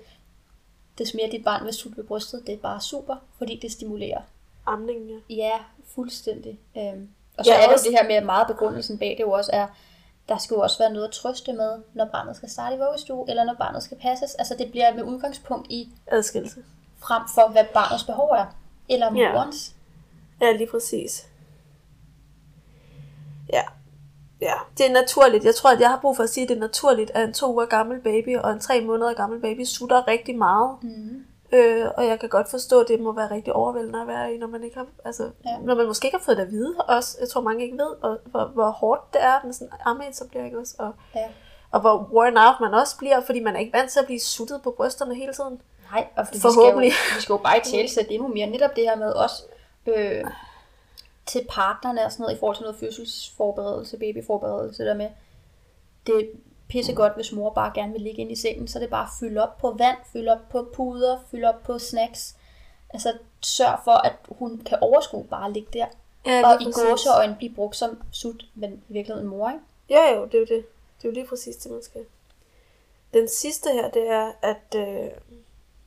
det 0.99 1.11
mere 1.15 1.31
dit 1.31 1.45
barn 1.45 1.65
vil 1.65 1.75
sutte 1.75 1.97
ved 1.97 2.05
brystet, 2.05 2.43
det 2.47 2.55
er 2.55 2.59
bare 2.59 2.81
super, 2.81 3.17
fordi 3.39 3.59
det 3.63 3.73
stimulerer. 3.73 4.21
amningen, 4.67 5.09
ja. 5.31 5.35
Ja, 5.35 5.53
fuldstændig. 5.95 6.59
Øhm, 6.77 7.09
og 7.37 7.45
så 7.45 7.51
Ja, 7.51 7.57
er 7.59 7.63
det 7.65 7.73
også- 7.75 7.89
det 7.89 7.99
her 7.99 8.07
med, 8.09 8.15
at 8.15 8.27
meget 8.27 8.47
begrundelsen 8.47 8.99
bag 8.99 9.09
det 9.19 9.21
jo 9.21 9.31
også 9.31 9.51
er, 9.53 9.67
der 10.29 10.39
skal 10.39 10.55
jo 10.55 10.61
også 10.61 10.79
være 10.79 10.93
noget 10.93 11.07
at 11.09 11.13
trøste 11.15 11.53
med, 11.53 11.71
når 11.95 12.05
barnet 12.05 12.37
skal 12.37 12.49
starte 12.51 12.77
i 12.77 12.79
vuggestue, 12.79 13.31
eller 13.31 13.45
når 13.45 13.55
barnet 13.55 13.83
skal 13.83 13.97
passes. 13.99 14.35
Altså 14.35 14.55
det 14.59 14.71
bliver 14.71 14.95
med 14.95 15.03
udgangspunkt 15.03 15.67
i, 15.71 15.89
Adskillelse. 16.07 16.65
frem 16.99 17.23
for 17.35 17.49
hvad 17.49 17.65
barnets 17.75 18.05
behov 18.05 18.31
er, 18.31 18.47
eller 18.89 19.15
Ja. 19.17 19.33
morens. 19.33 19.75
Ja, 20.41 20.53
lige 20.53 20.67
præcis. 20.71 21.29
Ja. 23.53 23.63
Ja, 24.41 24.53
det 24.79 24.87
er 24.87 24.93
naturligt. 24.93 25.45
Jeg 25.45 25.55
tror, 25.55 25.71
at 25.71 25.81
jeg 25.81 25.89
har 25.91 25.99
brug 26.01 26.17
for 26.17 26.23
at 26.23 26.31
sige, 26.31 26.43
at 26.45 26.49
det 26.49 26.57
er 26.57 26.61
naturligt, 26.61 27.11
at 27.15 27.25
en 27.29 27.33
to 27.35 27.53
uger 27.53 27.67
gammel 27.67 28.01
baby 28.01 28.37
og 28.39 28.53
en 28.53 28.61
tre 28.61 28.81
måneder 28.81 29.13
gammel 29.15 29.41
baby 29.41 29.65
sutter 29.65 30.09
rigtig 30.09 30.39
meget. 30.39 30.77
Mm. 30.83 31.25
Øh, 31.53 31.87
og 31.97 32.07
jeg 32.07 32.21
kan 32.21 32.29
godt 32.29 32.51
forstå, 32.51 32.81
at 32.81 32.89
det 32.89 33.01
må 33.01 33.13
være 33.13 33.31
rigtig 33.31 33.53
overvældende 33.53 34.01
at 34.01 34.07
være 34.07 34.35
i, 34.35 34.39
når 34.39 34.47
man 34.47 34.65
ikke 34.65 34.77
har, 34.77 34.87
altså, 35.05 35.23
ja. 35.45 35.51
Ja. 35.51 35.59
når 35.59 35.75
man 35.75 35.87
måske 35.87 36.07
ikke 36.07 36.19
har 36.19 36.25
fået 36.25 36.37
det 36.37 36.43
at 36.43 36.51
vide 36.51 36.75
også. 36.79 37.17
Jeg 37.21 37.29
tror, 37.29 37.41
mange 37.41 37.65
ikke 37.65 37.77
ved, 37.79 37.95
og, 38.03 38.19
hvor, 38.25 38.45
hvor 38.45 38.71
hårdt 38.71 39.13
det 39.15 39.23
er 39.25 39.41
med 39.45 39.53
sådan 39.53 39.69
ammeetablering 39.85 40.57
også. 40.59 40.75
Og, 40.79 40.93
Ja. 41.15 41.29
og 41.71 41.81
hvor 41.81 42.09
worn 42.13 42.37
out 42.37 42.55
man 42.61 42.75
også 42.75 42.99
bliver, 42.99 43.21
fordi 43.21 43.41
man 43.41 43.57
er 43.57 43.61
ikke 43.61 43.73
vant 43.73 43.91
til 43.91 44.01
at 44.01 44.07
blive 44.07 44.21
suttet 44.21 44.61
på 44.63 44.75
brysterne 44.77 45.15
hele 45.15 45.33
tiden. 45.33 45.61
Nej, 45.91 46.07
og 46.17 46.27
fordi 46.27 46.41
Forhåbentlig. 46.41 46.89
Vi 46.89 46.95
skal, 46.95 47.13
jo, 47.13 47.17
vi 47.17 47.23
skal 47.23 47.33
jo 47.33 47.39
bare 47.39 47.59
i 47.59 47.61
tale 47.65 47.89
sætte 47.89 48.13
endnu 48.13 48.29
mere 48.29 48.47
netop 48.47 48.77
det 48.77 48.85
her 48.85 48.97
med 48.97 49.13
os 49.13 49.45
øh, 49.87 50.25
til 51.27 51.47
partnerne 51.51 52.05
og 52.05 52.13
sådan 52.13 52.23
noget 52.23 52.37
i 52.37 52.39
forhold 52.39 52.57
til 52.57 52.63
noget 52.63 52.79
fødselsforberedelse, 52.81 53.99
babyforberedelse 53.99 54.85
der 54.85 54.95
med. 54.95 55.11
Det 56.07 56.15
er 56.15 56.25
pissegodt, 56.69 57.15
hvis 57.15 57.33
mor 57.33 57.51
bare 57.51 57.73
gerne 57.75 57.93
vil 57.93 58.03
ligge 58.03 58.21
ind 58.21 58.33
i 58.33 58.37
sengen, 58.37 58.69
så 58.69 58.79
det 58.79 58.85
er 58.85 58.91
bare 58.91 59.05
at 59.05 59.11
fylde 59.21 59.43
op 59.43 59.59
på 59.59 59.71
vand, 59.79 59.97
fylde 60.13 60.33
op 60.33 60.49
på 60.51 60.69
puder, 60.73 61.19
fylde 61.31 61.49
op 61.49 61.63
på 61.63 61.79
snacks. 61.79 62.35
Altså 62.91 63.13
sørg 63.41 63.79
for, 63.85 63.93
at 63.93 64.13
hun 64.29 64.59
kan 64.67 64.79
overskue 64.81 65.25
bare 65.25 65.47
at 65.47 65.53
ligge 65.53 65.69
der. 65.73 65.87
Ja, 66.27 66.49
og 66.49 66.63
i 66.63 66.65
gåseøjne 66.65 67.35
blive 67.39 67.55
brugt 67.55 67.77
som 67.77 68.03
sut, 68.13 68.45
men 68.55 68.83
i 68.89 68.93
virkeligheden 68.93 69.29
mor, 69.29 69.49
ikke? 69.49 69.61
Ja, 69.91 70.15
jo, 70.17 70.25
det 70.25 70.35
er 70.35 70.39
jo 70.39 70.45
det. 70.45 70.67
Det 70.99 71.05
er 71.05 71.09
jo 71.09 71.11
lige 71.11 71.27
præcis 71.27 71.57
det, 71.57 71.73
man 71.73 71.83
skal. 71.83 72.05
Den 73.15 73.29
sidste 73.29 73.69
her, 73.73 73.91
det 73.91 74.11
er, 74.11 74.33
at... 74.43 74.75
Øh... 74.77 75.11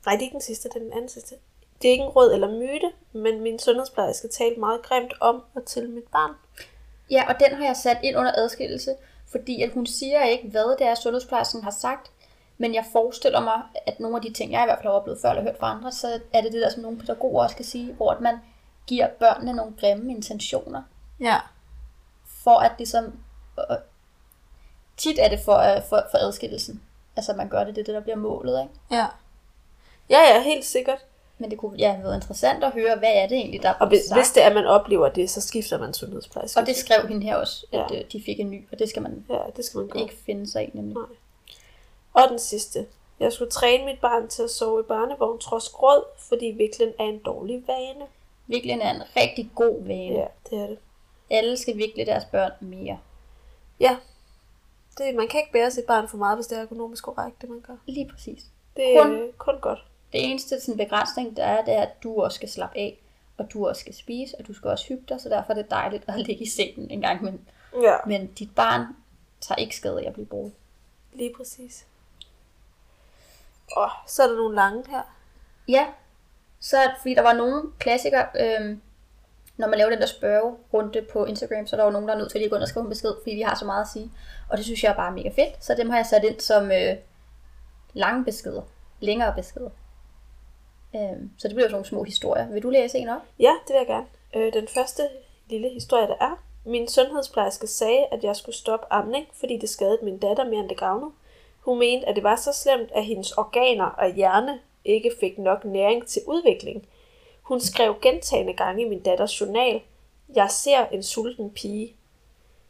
Nej, 0.06 0.16
det 0.16 0.22
er 0.22 0.26
ikke 0.26 0.34
den 0.34 0.42
sidste, 0.42 0.70
det 0.70 0.76
er 0.76 0.80
den 0.80 0.94
anden 0.94 1.10
sidste. 1.10 1.36
Det 1.82 1.88
er 1.88 1.92
ikke 1.92 2.04
en 2.04 2.10
råd 2.10 2.34
eller 2.34 2.52
myte, 2.52 2.92
men 3.14 3.42
min 3.42 3.60
sundhedsplejerske 3.60 4.28
talte 4.28 4.60
meget 4.60 4.82
grimt 4.82 5.14
om 5.20 5.44
og 5.56 5.66
til 5.66 5.90
mit 5.90 6.04
barn. 6.12 6.32
Ja, 7.12 7.24
og 7.34 7.40
den 7.40 7.54
har 7.58 7.66
jeg 7.66 7.76
sat 7.76 7.98
ind 8.04 8.18
under 8.18 8.32
adskillelse, 8.36 8.96
fordi 9.32 9.62
at 9.62 9.72
hun 9.72 9.86
siger 9.86 10.24
ikke, 10.24 10.50
hvad 10.50 10.78
det 10.80 10.88
er, 10.88 10.96
sundhedsplejersken 10.96 11.64
har 11.64 11.72
sagt, 11.72 12.12
men 12.58 12.74
jeg 12.76 12.86
forestiller 12.92 13.40
mig, 13.40 13.62
at 13.86 14.00
nogle 14.00 14.16
af 14.16 14.22
de 14.22 14.34
ting, 14.34 14.52
jeg 14.52 14.62
i 14.64 14.66
hvert 14.66 14.78
fald 14.78 14.88
har 14.88 15.00
oplevet 15.00 15.20
før 15.22 15.30
eller 15.30 15.44
hørt 15.44 15.58
fra 15.60 15.72
andre, 15.72 15.92
så 15.92 16.20
er 16.34 16.42
det 16.42 16.54
det 16.54 16.62
der, 16.62 16.70
som 16.70 16.82
nogle 16.82 16.98
pædagoger 17.00 17.44
også 17.44 17.56
kan 17.56 17.66
sige, 17.66 17.94
hvor 17.94 18.12
at 18.12 18.22
man 18.22 18.38
giver 18.88 19.08
børnene 19.08 19.54
nogle 19.54 19.74
grimme 19.80 20.12
intentioner, 20.12 20.84
Ja. 21.20 21.38
for 22.44 22.58
at 22.60 22.72
ligesom, 22.78 23.20
øh, 23.60 23.78
tit 24.98 25.20
er 25.20 25.30
det 25.30 25.40
for, 25.46 25.56
øh, 25.58 25.84
for, 25.90 26.04
for 26.12 26.18
adskillelsen. 26.18 26.82
Altså 27.16 27.34
man 27.34 27.50
gør 27.50 27.64
det, 27.64 27.76
det 27.76 27.82
er 27.82 27.86
det, 27.86 27.96
der 27.96 28.02
bliver 28.02 28.16
målet, 28.16 28.62
ikke? 28.62 28.74
Ja. 28.92 29.06
Ja, 30.12 30.20
ja, 30.36 30.42
helt 30.42 30.66
sikkert. 30.66 31.06
Men 31.38 31.52
det 31.52 31.58
kunne 31.60 31.78
ja, 31.78 32.00
været 32.02 32.16
interessant 32.16 32.64
at 32.64 32.72
høre, 32.72 32.96
hvad 32.98 33.12
er 33.14 33.28
det 33.28 33.38
egentlig, 33.38 33.64
der 33.64 33.70
er 33.70 33.74
Og 33.74 33.88
hvis, 33.88 34.02
sagt. 34.04 34.20
hvis 34.20 34.32
det 34.32 34.44
er, 34.44 34.48
at 34.48 34.54
man 34.56 34.66
oplever 34.66 35.10
det, 35.10 35.30
så 35.30 35.42
skifter 35.42 35.78
man 35.80 35.94
sundhedsplejerske. 35.94 36.60
Og 36.60 36.66
det 36.66 36.76
skrev 36.76 37.08
hende 37.08 37.24
her 37.24 37.36
også, 37.36 37.66
at 37.72 37.80
Ja. 37.80 37.86
ja. 37.96 38.02
de 38.12 38.24
fik 38.26 38.40
en 38.40 38.50
ny, 38.52 38.68
og 38.72 38.80
det 38.80 38.90
skal 38.90 39.02
man 39.02 39.26
Ja, 39.30 39.38
det 39.56 39.66
skal 39.66 39.78
man 39.78 39.88
gøre. 39.88 40.04
ikke 40.04 40.16
finde 40.26 40.52
sig 40.52 40.64
i, 40.64 40.70
nemlig. 40.74 40.96
Nej. 40.96 41.06
Og 42.14 42.30
den 42.30 42.40
sidste. 42.40 42.86
Jeg 43.20 43.34
skulle 43.34 43.52
træne 43.52 43.86
mit 43.86 44.00
barn 44.02 44.28
til 44.28 44.44
at 44.44 44.50
sove 44.50 44.80
i 44.80 44.84
børnevogn 44.84 45.40
trods 45.40 45.70
gråd, 45.70 46.04
fordi 46.30 46.46
viklen 46.46 46.94
er 47.00 47.04
en 47.04 47.20
dårlig 47.20 47.64
vane. 47.68 48.06
Virkelig 48.48 48.80
er 48.82 48.92
en 48.92 49.02
rigtig 49.18 49.52
god 49.56 49.84
vane. 49.88 50.16
Ja, 50.20 50.26
det 50.50 50.58
er 50.60 50.68
det. 50.68 50.78
Alle 51.30 51.58
skal 51.58 51.78
vikle 51.78 52.06
deres 52.06 52.24
børn 52.32 52.52
mere. 52.60 53.00
Ja. 53.80 53.98
Det, 54.98 55.16
man 55.16 55.28
kan 55.28 55.40
ikke 55.40 55.52
bære 55.52 55.72
sit 55.72 55.86
barn 55.86 56.08
for 56.08 56.18
meget, 56.18 56.38
hvis 56.38 56.48
det 56.48 56.58
er 56.58 56.64
økonomisk 56.64 57.04
korrekt, 57.04 57.42
det 57.42 57.50
man 57.50 57.62
gør. 57.68 57.74
Lige 57.86 58.10
præcis. 58.14 58.44
Det 58.78 58.98
er 58.98 59.04
kun, 59.04 59.32
kun 59.38 59.56
godt. 59.62 59.86
Det 60.14 60.30
eneste 60.32 60.60
sådan, 60.62 60.78
begrænsning, 60.78 61.38
der 61.38 61.44
er, 61.46 61.66
det 61.66 61.74
er, 61.74 61.82
at 61.82 62.04
du 62.04 62.22
også 62.22 62.36
skal 62.36 62.50
slappe 62.50 62.78
af, 62.78 63.02
og 63.38 63.54
du 63.54 63.68
også 63.68 63.80
skal 63.80 63.94
spise, 63.96 64.36
og 64.40 64.48
du 64.48 64.54
skal 64.54 64.70
også 64.70 64.86
hygge 64.88 65.04
dig, 65.10 65.22
så 65.22 65.30
derfor 65.30 65.54
er 65.54 65.58
det 65.58 65.72
dejligt 65.72 66.04
at 66.08 66.20
ligge 66.28 66.44
i 66.44 66.50
sengen 66.50 66.92
en 66.92 67.02
gang. 67.02 67.24
Men, 67.24 67.42
Ja, 67.84 67.96
men 68.08 68.28
dit 68.28 68.56
barn 68.56 68.86
tager 69.42 69.58
ikke 69.60 69.76
skade 69.76 70.02
af 70.02 70.08
at 70.08 70.14
blive 70.14 70.26
brugt. 70.26 70.54
lige 71.14 71.34
præcis. 71.38 71.86
Og 73.72 73.90
så 74.08 74.24
er 74.24 74.28
der 74.28 74.36
nogle 74.36 74.56
lange 74.56 74.84
her. 74.90 75.02
Ja, 75.68 75.88
så 76.60 76.78
er 76.78 76.88
det, 76.88 76.96
fordi 77.02 77.14
der 77.16 77.22
var 77.22 77.34
nogle 77.34 77.64
klassikere, 77.80 78.28
øhm, 78.40 78.82
når 79.58 79.68
man 79.68 79.78
laver 79.78 79.90
den 79.90 80.00
der 80.00 80.06
spørgerunde 80.06 81.06
på 81.14 81.26
Instagram, 81.26 81.68
så 81.68 81.76
er 81.76 81.78
der 81.80 81.86
jo 81.86 81.92
nogen, 81.92 82.08
der 82.08 82.14
er 82.14 82.18
nødt 82.18 82.32
til 82.32 82.40
lige 82.40 82.46
at 82.46 82.50
gå 82.52 82.56
ind 82.56 82.64
og 82.64 82.70
skrive 82.70 82.84
en 82.84 82.90
besked, 82.90 83.14
fordi 83.24 83.36
de 83.36 83.44
har 83.46 83.56
så 83.56 83.66
meget 83.66 83.82
at 83.82 83.88
sige. 83.88 84.12
Og 84.50 84.58
det 84.58 84.66
synes 84.66 84.84
jeg 84.84 84.92
er 84.92 84.96
bare 84.96 85.12
mega 85.12 85.30
fedt, 85.30 85.64
så 85.66 85.76
dem 85.76 85.90
har 85.90 85.98
jeg 85.98 86.06
sat 86.06 86.24
ind 86.24 86.40
som 86.40 86.72
øh, 86.72 86.96
lange 87.94 88.26
beskeder, 88.26 88.62
længere 89.00 89.34
beskeder. 89.36 89.70
Øhm, 90.96 91.30
så 91.38 91.48
det 91.48 91.56
bliver 91.56 91.68
sådan 91.68 91.72
nogle 91.72 91.86
små 91.86 92.04
historier. 92.04 92.48
Vil 92.48 92.64
du 92.64 92.70
læse 92.70 92.98
en 92.98 93.10
op? 93.10 93.22
Ja, 93.40 93.54
det 93.68 93.74
vil 93.74 93.78
jeg 93.78 93.88
gerne. 93.88 94.06
Øh, 94.36 94.54
den 94.54 94.68
første 94.68 95.04
lille 95.50 95.70
historie, 95.70 96.08
der 96.08 96.16
er. 96.22 96.44
Min 96.66 96.88
sundhedsplejerske 96.88 97.68
sagde, 97.68 98.06
at 98.12 98.24
jeg 98.24 98.36
skulle 98.36 98.56
stoppe 98.56 98.86
amning, 98.90 99.28
fordi 99.34 99.58
det 99.58 99.70
skadede 99.70 100.00
min 100.02 100.18
datter 100.18 100.46
mere 100.46 100.60
end 100.60 100.70
det 100.70 100.78
gavnede. 100.78 101.12
Hun 101.60 101.80
mente, 101.80 102.08
at 102.08 102.16
det 102.16 102.24
var 102.24 102.36
så 102.36 102.54
slemt, 102.54 102.92
at 102.92 103.06
hendes 103.06 103.32
organer 103.32 103.86
og 103.86 104.14
hjerne 104.14 104.60
ikke 104.86 105.12
fik 105.20 105.38
nok 105.38 105.66
næring 105.66 106.08
til 106.08 106.22
udvikling. 106.28 106.88
Hun 107.42 107.60
skrev 107.60 107.96
gentagende 108.02 108.54
gange 108.54 108.86
i 108.86 108.90
min 108.90 109.02
datters 109.02 109.42
journal, 109.42 109.82
jeg 110.36 110.52
ser 110.52 110.86
en 110.86 111.04
sulten 111.04 111.50
pige. 111.50 111.96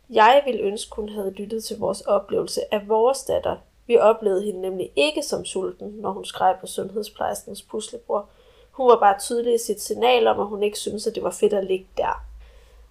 Jeg 0.10 0.42
ville 0.46 0.62
ønske, 0.62 0.96
hun 0.96 1.10
havde 1.10 1.32
lyttet 1.32 1.64
til 1.64 1.80
vores 1.80 2.02
oplevelse 2.02 2.74
af 2.74 2.88
vores 2.88 3.24
datter. 3.24 3.58
Vi 3.88 3.98
oplevede 3.98 4.44
hende 4.44 4.62
nemlig 4.62 4.92
ikke 4.96 5.24
som 5.24 5.46
sulten, 5.46 5.88
når 5.88 6.12
hun 6.12 6.26
skrev 6.26 6.56
på 6.62 6.68
sundhedsplejerskens 6.68 7.62
puslebror. 7.62 8.30
Hun 8.72 8.88
var 8.88 9.00
bare 9.00 9.20
tydelig 9.20 9.54
i 9.54 9.58
sit 9.58 9.82
signal 9.82 10.28
om, 10.28 10.40
at 10.40 10.48
hun 10.48 10.64
ikke 10.64 10.80
syntes, 10.80 11.08
at 11.08 11.16
det 11.16 11.24
var 11.24 11.32
fedt 11.32 11.54
at 11.54 11.66
ligge 11.66 11.88
der. 11.98 12.24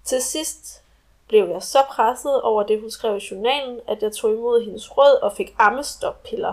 Til 0.04 0.22
sidst 0.22 0.82
blev 1.28 1.48
jeg 1.48 1.62
så 1.62 1.78
presset 1.88 2.42
over 2.42 2.62
det, 2.62 2.80
hun 2.80 2.90
skrev 2.90 3.16
i 3.16 3.26
journalen, 3.30 3.80
at 3.88 4.02
jeg 4.02 4.12
tog 4.12 4.32
imod 4.32 4.64
hendes 4.64 4.96
råd 4.96 5.22
og 5.22 5.32
fik 5.32 5.54
ammestoppiller. 5.58 6.52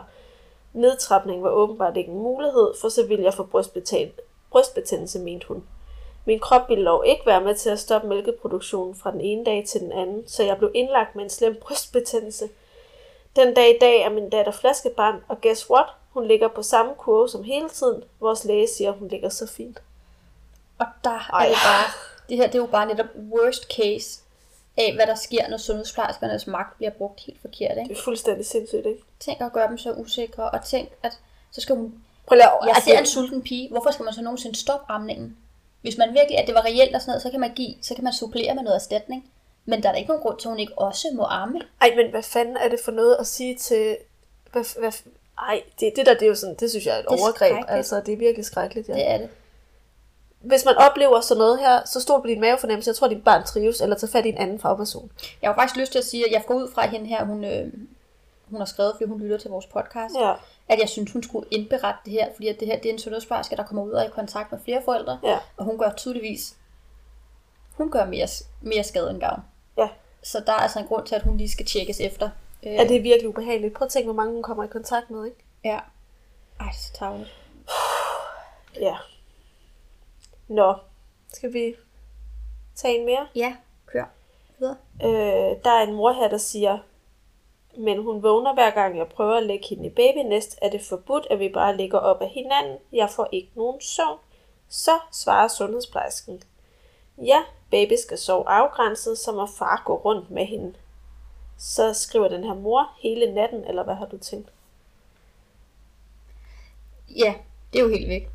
Nedtrapning 0.74 1.44
var 1.44 1.50
åbenbart 1.50 1.98
ikke 1.98 2.12
en 2.12 2.18
mulighed, 2.18 2.74
for 2.82 2.90
så 2.90 3.08
ville 3.08 3.24
jeg 3.24 3.34
få 3.34 3.44
brystbetændelse, 3.44 4.22
brystbetændelse, 4.52 5.20
mente 5.20 5.48
hun. 5.48 5.64
Min 6.26 6.40
krop 6.40 6.70
ville 6.70 6.86
dog 6.86 7.08
ikke 7.08 7.26
være 7.26 7.42
med 7.42 7.56
til 7.56 7.70
at 7.70 7.80
stoppe 7.80 8.08
mælkeproduktionen 8.08 8.96
fra 8.96 9.12
den 9.12 9.22
ene 9.22 9.46
dag 9.46 9.66
til 9.68 9.82
den 9.82 9.92
anden, 9.92 10.28
så 10.28 10.44
jeg 10.44 10.58
blev 10.58 10.72
indlagt 10.74 11.16
med 11.16 11.24
en 11.24 11.30
slem 11.30 11.56
brystbetændelse. 11.62 12.50
Den 13.38 13.54
dag 13.54 13.70
i 13.76 13.78
dag 13.82 14.02
er 14.02 14.10
min 14.10 14.30
datter 14.30 14.52
flaskebarn, 14.52 15.24
og 15.28 15.42
guess 15.42 15.70
what? 15.70 15.86
Hun 16.10 16.28
ligger 16.28 16.48
på 16.48 16.64
samme 16.64 16.94
kurve 16.98 17.30
som 17.30 17.44
hele 17.44 17.70
tiden. 17.70 18.04
Vores 18.20 18.46
læge 18.46 18.68
siger, 18.78 18.92
hun 18.92 19.08
ligger 19.08 19.30
så 19.30 19.48
fint. 19.48 19.80
Og 20.80 20.86
der 21.04 21.30
Ej. 21.34 21.46
er 21.46 21.50
det 21.50 21.58
bare, 21.66 21.86
det 22.30 22.38
her 22.38 22.46
det 22.48 22.56
er 22.56 22.60
jo 22.60 22.66
bare 22.66 22.86
netop 22.86 23.06
worst 23.32 23.68
case 23.76 24.22
af, 24.78 24.94
hvad 24.96 25.08
der 25.08 25.16
sker, 25.16 25.50
når 25.50 25.58
sundhedsplejerskernes 25.58 26.48
magt 26.48 26.78
bliver 26.78 26.92
brugt 26.92 27.20
helt 27.20 27.42
forkert. 27.42 27.78
Ikke? 27.78 27.90
Det 27.90 27.98
er 27.98 28.04
fuldstændig 28.04 28.46
sindssygt, 28.46 28.86
ikke? 28.86 29.04
Tænk 29.20 29.42
at 29.42 29.54
gøre 29.54 29.68
dem 29.68 29.78
så 29.78 29.92
usikre, 29.92 30.50
og 30.50 30.66
tænk, 30.66 30.90
at 31.04 31.20
så 31.52 31.62
skal 31.62 31.76
hun... 31.76 31.94
Prøv 32.28 32.38
at... 32.38 32.42
Jeg 32.42 32.76
altså, 32.76 32.90
ser 32.90 33.00
en 33.00 33.06
sulten 33.06 33.42
pige, 33.42 33.70
hvorfor 33.70 33.92
skal 33.92 34.04
man 34.04 34.14
så 34.14 34.22
nogensinde 34.22 34.56
stoppe 34.56 34.92
amningen? 34.94 35.38
Hvis 35.82 35.98
man 35.98 36.14
virkelig, 36.14 36.38
at 36.38 36.48
det 36.48 36.56
var 36.56 36.66
reelt 36.66 36.96
og 36.96 37.02
sådan 37.02 37.12
noget, 37.12 37.22
så 37.22 37.30
kan 37.30 37.40
man 37.40 37.54
give, 37.54 37.76
så 37.82 37.96
kan 37.96 38.04
man 38.04 38.14
supplere 38.14 38.56
med 38.56 38.64
noget 38.64 38.76
erstatning. 38.76 39.32
Men 39.70 39.84
der 39.84 39.90
er 39.90 39.94
da 39.94 39.98
ikke 40.00 40.08
nogen 40.10 40.24
grund 40.24 40.40
til, 40.40 40.48
at 40.48 40.52
hun 40.52 40.60
ikke 40.60 40.74
også 40.78 41.08
må 41.14 41.24
amme. 41.24 41.62
Ej, 41.82 41.94
men 41.96 42.10
hvad 42.12 42.24
fanden 42.24 42.58
er 42.58 42.70
det 42.70 42.80
for 42.86 42.92
noget 42.92 43.16
at 43.20 43.28
sige 43.28 43.56
til... 43.56 43.98
Hvad, 44.52 44.80
hvad, 44.80 44.92
ej, 45.38 45.64
det, 45.80 45.94
det 45.96 46.06
der, 46.06 46.14
det 46.14 46.22
er 46.22 46.28
jo 46.28 46.36
sådan, 46.36 46.56
det 46.60 46.70
synes 46.70 46.86
jeg 46.86 46.96
er 46.96 47.00
et 47.00 47.06
Det 47.10 47.20
er 47.20 47.22
overgreb. 47.24 47.66
Altså, 47.68 48.02
det 48.06 48.14
er 48.14 48.18
virkelig 48.18 48.46
skrækkeligt, 48.46 48.90
ja. 48.90 48.94
Det 48.94 49.10
er 49.10 49.18
det. 49.18 49.30
Hvis 50.40 50.66
man 50.66 50.76
oplever 50.78 51.22
sådan 51.22 51.40
noget 51.40 51.60
her, 51.60 51.86
så 51.86 52.02
stol 52.02 52.22
på 52.22 52.28
din 52.28 52.42
mavefornemmelse. 52.42 52.90
Jeg 52.90 52.96
tror, 52.96 53.08
dit 53.08 53.24
barn 53.24 53.44
trives, 53.44 53.82
eller 53.82 53.96
tager 53.96 54.12
fat 54.12 54.26
i 54.26 54.30
en 54.30 54.38
anden 54.38 54.60
fagperson. 54.60 55.12
Jeg 55.42 55.50
har 55.50 55.56
faktisk 55.56 55.78
lyst 55.80 55.92
til 55.92 56.00
at 56.00 56.06
sige, 56.06 56.26
at 56.26 56.32
jeg 56.32 56.44
går 56.48 56.54
ud 56.54 56.72
fra 56.72 56.84
at 56.84 56.90
hende 56.90 57.08
her, 57.08 57.26
hun, 57.26 57.44
øh, 57.46 57.74
hun 58.50 58.60
har 58.60 58.66
skrevet, 58.66 58.94
fordi 58.96 59.06
hun 59.10 59.20
lytter 59.22 59.38
til 59.38 59.50
vores 59.50 59.66
podcast, 59.66 60.16
Ja. 60.22 60.34
at 60.70 60.80
jeg 60.80 60.90
synes, 60.90 61.12
hun 61.12 61.24
skulle 61.24 61.48
indberette 61.52 62.00
det 62.06 62.14
her, 62.14 62.28
fordi 62.36 62.48
at 62.48 62.60
det 62.60 62.68
her 62.68 62.80
det 62.80 62.90
er 62.90 62.94
en 62.94 63.00
sundhedsplejerske, 63.00 63.56
der 63.56 63.64
kommer 63.64 63.84
ud 63.84 63.92
og 63.92 64.02
er 64.02 64.06
i 64.06 64.10
kontakt 64.10 64.52
med 64.52 64.60
flere 64.66 64.82
forældre, 64.86 65.20
Ja. 65.24 65.38
og 65.58 65.66
hun 65.66 65.78
gør 65.78 65.92
tydeligvis, 65.98 66.54
hun 67.74 67.92
gør 67.92 68.06
mere, 68.06 68.28
mere 68.62 68.84
skade 68.84 69.10
end 69.10 69.20
gavn. 69.20 69.42
Så 70.28 70.40
der 70.40 70.52
er 70.52 70.58
altså 70.58 70.80
en 70.80 70.88
grund 70.88 71.08
til, 71.08 71.16
at 71.16 71.22
hun 71.24 71.38
lige 71.38 71.50
skal 71.50 71.66
tjekkes 71.66 72.00
efter. 72.00 72.30
Øh, 72.64 72.74
Ja, 72.74 72.84
det 72.88 72.96
er 72.98 73.02
virkelig 73.02 73.30
ubehageligt. 73.30 73.74
Prøv 73.74 73.86
at 73.86 73.92
tænke, 73.92 74.06
hvor 74.06 74.14
mange 74.14 74.34
hun 74.34 74.44
kommer 74.44 74.64
i 74.64 74.68
kontakt 74.68 75.10
med, 75.10 75.26
ikke? 75.26 75.38
Ja. 75.64 75.80
Ej, 76.60 76.66
det 76.66 76.68
er 76.68 76.72
så 76.74 76.94
tavligt. 76.94 77.30
Ja. 78.80 78.96
Nå, 80.48 80.76
skal 81.34 81.54
vi 81.54 81.76
tage 82.76 83.00
en 83.00 83.06
mere? 83.06 83.28
Ja, 83.36 83.56
kør 83.86 84.06
videre. 84.60 84.76
Øh, 85.04 85.64
der 85.64 85.72
er 85.72 85.84
en 85.88 85.94
mor 85.94 86.12
her, 86.12 86.28
der 86.28 86.38
siger, 86.38 86.78
men 87.78 88.04
hun 88.04 88.24
vågner 88.24 88.54
hver 88.54 88.70
gang 88.70 88.98
jeg 88.98 89.08
prøver 89.08 89.38
at 89.38 89.44
lægge 89.46 89.68
hende 89.68 89.86
i 89.86 89.90
babynest, 89.90 90.60
er 90.62 90.70
det 90.70 90.82
forbudt, 90.82 91.28
at 91.32 91.40
vi 91.40 91.50
bare 91.50 91.78
ligger 91.78 92.00
op 92.00 92.22
af 92.22 92.30
hinanden. 92.30 92.78
Jeg 92.94 93.10
får 93.10 93.28
ikke 93.32 93.50
nogen 93.56 93.82
søvn. 93.82 94.18
Så 94.70 95.00
svarer 95.12 95.48
sundhedsplejersken. 95.48 96.44
Ja, 97.18 97.44
baby 97.72 97.94
skal 98.04 98.18
sove 98.18 98.50
afgrænset, 98.50 99.18
så 99.18 99.32
må 99.32 99.46
far 99.58 99.82
gå 99.86 99.96
rundt 99.96 100.32
med 100.32 100.46
hende. 100.46 100.74
Så 101.58 101.94
skriver 101.94 102.28
den 102.28 102.44
her 102.44 102.54
mor 102.54 102.92
hele 103.00 103.34
natten, 103.34 103.64
eller 103.68 103.84
hvad 103.84 103.96
har 103.96 104.06
du 104.06 104.18
tænkt? 104.18 104.50
Ja, 107.16 107.34
det 107.74 107.80
er 107.80 107.84
jo 107.84 107.90
helt 107.90 108.10
væk. 108.10 108.30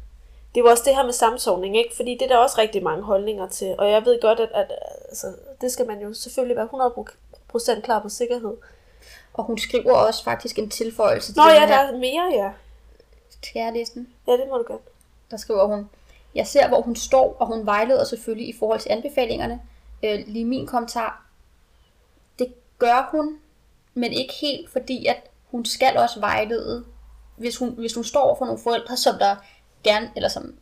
Det 0.55 0.61
er 0.61 0.64
jo 0.64 0.70
også 0.70 0.83
det 0.87 0.97
her 0.97 1.05
med 1.05 1.12
samsovning, 1.12 1.76
ikke? 1.76 1.97
Fordi 1.97 2.12
det 2.12 2.22
er 2.22 2.28
der 2.28 2.37
også 2.37 2.59
rigtig 2.59 2.83
mange 2.83 3.03
holdninger 3.03 3.49
til. 3.49 3.74
Og 3.78 3.91
jeg 3.91 4.05
ved 4.05 4.20
godt, 4.20 4.41
at, 4.41 4.49
at 4.55 4.72
altså, 5.09 5.35
det 5.61 5.72
skal 5.72 5.87
man 5.87 6.01
jo 6.01 6.14
selvfølgelig 6.14 6.57
være 6.57 6.68
100% 7.76 7.80
klar 7.80 8.01
på 8.03 8.09
sikkerhed. 8.09 8.57
Og 9.35 9.45
hun 9.45 9.59
skriver 9.59 9.93
også 9.93 10.24
faktisk 10.24 10.59
en 10.59 10.70
tilføjelse 10.70 11.33
til 11.33 11.37
Nå 11.37 11.43
den 11.43 11.55
ja, 11.55 11.61
her. 11.61 11.66
der 11.66 11.93
er 11.93 11.99
mere, 11.99 12.30
ja. 12.33 12.53
Den? 13.95 14.09
Ja, 14.26 14.33
det 14.33 14.49
må 14.49 14.59
du 14.59 14.62
godt. 14.62 14.80
Der 15.30 15.37
skriver 15.37 15.66
hun, 15.66 15.91
jeg 16.35 16.47
ser, 16.47 16.68
hvor 16.68 16.80
hun 16.80 16.97
står, 16.97 17.37
og 17.41 17.47
hun 17.47 17.66
vejleder 17.66 18.05
selvfølgelig 18.05 18.49
i 18.49 18.59
forhold 18.59 18.80
til 18.80 18.93
anbefalingerne. 18.93 19.61
Øh, 20.03 20.24
lige 20.26 20.45
min 20.45 20.66
kommentar. 20.66 21.26
Det 22.39 22.55
gør 22.78 23.09
hun, 23.11 23.39
men 23.95 24.12
ikke 24.12 24.35
helt, 24.41 24.70
fordi 24.70 25.07
at 25.07 25.30
hun 25.51 25.64
skal 25.64 25.97
også 25.97 26.20
vejlede. 26.20 26.85
Hvis 27.37 27.57
hun, 27.57 27.68
hvis 27.68 27.95
hun 27.95 28.05
står 28.05 28.35
for 28.39 28.45
nogle 28.45 28.61
forældre, 28.61 28.97
som 28.97 29.18
der 29.18 29.37
gerne, 29.85 30.11
eller 30.16 30.28
som 30.28 30.55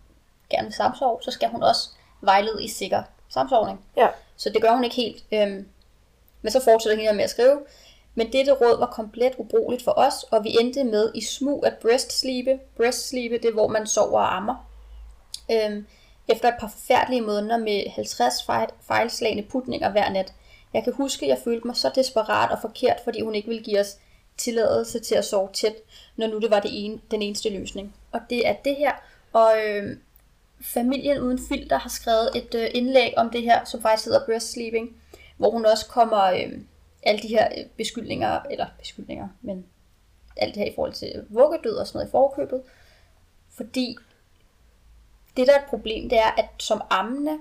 gerne 0.51 0.66
vil 0.66 0.75
samsove, 0.75 1.18
så 1.23 1.31
skal 1.31 1.49
hun 1.49 1.62
også 1.62 1.91
vejlede 2.21 2.64
i 2.64 2.68
sikker 2.68 3.03
samsovning. 3.29 3.81
Ja. 3.97 4.09
Så 4.37 4.51
det 4.51 4.62
gør 4.62 4.73
hun 4.75 4.85
ikke 4.85 4.97
helt. 4.97 5.25
Øhm, 5.33 5.68
men 6.43 6.53
så 6.53 6.64
fortsætter 6.64 6.99
hende 6.99 7.16
med 7.16 7.25
at 7.25 7.31
skrive. 7.31 7.61
Men 8.14 8.33
dette 8.33 8.53
råd 8.53 8.79
var 8.79 8.87
komplet 8.87 9.33
ubrugeligt 9.39 9.85
for 9.85 9.93
os, 9.97 10.23
og 10.31 10.45
vi 10.45 10.57
endte 10.61 10.85
med 10.85 11.12
i 11.14 11.25
smug 11.25 11.66
at 11.66 11.75
breastsleepe. 11.83 12.61
Breastsleepe, 12.77 13.39
det 13.39 13.45
er 13.45 13.53
hvor 13.53 13.68
man 13.68 13.87
sover 13.87 14.21
og 14.21 14.37
ammer. 14.37 14.70
Øhm, 15.53 15.87
efter 16.28 16.49
et 16.49 16.55
par 16.61 16.68
forfærdelige 16.68 17.20
måneder 17.20 17.59
med 17.59 17.91
50 17.91 18.43
fejl, 18.47 18.68
fejlslagende 18.83 19.43
putninger 19.43 19.91
hver 19.91 20.11
nat. 20.11 20.33
Jeg 20.74 20.85
kan 20.85 20.93
huske, 20.93 21.26
at 21.26 21.28
jeg 21.28 21.39
følte 21.45 21.66
mig 21.66 21.76
så 21.76 21.91
desperat 21.95 22.51
og 22.51 22.59
forkert, 22.61 23.01
fordi 23.05 23.20
hun 23.22 23.35
ikke 23.35 23.49
ville 23.49 23.64
give 23.64 23.81
os 23.81 23.99
tilladelse 24.37 24.99
til 24.99 25.14
at 25.14 25.24
sove 25.24 25.49
tæt, 25.53 25.74
når 26.16 26.26
nu 26.26 26.39
det 26.39 26.51
var 26.51 26.61
det 26.61 26.70
ene, 26.85 27.01
den 27.11 27.22
eneste 27.22 27.51
løsning. 27.51 27.95
Og 28.12 28.20
det 28.31 28.49
er 28.49 28.53
det 28.53 28.76
her. 28.76 28.93
Og 29.33 29.53
øh, 29.66 29.97
familien 30.61 31.18
uden 31.18 31.39
filter 31.49 31.78
har 31.78 31.89
skrevet 31.89 32.31
et 32.37 32.55
øh, 32.55 32.70
indlæg 32.74 33.14
om 33.16 33.31
det 33.31 33.43
her, 33.43 33.64
som 33.64 33.83
faktisk 33.83 34.05
hedder 34.05 34.26
breast 34.26 34.53
sleeping, 34.53 34.97
hvor 35.37 35.51
hun 35.51 35.66
også 35.66 35.87
kommer 35.87 36.22
øh, 36.22 36.59
alle 37.03 37.22
de 37.22 37.28
her 37.28 37.49
øh, 37.59 37.64
beskyldninger, 37.76 38.41
eller 38.51 38.66
beskyldninger, 38.78 39.28
men 39.43 39.66
alt 40.37 40.55
det 40.55 40.62
her 40.62 40.70
i 40.70 40.74
forhold 40.74 40.93
til 40.93 41.24
vuggedød 41.28 41.76
og 41.76 41.87
sådan 41.87 41.99
noget 41.99 42.09
i 42.09 42.11
forkøbet. 42.11 42.62
Fordi 43.57 43.97
det 45.37 45.47
der 45.47 45.53
er 45.55 45.59
et 45.59 45.68
problem, 45.68 46.09
det 46.09 46.18
er, 46.18 46.31
at 46.37 46.49
som 46.59 46.83
ammende, 46.91 47.39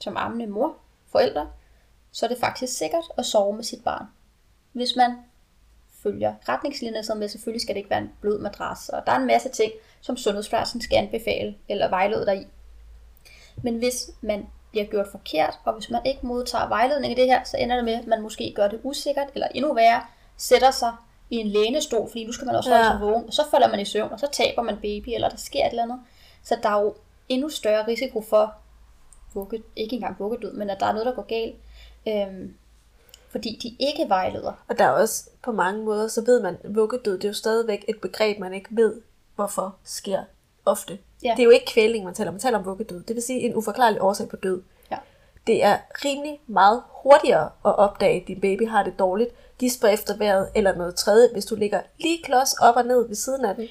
som 0.00 0.16
ammende 0.16 0.46
mor, 0.46 0.76
forældre, 1.12 1.50
så 2.12 2.26
er 2.26 2.28
det 2.28 2.38
faktisk 2.38 2.78
sikkert 2.78 3.04
at 3.18 3.26
sove 3.26 3.56
med 3.56 3.64
sit 3.64 3.84
barn. 3.84 4.04
Hvis 4.72 4.96
man 4.96 5.16
følger 6.02 6.34
retningslinjer, 6.48 7.02
så 7.02 7.14
med 7.14 7.28
selvfølgelig 7.28 7.60
skal 7.62 7.74
det 7.74 7.78
ikke 7.78 7.90
være 7.90 7.98
en 8.00 8.12
blød 8.20 8.38
madras, 8.38 8.88
og 8.88 9.02
der 9.06 9.12
er 9.12 9.16
en 9.16 9.26
masse 9.26 9.48
ting, 9.48 9.72
som 10.00 10.16
sundhedsplejersken 10.16 10.80
skal 10.80 10.96
anbefale 10.96 11.54
eller 11.68 11.88
vejlede 11.88 12.26
dig 12.26 12.36
i. 12.42 12.46
Men 13.62 13.78
hvis 13.78 14.10
man 14.20 14.46
bliver 14.70 14.84
gjort 14.86 15.06
forkert, 15.10 15.58
og 15.64 15.72
hvis 15.74 15.90
man 15.90 16.00
ikke 16.06 16.26
modtager 16.26 16.68
vejledning 16.68 17.12
i 17.12 17.16
det 17.20 17.26
her, 17.26 17.44
så 17.44 17.56
ender 17.56 17.76
det 17.76 17.84
med, 17.84 17.94
at 17.94 18.06
man 18.06 18.22
måske 18.22 18.52
gør 18.56 18.68
det 18.68 18.80
usikkert, 18.82 19.28
eller 19.34 19.48
endnu 19.54 19.74
værre, 19.74 20.02
sætter 20.36 20.70
sig 20.70 20.92
i 21.30 21.36
en 21.36 21.46
lænestol, 21.46 22.08
fordi 22.08 22.24
nu 22.24 22.32
skal 22.32 22.46
man 22.46 22.56
også 22.56 22.70
holde 22.70 22.84
Ja. 22.84 22.90
sig 22.92 23.00
vågen, 23.00 23.24
og 23.26 23.32
så 23.32 23.42
falder 23.50 23.68
man 23.68 23.80
i 23.80 23.84
søvn, 23.84 24.12
og 24.12 24.20
så 24.20 24.28
taber 24.32 24.62
man 24.62 24.76
baby, 24.76 25.08
eller 25.08 25.28
der 25.28 25.36
sker 25.36 25.66
et 25.66 25.70
eller 25.70 25.82
andet. 25.82 26.00
Så 26.42 26.56
der 26.62 26.68
er 26.68 26.82
jo 26.82 26.94
endnu 27.28 27.48
større 27.48 27.86
risiko 27.86 28.22
for, 28.22 28.54
vugge, 29.34 29.62
ikke 29.76 29.94
engang 29.96 30.16
vuggedød, 30.18 30.52
men 30.52 30.70
at 30.70 30.80
der 30.80 30.86
er 30.86 30.92
noget, 30.92 31.06
der 31.06 31.14
går 31.14 31.22
galt, 31.22 31.56
øhm, 32.08 32.54
fordi 33.30 33.58
de 33.62 33.76
ikke 33.86 34.08
vejleder. 34.08 34.52
Og 34.68 34.78
der 34.78 34.84
er 34.84 34.90
også 34.90 35.30
på 35.42 35.52
mange 35.52 35.84
måder, 35.84 36.08
så 36.08 36.24
ved 36.24 36.42
man, 36.42 36.56
vuggedød, 36.64 37.18
det 37.18 37.24
er 37.24 37.28
jo 37.28 37.34
stadigvæk 37.34 37.84
et 37.88 38.00
begreb, 38.00 38.38
man 38.38 38.54
ikke 38.54 38.68
ved, 38.70 39.00
hvorfor 39.34 39.76
sker 39.84 40.22
ofte. 40.64 40.98
Ja. 41.24 41.32
Det 41.36 41.42
er 41.42 41.44
jo 41.44 41.50
ikke 41.50 41.66
kvæling, 41.66 42.04
man 42.04 42.14
taler 42.14 42.30
om. 42.30 42.34
Man 42.34 42.40
taler 42.40 42.58
om 42.58 42.64
vuggedød. 42.64 43.02
Det 43.02 43.16
vil 43.16 43.22
sige 43.22 43.40
en 43.40 43.56
uforklarlig 43.56 44.02
årsag 44.02 44.28
på 44.28 44.36
død. 44.36 44.62
Ja. 44.90 44.96
Det 45.46 45.64
er 45.64 45.78
rimelig 46.04 46.40
meget 46.46 46.82
hurtigere 47.02 47.44
at 47.44 47.76
opdage, 47.76 48.20
at 48.20 48.28
din 48.28 48.40
baby 48.40 48.68
har 48.68 48.82
det 48.82 48.98
dårligt, 48.98 49.30
gisper 49.58 49.88
efter 49.88 50.16
vejret 50.16 50.48
eller 50.54 50.74
noget 50.74 50.94
tredje, 50.94 51.28
hvis 51.32 51.44
du 51.44 51.54
ligger 51.54 51.80
lige 51.98 52.22
klods 52.22 52.52
op 52.52 52.76
og 52.76 52.84
ned 52.84 53.08
ved 53.08 53.14
siden 53.14 53.44
af 53.44 53.54
den, 53.54 53.68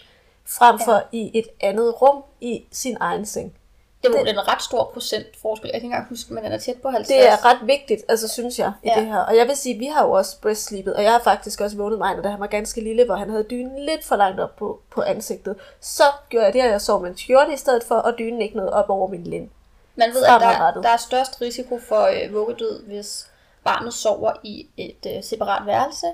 frem 0.49 0.79
for 0.79 0.93
ja. 0.93 1.01
i 1.11 1.31
et 1.39 1.47
andet 1.61 2.01
rum 2.01 2.23
i 2.41 2.65
sin 2.71 2.97
egen 2.99 3.25
seng. 3.25 3.55
Det 4.03 4.15
er 4.15 4.19
Det- 4.23 4.29
en 4.29 4.47
ret 4.47 4.61
stor 4.61 4.89
procent 4.93 5.27
forskel. 5.41 5.67
Jeg 5.67 5.73
kan 5.73 5.77
ikke 5.77 5.85
engang 5.95 6.09
huske, 6.09 6.33
men 6.33 6.43
den 6.43 6.51
er 6.51 6.57
tæt 6.57 6.75
på 6.81 6.89
50. 6.89 7.07
Det 7.07 7.27
er 7.29 7.45
ret 7.45 7.57
vigtigt, 7.67 8.01
altså 8.09 8.27
synes 8.27 8.59
jeg, 8.59 8.71
i 8.83 8.87
Ja. 8.87 8.99
det 8.99 9.05
her. 9.07 9.17
Og 9.19 9.37
jeg 9.37 9.47
vil 9.47 9.55
sige, 9.57 9.79
vi 9.79 9.85
har 9.85 10.03
jo 10.05 10.11
også 10.11 10.41
breastsleepet, 10.41 10.93
og 10.95 11.03
jeg 11.03 11.11
har 11.11 11.19
faktisk 11.19 11.61
også 11.61 11.77
vågnet 11.77 11.97
mig, 11.99 12.23
da 12.23 12.29
han 12.29 12.39
var 12.39 12.47
ganske 12.47 12.81
lille, 12.81 13.05
hvor 13.05 13.15
han 13.15 13.29
havde 13.29 13.43
dynen 13.43 13.79
lidt 13.85 14.05
for 14.05 14.15
langt 14.15 14.39
op 14.39 14.55
på, 14.55 14.79
på 14.91 15.01
ansigtet. 15.01 15.55
Så 15.81 16.03
gjorde 16.29 16.45
jeg 16.45 16.53
det, 16.53 16.59
at 16.61 16.71
jeg 16.71 16.81
sov 16.81 17.01
med 17.01 17.09
en 17.09 17.17
skjorte 17.17 17.53
i 17.53 17.57
stedet 17.57 17.83
for, 17.83 17.95
og 17.95 18.13
dynen 18.19 18.41
ikke 18.41 18.57
noget 18.57 18.71
op 18.71 18.89
over 18.89 19.07
min 19.07 19.23
lænd. 19.23 19.49
Man 19.95 20.09
ved, 20.13 20.23
at 20.23 20.41
der, 20.41 20.81
der 20.81 20.89
er 20.89 20.97
størst 20.97 21.41
risiko 21.41 21.79
for 21.89 22.01
øh, 22.05 22.33
vuggedød, 22.33 22.83
hvis 22.85 23.27
barnet 23.63 23.93
sover 23.93 24.31
i 24.43 24.67
et 24.77 25.05
øh, 25.17 25.23
separat 25.23 25.65
værelse, 25.65 26.07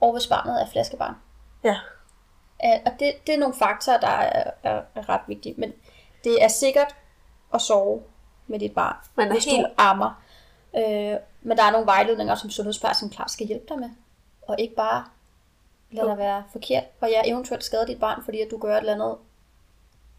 og 0.00 0.12
hvis 0.12 0.26
barnet 0.26 0.62
er 0.62 0.66
flaskebarn. 0.72 1.14
Ja. 1.64 1.76
Og 2.86 2.92
det, 2.98 3.12
det 3.26 3.34
er 3.34 3.38
nogle 3.38 3.54
faktorer, 3.54 4.00
der 4.00 4.08
er, 4.08 4.50
er, 4.62 4.82
er 4.94 5.08
ret 5.08 5.20
vigtige. 5.26 5.54
Men 5.58 5.72
det 6.24 6.44
er 6.44 6.48
sikkert 6.48 6.94
at 7.54 7.60
sove 7.60 8.02
med 8.46 8.58
dit 8.58 8.74
barn, 8.74 8.96
Man 9.14 9.28
er 9.28 9.32
hvis 9.32 9.44
helt- 9.44 9.66
du 9.66 9.72
ammer. 9.76 10.22
Øh, 10.76 11.16
men 11.42 11.56
der 11.58 11.62
er 11.64 11.70
nogle 11.70 11.86
vejledninger, 11.86 12.34
som 12.34 12.50
sundhedsplejersken 12.50 13.10
klart 13.10 13.30
skal 13.30 13.46
hjælpe 13.46 13.64
dig 13.68 13.78
med. 13.78 13.90
Og 14.42 14.56
ikke 14.60 14.74
bare 14.74 15.04
lade 15.90 16.06
dig 16.08 16.18
være 16.18 16.44
forkert, 16.52 16.84
og 17.00 17.10
jeg 17.10 17.22
eventuelt 17.26 17.64
skader 17.64 17.86
dit 17.86 18.00
barn, 18.00 18.24
fordi 18.24 18.40
at 18.40 18.48
du 18.50 18.58
gør 18.58 18.74
et 18.74 18.78
eller 18.78 18.92
andet 18.94 19.16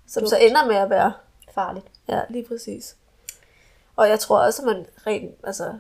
Som 0.07 0.21
Dumt. 0.21 0.29
så 0.29 0.37
ender 0.37 0.65
med 0.65 0.75
at 0.75 0.89
være 0.89 1.13
farligt. 1.53 1.85
Ja, 2.07 2.21
lige 2.29 2.45
præcis. 2.47 2.95
Og 3.95 4.09
jeg 4.09 4.19
tror 4.19 4.39
også, 4.39 4.61
at 4.61 4.65
man 4.65 4.85
rent 5.07 5.35
altså, 5.43 5.73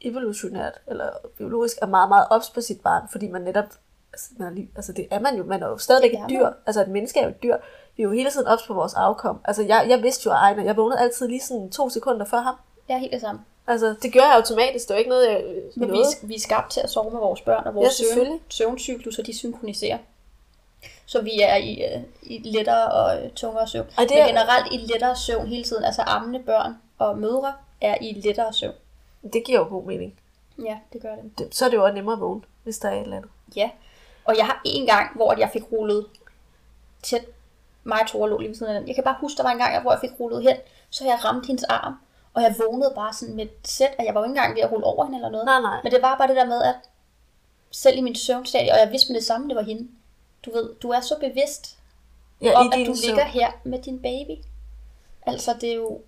evolutionært 0.00 0.72
eller 0.86 1.10
biologisk 1.38 1.76
er 1.82 1.86
meget, 1.86 2.08
meget 2.08 2.26
ops 2.30 2.50
på 2.50 2.60
sit 2.60 2.80
barn, 2.80 3.08
fordi 3.12 3.28
man 3.28 3.42
netop, 3.42 3.66
altså, 4.12 4.30
man 4.36 4.58
er, 4.58 4.62
altså 4.76 4.92
det 4.92 5.06
er 5.10 5.20
man 5.20 5.36
jo, 5.36 5.44
man 5.44 5.62
er 5.62 5.68
jo 5.68 5.78
stadigvæk 5.78 6.14
er 6.14 6.24
et 6.24 6.30
dyr, 6.30 6.48
altså 6.66 6.80
et 6.82 6.88
menneske 6.88 7.20
er 7.20 7.24
jo 7.24 7.28
et 7.30 7.42
dyr, 7.42 7.56
vi 7.96 8.02
er 8.02 8.04
jo 8.06 8.12
hele 8.12 8.30
tiden 8.30 8.46
ops 8.46 8.66
på 8.66 8.74
vores 8.74 8.94
afkom. 8.94 9.40
Altså 9.44 9.62
jeg, 9.62 9.86
jeg 9.88 10.02
vidste 10.02 10.26
jo 10.26 10.30
af 10.32 10.36
Ejner, 10.36 10.64
jeg 10.64 10.76
vågnede 10.76 11.00
altid 11.00 11.28
lige 11.28 11.40
sådan 11.40 11.70
to 11.70 11.88
sekunder 11.90 12.26
før 12.26 12.40
ham. 12.40 12.54
Jeg 12.88 12.94
er 12.94 12.98
helt 12.98 13.12
det 13.12 13.20
samme. 13.20 13.40
Altså 13.66 13.94
det 14.02 14.12
gjorde 14.12 14.26
jeg 14.28 14.36
automatisk, 14.36 14.88
det 14.88 14.94
var 14.94 14.98
ikke 14.98 15.08
noget, 15.10 15.28
jeg 15.30 15.44
Men 15.76 15.88
vi, 15.88 15.92
nåede. 15.92 16.04
er- 16.22 16.26
vi 16.26 16.34
er 16.34 16.40
skabt 16.40 16.70
til 16.72 16.80
at 16.80 16.90
sove 16.90 17.10
med 17.10 17.20
vores 17.20 17.40
børn, 17.40 17.58
og 17.66 17.66
Ja, 17.66 17.70
vores 17.70 17.92
søvn, 17.94 18.06
selvfølgelig. 18.08 18.40
søvncykluser, 18.48 19.22
de 19.22 19.36
synkroniserer. 19.38 19.98
Så 21.06 21.22
vi 21.22 21.40
er 21.42 21.56
i, 21.56 21.82
øh, 21.94 22.02
i 22.22 22.38
lettere 22.44 22.92
og 22.92 23.24
øh, 23.24 23.30
tungere 23.30 23.68
søvn. 23.68 23.86
Og 23.86 24.02
det 24.02 24.10
Men 24.10 24.18
er- 24.18 24.26
generelt 24.26 24.72
i 24.72 24.76
lettere 24.76 25.16
søvn 25.16 25.46
hele 25.46 25.64
tiden. 25.64 25.84
Altså 25.84 26.02
ammende 26.06 26.38
børn 26.40 26.74
og 26.98 27.18
mødre 27.18 27.52
er 27.80 27.96
i 28.00 28.12
lettere 28.24 28.52
søvn. 28.52 28.74
Det 29.32 29.42
giver 29.46 29.58
jo 29.58 29.64
god 29.64 29.84
mening. 29.84 30.18
Ja, 30.64 30.78
det 30.92 31.02
gør 31.02 31.14
det. 31.14 31.38
Det, 31.38 31.54
så 31.54 31.64
er 31.64 31.68
det 31.68 31.76
jo 31.76 31.82
også 31.84 31.94
nemmere 31.94 32.12
at 32.14 32.20
vågne, 32.20 32.40
hvis 32.62 32.78
der 32.78 32.88
er 32.88 32.92
et 32.96 33.02
eller 33.02 33.16
andet. 33.16 33.30
Ja. 33.56 33.70
Og 34.24 34.36
jeg 34.36 34.46
har 34.46 34.60
en 34.64 34.86
gang, 34.86 35.16
hvor 35.16 35.38
jeg 35.38 35.50
fik 35.52 35.62
rullet 35.72 36.06
tæt 37.02 37.24
mig 37.84 38.00
og 38.02 38.08
Tore 38.08 38.30
lå 38.30 38.38
lige 38.38 38.48
ved 38.48 38.56
siden 38.56 38.72
af 38.72 38.80
den. 38.80 38.88
Jeg 38.88 38.94
kan 38.94 39.04
bare 39.04 39.16
huske, 39.20 39.36
der 39.36 39.42
var 39.42 39.50
en 39.50 39.58
gang, 39.58 39.82
hvor 39.82 39.92
jeg 39.92 40.00
fik 40.00 40.20
rullet 40.20 40.42
hen, 40.42 40.56
så 40.90 41.04
jeg 41.04 41.24
ramte 41.24 41.46
hendes 41.46 41.64
arm. 41.64 41.94
Og 42.34 42.42
jeg 42.42 42.54
vågnede 42.58 42.92
bare 42.94 43.12
sådan 43.12 43.34
med 43.34 43.44
et 43.44 43.52
sæt, 43.64 43.94
at 43.98 44.04
jeg 44.04 44.14
var 44.14 44.20
jo 44.20 44.24
ikke 44.24 44.30
engang 44.30 44.54
ved 44.54 44.62
at 44.62 44.72
rulle 44.72 44.86
over 44.86 45.04
hende 45.04 45.18
eller 45.18 45.30
noget. 45.30 45.44
Nej, 45.44 45.60
nej. 45.60 45.80
Men 45.82 45.92
det 45.92 46.02
var 46.02 46.16
bare 46.18 46.28
det 46.28 46.36
der 46.36 46.46
med, 46.46 46.62
at 46.62 46.74
selv 47.70 47.98
i 47.98 48.00
min 48.00 48.14
søvnstadie, 48.14 48.72
og 48.72 48.78
jeg 48.78 48.90
vidste 48.90 49.12
med 49.12 49.20
det 49.20 49.26
samme, 49.26 49.48
det 49.48 49.56
var 49.56 49.62
hende. 49.62 49.88
Du 50.44 50.52
ved, 50.52 50.74
du 50.74 50.90
er 50.90 51.00
så 51.00 51.18
bevidst 51.20 51.78
Ja, 52.42 52.52
om, 52.52 52.72
at 52.72 52.86
du 52.86 52.94
søvn. 52.94 53.06
ligger 53.06 53.24
her 53.24 53.52
med 53.64 53.82
din 53.82 54.02
baby. 54.02 54.44
Altså, 55.26 55.56
det 55.60 55.70
er 55.70 55.74
jo... 55.74 56.00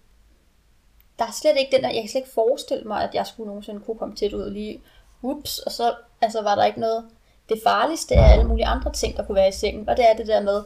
Der 1.18 1.24
er 1.24 1.30
slet 1.32 1.56
ikke 1.58 1.76
den 1.76 1.82
der... 1.84 1.90
Jeg 1.90 2.02
kan 2.02 2.10
slet 2.10 2.20
ikke 2.20 2.34
forestille 2.34 2.84
mig, 2.84 3.02
at 3.02 3.14
jeg 3.14 3.26
skulle 3.26 3.46
nogensinde 3.46 3.80
kunne 3.80 3.98
komme 3.98 4.16
tæt 4.16 4.32
ud 4.32 4.42
og 4.42 4.50
lige... 4.50 4.82
Ups, 5.22 5.58
og 5.58 5.72
så 5.72 5.94
altså, 6.20 6.42
var 6.42 6.54
der 6.54 6.64
ikke 6.64 6.80
noget... 6.80 7.04
Det 7.48 7.60
farligste 7.64 8.14
er 8.14 8.24
alle 8.24 8.44
mulige 8.44 8.66
andre 8.66 8.92
ting, 8.92 9.16
der 9.16 9.26
kunne 9.26 9.34
være 9.34 9.48
i 9.48 9.52
sengen. 9.52 9.88
Og 9.88 9.96
det 9.96 10.10
er 10.10 10.16
det 10.16 10.26
der 10.26 10.42
med, 10.42 10.64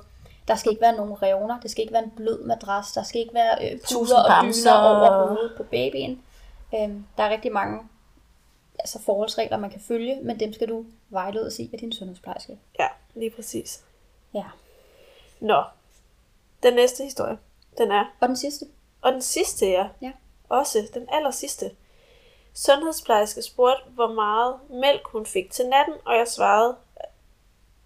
der 0.48 0.54
skal 0.54 0.72
ikke 0.72 0.82
være 0.82 0.96
nogen 0.96 1.22
revner, 1.22 1.60
det 1.60 1.70
skal 1.70 1.82
ikke 1.82 1.94
være 1.94 2.04
en 2.04 2.12
blød 2.16 2.44
madras, 2.44 2.92
der 2.92 3.02
skal 3.02 3.20
ikke 3.20 3.34
være 3.34 3.72
øh, 3.72 3.80
puder 3.80 4.22
og 4.22 4.44
dyner 4.44 4.72
over 4.72 5.26
hovedet 5.26 5.52
på 5.56 5.62
babyen. 5.62 6.22
Øhm, 6.74 7.06
der 7.16 7.22
er 7.22 7.30
rigtig 7.30 7.52
mange 7.52 7.80
altså 8.78 9.02
forholdsregler, 9.02 9.56
man 9.56 9.70
kan 9.70 9.80
følge, 9.80 10.20
men 10.22 10.40
dem 10.40 10.52
skal 10.52 10.68
du 10.68 10.84
vejledes 11.08 11.58
i 11.58 11.70
af 11.72 11.78
din 11.78 11.92
sundhedsplejerske. 11.92 12.58
Ja, 12.78 12.86
lige 13.14 13.30
præcis. 13.30 13.84
Ja. 14.34 14.44
Nå, 15.40 15.64
den 16.62 16.74
næste 16.74 17.04
historie. 17.04 17.38
Den 17.78 17.90
er. 17.90 18.04
Og 18.20 18.28
den 18.28 18.36
sidste. 18.36 18.66
Og 19.02 19.12
den 19.12 19.22
sidste, 19.22 19.66
ja. 19.66 19.88
Ja. 20.02 20.12
Også 20.48 20.78
den 20.94 21.06
aller 21.12 21.30
sidste. 21.30 21.70
Sundhedsplejerske 22.64 23.42
spurgte, 23.42 23.82
hvor 23.94 24.12
meget 24.12 24.54
mælk 24.70 25.06
hun 25.06 25.26
fik 25.26 25.50
til 25.50 25.68
natten, 25.68 25.94
og 26.04 26.16
jeg 26.16 26.28
svarede, 26.28 26.76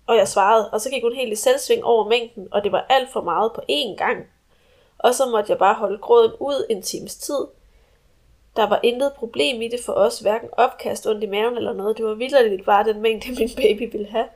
og 0.07 0.17
jeg 0.17 0.29
svarede, 0.29 0.71
og 0.71 0.81
så 0.81 0.91
gik 0.91 1.03
hun 1.03 1.15
helt 1.15 1.33
i 1.33 1.37
selvsving 1.37 1.85
over 1.85 2.09
mængden, 2.09 2.49
og 2.51 2.65
det 2.65 2.73
var 2.73 2.87
alt 2.89 3.13
for 3.13 3.21
meget 3.21 3.53
på 3.53 3.61
én 3.71 3.97
gang. 3.97 4.27
Og 4.99 5.15
så 5.15 5.27
måtte 5.27 5.51
jeg 5.51 5.59
bare 5.59 5.75
holde 5.75 5.99
gråden 5.99 6.33
ud 6.41 6.67
en 6.71 6.83
times 6.83 7.17
tid. 7.17 7.47
Der 8.57 8.69
var 8.69 8.81
intet 8.83 9.13
problem 9.13 9.63
i 9.63 9.69
det 9.69 9.81
for 9.81 9.93
os, 9.93 10.19
hverken 10.19 10.49
opkast, 10.53 11.07
ondt 11.07 11.25
i 11.25 11.27
maven 11.27 11.57
eller 11.57 11.73
noget. 11.73 11.97
Det 11.97 12.05
var 12.05 12.15
vildt 12.15 12.65
bare 12.65 12.85
den 12.85 13.01
mængde, 13.01 13.33
min 13.39 13.51
baby 13.57 13.93
ville 13.93 14.09
have. 14.09 14.29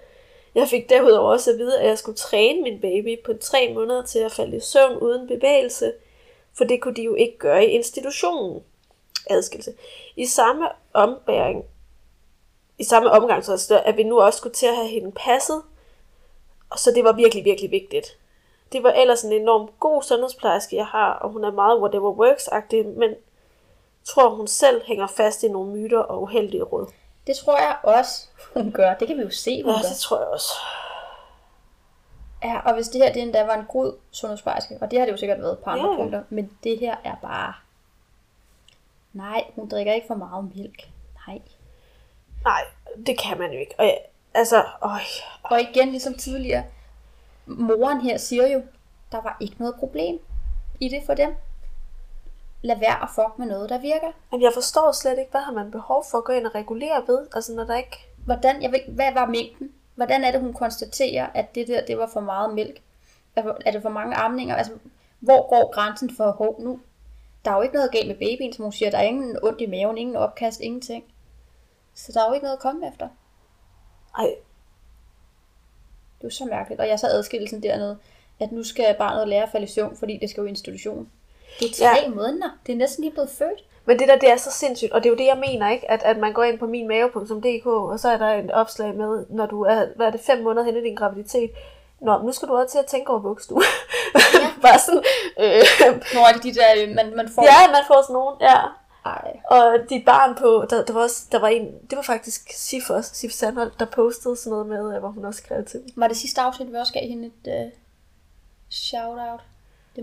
Jeg 0.55 0.69
fik 0.69 0.89
derudover 0.89 1.31
også 1.31 1.51
at 1.51 1.59
vide, 1.59 1.81
at 1.81 1.89
jeg 1.89 1.99
skulle 1.99 2.17
træne 2.17 2.63
min 2.63 2.81
baby 2.81 3.19
på 3.25 3.33
tre 3.41 3.73
måneder 3.75 4.03
til 4.03 4.19
at 4.19 4.33
falde 4.33 4.57
i 4.57 4.61
søvn 4.61 4.97
uden 4.97 5.29
bevægelse, 5.29 5.93
for 6.55 6.65
det 6.65 6.81
kunne 6.81 6.95
de 6.95 7.03
jo 7.03 7.15
ikke 7.15 7.39
gøre 7.39 7.67
i 7.67 7.69
institutionen. 7.69 8.63
Adskillelse. 9.31 9.73
I 10.17 10.27
samme 10.27 10.69
ombæring, 10.93 11.65
i 12.79 12.85
samme 12.85 13.11
omgang, 13.11 13.45
så 13.45 13.57
står, 13.57 13.77
at 13.77 13.97
vi 13.97 14.03
nu 14.03 14.21
også 14.21 14.37
skulle 14.37 14.55
til 14.55 14.67
at 14.67 14.77
have 14.77 14.89
hende 14.89 15.13
passet, 15.13 15.63
og 16.71 16.79
så 16.79 16.91
det 16.95 17.05
var 17.05 17.13
virkelig, 17.13 17.45
virkelig 17.45 17.71
vigtigt. 17.71 18.07
Det 18.73 18.83
var 18.83 18.91
ellers 18.91 19.23
en 19.23 19.33
enormt 19.33 19.81
god 19.81 20.03
sundhedsplejerske, 20.03 20.77
jeg 20.77 20.87
har, 20.87 21.13
og 21.13 21.31
hun 21.31 21.45
er 21.45 21.51
meget 21.53 21.81
whatever 21.81 22.13
works-agtig, 22.13 22.87
men 22.99 23.15
tror 24.05 24.29
hun 24.29 24.47
selv 24.47 24.83
hænger 24.87 25.07
fast 25.07 25.43
i 25.43 25.49
nogle 25.49 25.71
myter 25.73 25.99
og 25.99 26.23
uheldige 26.23 26.63
råd. 26.63 26.87
Det 27.27 27.37
tror 27.37 27.57
jeg 27.59 27.77
også, 27.83 28.27
hun 28.55 28.73
gør. 28.73 28.95
Det 28.95 29.09
kan 29.09 29.17
vi 29.17 29.23
jo 29.23 29.31
se, 29.31 29.63
hun 29.63 29.73
Ja, 29.73 29.77
gør. 29.79 29.89
det 29.89 29.97
tror 29.99 30.19
jeg 30.19 30.27
også. 30.29 30.53
Ja, 32.45 32.61
og 32.65 32.75
hvis 32.75 32.89
det 32.89 33.03
her 33.03 33.13
det 33.13 33.23
endda 33.23 33.45
var 33.45 33.55
en 33.55 33.65
god 33.69 33.93
sundhedsplejerske, 34.11 34.79
og 34.81 34.91
det 34.91 34.99
har 34.99 35.07
det 35.07 35.13
jo 35.13 35.17
sikkert 35.17 35.39
været 35.43 35.59
på 35.59 35.71
andre 35.71 35.91
Ja. 35.91 35.97
punkter, 35.97 36.23
men 36.31 36.59
det 36.65 36.79
her 36.79 36.97
er 37.05 37.15
bare... 37.23 37.55
Nej, 39.17 39.45
hun 39.55 39.69
drikker 39.69 39.93
ikke 39.93 40.07
for 40.07 40.15
meget 40.15 40.57
mælk. 40.57 40.89
Nej. 41.27 41.41
Nej, 42.45 42.63
det 43.07 43.19
kan 43.19 43.39
man 43.39 43.53
jo 43.53 43.59
ikke. 43.59 43.75
Og 43.79 43.85
jeg, 43.85 43.99
altså, 44.35 44.65
øj, 44.83 45.01
Og 45.43 45.61
igen, 45.61 45.89
ligesom 45.89 46.15
tidligere, 46.15 46.65
moren 47.47 48.01
her 48.01 48.17
siger 48.17 48.47
jo, 48.47 48.63
der 49.13 49.21
var 49.23 49.37
ikke 49.41 49.57
noget 49.59 49.75
problem 49.75 50.19
i 50.81 50.89
det 50.89 51.03
for 51.07 51.15
dem. 51.15 51.35
Lad 52.63 52.79
være 52.79 53.03
at 53.03 53.09
fuck 53.15 53.39
med 53.39 53.47
noget, 53.47 53.71
der 53.71 53.79
virker. 53.79 54.13
men 54.33 54.43
jeg 54.43 54.51
forstår 54.55 54.93
slet 54.93 55.19
ikke, 55.19 55.31
hvad 55.31 55.41
har 55.41 55.53
man 55.53 55.71
behov 55.71 56.05
for 56.11 56.19
at 56.19 56.25
gå 56.25 56.33
ind 56.33 56.47
og 56.47 56.55
regulere 56.55 57.03
ved? 57.07 57.27
Altså, 57.35 57.55
når 57.55 57.65
der 57.65 57.77
ikke... 57.77 58.07
Hvordan, 58.25 58.63
jeg 58.63 58.73
ved, 58.73 58.95
hvad 58.95 59.13
var 59.13 59.27
mængden? 59.27 59.73
Hvordan 59.95 60.25
er 60.25 60.31
det, 60.31 60.41
hun 60.41 60.55
konstaterer, 60.55 61.27
at 61.35 61.55
det 61.55 61.69
der, 61.69 61.87
det 61.87 61.99
var 61.99 62.11
for 62.13 62.21
meget 62.21 62.55
mælk? 62.55 62.83
Er, 63.37 63.71
det 63.71 63.83
for 63.83 63.89
mange 63.89 64.17
amninger? 64.17 64.57
Altså, 64.57 64.73
hvor 65.21 65.49
går 65.49 65.73
grænsen 65.73 66.17
for, 66.17 66.31
hov, 66.31 66.63
nu? 66.63 66.81
Der 67.47 67.53
er 67.53 67.57
jo 67.57 67.63
ikke 67.63 67.75
noget 67.75 67.93
galt 67.93 68.09
med 68.09 68.15
babyen, 68.15 68.53
som 68.53 68.63
hun 68.63 68.73
siger. 68.73 68.91
Der 68.91 68.99
er 68.99 69.03
ingen 69.03 69.39
ondt 69.43 69.61
i 69.61 69.67
maven, 69.67 69.99
ingen 69.99 70.17
opkast, 70.17 70.61
ingenting. 70.61 71.05
Så 71.95 72.13
der 72.13 72.23
er 72.23 72.29
jo 72.29 72.35
ikke 72.35 72.45
noget 72.45 72.57
at 72.57 72.63
komme 72.63 72.89
efter. 72.89 73.09
Ej, 74.19 74.25
Det 76.19 76.25
er 76.25 76.25
jo 76.25 76.31
så 76.31 76.45
mærkeligt. 76.45 76.81
Og 76.81 76.89
jeg 76.89 76.99
så 76.99 77.07
adskillelsen 77.07 77.63
dernede, 77.63 77.99
at 78.41 78.53
nu 78.53 78.63
skal 78.63 78.95
barnet 78.99 79.29
lære 79.29 79.43
at 79.43 79.49
falde 79.53 79.65
i 79.65 79.69
søvn, 79.69 79.97
fordi 79.97 80.19
det 80.21 80.31
skal 80.31 80.41
jo 80.41 80.47
i 80.47 80.49
institution. 80.49 81.11
Det 81.61 81.71
er 81.71 81.89
tre 81.89 82.01
ja. 82.03 82.09
måneder. 82.09 82.59
Det 82.67 82.73
er 82.73 82.77
næsten 82.77 83.05
lige 83.05 83.13
blevet 83.13 83.31
født. 83.31 83.65
Men 83.85 83.99
det 83.99 84.09
der, 84.09 84.19
det 84.19 84.31
er 84.31 84.37
så 84.37 84.51
sindssygt, 84.51 84.93
og 84.93 85.03
det 85.03 85.09
er 85.09 85.11
jo 85.11 85.17
det, 85.17 85.27
jeg 85.27 85.43
mener, 85.51 85.71
ikke? 85.71 85.91
At, 85.91 86.03
at 86.03 86.19
man 86.19 86.33
går 86.33 86.43
ind 86.43 86.59
på 86.59 86.67
minmave.dk, 86.67 87.67
og 87.67 88.01
så 88.01 88.09
er 88.09 88.19
der 88.19 88.27
et 88.27 88.51
opslag 88.51 88.95
med, 88.95 89.27
når 89.31 89.47
du 89.47 89.63
er, 89.63 89.87
hvad 89.97 90.07
er 90.07 90.11
det, 90.11 90.21
fem 90.21 90.43
måneder 90.43 90.65
hen 90.65 90.77
i 90.77 90.81
din 90.81 90.95
graviditet. 90.95 91.51
Nå, 92.01 92.23
nu 92.23 92.33
skal 92.33 92.49
du 92.49 92.57
også 92.57 92.73
til 92.73 92.79
at 92.79 92.87
tænke 92.87 93.11
over 93.11 93.21
vuggestue. 93.21 93.63
Ja. 94.15 94.49
Bare 94.63 94.79
sådan, 94.79 95.03
øh, 95.41 95.63
Nå, 96.15 96.21
er 96.21 96.33
det 96.33 96.43
de 96.43 96.55
der, 96.55 96.69
øh, 96.79 96.95
man, 96.95 97.17
man 97.17 97.29
får... 97.35 97.43
ja, 97.43 97.73
man 97.73 97.83
får 97.87 98.03
sådan 98.03 98.15
nogen, 98.15 98.37
ja. 98.41 98.59
Ej. 99.05 99.41
Og 99.51 99.79
dit 99.91 100.05
barn 100.05 100.35
på, 100.35 100.67
der, 100.71 100.85
der, 100.85 100.93
var 100.93 101.03
også, 101.03 101.23
der 101.33 101.39
var 101.39 101.49
en, 101.49 101.67
det 101.91 101.97
var 101.97 102.03
faktisk 102.03 102.53
Sif 102.55 102.91
også, 102.91 103.15
Sif 103.15 103.33
Sandholt, 103.33 103.81
der 103.81 103.85
postede 103.85 104.37
sådan 104.37 104.51
noget 104.51 104.67
med, 104.67 104.95
øh, 104.95 105.01
hvor 105.01 105.09
hun 105.09 105.25
også 105.25 105.43
skrev 105.45 105.65
til. 105.65 105.83
Var 105.97 106.09
det 106.09 106.17
sidste 106.17 106.41
afsnit, 106.41 106.73
vi 106.73 106.77
også 106.77 106.93
gav 106.93 107.09
hende 107.09 107.27
et 107.27 107.67
uh, 107.67 107.73
shout-out? 108.71 109.41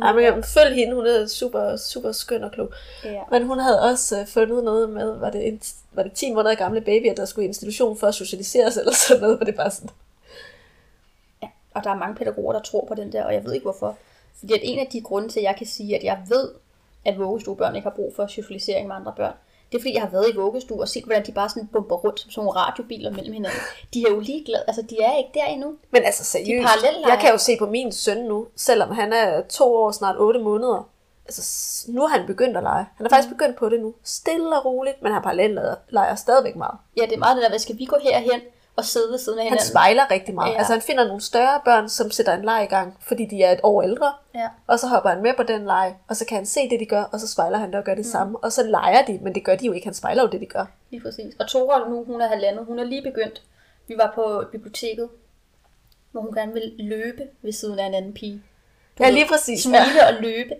Ej, 0.01 0.13
men 0.13 0.23
jeg, 0.23 0.45
følg 0.45 0.75
hende, 0.75 0.95
hun 0.95 1.05
er 1.05 1.27
super, 1.27 1.77
super 1.77 2.11
skøn 2.11 2.43
og 2.43 2.51
klog. 2.51 2.69
Ja. 3.03 3.21
Men 3.31 3.43
hun 3.47 3.59
havde 3.59 3.81
også 3.81 4.19
øh, 4.19 4.27
fundet 4.27 4.63
noget 4.63 4.89
med, 4.89 5.19
var 5.19 5.29
det, 5.29 5.47
en, 5.47 5.61
var 5.91 6.03
det 6.03 6.13
10 6.13 6.33
måneder 6.33 6.55
gamle 6.55 6.81
babyer, 6.81 7.15
der 7.15 7.25
skulle 7.25 7.45
i 7.45 7.47
institution 7.47 7.97
for 7.97 8.07
at 8.07 8.15
socialiseres 8.15 8.77
eller 8.77 8.93
sådan 8.93 9.21
noget, 9.21 9.37
hvor 9.37 9.45
det 9.45 9.55
bare 9.55 9.71
sådan, 9.71 9.89
ja. 9.89 10.02
Og 11.75 11.83
der 11.83 11.89
er 11.89 11.95
mange 11.95 12.15
pædagoger, 12.15 12.53
der 12.53 12.59
tror 12.61 12.85
på 12.85 12.95
den 12.95 13.11
der, 13.11 13.23
og 13.25 13.33
jeg 13.33 13.45
ved 13.45 13.53
ikke 13.53 13.63
hvorfor. 13.63 13.97
Fordi 14.39 14.53
at 14.53 14.59
en 14.63 14.79
af 14.79 14.87
de 14.91 15.01
grunde 15.01 15.29
til, 15.29 15.39
at 15.39 15.43
jeg 15.43 15.55
kan 15.57 15.67
sige, 15.67 15.95
at 15.95 16.03
jeg 16.03 16.21
ved, 16.29 16.49
at 17.05 17.19
vuggestuebørn 17.19 17.75
ikke 17.75 17.87
har 17.89 17.95
brug 17.95 18.13
for 18.15 18.27
socialisering 18.27 18.87
med 18.87 18.95
andre 18.95 19.13
børn, 19.17 19.33
det 19.73 19.79
er 19.79 19.81
fordi, 19.81 19.93
jeg 19.93 20.01
har 20.01 20.09
været 20.09 20.29
i 20.29 20.35
vuggestue 20.35 20.81
og 20.81 20.89
set, 20.89 21.03
hvordan 21.03 21.25
de 21.25 21.31
bare 21.31 21.49
sådan 21.49 21.67
bumper 21.67 21.95
rundt 21.95 22.19
som 22.19 22.31
sådan 22.31 22.45
nogle 22.45 22.59
radiobiler 22.59 23.11
mellem 23.11 23.33
hinanden. 23.33 23.59
De 23.93 24.03
er 24.07 24.11
jo 24.11 24.19
ligeglade. 24.19 24.63
Altså, 24.67 24.81
de 24.81 25.01
er 25.01 25.17
ikke 25.17 25.29
der 25.33 25.45
endnu. 25.45 25.75
Men 25.91 26.03
altså 26.03 26.23
seriøst, 26.23 26.67
parallellejre. 26.67 27.11
jeg 27.11 27.19
kan 27.19 27.31
jo 27.31 27.37
se 27.37 27.57
på 27.59 27.65
min 27.65 27.91
søn 27.91 28.17
nu, 28.17 28.47
selvom 28.55 28.91
han 28.91 29.13
er 29.13 29.41
to 29.41 29.75
år, 29.75 29.91
snart 29.91 30.15
otte 30.19 30.39
måneder. 30.39 30.89
Altså, 31.25 31.41
nu 31.91 32.03
er 32.03 32.07
han 32.07 32.27
begyndt 32.27 32.57
at 32.57 32.63
lege. 32.63 32.85
Han 32.95 33.05
er 33.05 33.09
faktisk 33.09 33.29
begyndt 33.29 33.57
på 33.57 33.69
det 33.69 33.81
nu. 33.81 33.93
Stille 34.03 34.57
og 34.57 34.65
roligt, 34.65 35.01
men 35.01 35.11
han 35.11 35.21
parallelt 35.21 35.59
leger 35.89 36.15
stadigvæk 36.15 36.55
meget. 36.55 36.77
Ja, 36.97 37.01
det 37.01 37.13
er 37.13 37.19
meget 37.19 37.35
det 37.35 37.43
der, 37.43 37.49
hvad 37.49 37.59
skal 37.59 37.79
vi 37.79 37.85
gå 37.85 37.97
herhen 38.03 38.41
og 38.75 38.85
sidde 38.85 39.11
ved 39.11 39.17
siden 39.17 39.39
af 39.39 39.43
Han 39.43 39.51
hinanden? 39.51 39.69
spejler 39.69 40.11
rigtig 40.11 40.35
meget. 40.35 40.47
Ja. 40.47 40.53
Ja. 40.53 40.57
Altså, 40.57 40.73
han 40.73 40.81
finder 40.81 41.07
nogle 41.07 41.21
større 41.21 41.61
børn, 41.65 41.89
som 41.89 42.11
sætter 42.11 42.33
en 42.33 42.45
leg 42.45 42.63
i 42.63 42.73
gang, 42.73 42.97
fordi 43.01 43.25
de 43.25 43.43
er 43.43 43.51
et 43.51 43.59
år 43.63 43.81
ældre. 43.81 44.13
Ja. 44.35 44.47
Og 44.67 44.79
så 44.79 44.87
hopper 44.87 45.09
han 45.09 45.21
med 45.21 45.33
på 45.37 45.43
den 45.43 45.65
leg, 45.65 45.95
og 46.07 46.15
så 46.15 46.25
kan 46.25 46.35
han 46.35 46.45
se 46.45 46.69
det, 46.69 46.79
de 46.79 46.85
gør, 46.85 47.03
og 47.03 47.19
så 47.19 47.27
spejler 47.27 47.57
han 47.57 47.69
det 47.69 47.75
og 47.75 47.83
gør 47.83 47.95
det 47.95 48.05
mm. 48.05 48.11
samme. 48.11 48.37
Og 48.43 48.51
så 48.51 48.63
leger 48.63 49.05
de, 49.05 49.19
men 49.21 49.35
det 49.35 49.43
gør 49.43 49.55
de 49.55 49.65
jo 49.65 49.71
ikke. 49.71 49.87
Han 49.87 49.93
spejler 49.93 50.23
jo 50.23 50.29
det, 50.29 50.41
de 50.41 50.45
gør. 50.45 50.65
Lige 50.89 51.01
præcis. 51.01 51.33
Og 51.39 51.47
Tora 51.47 51.89
nu, 51.89 52.03
hun 52.03 52.21
er 52.21 52.27
halvandet. 52.27 52.65
Hun 52.65 52.79
er 52.79 52.83
lige 52.83 53.01
begyndt. 53.01 53.41
Vi 53.87 53.95
var 53.97 54.11
på 54.15 54.43
biblioteket, 54.51 55.09
hvor 56.11 56.21
hun 56.21 56.33
gerne 56.33 56.53
vil 56.53 56.73
løbe 56.79 57.23
ved 57.41 57.51
siden 57.51 57.79
af 57.79 57.85
en 57.85 57.93
anden 57.93 58.13
pige. 58.13 58.43
Du 58.97 59.03
Ja, 59.03 59.09
lige 59.09 59.27
præcis. 59.27 59.63
Smile 59.63 60.07
og 60.07 60.13
løbe. 60.21 60.55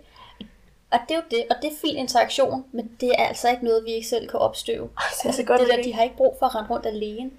Og 0.92 1.00
det 1.10 1.16
er 1.16 1.16
jo 1.16 1.24
det, 1.32 1.46
og 1.50 1.56
det 1.62 1.72
er 1.72 1.76
fin 1.82 1.98
interaktion, 1.98 2.66
men 2.72 2.92
det 3.02 3.12
er 3.18 3.24
altså 3.24 3.50
ikke 3.50 3.66
noget, 3.66 3.86
vi 3.86 3.92
ikke 3.92 4.08
selv 4.08 4.28
kan 4.28 4.40
opstøve. 4.40 4.84
det 4.84 5.24
er 5.24 5.28
altså, 5.28 5.42
så 5.42 5.48
godt 5.48 5.62
det 5.62 5.70
der, 5.70 5.84
de 5.84 5.94
har 5.94 6.04
ikke 6.04 6.16
brug 6.16 6.36
for 6.40 6.46
at 6.46 6.56
rende 6.56 6.70
rundt 6.70 6.86
alene 6.86 7.32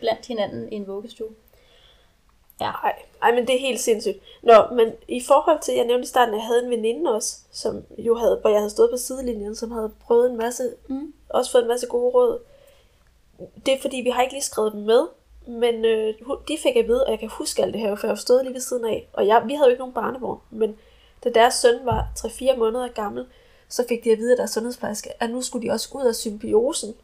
blandt 0.00 0.26
hinanden 0.26 0.72
i 0.72 0.76
en 0.76 0.86
vuggestue. 0.86 1.28
Ja. 2.60 2.70
Ej, 2.70 2.94
ej, 3.22 3.34
men 3.34 3.46
det 3.46 3.54
er 3.54 3.60
helt 3.60 3.80
sindssygt. 3.80 4.18
Nå, 4.42 4.66
men 4.72 4.92
i 5.08 5.20
forhold 5.20 5.58
til, 5.62 5.74
jeg 5.74 5.84
nævnte 5.86 6.04
i 6.04 6.08
starten, 6.08 6.34
at 6.34 6.38
jeg 6.38 6.46
havde 6.46 6.64
en 6.64 6.70
veninde 6.70 7.14
også, 7.14 7.38
som 7.52 7.84
jo 7.98 8.14
havde, 8.14 8.38
hvor 8.40 8.50
jeg 8.50 8.58
havde 8.58 8.70
stået 8.70 8.90
på 8.90 8.96
sidelinjen, 8.96 9.54
som 9.56 9.70
havde 9.70 9.92
prøvet 10.00 10.30
en 10.30 10.36
masse, 10.36 10.74
Mm. 10.88 11.12
også 11.28 11.50
fået 11.52 11.62
en 11.62 11.68
masse 11.68 11.86
gode 11.86 12.10
råd. 12.14 12.38
Det 13.66 13.74
er 13.74 13.80
fordi, 13.80 13.96
vi 13.96 14.10
har 14.10 14.22
ikke 14.22 14.34
lige 14.34 14.42
skrevet 14.42 14.72
dem 14.72 14.80
med, 14.80 15.06
men 15.46 15.84
øh, 15.84 16.14
de 16.48 16.58
fik 16.62 16.76
at 16.76 16.86
vide, 16.88 17.04
og 17.04 17.10
jeg 17.10 17.18
kan 17.18 17.28
huske 17.28 17.62
alt 17.62 17.72
det 17.74 17.80
her, 17.80 17.94
for 17.94 18.06
jeg 18.06 18.18
stået 18.18 18.44
lige 18.44 18.54
ved 18.54 18.60
siden 18.60 18.84
af. 18.84 19.08
Og 19.12 19.26
jeg, 19.26 19.42
vi 19.46 19.54
havde 19.54 19.66
jo 19.66 19.70
ikke 19.70 19.80
nogen 19.80 19.94
barnevogn, 19.94 20.40
men 20.50 20.76
da 21.24 21.30
deres 21.30 21.54
søn 21.54 21.78
var 21.84 22.08
3-4 22.18 22.56
måneder 22.56 22.88
gammel, 22.88 23.26
så 23.68 23.84
fik 23.88 24.04
de 24.04 24.12
at 24.12 24.18
vide 24.18 24.30
af 24.30 24.36
deres 24.36 24.50
sundhedsplejerske, 24.50 25.22
at 25.22 25.30
nu 25.30 25.42
skulle 25.42 25.68
de 25.68 25.72
også 25.72 25.88
ud 25.94 26.04
af 26.06 26.14
symbiosen. 26.14 26.94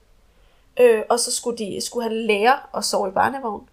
Øh, 0.81 1.03
og 1.09 1.21
så 1.21 1.33
skulle, 1.33 1.59
de, 1.59 1.81
skulle 1.87 2.03
han 2.09 2.13
lære 2.27 2.59
at 2.77 2.85
sove 2.85 3.09
i 3.09 3.13
barnevogn. 3.13 3.69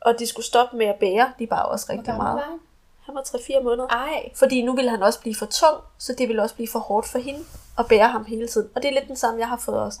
Og 0.00 0.18
de 0.18 0.26
skulle 0.26 0.46
stoppe 0.46 0.76
med 0.76 0.86
at 0.86 0.96
bære, 1.00 1.32
de 1.38 1.46
bare 1.46 1.64
også 1.66 1.86
rigtig 1.90 2.14
meget. 2.16 2.34
var 2.36 2.42
han? 2.50 2.58
Han 3.06 3.14
var 3.14 3.20
3-4 3.22 3.62
måneder. 3.62 3.88
Ej, 3.88 4.30
Fordi 4.34 4.62
nu 4.62 4.74
ville 4.76 4.90
han 4.90 5.02
også 5.02 5.20
blive 5.20 5.34
for 5.34 5.46
tung, 5.46 5.76
så 5.98 6.12
det 6.18 6.28
ville 6.28 6.42
også 6.42 6.54
blive 6.54 6.68
for 6.68 6.78
hårdt 6.78 7.06
for 7.08 7.18
hende 7.18 7.40
at 7.78 7.86
bære 7.88 8.08
ham 8.08 8.24
hele 8.24 8.48
tiden. 8.48 8.70
Og 8.74 8.82
det 8.82 8.88
er 8.88 8.92
lidt 8.92 9.08
den 9.08 9.16
samme, 9.16 9.40
jeg 9.40 9.48
har 9.48 9.56
fået 9.56 9.78
også. 9.78 10.00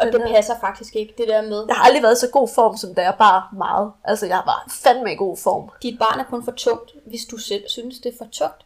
og 0.00 0.06
Den 0.06 0.12
det 0.12 0.20
der- 0.20 0.32
passer 0.34 0.54
faktisk 0.60 0.96
ikke, 0.96 1.14
det 1.18 1.28
der 1.28 1.42
med, 1.42 1.64
Jeg 1.68 1.76
har 1.76 1.84
aldrig 1.84 2.02
været 2.02 2.18
så 2.18 2.28
god 2.30 2.48
form, 2.54 2.76
som 2.76 2.94
da 2.94 3.02
jeg 3.02 3.14
bare 3.18 3.42
meget. 3.52 3.92
Altså, 4.04 4.26
jeg 4.26 4.42
var 4.46 4.64
fandme 4.82 5.12
i 5.12 5.16
god 5.16 5.36
form. 5.36 5.70
dit 5.82 5.98
barn 5.98 6.20
er 6.20 6.24
kun 6.24 6.44
for 6.44 6.52
tungt, 6.52 6.92
hvis 7.06 7.24
du 7.30 7.36
selv 7.36 7.64
synes, 7.68 7.98
det 7.98 8.12
er 8.14 8.16
for 8.18 8.28
tungt. 8.32 8.64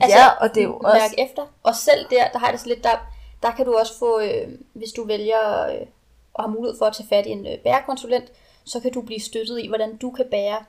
Altså, 0.00 0.18
ja, 0.18 0.28
og 0.40 0.54
det 0.54 0.60
er 0.60 0.64
jo 0.64 0.78
også... 0.78 0.98
Mærk 0.98 1.28
efter. 1.30 1.42
Og 1.62 1.74
selv 1.74 2.06
der, 2.10 2.28
der 2.32 2.38
har 2.38 2.46
jeg 2.46 2.52
det 2.52 2.60
så 2.60 2.66
lidt, 2.68 2.84
der, 2.84 2.96
der 3.42 3.50
kan 3.50 3.66
du 3.66 3.76
også 3.76 3.98
få, 3.98 4.20
øh, 4.20 4.48
hvis 4.72 4.92
du 4.92 5.06
vælger 5.06 5.66
øh, 5.66 5.86
og 6.34 6.44
har 6.44 6.50
mulighed 6.50 6.78
for 6.78 6.86
at 6.86 6.94
tage 6.96 7.08
fat 7.08 7.26
i 7.26 7.30
en 7.30 7.46
øh, 7.46 7.58
bærekonsulent, 7.58 8.32
så 8.64 8.80
kan 8.80 8.92
du 8.92 9.02
blive 9.02 9.20
støttet 9.20 9.60
i, 9.60 9.68
hvordan 9.68 9.96
du 9.96 10.10
kan 10.10 10.26
bære 10.30 10.64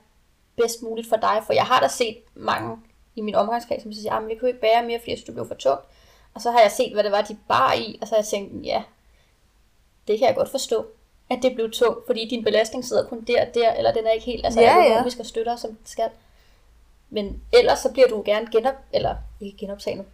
bedst 0.56 0.82
muligt 0.82 1.08
for 1.08 1.16
dig. 1.16 1.42
For 1.46 1.52
jeg 1.52 1.64
har 1.64 1.80
da 1.80 1.88
set 1.88 2.16
mange 2.34 2.76
i 3.16 3.20
min 3.20 3.34
omgangskreds, 3.34 3.82
som 3.82 3.92
siger, 3.92 4.12
at 4.12 4.22
jeg 4.22 4.42
jo 4.42 4.46
ikke 4.46 4.60
bære 4.60 4.82
mere, 4.82 4.98
fordi 4.98 5.10
jeg 5.10 5.18
synes, 5.18 5.24
det 5.24 5.34
blev 5.34 5.46
for 5.48 5.54
tungt. 5.54 5.84
Og 6.34 6.40
så 6.40 6.50
har 6.50 6.60
jeg 6.60 6.70
set, 6.70 6.92
hvad 6.92 7.04
det 7.04 7.12
var, 7.12 7.22
de 7.22 7.36
bar 7.48 7.72
i, 7.72 7.98
og 8.00 8.08
så 8.08 8.14
har 8.14 8.18
jeg 8.18 8.26
tænkt, 8.26 8.66
ja, 8.66 8.82
det 10.08 10.18
kan 10.18 10.28
jeg 10.28 10.36
godt 10.36 10.48
forstå, 10.48 10.86
at 11.30 11.38
det 11.42 11.54
blev 11.54 11.70
tungt, 11.70 12.06
fordi 12.06 12.28
din 12.28 12.44
belastning 12.44 12.84
sidder 12.84 13.08
kun 13.08 13.24
der 13.24 13.46
og 13.46 13.54
der, 13.54 13.72
eller 13.72 13.92
den 13.92 14.06
er 14.06 14.10
ikke 14.10 14.26
helt, 14.26 14.44
altså 14.44 14.60
Ja, 14.60 14.76
ja, 14.76 14.92
ja. 14.92 15.04
og 15.18 15.26
støtter, 15.26 15.56
som 15.56 15.70
den 15.70 15.86
skal. 15.86 16.10
Men 17.10 17.42
ellers 17.52 17.78
så 17.78 17.92
bliver 17.92 18.08
du 18.08 18.22
gerne 18.24 18.48
genop, 18.52 18.74
eller 18.92 19.16
ikke 19.40 19.58
genoptrænet, 19.58 20.04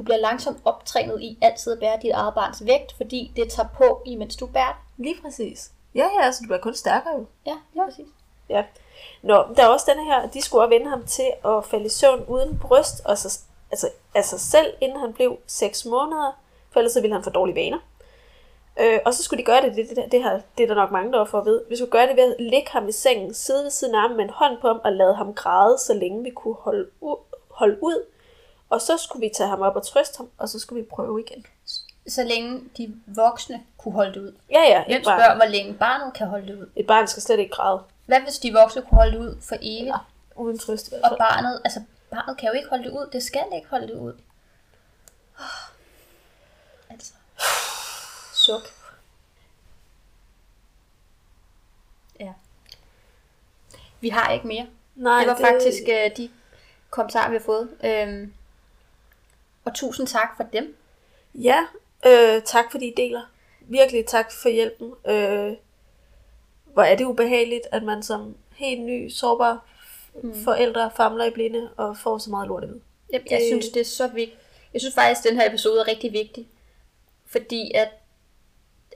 du 0.00 0.04
bliver 0.04 0.18
langsomt 0.18 0.58
optrænet 0.64 1.20
i 1.20 1.38
altid 1.42 1.72
at 1.72 1.78
bære 1.78 1.98
dit 2.02 2.10
eget 2.10 2.34
barns 2.34 2.66
vægt, 2.66 2.92
fordi 2.96 3.32
det 3.36 3.50
tager 3.52 3.68
på, 3.76 4.02
imens 4.06 4.36
du 4.36 4.46
bærer 4.46 4.72
det. 4.72 5.04
Lige 5.04 5.16
præcis. 5.22 5.70
Ja, 5.94 6.08
ja, 6.18 6.24
altså, 6.24 6.40
du 6.42 6.46
bliver 6.46 6.60
kun 6.60 6.74
stærkere 6.74 7.14
jo. 7.14 7.24
Ja, 7.46 7.56
ja. 7.76 7.84
præcis. 7.84 8.06
Ja. 8.48 8.64
Nå, 9.22 9.44
der 9.56 9.62
er 9.62 9.66
også 9.66 9.86
denne 9.90 10.04
her, 10.04 10.26
de 10.26 10.42
skulle 10.42 10.70
vende 10.70 10.90
ham 10.90 11.04
til 11.04 11.30
at 11.44 11.64
falde 11.64 11.84
i 11.84 11.88
søvn 11.88 12.24
uden 12.28 12.58
bryst, 12.58 13.00
og 13.04 13.18
så 13.18 13.40
altså, 13.70 13.88
af 14.14 14.24
sig 14.24 14.40
selv, 14.40 14.74
inden 14.80 15.00
han 15.00 15.12
blev 15.12 15.38
6 15.46 15.84
måneder, 15.84 16.38
for 16.70 16.80
ellers 16.80 16.92
så 16.92 17.00
ville 17.00 17.14
han 17.14 17.24
få 17.24 17.30
dårlige 17.30 17.56
vaner. 17.56 17.78
Øh, 18.80 18.98
og 19.04 19.14
så 19.14 19.22
skulle 19.22 19.38
de 19.38 19.44
gøre 19.46 19.62
det, 19.62 19.76
det, 19.76 19.96
det, 19.96 20.12
det, 20.12 20.22
her, 20.22 20.40
det 20.58 20.64
er 20.64 20.68
der 20.68 20.74
nok 20.74 20.90
mange, 20.90 21.12
der 21.12 21.24
for 21.24 21.38
at 21.38 21.46
vide. 21.46 21.64
Vi 21.68 21.76
skulle 21.76 21.90
gøre 21.90 22.06
det 22.06 22.16
ved 22.16 22.34
at 22.34 22.40
lægge 22.40 22.68
ham 22.70 22.88
i 22.88 22.92
sengen, 22.92 23.34
sidde 23.34 23.62
ved 23.62 23.70
siden 23.70 23.94
af 23.94 24.00
ham 24.00 24.10
med 24.10 24.24
en 24.24 24.30
hånd 24.30 24.60
på 24.60 24.66
ham 24.66 24.80
og 24.84 24.92
lade 24.92 25.14
ham 25.14 25.34
græde, 25.34 25.78
så 25.78 25.94
længe 25.94 26.22
vi 26.22 26.30
kunne 26.30 26.54
holde, 26.54 26.86
u- 27.02 27.46
holde 27.50 27.78
ud. 27.82 28.04
Og 28.70 28.80
så 28.80 28.96
skulle 28.96 29.26
vi 29.26 29.32
tage 29.36 29.48
ham 29.48 29.60
op 29.60 29.76
og 29.76 29.86
trøste 29.86 30.16
ham, 30.16 30.30
og 30.38 30.48
så 30.48 30.58
skulle 30.58 30.82
vi 30.82 30.88
prøve 30.90 31.20
igen. 31.20 31.46
Så 32.08 32.24
længe 32.24 32.60
de 32.76 32.94
voksne 33.06 33.62
kunne 33.78 33.94
holde 33.94 34.14
det 34.14 34.20
ud. 34.20 34.32
Ja, 34.50 34.62
ja, 34.62 34.84
Hvem 34.86 35.02
barn, 35.04 35.20
spørger, 35.20 35.36
hvor 35.36 35.44
længe 35.44 35.74
barnet 35.74 36.14
kan 36.14 36.26
holde 36.26 36.46
det 36.46 36.60
ud? 36.60 36.70
et 36.76 36.86
barn 36.86 37.06
skal 37.06 37.22
slet 37.22 37.38
ikke 37.38 37.52
græde. 37.52 37.82
Hvad 38.06 38.20
hvis 38.20 38.38
de 38.38 38.52
voksne 38.52 38.82
kunne 38.82 38.98
holde 38.98 39.12
det 39.12 39.18
ud 39.18 39.40
for 39.48 39.56
evigt? 39.60 39.86
Ja, 39.86 39.96
uden 40.36 40.58
trøst 40.58 40.88
i 40.88 40.90
hvert 40.90 41.12
Og 41.12 41.18
barnet, 41.18 41.60
altså 41.64 41.82
barnet 42.10 42.38
kan 42.38 42.48
jo 42.48 42.52
ikke 42.52 42.68
holde 42.68 42.84
det 42.84 42.90
ud. 42.90 43.08
Det 43.12 43.22
skal 43.22 43.44
ikke 43.54 43.68
holde 43.68 43.86
det 43.86 43.94
ud. 43.94 44.12
Altså. 46.90 47.12
Suk. 48.32 48.62
Ja. 52.20 52.32
Vi 54.00 54.08
har 54.08 54.32
ikke 54.32 54.46
mere. 54.46 54.66
Nej, 54.94 55.18
det 55.18 55.28
var 55.28 55.34
det... 55.34 55.46
faktisk 55.46 55.82
uh, 55.88 56.16
de 56.16 56.30
kommentarer, 56.90 57.28
vi 57.28 57.36
har 57.36 57.42
fået. 57.42 57.68
Øhm, 57.84 58.34
og 59.70 59.74
tusind 59.76 60.06
tak 60.06 60.36
for 60.36 60.44
dem. 60.52 60.76
Ja, 61.34 61.66
øh, 62.06 62.42
tak 62.42 62.64
fordi 62.70 62.86
I 62.88 62.94
deler. 62.96 63.22
Virkelig 63.60 64.06
tak 64.06 64.32
for 64.32 64.48
hjælpen. 64.48 64.92
Øh, 65.08 65.56
hvor 66.64 66.82
er 66.82 66.94
det 66.96 67.04
ubehageligt, 67.04 67.66
at 67.72 67.82
man 67.82 68.02
som 68.02 68.36
helt 68.56 68.80
ny, 68.80 69.08
sårbar 69.08 69.66
mm. 70.22 70.44
forældre 70.44 70.90
famler 70.96 71.24
i 71.24 71.30
blinde 71.30 71.70
og 71.76 71.96
får 71.96 72.18
så 72.18 72.30
meget 72.30 72.48
lort 72.48 72.62
at 72.62 72.68
vide. 72.68 72.80
Jeg, 73.12 73.20
jeg 73.30 73.38
Det- 73.40 73.48
synes, 73.48 73.68
det 73.68 73.80
er 73.80 73.84
så 73.84 74.08
vigtigt. 74.08 74.38
Jeg 74.72 74.80
synes 74.80 74.94
faktisk, 74.94 75.26
at 75.26 75.30
den 75.30 75.40
her 75.40 75.48
episode 75.48 75.80
er 75.80 75.88
rigtig 75.88 76.12
vigtig. 76.12 76.48
Fordi 77.26 77.72
at 77.74 77.88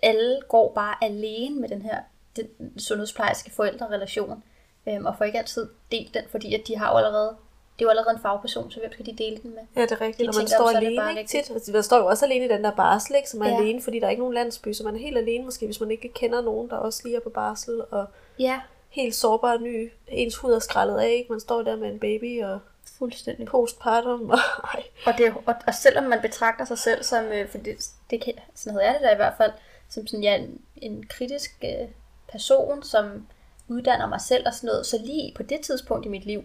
alle 0.02 0.40
går 0.48 0.72
bare 0.74 0.94
alene 1.04 1.60
med 1.60 1.68
den 1.68 1.82
her 1.82 1.98
den 2.36 2.78
sundhedsplejerske 2.78 3.50
forældrerelation. 3.50 4.42
Øhm, 4.88 5.06
og 5.06 5.14
får 5.18 5.24
ikke 5.24 5.38
altid 5.38 5.68
delt 5.90 6.14
den, 6.14 6.22
fordi 6.30 6.54
at 6.54 6.60
de 6.66 6.76
har 6.76 6.90
jo 6.92 6.96
allerede, 6.96 7.36
det 7.78 7.80
er 7.80 7.86
jo 7.86 7.88
allerede 7.90 8.16
en 8.16 8.22
fagperson, 8.22 8.70
så 8.70 8.80
hvem 8.80 8.92
skal 8.92 9.06
de 9.06 9.12
dele 9.12 9.36
den 9.42 9.50
med? 9.50 9.62
Ja, 9.76 9.82
det 9.82 9.92
er 9.92 10.00
rigtigt. 10.00 10.18
Det 10.18 10.28
Og 10.28 10.34
man 10.38 10.48
står 10.48 10.68
det 10.68 10.76
alene 10.76 10.96
bare 10.96 11.18
ikke 11.18 11.30
tit. 11.30 11.72
Man 11.72 11.82
står 11.82 11.98
jo 11.98 12.06
også 12.06 12.24
alene 12.24 12.44
i 12.44 12.48
den 12.48 12.64
der 12.64 12.70
barsel, 12.70 13.16
ikke, 13.16 13.30
som 13.30 13.42
er 13.42 13.48
Ja. 13.48 13.56
alene, 13.56 13.82
fordi 13.82 13.98
der 14.00 14.06
er 14.06 14.10
ikke 14.10 14.22
nogen 14.22 14.34
landsby, 14.34 14.72
så 14.72 14.84
man 14.84 14.94
er 14.94 14.98
helt 14.98 15.18
alene 15.18 15.44
måske, 15.44 15.66
hvis 15.66 15.80
man 15.80 15.90
ikke 15.90 16.08
kender 16.08 16.40
nogen, 16.40 16.70
der 16.70 16.76
også 16.76 17.00
lige 17.04 17.16
er 17.16 17.20
på 17.20 17.30
barsel, 17.30 17.82
og 17.90 18.06
Ja, 18.38 18.60
helt 18.88 19.14
sårbar 19.14 19.52
og 19.52 19.62
ny. 19.62 19.92
Ens 20.08 20.36
hud 20.36 20.52
er 20.52 20.58
skrællet 20.58 20.98
af, 20.98 21.08
ikke? 21.10 21.32
Man 21.32 21.40
står 21.40 21.62
der 21.62 21.76
med 21.76 21.88
en 21.88 21.98
baby 22.00 22.42
og 22.42 22.58
fuldstændig. 22.98 23.46
postpartum. 23.46 24.30
Og, 24.30 24.38
ej. 24.74 24.82
Og, 25.06 25.12
det, 25.18 25.34
og, 25.46 25.54
og 25.66 25.74
selvom 25.74 26.04
man 26.04 26.20
betragter 26.22 26.64
sig 26.64 26.78
selv 26.78 27.02
som, 27.02 27.24
øh, 27.24 27.48
for 27.48 27.58
det, 27.58 27.76
det 28.10 28.20
kan, 28.24 28.34
sådan 28.54 28.74
noget 28.74 28.88
er 28.88 28.92
det 28.92 29.02
da 29.02 29.12
i 29.12 29.16
hvert 29.16 29.34
fald, 29.36 29.52
som 29.90 30.06
sådan, 30.06 30.22
ja, 30.22 30.36
en, 30.36 30.60
en 30.76 31.06
kritisk 31.08 31.50
øh, 31.64 31.88
person, 32.32 32.82
som 32.82 33.26
uddanner 33.68 34.06
mig 34.08 34.20
selv 34.20 34.46
og 34.46 34.54
sådan 34.54 34.66
noget, 34.68 34.86
så 34.86 34.98
lige 35.04 35.32
på 35.36 35.42
det 35.42 35.60
tidspunkt 35.60 36.06
i 36.06 36.08
mit 36.08 36.24
liv, 36.24 36.44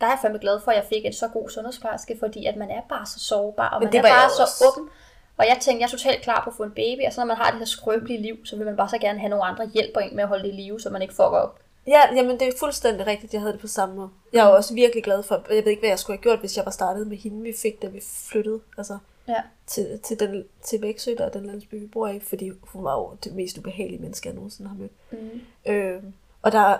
der 0.00 0.06
er 0.06 0.10
jeg 0.10 0.18
fandme 0.22 0.38
glad 0.38 0.60
for, 0.60 0.70
at 0.70 0.76
jeg 0.76 0.84
fik 0.88 1.04
en 1.04 1.12
så 1.12 1.28
god 1.28 1.48
sundhedsplejerske, 1.48 2.16
fordi 2.18 2.46
at 2.46 2.56
man 2.56 2.70
er 2.70 2.80
bare 2.88 3.06
så 3.06 3.18
sårbar, 3.20 3.68
og 3.68 3.82
man 3.82 3.92
det 3.92 3.98
er 3.98 4.02
bare 4.02 4.30
så 4.30 4.64
åben. 4.68 4.88
Og 5.36 5.46
jeg 5.46 5.56
tænkte, 5.60 5.80
jeg 5.80 5.86
er 5.86 5.90
totalt 5.90 6.22
klar 6.22 6.40
på 6.44 6.50
at 6.50 6.56
få 6.56 6.62
en 6.62 6.70
baby, 6.70 7.06
og 7.06 7.12
så 7.12 7.20
når 7.20 7.26
man 7.26 7.36
har 7.36 7.50
det 7.50 7.58
her 7.58 7.66
skrøbelige 7.66 8.22
liv, 8.22 8.46
så 8.46 8.56
vil 8.56 8.66
man 8.66 8.76
bare 8.76 8.88
så 8.88 8.98
gerne 8.98 9.18
have 9.18 9.30
nogle 9.30 9.44
andre 9.44 9.66
hjælper 9.74 10.00
en 10.00 10.16
med 10.16 10.22
at 10.22 10.28
holde 10.28 10.42
det 10.44 10.48
i 10.54 10.56
live, 10.56 10.80
så 10.80 10.90
man 10.90 11.02
ikke 11.02 11.14
fucker 11.14 11.24
op. 11.38 11.58
Ja, 11.86 12.00
jamen 12.14 12.40
det 12.40 12.48
er 12.48 12.52
fuldstændig 12.58 13.06
rigtigt, 13.06 13.32
jeg 13.32 13.40
havde 13.40 13.52
det 13.52 13.60
på 13.60 13.66
samme 13.66 13.94
måde. 13.94 14.08
Jeg 14.32 14.40
er 14.46 14.48
også 14.48 14.74
virkelig 14.74 15.04
glad 15.04 15.22
for, 15.22 15.34
jeg 15.50 15.64
ved 15.64 15.70
ikke, 15.70 15.80
hvad 15.80 15.90
jeg 15.90 15.98
skulle 15.98 16.16
have 16.16 16.22
gjort, 16.22 16.38
hvis 16.38 16.56
jeg 16.56 16.64
var 16.64 16.70
startet 16.70 17.06
med 17.06 17.16
hende, 17.16 17.42
vi 17.42 17.54
fik, 17.62 17.82
da 17.82 17.86
vi 17.86 18.00
flyttede 18.30 18.60
altså, 18.78 18.98
Ja. 19.28 19.42
til, 19.66 20.00
til, 20.02 20.20
den, 20.20 20.44
til 20.62 20.82
Væksø, 20.82 21.14
der 21.18 21.24
er 21.24 21.28
den 21.28 21.46
landsby, 21.46 21.74
vi 21.80 21.86
bor 21.86 22.08
i, 22.08 22.20
fordi 22.20 22.52
hun 22.62 22.84
var 22.84 22.94
jo 22.94 23.16
det 23.24 23.34
mest 23.34 23.58
ubehagelige 23.58 24.02
menneske, 24.02 24.28
jeg 24.28 24.34
nogensinde 24.34 24.70
har 24.70 24.76
mødt. 24.76 24.92
Mm. 25.10 25.40
Øh, 25.72 26.02
og 26.42 26.52
der 26.52 26.76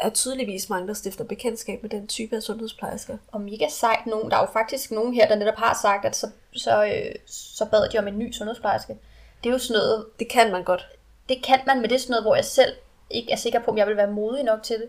er 0.00 0.10
tydeligvis 0.10 0.70
mange, 0.70 0.88
der 0.88 0.94
stifter 0.94 1.24
bekendtskab 1.24 1.82
med 1.82 1.90
den 1.90 2.06
type 2.06 2.36
af 2.36 2.42
sundhedsplejersker. 2.42 3.16
og 3.32 3.40
mega 3.40 3.68
sejt 3.68 4.06
nogen. 4.06 4.30
Der 4.30 4.36
er 4.36 4.40
jo 4.40 4.46
faktisk 4.52 4.90
nogen 4.90 5.14
her, 5.14 5.28
der 5.28 5.34
netop 5.34 5.56
har 5.56 5.78
sagt, 5.82 6.04
at 6.04 6.16
så, 6.16 6.26
så, 6.52 6.84
øh, 6.84 7.14
så 7.26 7.66
bad 7.70 7.88
de 7.88 7.98
om 7.98 8.08
en 8.08 8.18
ny 8.18 8.32
sundhedsplejerske. 8.32 8.98
Det 9.44 9.48
er 9.48 9.52
jo 9.52 9.58
sådan 9.58 9.80
noget, 9.82 10.06
Det 10.18 10.28
kan 10.28 10.52
man 10.52 10.64
godt. 10.64 10.88
det 11.28 11.44
kan 11.44 11.60
man, 11.66 11.80
men 11.80 11.90
det 11.90 11.94
er 11.94 11.98
sådan 12.00 12.10
noget, 12.10 12.24
hvor 12.24 12.34
jeg 12.34 12.44
selv 12.44 12.72
ikke 13.10 13.32
er 13.32 13.36
sikker 13.36 13.60
på, 13.60 13.70
om 13.70 13.78
jeg 13.78 13.86
vil 13.86 13.96
være 13.96 14.10
modig 14.10 14.44
nok 14.44 14.62
til 14.62 14.76
det. 14.76 14.88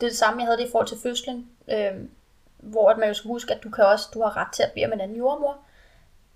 Det 0.00 0.06
er 0.06 0.10
det 0.10 0.18
samme, 0.18 0.40
jeg 0.40 0.46
havde 0.46 0.58
det 0.58 0.68
i 0.68 0.70
forhold 0.70 0.88
til 0.88 0.98
fødslen, 1.02 1.50
øh, 1.70 1.92
hvor 2.58 2.96
man 2.96 3.08
jo 3.08 3.14
skal 3.14 3.28
huske, 3.28 3.54
at 3.54 3.62
du, 3.64 3.70
kan 3.70 3.84
også, 3.84 4.08
du 4.14 4.22
har 4.22 4.36
ret 4.36 4.52
til 4.54 4.62
at 4.62 4.72
bede 4.72 4.84
om 4.86 4.92
en 4.92 5.00
anden 5.00 5.16
jordmor. 5.16 5.56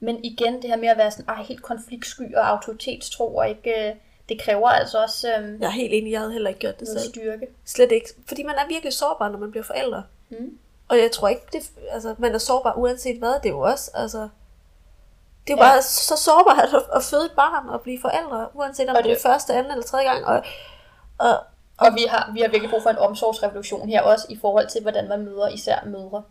Men 0.00 0.24
igen, 0.24 0.54
det 0.54 0.64
her 0.70 0.76
med 0.76 0.88
at 0.88 0.98
være 0.98 1.10
sådan, 1.10 1.28
ej, 1.28 1.42
helt 1.42 1.62
konfliktsky 1.62 2.34
og 2.36 2.48
autoritetstro, 2.48 3.36
og 3.36 3.48
ikke, 3.48 3.88
øh, 3.88 3.94
det 4.28 4.40
kræver 4.40 4.68
altså 4.68 5.02
også 5.02 5.28
øh, 5.38 5.60
Jeg 5.60 5.66
er 5.66 5.70
helt 5.70 5.94
enig, 5.94 6.12
jeg 6.12 6.20
havde 6.20 6.32
heller 6.32 6.48
ikke 6.48 6.60
gjort 6.60 6.80
det 6.80 6.88
selv. 6.88 6.98
styrke. 7.12 7.46
Slet 7.64 7.92
ikke. 7.92 8.08
Fordi 8.28 8.42
man 8.42 8.54
er 8.54 8.66
virkelig 8.68 8.92
sårbar, 8.92 9.28
når 9.28 9.38
man 9.38 9.50
bliver 9.50 9.64
forældre. 9.64 10.04
Mm. 10.30 10.58
Og 10.88 10.98
jeg 10.98 11.10
tror 11.12 11.28
ikke, 11.28 11.42
det, 11.52 11.70
altså, 11.90 12.14
man 12.18 12.34
er 12.34 12.38
sårbar 12.38 12.74
uanset 12.74 13.18
hvad. 13.18 13.34
Det 13.34 13.46
er 13.46 13.50
jo 13.50 13.60
også, 13.60 13.90
altså... 13.94 14.18
Det 15.46 15.52
er 15.52 15.56
jo 15.56 15.62
Ja. 15.64 15.70
bare 15.70 15.82
så 15.82 16.16
sårbart 16.16 16.74
at, 16.74 16.82
at 16.96 17.02
føde 17.02 17.24
et 17.24 17.32
barn 17.36 17.68
og 17.68 17.80
blive 17.80 18.00
forældre, 18.00 18.48
uanset 18.54 18.88
om 18.88 18.96
Og 18.96 19.02
det 19.02 19.10
er 19.10 19.14
det- 19.14 19.22
første, 19.22 19.54
anden 19.54 19.72
eller 19.72 19.84
tredje 19.84 20.06
gang. 20.06 20.24
Og, 20.26 20.42
og, 21.18 21.38
Og 21.78 21.86
vi 21.94 22.04
har, 22.08 22.30
vi 22.34 22.40
har 22.40 22.48
virkelig 22.48 22.70
brug 22.70 22.82
for 22.82 22.90
en 22.90 22.98
omsorgsrevolution 22.98 23.88
her 23.88 24.02
også, 24.02 24.26
i 24.30 24.36
forhold 24.40 24.66
til, 24.68 24.82
hvordan 24.82 25.08
man 25.08 25.24
møder 25.24 25.48
især 25.48 25.84
mødre. 25.84 26.22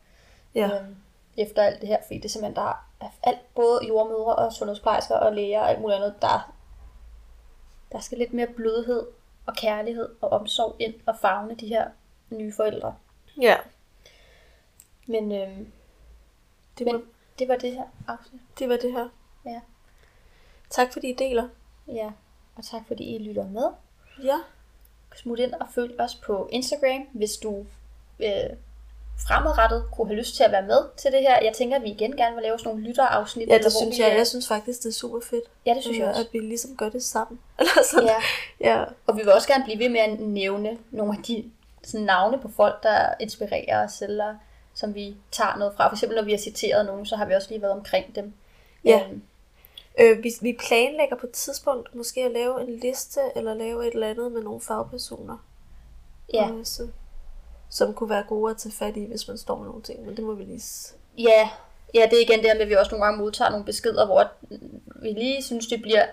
ja. 0.56 0.66
øhm, 0.66 0.96
efter 1.38 1.64
alt 1.64 1.82
det 1.82 1.88
her, 1.90 1.98
fordi 2.06 2.18
det 2.18 2.26
er 2.26 2.30
simpelthen, 2.30 2.56
der 2.56 2.84
er 3.02 3.06
alt, 3.24 3.56
både 3.56 3.80
jordmødre 3.88 4.36
og 4.36 4.54
sundhedsplejersker 4.54 5.16
og 5.16 5.34
læger 5.36 5.60
og 5.60 5.70
alt 5.70 5.82
muligt 5.82 5.96
andet, 5.98 6.14
der, 6.22 6.52
der 7.96 8.02
skal 8.02 8.18
lidt 8.18 8.34
mere 8.34 8.48
blødhed 8.48 9.08
og 9.46 9.56
kærlighed 9.56 10.10
og 10.22 10.30
omsorg 10.30 10.76
ind 10.80 10.94
og 11.06 11.16
fagne 11.22 11.56
de 11.56 11.68
her 11.68 11.88
nye 12.30 12.54
forældre. 12.56 12.96
ja. 13.42 13.56
Men, 15.08 15.32
øhm, 15.32 15.72
Det, 16.78 16.86
var, 16.86 16.92
men 16.92 17.04
det 17.40 17.48
var 17.48 17.56
det 17.56 17.72
her 17.76 17.84
afsnit. 18.08 18.42
det 18.60 18.70
var 18.70 18.78
det 18.78 18.92
her. 18.92 19.10
Ja. 19.46 19.62
Tak 20.70 20.94
fordi 20.94 21.10
I 21.10 21.14
deler. 21.14 21.50
ja. 21.88 22.12
Og 22.56 22.64
tak 22.66 22.82
fordi 22.88 23.16
I 23.16 23.18
lytter 23.18 23.48
med. 23.48 23.70
Ja. 24.24 24.38
Smut 25.16 25.40
ind 25.40 25.54
og 25.54 25.68
følg 25.70 26.02
os 26.02 26.16
på 26.16 26.50
Instagram, 26.52 27.02
hvis 27.14 27.38
du 27.38 27.66
øh, 28.20 28.58
fremadrettet 29.28 29.86
kunne 29.92 30.08
have 30.08 30.18
lyst 30.20 30.36
til 30.36 30.44
at 30.44 30.52
være 30.52 30.62
med 30.66 30.78
til 30.98 31.12
det 31.12 31.20
her. 31.22 31.44
Jeg 31.44 31.54
tænker, 31.54 31.76
at 31.76 31.84
vi 31.84 31.90
igen 31.90 32.16
gerne 32.16 32.36
vil 32.36 32.44
lave 32.44 32.60
sådan 32.60 32.70
nogle 32.72 32.88
lytterafsnit. 32.88 33.50
Ja, 33.50 33.58
det 33.58 33.72
synes 33.72 33.98
vi, 33.98 34.04
jeg. 34.04 34.12
øh, 34.12 34.18
Jeg 34.18 34.28
synes 34.28 34.48
faktisk, 34.48 34.80
det 34.84 34.90
er 34.90 34.94
super 34.94 35.20
fedt. 35.30 35.44
Ja, 35.66 35.74
det 35.74 35.84
synes 35.84 35.98
jeg 35.98 36.04
øh, 36.04 36.10
også. 36.10 36.22
At 36.22 36.28
vi 36.34 36.40
ligesom 36.40 36.76
gør 36.78 36.90
det 36.90 37.04
sammen. 37.04 37.40
Eller 37.60 37.72
sådan. 37.92 38.08
Ja. 38.60 38.78
ja. 38.80 38.84
Og 39.08 39.18
vi 39.18 39.22
vil 39.22 39.32
også 39.34 39.48
gerne 39.48 39.64
blive 39.64 39.80
ved 39.80 39.90
med 39.90 40.00
at 40.00 40.20
nævne 40.20 40.78
nogle 40.92 41.18
af 41.18 41.24
de 41.24 41.52
sådan, 41.84 42.06
navne 42.06 42.40
på 42.40 42.50
folk, 42.56 42.84
der 42.84 43.14
inspirerer 43.20 43.84
os, 43.86 44.02
eller 44.02 44.36
som 44.74 44.96
vi 44.96 45.16
tager 45.32 45.58
noget 45.58 45.74
fra. 45.78 45.88
For 45.90 45.96
eksempel 45.96 46.16
når 46.16 46.24
vi 46.24 46.32
har 46.32 46.38
citeret 46.38 46.86
nogen, 46.86 47.06
så 47.06 47.16
har 47.16 47.26
vi 47.26 47.34
også 47.34 47.50
lige 47.50 47.62
været 47.62 47.74
omkring 47.74 48.16
dem. 48.16 48.34
Ja. 48.86 49.02
Øhm, 49.10 49.22
Øh, 50.00 50.24
vi, 50.24 50.32
vi 50.42 50.58
planlægger 50.68 51.16
på 51.16 51.26
et 51.26 51.32
tidspunkt 51.32 51.96
måske 51.96 52.22
at 52.24 52.32
lave 52.32 52.62
en 52.62 52.80
liste, 52.80 53.20
eller 53.36 53.54
lave 53.54 53.88
et 53.88 53.94
eller 53.94 54.08
andet 54.10 54.32
med 54.32 54.42
nogle 54.44 54.62
fagpersoner. 54.62 55.38
ja. 56.34 56.50
Også, 56.60 56.88
som 57.76 57.94
kunne 57.94 58.10
være 58.10 58.24
gode 58.28 58.52
at 58.52 58.58
tage 58.58 58.74
fat 58.74 58.98
i, 58.98 59.06
hvis 59.06 59.28
man 59.28 59.38
står 59.38 59.58
med 59.58 59.66
nogle 59.68 59.82
ting. 59.82 60.06
Men 60.06 60.16
det 60.16 60.24
må 60.24 60.34
vi 60.34 60.44
lige... 60.44 60.64
ja, 61.18 61.50
ja, 61.94 62.08
det 62.12 62.18
er 62.18 62.22
igen 62.22 62.44
det 62.44 62.52
med, 62.54 62.62
at 62.62 62.70
vi 62.70 62.74
også 62.74 62.92
nogle 62.92 63.06
gange 63.06 63.20
modtager 63.20 63.52
nogle 63.52 63.66
beskeder, 63.66 64.06
hvor 64.06 64.32
vi 65.02 65.10
lige 65.10 65.44
synes, 65.44 65.68
det 65.68 65.82
bliver 65.82 66.06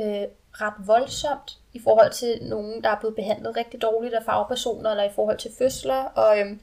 øh, 0.00 0.26
ret 0.52 0.74
voldsomt 0.86 1.58
i 1.72 1.78
forhold 1.78 2.12
til 2.12 2.38
nogen, 2.42 2.84
der 2.84 2.90
er 2.90 3.00
blevet 3.00 3.16
behandlet 3.16 3.56
rigtig 3.56 3.82
dårligt 3.82 4.14
af 4.14 4.24
fagpersoner, 4.24 4.90
eller 4.90 5.04
i 5.04 5.12
forhold 5.14 5.38
til 5.38 5.50
fødsler, 5.58 6.04
og 6.04 6.38
øh, 6.38 6.56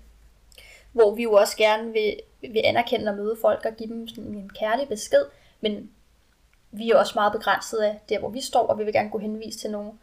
hvor 0.91 1.15
vi 1.15 1.23
jo 1.23 1.33
også 1.33 1.57
gerne 1.57 1.93
vil, 1.93 2.19
vil 2.41 2.61
anerkende 2.65 3.09
og 3.11 3.17
møde 3.17 3.37
folk 3.41 3.65
og 3.65 3.75
give 3.77 3.89
dem 3.89 4.07
sådan 4.07 4.33
en 4.33 4.49
kærlig 4.49 4.87
besked, 4.87 5.25
men 5.61 5.91
vi 6.71 6.91
er 6.91 6.97
også 6.97 7.11
meget 7.15 7.31
begrænset 7.33 7.77
af 7.77 7.99
der, 8.09 8.19
hvor 8.19 8.29
vi 8.29 8.41
står, 8.41 8.67
og 8.67 8.79
vi 8.79 8.83
vil 8.83 8.93
gerne 8.93 9.09
gå 9.09 9.17
henvise 9.17 9.59
til 9.59 9.71
nogen. 9.71 9.99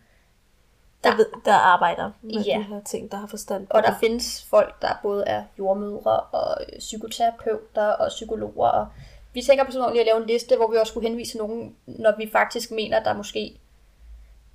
Der, 1.04 1.10
Der- 1.10 1.16
ved, 1.16 1.26
der 1.44 1.54
arbejder 1.54 2.10
med 2.22 2.42
Ja. 2.42 2.58
de 2.58 2.62
her 2.62 2.80
ting, 2.82 3.10
der 3.10 3.16
har 3.16 3.26
forstand 3.26 3.66
på 3.66 3.76
Og 3.76 3.82
der 3.82 3.90
det. 3.90 3.98
findes 4.00 4.46
folk, 4.50 4.82
der 4.82 4.88
både 5.02 5.24
er 5.26 5.44
jordmødre 5.58 6.20
og 6.20 6.56
øh, 6.72 6.78
psykoterapeuter 6.78 7.86
og 7.88 8.08
psykologer. 8.08 8.68
Og 8.68 8.86
vi 9.32 9.42
tænker 9.42 9.64
personligt 9.64 10.00
at 10.00 10.06
lave 10.06 10.20
en 10.20 10.26
liste, 10.26 10.56
hvor 10.56 10.70
vi 10.70 10.76
også 10.76 10.90
skulle 10.90 11.08
henvise 11.08 11.38
nogen, 11.38 11.76
når 11.86 12.16
vi 12.18 12.30
faktisk 12.32 12.70
mener, 12.70 13.02
der 13.02 13.12
måske 13.14 13.56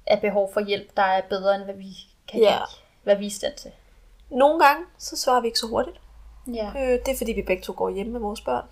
er 0.06 0.20
behov 0.20 0.54
for 0.54 0.60
hjælp, 0.62 0.98
der 0.98 1.04
er 1.04 1.22
bedre, 1.30 1.56
end 1.56 1.64
hvad 1.64 1.74
vi 1.76 1.98
kan 2.28 2.40
Ja. 2.42 2.58
hvad 3.04 3.16
vi 3.16 3.24
er 3.24 3.28
i 3.28 3.32
stand 3.32 3.54
til. 3.58 3.72
Nogle 4.30 4.66
gange, 4.66 4.86
så 4.98 5.18
svarer 5.18 5.42
vi 5.42 5.48
ikke 5.48 5.60
så 5.60 5.68
hurtigt. 5.68 5.98
Ja. 6.54 6.72
Øh, 6.76 7.00
det 7.06 7.08
er 7.08 7.18
fordi, 7.18 7.32
vi 7.34 7.42
begge 7.42 7.64
to 7.64 7.74
går 7.78 7.90
hjemme 7.90 8.12
med 8.12 8.20
vores 8.20 8.42
børn. 8.42 8.66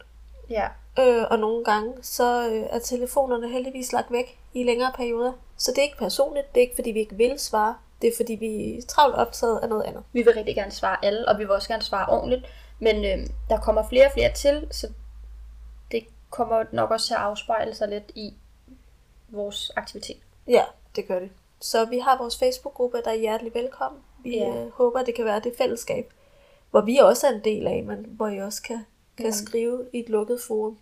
ja. 0.50 0.68
Øh, 1.00 1.24
og 1.32 1.40
nogle 1.40 1.64
gange, 1.64 1.94
så 2.02 2.50
øh, 2.50 2.66
er 2.70 2.80
telefonerne 2.80 3.50
heldigvis 3.50 3.94
lagt 3.94 4.12
væk 4.12 4.40
i 4.54 4.64
længere 4.64 4.92
perioder. 4.96 5.34
Så 5.58 5.72
det 5.72 5.78
er 5.78 5.84
ikke 5.84 5.98
personligt, 5.98 6.56
det 6.56 6.58
er 6.58 6.62
ikke 6.62 6.76
fordi, 6.76 6.92
vi 6.92 7.00
ikke 7.00 7.16
vil 7.16 7.40
svare. 7.40 7.76
Det 8.02 8.08
er 8.08 8.14
fordi, 8.18 8.34
vi 8.34 8.78
er 8.78 8.82
travlt 8.82 9.16
optaget 9.16 9.60
af 9.60 9.70
noget 9.70 9.84
andet. 9.84 10.04
Vi 10.14 10.22
vil 10.22 10.34
rigtig 10.34 10.56
gerne 10.56 10.72
svare 10.72 11.06
alle, 11.06 11.28
og 11.28 11.40
vi 11.40 11.44
vil 11.44 11.52
også 11.52 11.68
gerne 11.68 11.84
svare 11.84 12.10
ordentligt. 12.10 12.46
Men 12.80 13.06
øh, 13.06 13.28
der 13.50 13.60
kommer 13.60 13.88
flere 13.90 14.06
og 14.06 14.12
flere 14.14 14.34
til, 14.34 14.68
så 14.72 14.88
det 15.92 16.04
kommer 16.30 16.64
nok 16.72 16.92
også 16.92 17.08
til 17.08 17.14
at 17.14 17.20
afspejle 17.20 17.76
sig 17.76 17.88
lidt 17.88 18.12
i 18.16 18.34
vores 19.30 19.72
aktivitet. 19.76 20.18
Ja, 20.48 20.64
det 20.96 21.08
gør 21.08 21.20
det. 21.20 21.30
Så 21.60 21.86
vi 21.86 22.00
har 22.00 22.18
vores 22.18 22.38
Facebook-gruppe, 22.40 23.02
der 23.06 23.12
er 23.12 23.16
hjertelig 23.16 23.54
velkommen. 23.54 24.02
Vi 24.24 24.38
Ja. 24.38 24.46
ja. 24.46 24.64
øh, 24.66 24.72
håber, 24.72 25.04
det 25.04 25.16
kan 25.16 25.26
være 25.26 25.40
det 25.40 25.54
fællesskab, 25.58 26.14
hvor 26.72 26.82
vi 26.82 26.98
også 26.98 27.28
er 27.28 27.32
en 27.32 27.44
del 27.44 27.68
af, 27.68 27.84
men 27.84 28.06
hvor 28.10 28.28
I 28.28 28.38
også 28.38 28.62
kan, 28.62 28.86
kan 29.18 29.26
mm. 29.26 29.32
skrive 29.32 29.86
i 29.94 30.00
et 30.00 30.10
lukket 30.10 30.40
forum. 30.48 30.78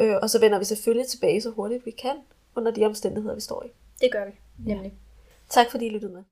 Øh, 0.00 0.16
og 0.22 0.30
så 0.30 0.40
vender 0.40 0.58
vi 0.58 0.64
selvfølgelig 0.64 1.06
tilbage 1.08 1.40
så 1.40 1.50
hurtigt 1.50 1.86
vi 1.86 1.90
kan, 1.90 2.16
under 2.56 2.70
de 2.72 2.86
omstændigheder, 2.86 3.34
vi 3.34 3.40
står 3.40 3.64
i. 3.64 3.68
Det 4.00 4.12
gør 4.12 4.24
vi 4.24 4.32
nemlig. 4.66 4.94
Tak 5.48 5.70
fordi 5.70 5.86
I 5.86 5.90
lyttede 5.90 6.12
med. 6.12 6.22